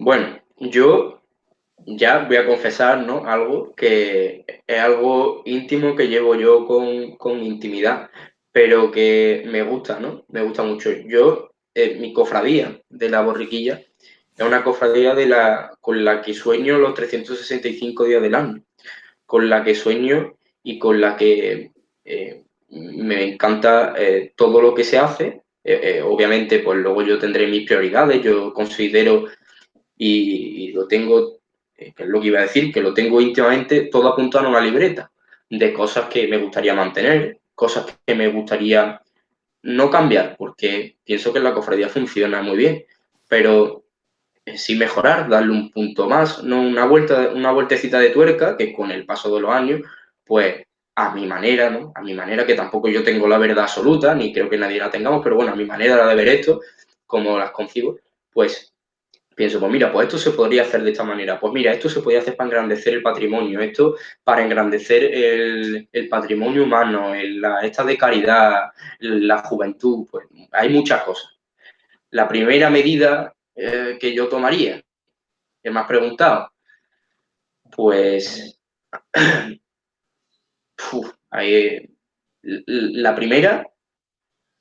Bueno, 0.03 0.37
yo 0.57 1.21
ya 1.85 2.25
voy 2.25 2.35
a 2.35 2.45
confesar, 2.45 3.05
¿no? 3.05 3.25
Algo 3.25 3.73
que 3.73 4.43
es 4.67 4.79
algo 4.79 5.43
íntimo 5.45 5.95
que 5.95 6.09
llevo 6.09 6.35
yo 6.35 6.67
con, 6.67 7.41
intimidad, 7.41 8.09
pero 8.51 8.91
que 8.91 9.43
me 9.45 9.63
gusta, 9.63 10.01
¿no? 10.01 10.25
Me 10.27 10.41
gusta 10.43 10.63
mucho. 10.63 10.91
Yo, 10.91 11.51
eh, 11.73 11.95
mi 12.01 12.11
cofradía 12.11 12.81
de 12.89 13.09
la 13.09 13.21
borriquilla 13.21 13.81
es 14.37 14.45
una 14.45 14.65
cofradía 14.65 15.15
de 15.15 15.25
la, 15.25 15.77
con 15.79 16.03
la 16.03 16.21
que 16.21 16.33
sueño 16.33 16.79
los 16.79 16.95
365 16.95 18.03
días 18.03 18.21
del 18.21 18.35
año, 18.35 18.61
con 19.25 19.49
la 19.49 19.63
que 19.63 19.73
sueño 19.73 20.35
y 20.63 20.79
con 20.79 20.99
la 20.99 21.15
que 21.15 21.71
eh, 22.03 22.43
me 22.67 23.23
encanta 23.23 23.93
eh, 23.97 24.33
todo 24.35 24.61
lo 24.61 24.75
que 24.75 24.83
se 24.83 24.97
hace. 24.97 25.43
obviamente, 26.03 26.59
pues 26.59 26.77
luego 26.79 27.03
yo 27.03 27.17
tendré 27.17 27.47
mis 27.47 27.65
prioridades, 27.65 28.21
yo 28.21 28.53
considero 28.53 29.27
y, 29.97 30.71
lo 30.71 30.87
tengo, 30.87 31.39
eh, 31.77 31.93
que 31.95 32.03
es 32.03 32.09
lo 32.09 32.19
que 32.19 32.27
iba 32.27 32.39
a 32.39 32.43
decir, 32.43 32.73
que 32.73 32.81
lo 32.81 32.93
tengo 32.93 33.21
íntimamente 33.21 33.89
todo 33.91 34.09
apuntado 34.09 34.45
en 34.45 34.51
una 34.51 34.61
libreta 34.61 35.11
de 35.49 35.73
cosas 35.73 36.05
que 36.09 36.27
me 36.27 36.37
gustaría 36.37 36.73
mantener, 36.73 37.39
cosas 37.53 37.85
que 38.05 38.15
me 38.15 38.27
gustaría 38.27 39.01
no 39.63 39.89
cambiar, 39.89 40.35
porque 40.37 40.97
pienso 41.03 41.31
que 41.31 41.39
la 41.39 41.53
cofradía 41.53 41.89
funciona 41.89 42.41
muy 42.41 42.57
bien, 42.57 42.85
pero 43.27 43.83
eh, 44.45 44.57
sí 44.57 44.75
mejorar, 44.75 45.29
darle 45.29 45.51
un 45.51 45.71
punto 45.71 46.07
más, 46.09 46.43
no 46.43 46.61
una 46.61 46.85
vuelta, 46.85 47.31
una 47.33 47.51
vueltecita 47.51 47.99
de 47.99 48.09
tuerca 48.09 48.57
que 48.57 48.73
con 48.73 48.91
el 48.91 49.05
paso 49.05 49.33
de 49.33 49.41
los 49.41 49.51
años, 49.51 49.81
pues 50.25 50.65
a 50.95 51.13
mi 51.13 51.25
manera, 51.25 51.69
¿no? 51.69 51.91
A 51.95 52.01
mi 52.01 52.13
manera, 52.13 52.45
que 52.45 52.53
tampoco 52.53 52.87
yo 52.87 53.03
tengo 53.03 53.27
la 53.27 53.37
verdad 53.37 53.63
absoluta, 53.63 54.13
ni 54.13 54.33
creo 54.33 54.49
que 54.49 54.57
nadie 54.57 54.79
la 54.79 54.91
tengamos, 54.91 55.21
pero 55.23 55.35
bueno, 55.35 55.53
a 55.53 55.55
mi 55.55 55.65
manera 55.65 56.05
de 56.07 56.15
ver 56.15 56.27
esto, 56.27 56.61
como 57.07 57.37
las 57.37 57.51
concibo, 57.51 57.97
pues 58.31 58.72
pienso, 59.35 59.59
pues 59.59 59.71
mira, 59.71 59.91
pues 59.91 60.07
esto 60.07 60.17
se 60.17 60.31
podría 60.31 60.63
hacer 60.63 60.83
de 60.83 60.91
esta 60.91 61.03
manera, 61.03 61.39
pues 61.39 61.53
mira, 61.53 61.71
esto 61.71 61.89
se 61.89 62.01
podría 62.01 62.21
hacer 62.21 62.35
para 62.35 62.47
engrandecer 62.49 62.93
el 62.95 63.01
patrimonio, 63.01 63.59
esto 63.61 63.95
para 64.23 64.43
engrandecer 64.43 65.03
el, 65.03 65.89
patrimonio 66.09 66.63
humano, 66.63 67.13
esta 67.15 67.83
de 67.83 67.97
caridad, 67.97 68.71
la 68.99 69.39
juventud, 69.39 70.07
pues 70.09 70.25
hay 70.51 70.69
muchas 70.69 71.03
cosas. 71.03 71.37
La 72.11 72.27
primera 72.27 72.69
medida 72.69 73.33
eh, 73.55 73.97
que 73.99 74.13
yo 74.13 74.27
tomaría, 74.27 74.81
que 75.61 75.71
me 75.71 75.79
has 75.79 75.87
preguntado, 75.87 76.51
pues 77.71 78.59
la 82.65 83.15
primera, 83.15 83.67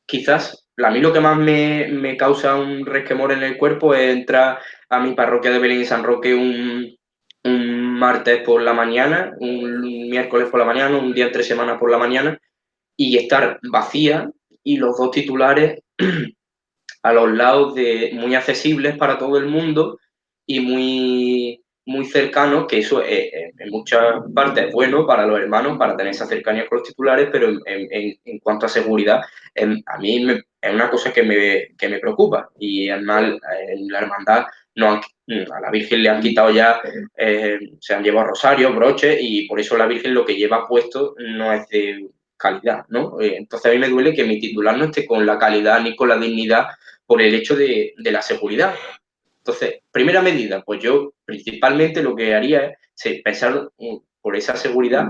quizás 0.06 0.61
a 0.78 0.90
mí 0.90 1.00
lo 1.00 1.12
que 1.12 1.20
más 1.20 1.36
me, 1.36 2.16
causa 2.16 2.56
un 2.56 2.86
resquemor 2.86 3.32
en 3.32 3.42
el 3.42 3.58
cuerpo 3.58 3.94
es 3.94 4.12
entrar 4.12 4.58
a 4.88 5.00
mi 5.00 5.14
parroquia 5.14 5.50
de 5.50 5.58
Belén 5.58 5.80
y 5.80 5.84
San 5.84 6.04
Roque 6.04 6.34
un, 6.34 6.96
martes 7.44 8.42
por 8.42 8.60
la 8.62 8.72
mañana, 8.72 9.32
un 9.38 10.08
miércoles 10.10 10.48
por 10.48 10.58
la 10.58 10.66
mañana, 10.66 10.98
un 10.98 11.12
día 11.12 11.26
entre 11.26 11.44
semanas 11.44 11.78
por 11.78 11.88
la 11.88 11.98
mañana 11.98 12.36
y 12.96 13.16
estar 13.16 13.60
vacía 13.70 14.28
y 14.64 14.76
los 14.76 14.96
dos 14.98 15.12
titulares 15.12 15.82
a 17.02 17.12
los 17.12 17.32
lados 17.32 17.74
de 17.76 18.10
muy 18.14 18.34
accesibles 18.34 18.96
para 18.96 19.18
todo 19.18 19.38
el 19.38 19.46
mundo 19.46 19.98
y 20.46 20.60
muy, 20.60 21.64
muy 21.86 22.04
cercanos, 22.04 22.66
que 22.66 22.78
eso 22.78 23.04
en 23.04 23.70
muchas 23.70 24.02
partes 24.34 24.66
es 24.66 24.72
bueno 24.72 25.06
para 25.06 25.24
los 25.24 25.38
hermanos, 25.38 25.78
para 25.78 25.96
tener 25.96 26.12
esa 26.12 26.26
cercanía 26.26 26.66
con 26.66 26.78
los 26.78 26.88
titulares, 26.88 27.28
pero 27.30 27.50
en, 27.64 28.38
cuanto 28.40 28.66
a 28.66 28.68
seguridad, 28.68 29.20
a 29.86 29.98
mí 29.98 30.26
es 30.62 30.72
una 30.72 30.88
cosa 30.88 31.12
que 31.12 31.24
me, 31.24 31.76
que 31.76 31.88
me 31.88 31.98
preocupa. 31.98 32.50
Y 32.58 32.88
además 32.88 33.38
en 33.68 33.88
la 33.88 33.98
hermandad 33.98 34.46
no 34.76 35.00
a 35.54 35.60
la 35.60 35.70
Virgen 35.70 36.02
le 36.02 36.08
han 36.08 36.20
quitado 36.20 36.50
ya, 36.50 36.80
eh, 37.16 37.58
se 37.80 37.94
han 37.94 38.02
llevado 38.02 38.28
rosarios, 38.28 38.74
broches, 38.74 39.18
y 39.20 39.46
por 39.46 39.60
eso 39.60 39.76
la 39.76 39.86
Virgen 39.86 40.14
lo 40.14 40.24
que 40.24 40.36
lleva 40.36 40.66
puesto 40.66 41.14
no 41.18 41.52
es 41.52 41.68
de 41.68 42.08
calidad, 42.36 42.84
¿no? 42.88 43.20
Eh, 43.20 43.36
entonces 43.36 43.70
a 43.70 43.74
mí 43.74 43.80
me 43.80 43.88
duele 43.88 44.14
que 44.14 44.24
mi 44.24 44.40
titular 44.40 44.76
no 44.76 44.86
esté 44.86 45.06
con 45.06 45.24
la 45.24 45.38
calidad 45.38 45.80
ni 45.80 45.94
con 45.94 46.08
la 46.08 46.18
dignidad 46.18 46.66
por 47.06 47.22
el 47.22 47.34
hecho 47.34 47.54
de, 47.54 47.94
la 47.96 48.22
seguridad. 48.22 48.74
Entonces, 49.38 49.80
primera 49.90 50.22
medida, 50.22 50.62
pues 50.62 50.82
yo 50.82 51.12
principalmente 51.24 52.02
lo 52.02 52.14
que 52.14 52.34
haría 52.34 52.76
es 53.04 53.22
pensar 53.22 53.70
mm, 53.78 53.96
por 54.20 54.36
esa 54.36 54.56
seguridad 54.56 55.08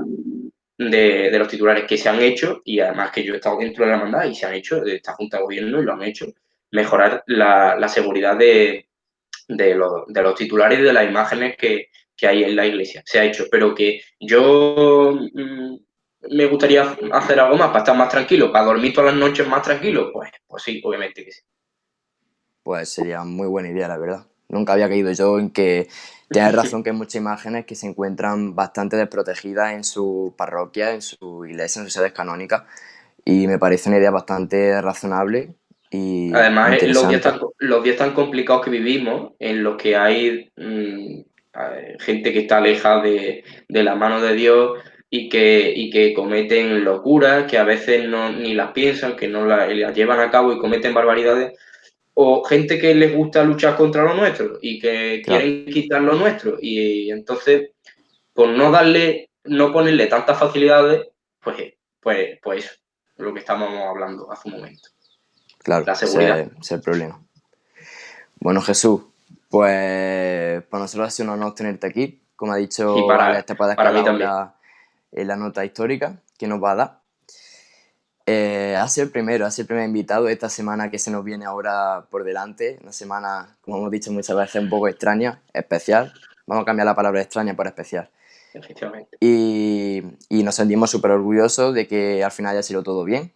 de, 0.78 1.39
los 1.39 1.49
titulares 1.49 1.85
que 1.85 1.97
se 1.97 2.09
han 2.09 2.20
hecho 2.20 2.62
y 2.65 2.81
además 2.81 3.11
que 3.12 3.24
yo 3.24 3.35
he 3.35 3.36
estado 3.36 3.59
dentro 3.59 3.85
de 3.85 3.90
la 3.90 3.97
hermandad 3.99 4.24
y 4.24 4.35
se 4.35 4.47
han 4.47 4.55
hecho 4.55 4.81
de 4.81 4.97
esta 4.97 5.15
Junta 5.15 5.36
de 5.36 5.43
Gobierno 5.44 5.81
y 5.81 5.85
lo 5.85 5.93
han 5.93 6.03
hecho, 6.03 6.27
mejorar 6.70 7.23
la, 7.27 7.89
seguridad 7.89 8.36
de, 8.36 8.89
de, 9.49 9.74
los 9.74 10.35
titulares 10.35 10.78
y 10.78 10.82
de 10.82 10.93
las 10.93 11.09
imágenes 11.09 11.57
que, 11.57 11.89
que, 12.16 12.27
hay 12.27 12.44
en 12.44 12.57
la 12.57 12.66
iglesia. 12.66 13.03
Se 13.05 13.19
ha 13.19 13.24
hecho, 13.24 13.47
pero 13.51 13.74
que 13.74 14.01
yo 14.19 15.19
mm, 15.35 15.77
me 16.31 16.47
gustaría 16.47 16.97
hacer 17.12 17.40
algo 17.40 17.57
más 17.57 17.69
para 17.69 17.81
estar 17.81 17.97
más 17.97 18.09
tranquilo, 18.09 18.53
para 18.53 18.66
dormir 18.66 18.93
todas 18.93 19.12
las 19.12 19.20
noches 19.20 19.47
más 19.47 19.62
tranquilo, 19.62 20.11
pues, 20.12 20.31
pues 20.47 20.62
sí, 20.62 20.81
obviamente 20.85 21.24
que 21.24 21.32
sí. 21.32 21.43
Pues 22.62 22.89
sería 22.90 23.24
muy 23.24 23.49
buena 23.49 23.70
idea, 23.70 23.89
la 23.89 23.99
verdad. 23.99 24.27
Nunca 24.52 24.74
había 24.74 24.88
caído 24.88 25.10
yo 25.10 25.40
en 25.40 25.50
que 25.50 25.88
tienes 26.30 26.52
razón 26.54 26.84
que 26.84 26.90
hay 26.90 26.96
muchas 26.96 27.16
imágenes 27.16 27.66
que 27.66 27.74
se 27.74 27.88
encuentran 27.88 28.54
bastante 28.54 28.96
desprotegidas 28.96 29.72
en 29.72 29.82
su 29.82 30.34
parroquia, 30.38 30.92
en 30.92 31.02
su 31.02 31.44
iglesia, 31.44 31.80
en 31.80 31.86
sus 31.86 31.94
sedes 31.94 32.12
canónicas. 32.12 32.62
Y 33.24 33.48
me 33.48 33.58
parece 33.58 33.88
una 33.88 33.98
idea 33.98 34.10
bastante 34.12 34.80
razonable 34.80 35.56
y 35.92 36.32
Además, 36.32 36.82
los 36.84 37.08
días, 37.08 37.20
tan, 37.20 37.38
los 37.58 37.84
días 37.84 37.96
tan 37.96 38.14
complicados 38.14 38.64
que 38.64 38.70
vivimos, 38.70 39.32
en 39.38 39.62
los 39.62 39.76
que 39.76 39.94
hay 39.94 40.50
mm, 40.56 41.20
gente 42.00 42.32
que 42.32 42.38
está 42.40 42.56
alejada 42.56 43.02
de, 43.02 43.44
de, 43.68 43.82
la 43.82 43.94
mano 43.94 44.22
de 44.22 44.32
Dios, 44.32 44.78
y 45.14 45.28
que, 45.28 45.70
y 45.76 45.90
que 45.90 46.14
cometen 46.14 46.82
locuras, 46.84 47.44
que 47.44 47.58
a 47.58 47.64
veces 47.64 48.08
no, 48.08 48.32
ni 48.32 48.54
las 48.54 48.72
piensan, 48.72 49.16
que 49.16 49.28
no 49.28 49.44
las, 49.44 49.68
llevan 49.94 50.20
a 50.20 50.30
cabo 50.30 50.54
y 50.54 50.58
cometen 50.58 50.94
barbaridades, 50.94 51.52
o 52.14 52.44
gente 52.44 52.78
que 52.78 52.94
les 52.94 53.14
gusta 53.14 53.43
luchar 53.43 53.76
contra 53.76 54.05
lo 54.05 54.14
nuestro 54.14 54.59
y 54.60 54.78
que 54.78 55.22
quieren 55.24 55.66
quitar 55.66 56.02
lo 56.02 56.14
nuestro. 56.14 56.56
Y, 56.60 57.10
entonces, 57.10 57.70
por 58.32 58.48
no 58.48 58.70
darle, 58.70 59.30
no 59.44 59.72
ponerle 59.72 60.06
tantas 60.06 60.39
facilidades, 60.39 61.09
pues, 61.43 61.74
pues, 62.01 62.39
pues 62.43 62.64
eso, 62.64 62.74
lo 63.16 63.32
que 63.32 63.40
estábamos 63.40 63.82
hablando 63.89 64.30
hace 64.30 64.48
un 64.48 64.56
momento. 64.56 64.89
Claro, 65.59 65.84
la 65.86 65.94
seguridad. 65.94 66.40
Ese, 66.40 66.51
es 66.60 66.72
el 66.72 66.80
problema. 66.80 67.22
Bueno, 68.40 68.60
Jesús, 68.60 69.02
pues 69.48 70.62
para 70.64 70.82
nosotros 70.82 71.09
ha 71.09 71.10
sido 71.10 71.32
un 71.32 71.40
honor 71.40 71.55
tenerte 71.55 71.86
aquí. 71.86 72.18
Como 72.36 72.52
ha 72.52 72.56
dicho, 72.56 72.98
y 72.98 73.06
para, 73.06 73.44
para 73.76 73.93
mí 73.93 74.02
también 74.02 74.28
la 75.12 75.36
nota 75.36 75.64
histórica 75.64 76.20
que 76.36 76.48
nos 76.48 76.62
va 76.62 76.72
a 76.72 76.74
dar. 76.74 77.01
Eh, 78.27 78.77
ha 78.78 78.86
sido 78.89 79.07
el 79.07 79.11
primero, 79.11 79.47
ha 79.47 79.51
sido 79.51 79.65
el 79.65 79.69
primer 79.69 79.85
invitado 79.86 80.28
esta 80.28 80.49
semana 80.49 80.90
que 80.90 80.99
se 80.99 81.11
nos 81.11 81.24
viene 81.24 81.44
ahora 81.44 82.07
por 82.11 82.24
delante. 82.24 82.78
Una 82.82 82.93
semana, 82.93 83.57
como 83.62 83.78
hemos 83.78 83.90
dicho 83.90 84.12
muchas 84.12 84.36
veces, 84.36 84.62
un 84.62 84.70
poco 84.70 84.89
extraña, 84.89 85.43
especial. 85.53 86.12
Vamos 86.47 86.62
a 86.62 86.66
cambiar 86.66 86.86
la 86.86 86.94
palabra 86.94 87.20
extraña 87.20 87.55
por 87.55 87.66
especial. 87.66 88.11
Efectivamente. 88.55 89.16
Y, 89.20 90.03
y 90.28 90.43
nos 90.43 90.55
sentimos 90.55 90.90
súper 90.90 91.12
orgullosos 91.12 91.74
de 91.74 91.86
que 91.89 92.23
al 92.23 92.31
final 92.31 92.53
haya 92.53 92.62
sido 92.62 92.82
todo 92.82 93.05
bien, 93.05 93.32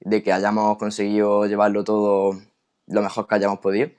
de 0.00 0.22
que 0.22 0.32
hayamos 0.32 0.78
conseguido 0.78 1.46
llevarlo 1.46 1.84
todo 1.84 2.40
lo 2.86 3.02
mejor 3.02 3.26
que 3.28 3.34
hayamos 3.34 3.60
podido. 3.60 3.90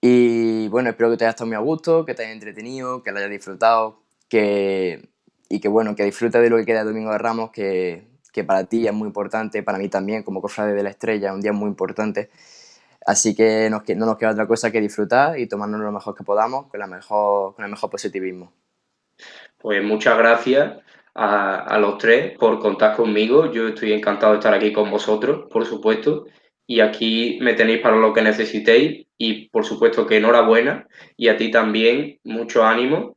Y 0.00 0.68
bueno, 0.68 0.90
espero 0.90 1.10
que 1.10 1.16
te 1.16 1.24
haya 1.24 1.30
estado 1.30 1.46
muy 1.46 1.56
a 1.56 1.60
gusto, 1.60 2.04
que 2.04 2.14
te 2.14 2.24
haya 2.24 2.32
entretenido, 2.32 3.02
que 3.02 3.12
lo 3.12 3.18
hayas 3.18 3.30
disfrutado, 3.30 4.00
que 4.28 5.08
y 5.48 5.60
que 5.60 5.68
bueno, 5.68 5.94
que 5.94 6.04
disfrutes 6.04 6.42
de 6.42 6.50
lo 6.50 6.56
que 6.56 6.64
queda 6.64 6.80
de 6.80 6.86
Domingo 6.86 7.12
de 7.12 7.18
Ramos, 7.18 7.50
que, 7.50 8.13
que 8.34 8.42
para 8.42 8.64
ti 8.64 8.86
es 8.86 8.92
muy 8.92 9.06
importante, 9.06 9.62
para 9.62 9.78
mí 9.78 9.88
también, 9.88 10.24
como 10.24 10.42
cofrade 10.42 10.74
de 10.74 10.82
la 10.82 10.90
estrella, 10.90 11.28
es 11.28 11.34
un 11.34 11.40
día 11.40 11.52
muy 11.52 11.68
importante. 11.68 12.30
Así 13.06 13.32
que 13.34 13.70
no 13.70 14.06
nos 14.06 14.18
queda 14.18 14.32
otra 14.32 14.48
cosa 14.48 14.72
que 14.72 14.80
disfrutar 14.80 15.38
y 15.38 15.46
tomarnos 15.46 15.80
lo 15.80 15.92
mejor 15.92 16.16
que 16.16 16.24
podamos 16.24 16.66
con, 16.66 16.80
la 16.80 16.88
mejor, 16.88 17.54
con 17.54 17.64
el 17.64 17.70
mejor 17.70 17.90
positivismo. 17.90 18.52
Pues 19.58 19.84
muchas 19.84 20.18
gracias 20.18 20.80
a, 21.14 21.60
a, 21.60 21.78
los 21.78 21.96
tres 21.98 22.36
por 22.36 22.58
contar 22.58 22.96
conmigo. 22.96 23.52
Yo 23.52 23.68
estoy 23.68 23.92
encantado 23.92 24.32
de 24.32 24.38
estar 24.40 24.52
aquí 24.52 24.72
con 24.72 24.90
vosotros, 24.90 25.46
por 25.52 25.64
supuesto. 25.64 26.26
Y 26.66 26.80
aquí 26.80 27.38
me 27.40 27.54
tenéis 27.54 27.82
para 27.82 27.96
lo 27.96 28.12
que 28.12 28.22
necesitéis. 28.22 29.06
Y 29.16 29.48
por 29.50 29.64
supuesto 29.64 30.06
que 30.06 30.16
enhorabuena. 30.16 30.88
Y 31.16 31.28
a 31.28 31.36
ti 31.36 31.52
también, 31.52 32.18
mucho 32.24 32.64
ánimo 32.64 33.16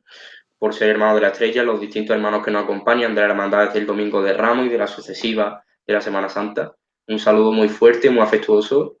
por 0.58 0.74
ser 0.74 0.90
hermano 0.90 1.14
de 1.14 1.20
la 1.22 1.28
estrella, 1.28 1.62
los 1.62 1.80
distintos 1.80 2.14
hermanos 2.14 2.44
que 2.44 2.50
nos 2.50 2.64
acompañan 2.64 3.14
de 3.14 3.20
la 3.20 3.28
hermandad 3.28 3.66
desde 3.66 3.78
el 3.78 3.86
Domingo 3.86 4.22
de 4.22 4.32
Ramos 4.32 4.66
y 4.66 4.68
de 4.68 4.78
la 4.78 4.86
sucesiva 4.86 5.64
de 5.86 5.94
la 5.94 6.00
Semana 6.00 6.28
Santa. 6.28 6.74
Un 7.06 7.18
saludo 7.18 7.52
muy 7.52 7.68
fuerte, 7.68 8.10
muy 8.10 8.22
afectuoso 8.22 8.98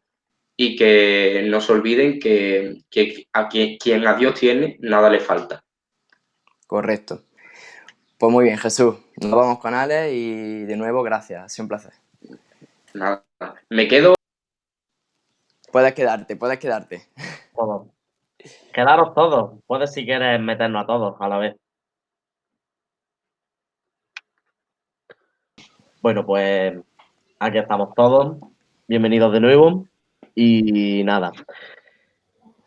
y 0.56 0.76
que 0.76 1.44
no 1.48 1.60
se 1.60 1.72
olviden 1.72 2.18
que, 2.18 2.82
a 3.32 3.48
quien, 3.48 4.06
a 4.06 4.14
Dios 4.14 4.34
tiene, 4.34 4.76
nada 4.80 5.10
le 5.10 5.20
falta. 5.20 5.62
Correcto. 6.66 7.22
Pues 8.18 8.32
muy 8.32 8.44
bien, 8.44 8.58
Jesús. 8.58 8.96
Nos 9.20 9.30
vamos 9.30 9.58
con 9.58 9.74
Ale 9.74 10.12
y 10.12 10.64
de 10.64 10.76
nuevo, 10.76 11.02
gracias. 11.02 11.44
Ha 11.44 11.48
sido 11.48 11.64
un 11.64 11.68
placer. 11.68 11.92
Nada. 12.94 13.24
Me 13.68 13.86
quedo. 13.86 14.14
Puedes 15.70 15.94
quedarte, 15.94 16.34
puedes 16.36 16.58
quedarte. 16.58 17.06
Quedaros 18.72 19.14
todos. 19.14 19.60
Puedes, 19.66 19.92
si 19.92 20.04
quieres, 20.04 20.40
meternos 20.40 20.84
a 20.84 20.86
todos 20.86 21.16
a 21.20 21.28
la 21.28 21.38
vez. 21.38 21.56
Bueno, 26.00 26.24
pues 26.24 26.78
aquí 27.38 27.58
estamos 27.58 27.94
todos. 27.94 28.36
Bienvenidos 28.86 29.32
de 29.32 29.40
nuevo. 29.40 29.86
Y 30.34 31.02
nada. 31.04 31.32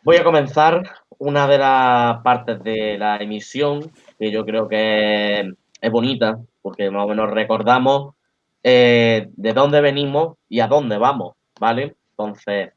Voy 0.02 0.16
a 0.16 0.24
comenzar 0.24 0.82
una 1.18 1.46
de 1.46 1.58
las 1.58 2.20
partes 2.22 2.62
de 2.62 2.98
la 2.98 3.16
emisión 3.16 3.92
que 4.18 4.30
yo 4.30 4.44
creo 4.44 4.68
que 4.68 5.52
es, 5.80 5.90
bonita, 5.90 6.40
porque 6.60 6.90
más 6.90 7.04
o 7.04 7.08
menos 7.08 7.30
recordamos 7.30 8.14
eh, 8.62 9.28
de 9.36 9.52
dónde 9.52 9.80
venimos 9.80 10.36
y 10.48 10.60
a 10.60 10.66
dónde 10.66 10.98
vamos, 10.98 11.34
¿vale? 11.60 11.94
Entonces, 12.10 12.72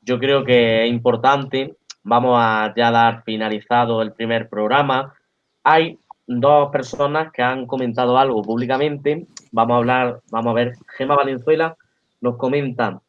yo 0.00 0.18
creo 0.18 0.44
que 0.44 0.84
es 0.84 0.90
importante 0.90 1.76
Vamos 2.04 2.36
a 2.36 2.72
ya 2.76 2.90
dar 2.90 3.22
finalizado 3.24 4.02
el 4.02 4.12
primer 4.12 4.48
programa. 4.48 5.14
Hay 5.62 5.98
dos 6.26 6.70
personas 6.70 7.32
que 7.32 7.42
han 7.42 7.66
comentado 7.66 8.18
algo 8.18 8.42
públicamente. 8.42 9.26
Vamos 9.52 9.74
a 9.74 9.78
hablar, 9.78 10.20
vamos 10.30 10.50
a 10.50 10.54
ver, 10.54 10.72
Gema 10.96 11.14
Valenzuela 11.14 11.76
nos 12.22 12.36
comenta, 12.36 13.00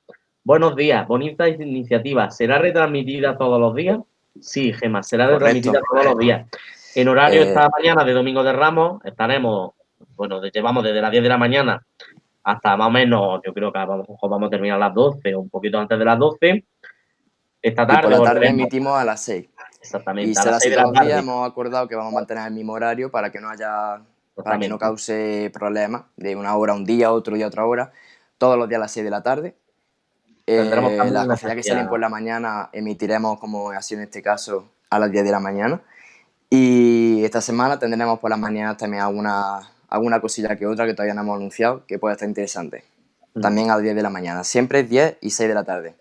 buenos 0.44 0.76
días, 0.76 1.08
bonita 1.08 1.48
iniciativa, 1.48 2.32
¿será 2.32 2.58
retransmitida 2.58 3.38
todos 3.38 3.60
los 3.60 3.76
días? 3.76 4.00
Sí, 4.42 4.74
Gema, 4.74 5.04
será 5.04 5.28
retransmitida 5.28 5.80
todos 5.88 6.06
los 6.06 6.18
días. 6.18 6.50
En 6.96 7.08
horario 7.08 7.44
eh, 7.44 7.48
esta 7.48 7.70
mañana 7.70 8.04
de 8.04 8.14
Domingo 8.14 8.44
de 8.44 8.54
Ramos 8.54 9.06
estaremos, 9.06 9.74
bueno, 10.16 10.42
llevamos 10.42 10.84
desde 10.84 11.00
las 11.00 11.12
10 11.12 11.24
de 11.24 11.30
la 11.30 11.38
mañana 11.38 11.86
hasta 12.44 12.76
más 12.76 12.88
o 12.88 12.92
menos, 12.92 13.40
yo 13.46 13.54
creo 13.54 13.72
que 13.72 13.78
vamos, 13.78 14.08
vamos 14.22 14.48
a 14.48 14.50
terminar 14.50 14.78
a 14.78 14.88
las 14.88 14.94
12 14.96 15.36
o 15.36 15.42
un 15.42 15.50
poquito 15.50 15.78
antes 15.78 15.98
de 15.98 16.06
las 16.06 16.18
12 16.18 16.66
esta 17.64 17.88
tarde. 17.88 18.02
por 18.04 18.12
la 18.12 18.24
tarde 18.24 18.48
emitimos 18.50 18.96
a 18.98 19.06
las 19.06 19.22
6. 19.24 19.48
Exactamente. 19.82 20.32
Y 20.32 20.38
a 20.38 20.52
las 20.52 20.62
6 20.62 20.76
de 20.76 20.82
la 20.82 20.92
tarde 20.92 21.18
hemos 21.18 21.50
acordado 21.50 21.88
que 21.88 21.96
vamos 21.96 22.14
a 22.14 22.16
mantener 22.16 22.48
el 22.48 22.54
mismo 22.54 22.74
horario 22.74 23.10
para 23.10 23.32
que 23.32 23.40
no 23.40 23.50
haya. 23.50 24.02
para 24.36 24.60
que 24.60 24.68
no 24.68 24.78
cause 24.78 25.50
problemas 25.54 26.04
de 26.18 26.36
una 26.36 26.56
hora 26.56 26.74
un 26.74 26.86
día, 26.86 27.12
otro 27.12 27.36
día, 27.36 27.48
otra 27.48 27.66
hora. 27.66 27.92
Todos 28.38 28.58
los 28.58 28.68
días 28.68 28.80
a 28.80 28.82
las 28.82 28.92
6 28.92 29.04
de 29.06 29.10
la 29.10 29.24
tarde. 29.24 29.56
Eh, 30.46 30.64
la 30.66 31.26
cafetería 31.26 31.56
que 31.56 31.64
salen 31.64 31.88
por 31.88 32.00
la 32.00 32.10
mañana 32.10 32.70
emitiremos, 32.74 33.40
como 33.40 33.72
ha 33.72 33.82
sido 33.82 34.02
en 34.02 34.08
este 34.08 34.22
caso, 34.22 34.70
a 34.90 35.00
las 35.00 35.10
10 35.12 35.24
de 35.24 35.32
la 35.32 35.40
mañana. 35.40 35.82
Y 36.50 37.24
esta 37.24 37.42
semana 37.42 37.80
tendremos 37.80 38.20
por 38.20 38.30
las 38.30 38.38
mañanas 38.38 38.78
también 38.78 39.02
alguna, 39.02 39.62
alguna 39.88 40.20
cosilla 40.20 40.56
que 40.56 40.68
otra 40.68 40.86
que 40.86 40.94
todavía 40.94 41.14
no 41.14 41.22
hemos 41.22 41.38
anunciado 41.38 41.86
que 41.88 41.98
puede 41.98 42.14
estar 42.14 42.28
interesante. 42.28 42.84
Mm. 43.34 43.42
También 43.42 43.72
a 43.72 43.76
las 43.76 43.84
10 43.84 43.96
de 43.96 44.02
la 44.02 44.10
mañana. 44.10 44.44
Siempre 44.44 44.84
10 44.84 45.18
y 45.22 45.30
6 45.30 45.48
de 45.48 45.56
la 45.56 45.64
tarde. 45.64 45.96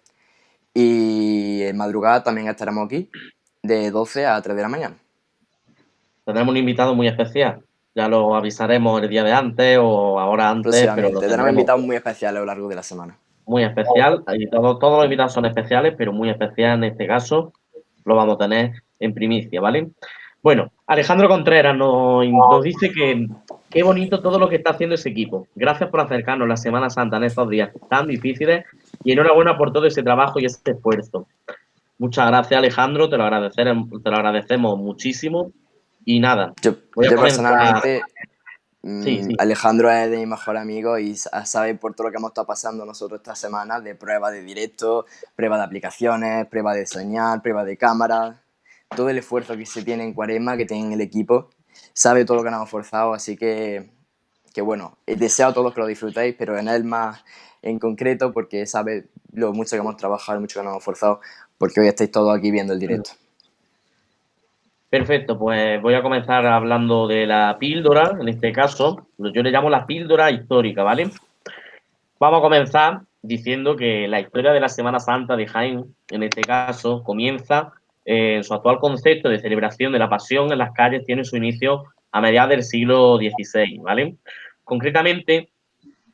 Y 0.75 1.63
en 1.63 1.77
madrugada 1.77 2.23
también 2.23 2.49
estaremos 2.49 2.87
aquí 2.87 3.11
de 3.63 3.91
12 3.91 4.27
a 4.27 4.41
3 4.41 4.57
de 4.57 4.63
la 4.63 4.69
mañana. 4.69 4.97
Tendremos 6.25 6.53
un 6.53 6.57
invitado 6.57 6.95
muy 6.95 7.09
especial. 7.09 7.61
Ya 7.95 8.09
lo 8.09 8.35
avisaremos 8.35 9.03
el 9.03 9.09
día 9.09 9.23
de 9.23 9.33
antes 9.33 9.79
o 9.81 10.19
ahora 10.19 10.49
antes. 10.51 10.89
Pero 10.95 11.19
tendremos 11.19 11.51
invitados 11.51 11.83
muy 11.83 11.97
especiales 11.97 12.39
a 12.39 12.41
lo 12.41 12.47
largo 12.47 12.69
de 12.69 12.77
la 12.77 12.83
semana. 12.83 13.19
muy 13.45 13.65
especial. 13.65 14.25
Y 14.35 14.49
todos 14.49 14.81
los 14.81 15.05
invitados 15.05 15.33
son 15.33 15.45
especiales, 15.45 15.95
pero 15.97 16.13
muy 16.13 16.31
especial 16.31 16.79
en 16.79 16.85
este 16.85 17.07
caso. 17.07 17.53
Lo 18.05 18.17
vamos 18.17 18.37
a 18.37 18.39
tener 18.39 18.73
en 18.99 19.15
primicia, 19.15 19.61
¿vale? 19.61 19.91
Bueno, 20.43 20.73
Alejandro 20.89 21.29
Contreras 21.29 21.77
nos, 21.77 22.27
nos 22.27 22.65
dice 22.65 22.91
que 22.91 23.29
qué 23.71 23.83
bonito 23.83 24.21
todo 24.21 24.39
lo 24.39 24.49
que 24.49 24.57
está 24.57 24.71
haciendo 24.71 24.97
ese 24.97 25.11
equipo. 25.11 25.47
Gracias 25.55 25.89
por 25.89 26.01
acercarnos 26.01 26.49
la 26.49 26.57
Semana 26.57 26.91
Santa 26.91 27.17
en 27.19 27.25
estos 27.25 27.49
días 27.49 27.71
tan 27.89 28.09
difíciles 28.09 28.65
y 29.05 29.13
enhorabuena 29.13 29.57
por 29.57 29.73
todo 29.73 29.87
ese 29.87 30.03
trabajo 30.03 30.41
y 30.41 30.47
ese 30.47 30.59
esfuerzo. 30.65 31.27
Muchas 31.99 32.27
gracias, 32.27 32.59
Alejandro, 32.59 33.09
te 33.09 33.17
lo, 33.17 33.31
te 33.55 34.11
lo 34.11 34.17
agradecemos 34.17 34.77
muchísimo. 34.79 35.53
Y 36.05 36.19
nada, 36.19 36.53
yo, 36.61 36.75
personalmente, 36.97 38.03
mm, 38.83 39.35
Alejandro 39.39 39.89
es 39.89 40.11
de 40.11 40.17
mi 40.17 40.27
mejor 40.27 40.57
amigo 40.57 40.99
y 40.99 41.15
sabe 41.15 41.77
por 41.77 41.95
todo 41.95 42.09
lo 42.09 42.11
que 42.11 42.17
hemos 42.19 42.31
estado 42.31 42.49
pasando 42.49 42.85
nosotros 42.85 43.21
esta 43.21 43.37
semana, 43.37 43.81
de 43.81 43.95
prueba 43.95 44.33
de 44.33 44.43
directo, 44.43 45.07
prueba 45.37 45.59
de 45.59 45.63
aplicaciones, 45.63 46.47
prueba 46.49 46.75
de 46.75 46.87
señal, 46.87 47.41
prueba 47.41 47.63
de 47.63 47.77
cámara, 47.77 48.43
todo 48.95 49.09
el 49.09 49.19
esfuerzo 49.19 49.57
que 49.57 49.67
se 49.67 49.83
tiene 49.83 50.05
en 50.05 50.13
Cuaresma, 50.13 50.57
que 50.57 50.67
tiene 50.67 50.95
el 50.95 51.01
equipo, 51.01 51.51
sabe 51.93 52.25
todo 52.25 52.39
lo 52.39 52.45
que 52.45 52.51
nos 52.51 52.59
hemos 52.59 52.71
forzado, 52.71 53.15
así 53.15 53.37
que, 53.37 53.91
que 54.55 54.63
bueno, 54.63 54.99
deseo 55.07 55.49
a 55.49 55.55
todos 55.55 55.75
que 55.75 55.81
lo 55.81 55.87
disfrutéis, 55.87 56.35
pero 56.39 56.59
en 56.59 56.69
él 56.69 56.85
más 56.85 57.25
en 57.63 57.79
concreto 57.79 58.33
porque 58.33 58.67
sabe 58.67 59.07
lo 59.33 59.53
mucho 59.53 59.77
que 59.77 59.81
hemos 59.81 59.97
trabajado, 59.97 60.41
mucho 60.41 60.61
que 60.61 60.65
nos 60.65 60.73
hemos 60.73 60.85
forzado, 60.85 61.21
porque 61.59 61.81
hoy 61.81 61.89
estáis 61.89 62.11
todos 62.11 62.37
aquí 62.37 62.51
viendo 62.51 62.73
el 62.73 62.81
directo. 62.81 63.11
Perfecto, 64.91 65.39
pues 65.39 65.81
voy 65.81 65.95
a 65.95 66.03
comenzar 66.03 66.45
hablando 66.45 67.07
de 67.07 67.27
la 67.27 67.57
píldora, 67.59 68.19
en 68.21 68.29
este 68.29 68.53
caso, 68.53 69.07
yo 69.17 69.43
le 69.43 69.51
llamo 69.51 69.71
la 69.71 69.87
píldora 69.87 70.31
histórica, 70.31 70.83
¿vale? 70.83 71.11
Vamos 72.19 72.39
a 72.41 72.43
comenzar 72.43 73.01
diciendo 73.23 73.75
que 73.77 74.07
la 74.07 74.21
historia 74.21 74.53
de 74.53 74.61
la 74.61 74.69
Semana 74.69 75.01
Santa 75.01 75.35
de 75.37 75.47
Jaén, 75.47 75.95
en 76.11 76.23
este 76.25 76.43
caso, 76.43 77.03
comienza 77.05 77.73
en 78.05 78.43
su 78.45 78.55
actual 78.55 78.79
concepto 78.79 79.29
de 79.29 79.39
celebración 79.39 79.93
de 79.93 79.99
la 79.99 80.09
pasión 80.09 80.51
en 80.53 80.59
las 80.59 80.73
calles, 80.73 81.05
tiene 81.05 81.25
su 81.25 81.37
inicio 81.37 81.85
a 82.11 82.21
mediados 82.21 82.51
del 82.51 82.63
siglo 82.63 83.17
XVI, 83.17 83.79
¿vale? 83.79 84.17
Concretamente, 84.65 85.51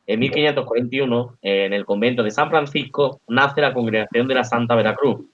en 0.06 0.20
1541, 0.20 1.38
en 1.42 1.72
el 1.72 1.84
convento 1.84 2.22
de 2.22 2.30
San 2.30 2.50
Francisco, 2.50 3.20
nace 3.28 3.60
la 3.60 3.74
Congregación 3.74 4.28
de 4.28 4.34
la 4.34 4.44
Santa 4.44 4.74
Veracruz. 4.74 5.26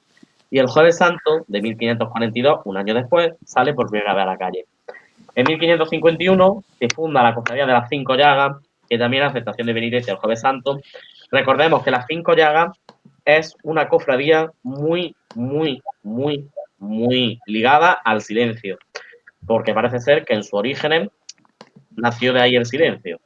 Y 0.51 0.59
el 0.59 0.67
Jueves 0.67 0.99
Santo 0.99 1.45
de 1.47 1.61
1542, 1.63 2.61
un 2.65 2.77
año 2.77 2.95
después, 2.95 3.33
sale 3.45 3.75
por 3.75 3.91
primera 3.91 4.15
vez 4.15 4.23
a 4.23 4.27
la 4.27 4.39
calle. 4.39 4.67
En 5.35 5.47
1551 5.47 6.65
se 6.79 6.89
funda 6.95 7.23
la 7.23 7.35
Cofradía 7.35 7.67
de 7.67 7.73
las 7.73 7.89
Cinco 7.89 8.15
Llagas, 8.15 8.57
que 8.89 8.99
también 8.99 9.25
es 9.25 9.31
aceptación 9.31 9.67
de 9.67 9.75
penitencia 9.75 10.13
el 10.13 10.19
Jueves 10.19 10.41
Santo. 10.41 10.79
Recordemos 11.31 11.83
que 11.83 11.91
las 11.91 12.07
Cinco 12.07 12.35
Llagas 12.35 12.79
es 13.25 13.57
una 13.63 13.89
cofradía 13.89 14.51
muy, 14.63 15.17
muy, 15.35 15.83
muy, 16.03 16.49
muy 16.79 17.41
ligada 17.47 17.93
al 17.93 18.21
silencio, 18.21 18.79
porque 19.47 19.75
parece 19.75 20.01
ser 20.01 20.25
que 20.25 20.35
en 20.35 20.43
su 20.43 20.57
origen 20.57 21.11
nació 21.97 22.33
de 22.33 22.41
ahí 22.41 22.57
el 22.57 22.67
silencio. 22.67 23.21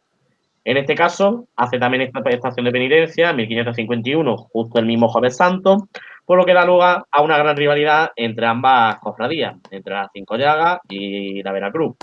En 0.65 0.77
este 0.77 0.95
caso, 0.95 1.47
hace 1.57 1.79
también 1.79 2.03
esta 2.03 2.21
estación 2.29 2.67
de 2.67 2.73
penitencia 2.73 3.31
en 3.31 3.37
1551, 3.37 4.37
justo 4.37 4.79
el 4.79 4.85
mismo 4.85 5.09
Jueves 5.09 5.37
Santo, 5.37 5.89
por 6.27 6.37
lo 6.37 6.45
que 6.45 6.53
da 6.53 6.67
lugar 6.67 7.05
a 7.11 7.23
una 7.23 7.39
gran 7.39 7.57
rivalidad 7.57 8.11
entre 8.15 8.45
ambas 8.45 8.99
cofradías, 8.99 9.57
entre 9.71 9.95
las 9.95 10.11
Cinco 10.13 10.37
Llagas 10.37 10.81
y 10.91 11.43
la 11.43 11.53
Veracruz. 11.53 11.97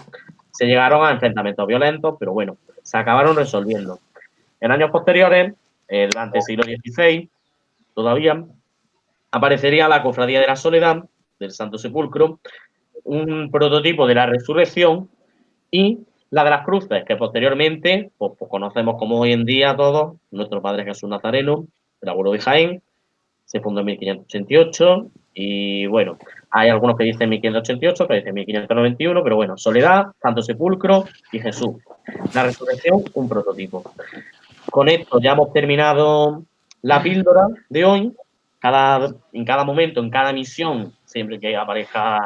Se 0.50 0.66
llegaron 0.66 1.06
a 1.06 1.12
enfrentamientos 1.12 1.68
violentos, 1.68 2.16
pero 2.18 2.34
bueno, 2.34 2.58
se 2.82 2.98
acabaron 2.98 3.36
resolviendo. 3.36 4.00
En 4.60 4.72
años 4.72 4.90
posteriores, 4.90 5.54
eh, 5.88 6.08
durante 6.12 6.40
el 6.40 6.44
siglo 6.44 6.64
XVI, 6.64 7.30
todavía, 7.94 8.44
aparecería 9.36 9.90
la 9.90 10.02
Cofradía 10.02 10.40
de 10.40 10.48
la 10.48 10.56
Soledad, 10.56 11.04
del 11.38 11.52
Santo 11.52 11.78
Sepulcro, 11.78 12.40
un 13.04 13.52
prototipo 13.52 14.08
de 14.08 14.16
la 14.16 14.28
resurrección 14.28 15.10
y 15.70 16.00
la 16.30 16.46
de 16.46 16.52
las 16.52 16.64
cruces, 16.64 17.04
que 17.04 17.18
posteriormente 17.18 18.12
pues, 18.18 18.32
pues, 18.40 18.50
conocemos 18.50 18.96
como 18.98 19.20
hoy 19.20 19.34
en 19.34 19.44
día 19.44 19.76
todos, 19.76 20.16
nuestro 20.32 20.62
Padre 20.62 20.86
Jesús 20.86 21.10
Nazareno, 21.10 21.68
el 22.02 22.10
abuelo 22.10 22.32
de 22.32 22.40
Jaén, 22.40 22.82
se 23.44 23.60
fundó 23.60 23.82
en 23.82 23.88
1588 23.88 25.08
y 25.34 25.86
bueno, 25.88 26.18
hay 26.50 26.70
algunos 26.70 26.98
que 26.98 27.04
dicen 27.04 27.28
1588, 27.28 28.08
que 28.08 28.16
dicen 28.16 28.34
1591, 28.36 29.22
pero 29.22 29.36
bueno, 29.36 29.58
Soledad, 29.58 30.14
Santo 30.22 30.42
Sepulcro 30.42 31.04
y 31.34 31.40
Jesús. 31.42 31.76
La 32.34 32.44
resurrección, 32.44 33.04
un 33.14 33.28
prototipo. 33.28 33.84
Con 34.72 34.88
esto 34.88 35.20
ya 35.20 35.34
hemos 35.34 35.52
terminado 35.52 36.44
la 36.84 37.04
píldora 37.04 37.48
de 37.68 37.84
hoy. 37.84 38.14
Cada, 38.60 39.14
en 39.34 39.46
cada 39.46 39.64
momento, 39.64 40.00
en 40.00 40.10
cada 40.10 40.34
misión, 40.34 40.94
siempre 41.06 41.40
que 41.40 41.56
aparezca 41.56 42.20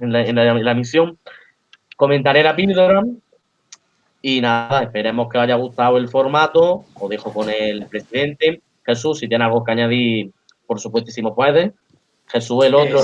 en 0.00 0.12
la, 0.12 0.22
en 0.22 0.64
la 0.64 0.74
misión, 0.74 1.18
comentaré 1.96 2.42
la 2.42 2.54
píldora 2.54 3.02
y 4.22 4.40
nada, 4.40 4.82
esperemos 4.82 5.30
que 5.30 5.38
os 5.38 5.44
haya 5.44 5.54
gustado 5.54 5.96
el 5.96 6.08
formato. 6.08 6.84
Os 6.94 7.10
dejo 7.10 7.32
con 7.32 7.48
el 7.48 7.86
presidente. 7.86 8.60
Jesús, 8.84 9.18
si 9.18 9.28
tiene 9.28 9.44
algo 9.44 9.64
que 9.64 9.72
añadir, 9.72 10.30
por 10.66 10.78
supuestísimo 10.78 11.34
puede. 11.34 11.72
Jesús, 12.26 12.64
el 12.64 12.74
otro. 12.74 13.02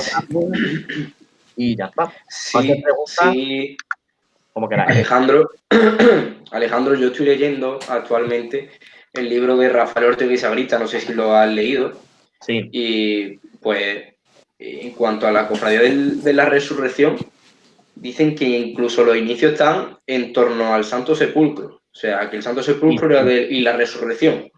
Y 1.55 1.75
ya 1.75 1.85
está. 1.85 2.13
Sí, 2.29 2.83
sí. 3.05 3.77
Como 4.53 4.69
queráis. 4.69 4.91
Alejandro, 4.91 5.49
Alejandro, 6.51 6.95
yo 6.95 7.07
estoy 7.07 7.25
leyendo 7.25 7.79
actualmente 7.89 8.69
el 9.13 9.29
libro 9.29 9.57
de 9.57 9.69
Rafael 9.69 10.05
Ortega 10.05 10.33
y 10.33 10.37
Sagrita, 10.37 10.77
no 10.77 10.87
sé 10.87 10.99
si 11.01 11.13
lo 11.13 11.35
has 11.35 11.49
leído. 11.49 11.93
Sí. 12.41 12.69
Y 12.71 13.37
pues, 13.61 14.05
en 14.59 14.91
cuanto 14.91 15.27
a 15.27 15.31
la 15.31 15.47
cofradía 15.47 15.81
de 15.81 16.33
la 16.33 16.45
resurrección, 16.45 17.17
dicen 17.95 18.35
que 18.35 18.45
incluso 18.45 19.03
los 19.03 19.17
inicios 19.17 19.53
están 19.53 19.97
en 20.05 20.33
torno 20.33 20.73
al 20.73 20.85
Santo 20.85 21.15
Sepulcro, 21.15 21.67
o 21.67 21.99
sea, 21.99 22.29
que 22.29 22.37
el 22.37 22.43
Santo 22.43 22.63
Sepulcro 22.63 23.29
y 23.31 23.61
la 23.61 23.75
resurrección. 23.75 24.51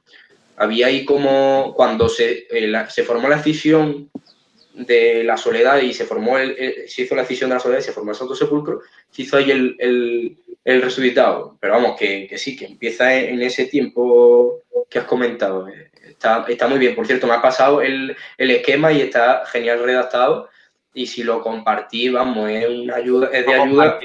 Había 0.58 0.88
ahí 0.88 1.06
como 1.06 1.74
cuando 1.76 2.10
se, 2.10 2.48
eh, 2.50 2.74
se 2.90 3.04
formó 3.04 3.30
la 3.30 3.38
escisión 3.38 4.10
de 4.74 5.24
la 5.24 5.38
soledad 5.38 5.82
y 5.82 5.94
se 5.94 6.06
formó 6.06 6.38
el, 6.38 6.56
se 6.88 7.04
hizo 7.04 7.16
la 7.16 7.22
escisión 7.22 7.50
de 7.50 7.56
la 7.56 7.62
soledad 7.62 7.80
y 7.80 7.84
se 7.84 7.92
formó 7.94 8.12
el 8.12 8.18
Santo 8.18 8.36
Sepulcro, 8.36 8.82
se 9.10 9.22
hizo 9.22 9.38
ahí 9.38 9.52
el, 9.52 9.76
el, 10.64 10.82
resucitado. 10.82 11.58
Pero 11.60 11.74
vamos, 11.74 11.98
que, 11.98 12.28
que, 12.28 12.38
sí, 12.38 12.56
que 12.56 12.66
empieza 12.66 13.14
en 13.16 13.42
ese 13.42 13.66
tiempo 13.66 14.64
que 14.90 15.00
has 15.00 15.06
comentado. 15.06 15.68
Está, 16.10 16.46
está 16.48 16.68
muy 16.68 16.80
bien. 16.80 16.96
Por 16.96 17.06
cierto, 17.06 17.28
me 17.28 17.34
ha 17.34 17.42
pasado 17.42 17.82
el, 17.82 18.16
el 18.38 18.52
esquema 18.52 18.92
y 18.92 19.02
está 19.02 19.44
genial 19.46 19.84
redactado 19.84 20.50
y 20.94 21.08
si 21.08 21.24
lo 21.24 21.42
compartí, 21.42 22.10
vamos, 22.10 22.50
es 22.50 22.68
una 22.68 22.96
ayuda, 22.96 23.30
es 23.32 23.46
de 23.46 23.54
ayuda. 23.54 24.00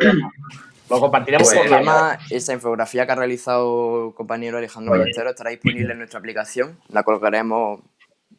Lo 0.91 1.01
compartiremos. 1.01 1.51
Ese 1.51 1.63
esquema, 1.63 2.19
esa 2.31 2.53
infografía 2.53 3.07
que 3.07 3.13
ha 3.13 3.17
realizado 3.17 4.09
el 4.09 4.15
compañero 4.15 4.59
Alejandro 4.59 4.93
Ballesteros 4.93 5.31
estará 5.31 5.51
disponible 5.51 5.93
en 5.93 5.99
nuestra 5.99 6.19
aplicación. 6.19 6.79
La 6.89 7.03
colocaremos 7.03 7.81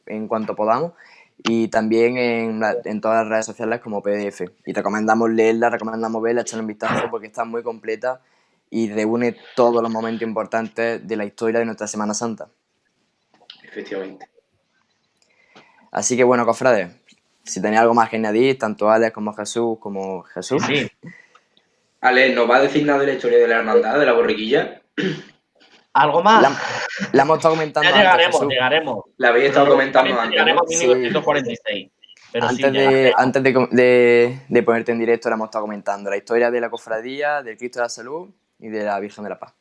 en 0.05 0.27
cuanto 0.27 0.55
podamos 0.55 0.93
y 1.39 1.67
también 1.67 2.17
en, 2.17 2.61
en, 2.85 3.01
todas 3.01 3.23
las 3.23 3.29
redes 3.29 3.45
sociales 3.47 3.81
como 3.81 4.03
PDF. 4.03 4.41
Y 4.65 4.73
recomendamos 4.73 5.31
leerla, 5.31 5.69
recomendamos 5.69 6.21
verla, 6.21 6.41
echarle 6.41 6.61
un 6.61 6.67
vistazo 6.67 7.09
porque 7.09 7.27
está 7.27 7.45
muy 7.45 7.63
completa 7.63 8.21
y 8.69 8.91
reúne 8.91 9.35
todos 9.55 9.81
los 9.81 9.91
momentos 9.91 10.21
importantes 10.21 11.05
de 11.05 11.15
la 11.15 11.25
historia 11.25 11.59
de 11.59 11.65
nuestra 11.65 11.87
Semana 11.87 12.13
Santa. 12.13 12.47
Efectivamente. 13.75 14.29
Así 15.91 16.15
que 16.15 16.23
bueno, 16.23 16.45
cofrades, 16.45 16.95
si 17.43 17.61
tenía 17.61 17.81
algo 17.81 17.93
más 17.93 18.09
que 18.09 18.15
añadir, 18.15 18.57
tanto 18.57 18.89
Alex 18.89 19.13
como 19.13 19.33
Jesús, 19.33 19.77
como 19.81 20.23
Jesús. 20.23 20.63
Sí. 20.65 20.89
Alex, 21.99 22.35
¿nos 22.35 22.49
va 22.49 22.55
a 22.57 22.61
decir 22.61 22.85
nada 22.85 22.99
de 22.99 23.07
la 23.07 23.13
historia 23.13 23.37
de 23.39 23.47
la 23.49 23.57
hermandad, 23.57 23.99
de 23.99 24.05
la 24.05 24.13
borriquilla? 24.13 24.81
¿Algo 25.91 26.23
más? 26.23 26.41
La, 27.11 27.23
hemos 27.23 27.37
estado 27.37 27.55
comentando 27.55 27.89
ya 27.89 27.97
llegaremos, 27.97 28.41
antes, 28.41 28.55
llegaremos. 28.55 29.03
La 29.17 29.27
habéis 29.29 29.47
estado 29.47 29.67
comentando 29.67 30.21
antes. 30.21 30.31
Llegaremos 30.31 30.63
a 30.63 30.79
1946. 30.79 31.91
antes, 32.41 32.73
de, 32.73 33.13
antes 33.17 33.43
de, 33.43 34.39
de, 34.47 34.63
ponerte 34.63 34.93
en 34.93 34.99
directo, 34.99 35.27
la 35.27 35.35
hemos 35.35 35.47
estado 35.47 35.65
comentando 35.65 36.09
la 36.09 36.17
historia 36.17 36.49
de 36.49 36.61
la 36.61 36.69
cofradía, 36.69 37.43
del 37.43 37.57
Cristo 37.57 37.79
de 37.79 37.83
la 37.83 37.89
Salud 37.89 38.29
y 38.57 38.69
de 38.69 38.85
la 38.85 38.97
Virgen 39.01 39.25
de 39.25 39.31
la 39.31 39.39
Paz. 39.39 39.53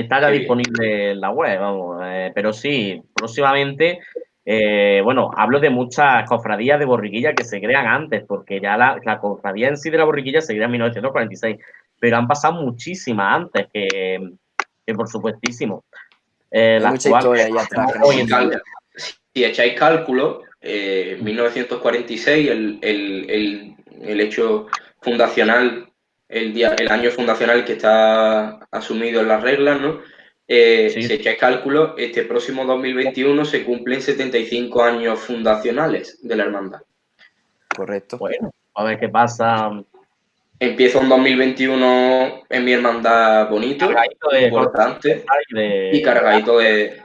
Está 0.00 0.20
ya 0.20 0.28
disponible 0.28 1.12
en 1.12 1.20
la 1.20 1.30
web, 1.30 1.58
vamos. 1.58 2.00
Eh, 2.04 2.30
pero 2.34 2.52
sí, 2.52 3.02
próximamente 3.14 4.00
eh, 4.50 5.02
bueno, 5.04 5.30
hablo 5.36 5.60
de 5.60 5.68
muchas 5.68 6.26
cofradías 6.26 6.78
de 6.78 6.86
borriquilla 6.86 7.34
que 7.34 7.44
se 7.44 7.60
crean 7.60 7.86
antes, 7.86 8.24
porque 8.26 8.62
ya 8.62 8.78
la, 8.78 9.18
cofradía 9.20 9.68
en 9.68 9.76
sí 9.76 9.90
de 9.90 9.98
la 9.98 10.04
borriquilla 10.04 10.40
se 10.40 10.54
crea 10.54 10.64
en 10.64 10.70
1946, 10.70 11.58
pero 12.00 12.16
han 12.16 12.26
pasado 12.26 12.54
muchísimas 12.54 13.42
antes 13.42 13.66
que, 13.70 14.18
por 14.94 15.06
supuestísimo. 15.06 15.84
Eh, 16.50 16.78
la 16.80 16.92
mucha 16.92 17.10
historia 17.10 17.46
atrás. 17.60 17.92
si 19.34 19.44
echáis 19.44 19.74
cálculo, 19.78 20.44
eh, 20.62 21.18
1946, 21.20 22.50
el, 22.50 22.78
el, 22.80 23.76
el, 24.00 24.20
hecho 24.22 24.68
fundacional, 25.02 25.87
el, 26.28 26.52
día, 26.54 26.74
el 26.78 26.90
año 26.90 27.10
fundacional 27.10 27.64
que 27.64 27.72
está 27.74 28.60
asumido 28.70 29.20
en 29.20 29.28
las 29.28 29.42
reglas, 29.42 29.80
¿no? 29.80 30.00
eh, 30.46 30.90
Sí. 30.92 31.02
si 31.02 31.12
echáis 31.12 31.38
cálculo, 31.38 31.94
este 31.98 32.22
próximo 32.24 32.64
2021 32.64 33.44
se 33.44 33.64
cumplen 33.64 34.00
75 34.00 34.82
años 34.82 35.18
fundacionales 35.20 36.18
de 36.26 36.36
la 36.36 36.44
hermandad. 36.44 36.80
Correcto. 37.76 38.16
Bueno, 38.18 38.50
a 38.74 38.84
ver 38.84 38.98
qué 38.98 39.08
pasa. 39.08 39.70
Empieza 40.60 40.98
un 40.98 41.08
2021 41.08 42.42
en 42.48 42.64
mi 42.64 42.72
hermandad 42.72 43.48
bonito, 43.50 43.86
Cargadito 43.88 44.28
de 44.30 44.42
importante 44.42 45.24
y 45.50 45.54
de- 45.54 45.90
y 45.92 46.02
cargadito 46.02 46.58
de, 46.58 47.02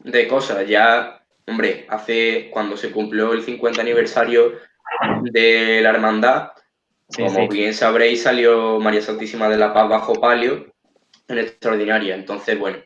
de 0.00 0.28
cosas. 0.28 0.66
Ya, 0.68 1.22
hombre, 1.46 1.86
hace 1.88 2.50
cuando 2.52 2.76
se 2.76 2.90
cumplió 2.90 3.32
el 3.32 3.42
50 3.42 3.80
aniversario 3.80 4.54
de 5.22 5.80
la 5.82 5.90
hermandad, 5.90 6.50
Sí, 7.10 7.22
como 7.22 7.42
sí. 7.42 7.48
bien 7.50 7.74
sabréis, 7.74 8.22
salió 8.22 8.78
María 8.80 9.02
Santísima 9.02 9.48
de 9.48 9.56
la 9.56 9.74
Paz 9.74 9.88
bajo 9.88 10.20
palio 10.20 10.72
en 11.28 11.38
extraordinaria. 11.38 12.14
Entonces, 12.14 12.58
bueno, 12.58 12.78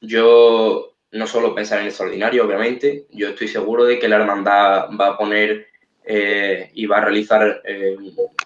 yo 0.00 0.94
no 1.10 1.26
solo 1.26 1.54
pensar 1.54 1.80
en 1.80 1.86
extraordinario, 1.86 2.44
obviamente, 2.44 3.06
yo 3.10 3.28
estoy 3.28 3.48
seguro 3.48 3.84
de 3.84 3.98
que 3.98 4.08
la 4.08 4.16
hermandad 4.16 4.88
va 4.98 5.08
a 5.08 5.18
poner 5.18 5.66
eh, 6.04 6.70
y 6.74 6.86
va 6.86 6.98
a 6.98 7.04
realizar 7.04 7.62
eh, 7.64 7.96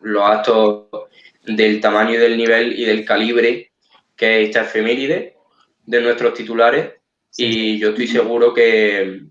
los 0.00 0.24
actos 0.24 0.88
del 1.44 1.80
tamaño 1.80 2.14
y 2.14 2.16
del 2.16 2.36
nivel 2.36 2.78
y 2.78 2.84
del 2.84 3.04
calibre 3.04 3.72
que 4.16 4.42
es 4.42 4.48
esta 4.48 4.62
efeméride 4.62 5.36
de 5.84 6.00
nuestros 6.00 6.34
titulares 6.34 6.92
y 7.36 7.78
yo 7.78 7.90
estoy 7.90 8.06
seguro 8.06 8.52
que, 8.52 9.22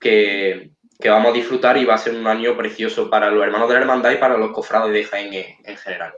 que, 0.00 0.70
que 0.98 1.08
vamos 1.10 1.30
a 1.32 1.34
disfrutar 1.34 1.76
y 1.76 1.84
va 1.84 1.94
a 1.94 1.98
ser 1.98 2.14
un 2.14 2.26
año 2.26 2.56
precioso 2.56 3.10
para 3.10 3.30
los 3.30 3.42
hermanos 3.44 3.68
de 3.68 3.74
la 3.74 3.80
hermandad 3.80 4.10
y 4.12 4.16
para 4.16 4.36
los 4.36 4.52
cofrades 4.52 4.92
de 4.92 5.04
Jaén 5.04 5.32
en, 5.32 5.46
en 5.64 5.76
general. 5.76 6.14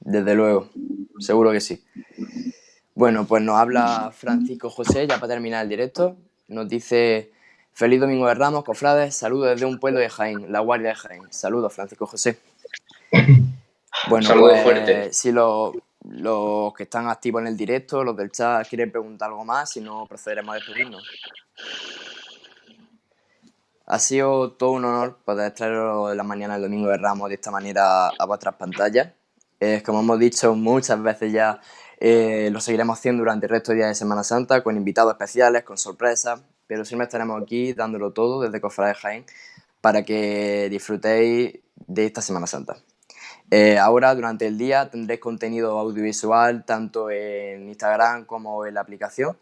Desde 0.00 0.34
luego, 0.34 0.70
seguro 1.18 1.52
que 1.52 1.60
sí. 1.60 1.84
Bueno, 2.94 3.26
pues 3.26 3.42
nos 3.42 3.56
habla 3.56 4.10
Francisco 4.16 4.70
José, 4.70 5.06
ya 5.06 5.16
para 5.16 5.34
terminar 5.34 5.62
el 5.62 5.68
directo. 5.68 6.16
Nos 6.48 6.68
dice, 6.68 7.30
feliz 7.72 8.00
domingo 8.00 8.26
de 8.26 8.34
Ramos, 8.34 8.64
cofrades, 8.64 9.14
saludos 9.14 9.50
desde 9.50 9.66
un 9.66 9.78
pueblo 9.78 10.00
de 10.00 10.08
Jaén, 10.08 10.50
la 10.50 10.60
Guardia 10.60 10.90
de 10.90 10.94
Jaén. 10.94 11.22
Saludos, 11.30 11.74
Francisco 11.74 12.06
José. 12.06 12.38
Bueno, 14.08 14.26
Saludos 14.26 14.52
pues 14.52 14.62
fuertes. 14.62 15.16
si 15.16 15.32
los, 15.32 15.72
los 16.04 16.74
que 16.74 16.82
están 16.82 17.08
activos 17.08 17.40
en 17.40 17.48
el 17.48 17.56
directo, 17.56 18.04
los 18.04 18.14
del 18.14 18.30
chat, 18.30 18.68
quieren 18.68 18.92
preguntar 18.92 19.30
algo 19.30 19.42
más, 19.44 19.70
si 19.70 19.80
no, 19.80 20.06
procederemos 20.06 20.52
a 20.52 20.56
despedirnos. 20.56 21.02
Ha 23.86 24.00
sido 24.00 24.50
todo 24.50 24.72
un 24.72 24.84
honor 24.84 25.18
poder 25.24 25.52
traeros 25.54 26.14
la 26.16 26.24
mañana 26.24 26.54
del 26.54 26.64
domingo 26.64 26.88
de 26.88 26.98
Ramos 26.98 27.28
de 27.28 27.36
esta 27.36 27.52
manera 27.52 28.08
a 28.08 28.26
vuestras 28.26 28.56
pantallas. 28.56 29.12
Eh, 29.60 29.80
como 29.86 30.00
hemos 30.00 30.18
dicho 30.18 30.56
muchas 30.56 31.00
veces 31.00 31.32
ya, 31.32 31.60
eh, 32.00 32.50
lo 32.52 32.60
seguiremos 32.60 32.98
haciendo 32.98 33.20
durante 33.20 33.46
el 33.46 33.50
resto 33.50 33.70
del 33.70 33.78
día 33.78 33.86
de 33.86 33.94
Semana 33.94 34.24
Santa 34.24 34.64
con 34.64 34.76
invitados 34.76 35.12
especiales, 35.12 35.62
con 35.62 35.78
sorpresas, 35.78 36.42
pero 36.66 36.84
siempre 36.84 37.04
estaremos 37.04 37.40
aquí 37.40 37.74
dándolo 37.74 38.12
todo 38.12 38.40
desde 38.40 38.60
Cofrade 38.60 38.94
Jaén 38.94 39.24
para 39.80 40.02
que 40.02 40.66
disfrutéis 40.68 41.60
de 41.86 42.06
esta 42.06 42.22
Semana 42.22 42.48
Santa. 42.48 42.78
Eh, 43.52 43.78
ahora, 43.78 44.12
durante 44.16 44.48
el 44.48 44.58
día, 44.58 44.90
tendréis 44.90 45.20
contenido 45.20 45.78
audiovisual 45.78 46.64
tanto 46.64 47.08
en 47.10 47.68
Instagram 47.68 48.24
como 48.24 48.66
en 48.66 48.74
la 48.74 48.80
aplicación. 48.80 49.38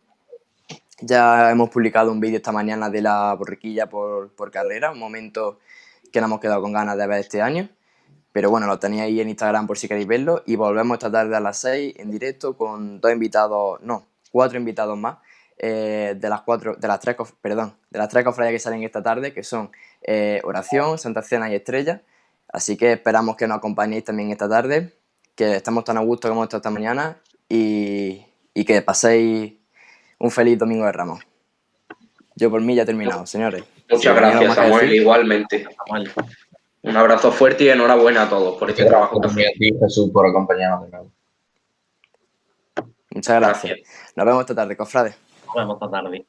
Ya 1.06 1.51
hemos 1.51 1.68
publicado 1.68 2.10
un 2.10 2.18
vídeo 2.20 2.36
esta 2.36 2.51
mañana 2.52 2.89
de 2.89 3.02
la 3.02 3.35
borriquilla 3.35 3.89
por, 3.89 4.31
por 4.35 4.51
carrera, 4.51 4.90
un 4.90 4.98
momento 4.98 5.59
que 6.10 6.20
nos 6.20 6.28
hemos 6.28 6.40
quedado 6.40 6.62
con 6.62 6.72
ganas 6.72 6.97
de 6.97 7.06
ver 7.06 7.20
este 7.20 7.43
año. 7.43 7.68
Pero 8.32 8.51
bueno, 8.51 8.66
lo 8.66 8.78
tenéis 8.78 9.02
ahí 9.02 9.20
en 9.20 9.28
Instagram 9.28 9.66
por 9.66 9.76
si 9.76 9.86
queréis 9.86 10.06
verlo. 10.06 10.43
Y 10.47 10.56
volvemos 10.56 10.94
esta 10.97 11.10
tarde 11.12 11.36
a 11.36 11.40
las 11.40 11.59
6 11.59 11.94
en 11.98 12.10
directo 12.10 12.56
con 12.56 13.01
dos 13.01 13.12
invitados, 13.12 13.81
no, 13.82 14.06
cuatro 14.31 14.59
invitados 14.59 14.97
más. 14.97 15.18
eh, 15.59 16.14
de 16.18 16.28
las 16.28 16.43
cuatro, 16.43 16.74
de 16.76 16.89
las 16.89 17.01
tres, 17.01 17.16
perdón, 17.40 17.76
de 17.90 17.98
las 17.98 18.09
tres 18.09 18.24
cofradías 18.24 18.55
que 18.55 18.59
salen 18.59 18.82
esta 18.82 19.02
tarde, 19.02 19.32
que 19.32 19.44
son 19.44 19.70
eh, 20.02 20.40
Oración, 20.44 20.98
Santa 20.98 21.22
Cena 21.22 21.51
y 21.51 21.55
Estrella. 21.55 22.02
Así 22.48 22.76
que 22.76 22.93
esperamos 22.93 23.36
que 23.36 23.47
nos 23.47 23.59
acompañéis 23.59 24.05
también 24.05 24.31
esta 24.31 24.48
tarde, 24.48 24.94
que 25.36 25.56
estamos 25.56 25.85
tan 25.85 25.98
a 25.98 26.01
gusto 26.01 26.28
como 26.28 26.40
hemos 26.40 26.47
estado 26.47 26.59
esta 26.60 26.70
mañana 26.70 27.18
y, 27.48 28.24
y 28.55 28.64
que 28.64 28.82
paséis 28.82 29.55
un 30.19 30.31
feliz 30.31 30.59
domingo 30.59 30.85
de 30.86 30.93
Ramos. 30.93 31.20
Yo 32.36 32.51
por 32.51 32.61
mí 32.61 32.74
ya 32.74 32.82
he 32.82 32.86
terminado, 32.86 33.27
señores. 33.27 33.65
Muchas 33.91 34.15
Si 34.15 34.20
gracias, 34.20 34.55
Samuel, 34.55 34.86
decir. 34.86 35.01
igualmente. 35.03 35.66
Samuel. 35.86 36.11
Un 36.82 36.97
abrazo 36.97 37.31
fuerte 37.32 37.65
y 37.65 37.69
enhorabuena 37.69 38.23
a 38.24 38.28
todos 38.28 38.59
por 38.59 38.69
este 38.70 38.85
trabajo 38.85 39.20
que 39.20 39.28
también 39.28 39.49
hacéis. 39.55 39.73
a 39.73 39.77
ti, 39.77 39.85
Jesús, 39.85 40.11
por 40.12 40.27
acompañarnos 40.27 40.85
de 40.85 40.91
nuevo. 40.91 41.11
Muchas 43.11 43.36
gracias. 43.41 43.73
Gracias. 43.77 44.12
Nos 44.16 44.27
vemos 44.27 44.41
esta 44.41 44.55
tarde, 44.55 44.77
cofrades. 44.77 45.16
Nos 45.47 45.55
vemos 45.55 45.77
esta 45.77 45.91
tarde. 45.91 46.27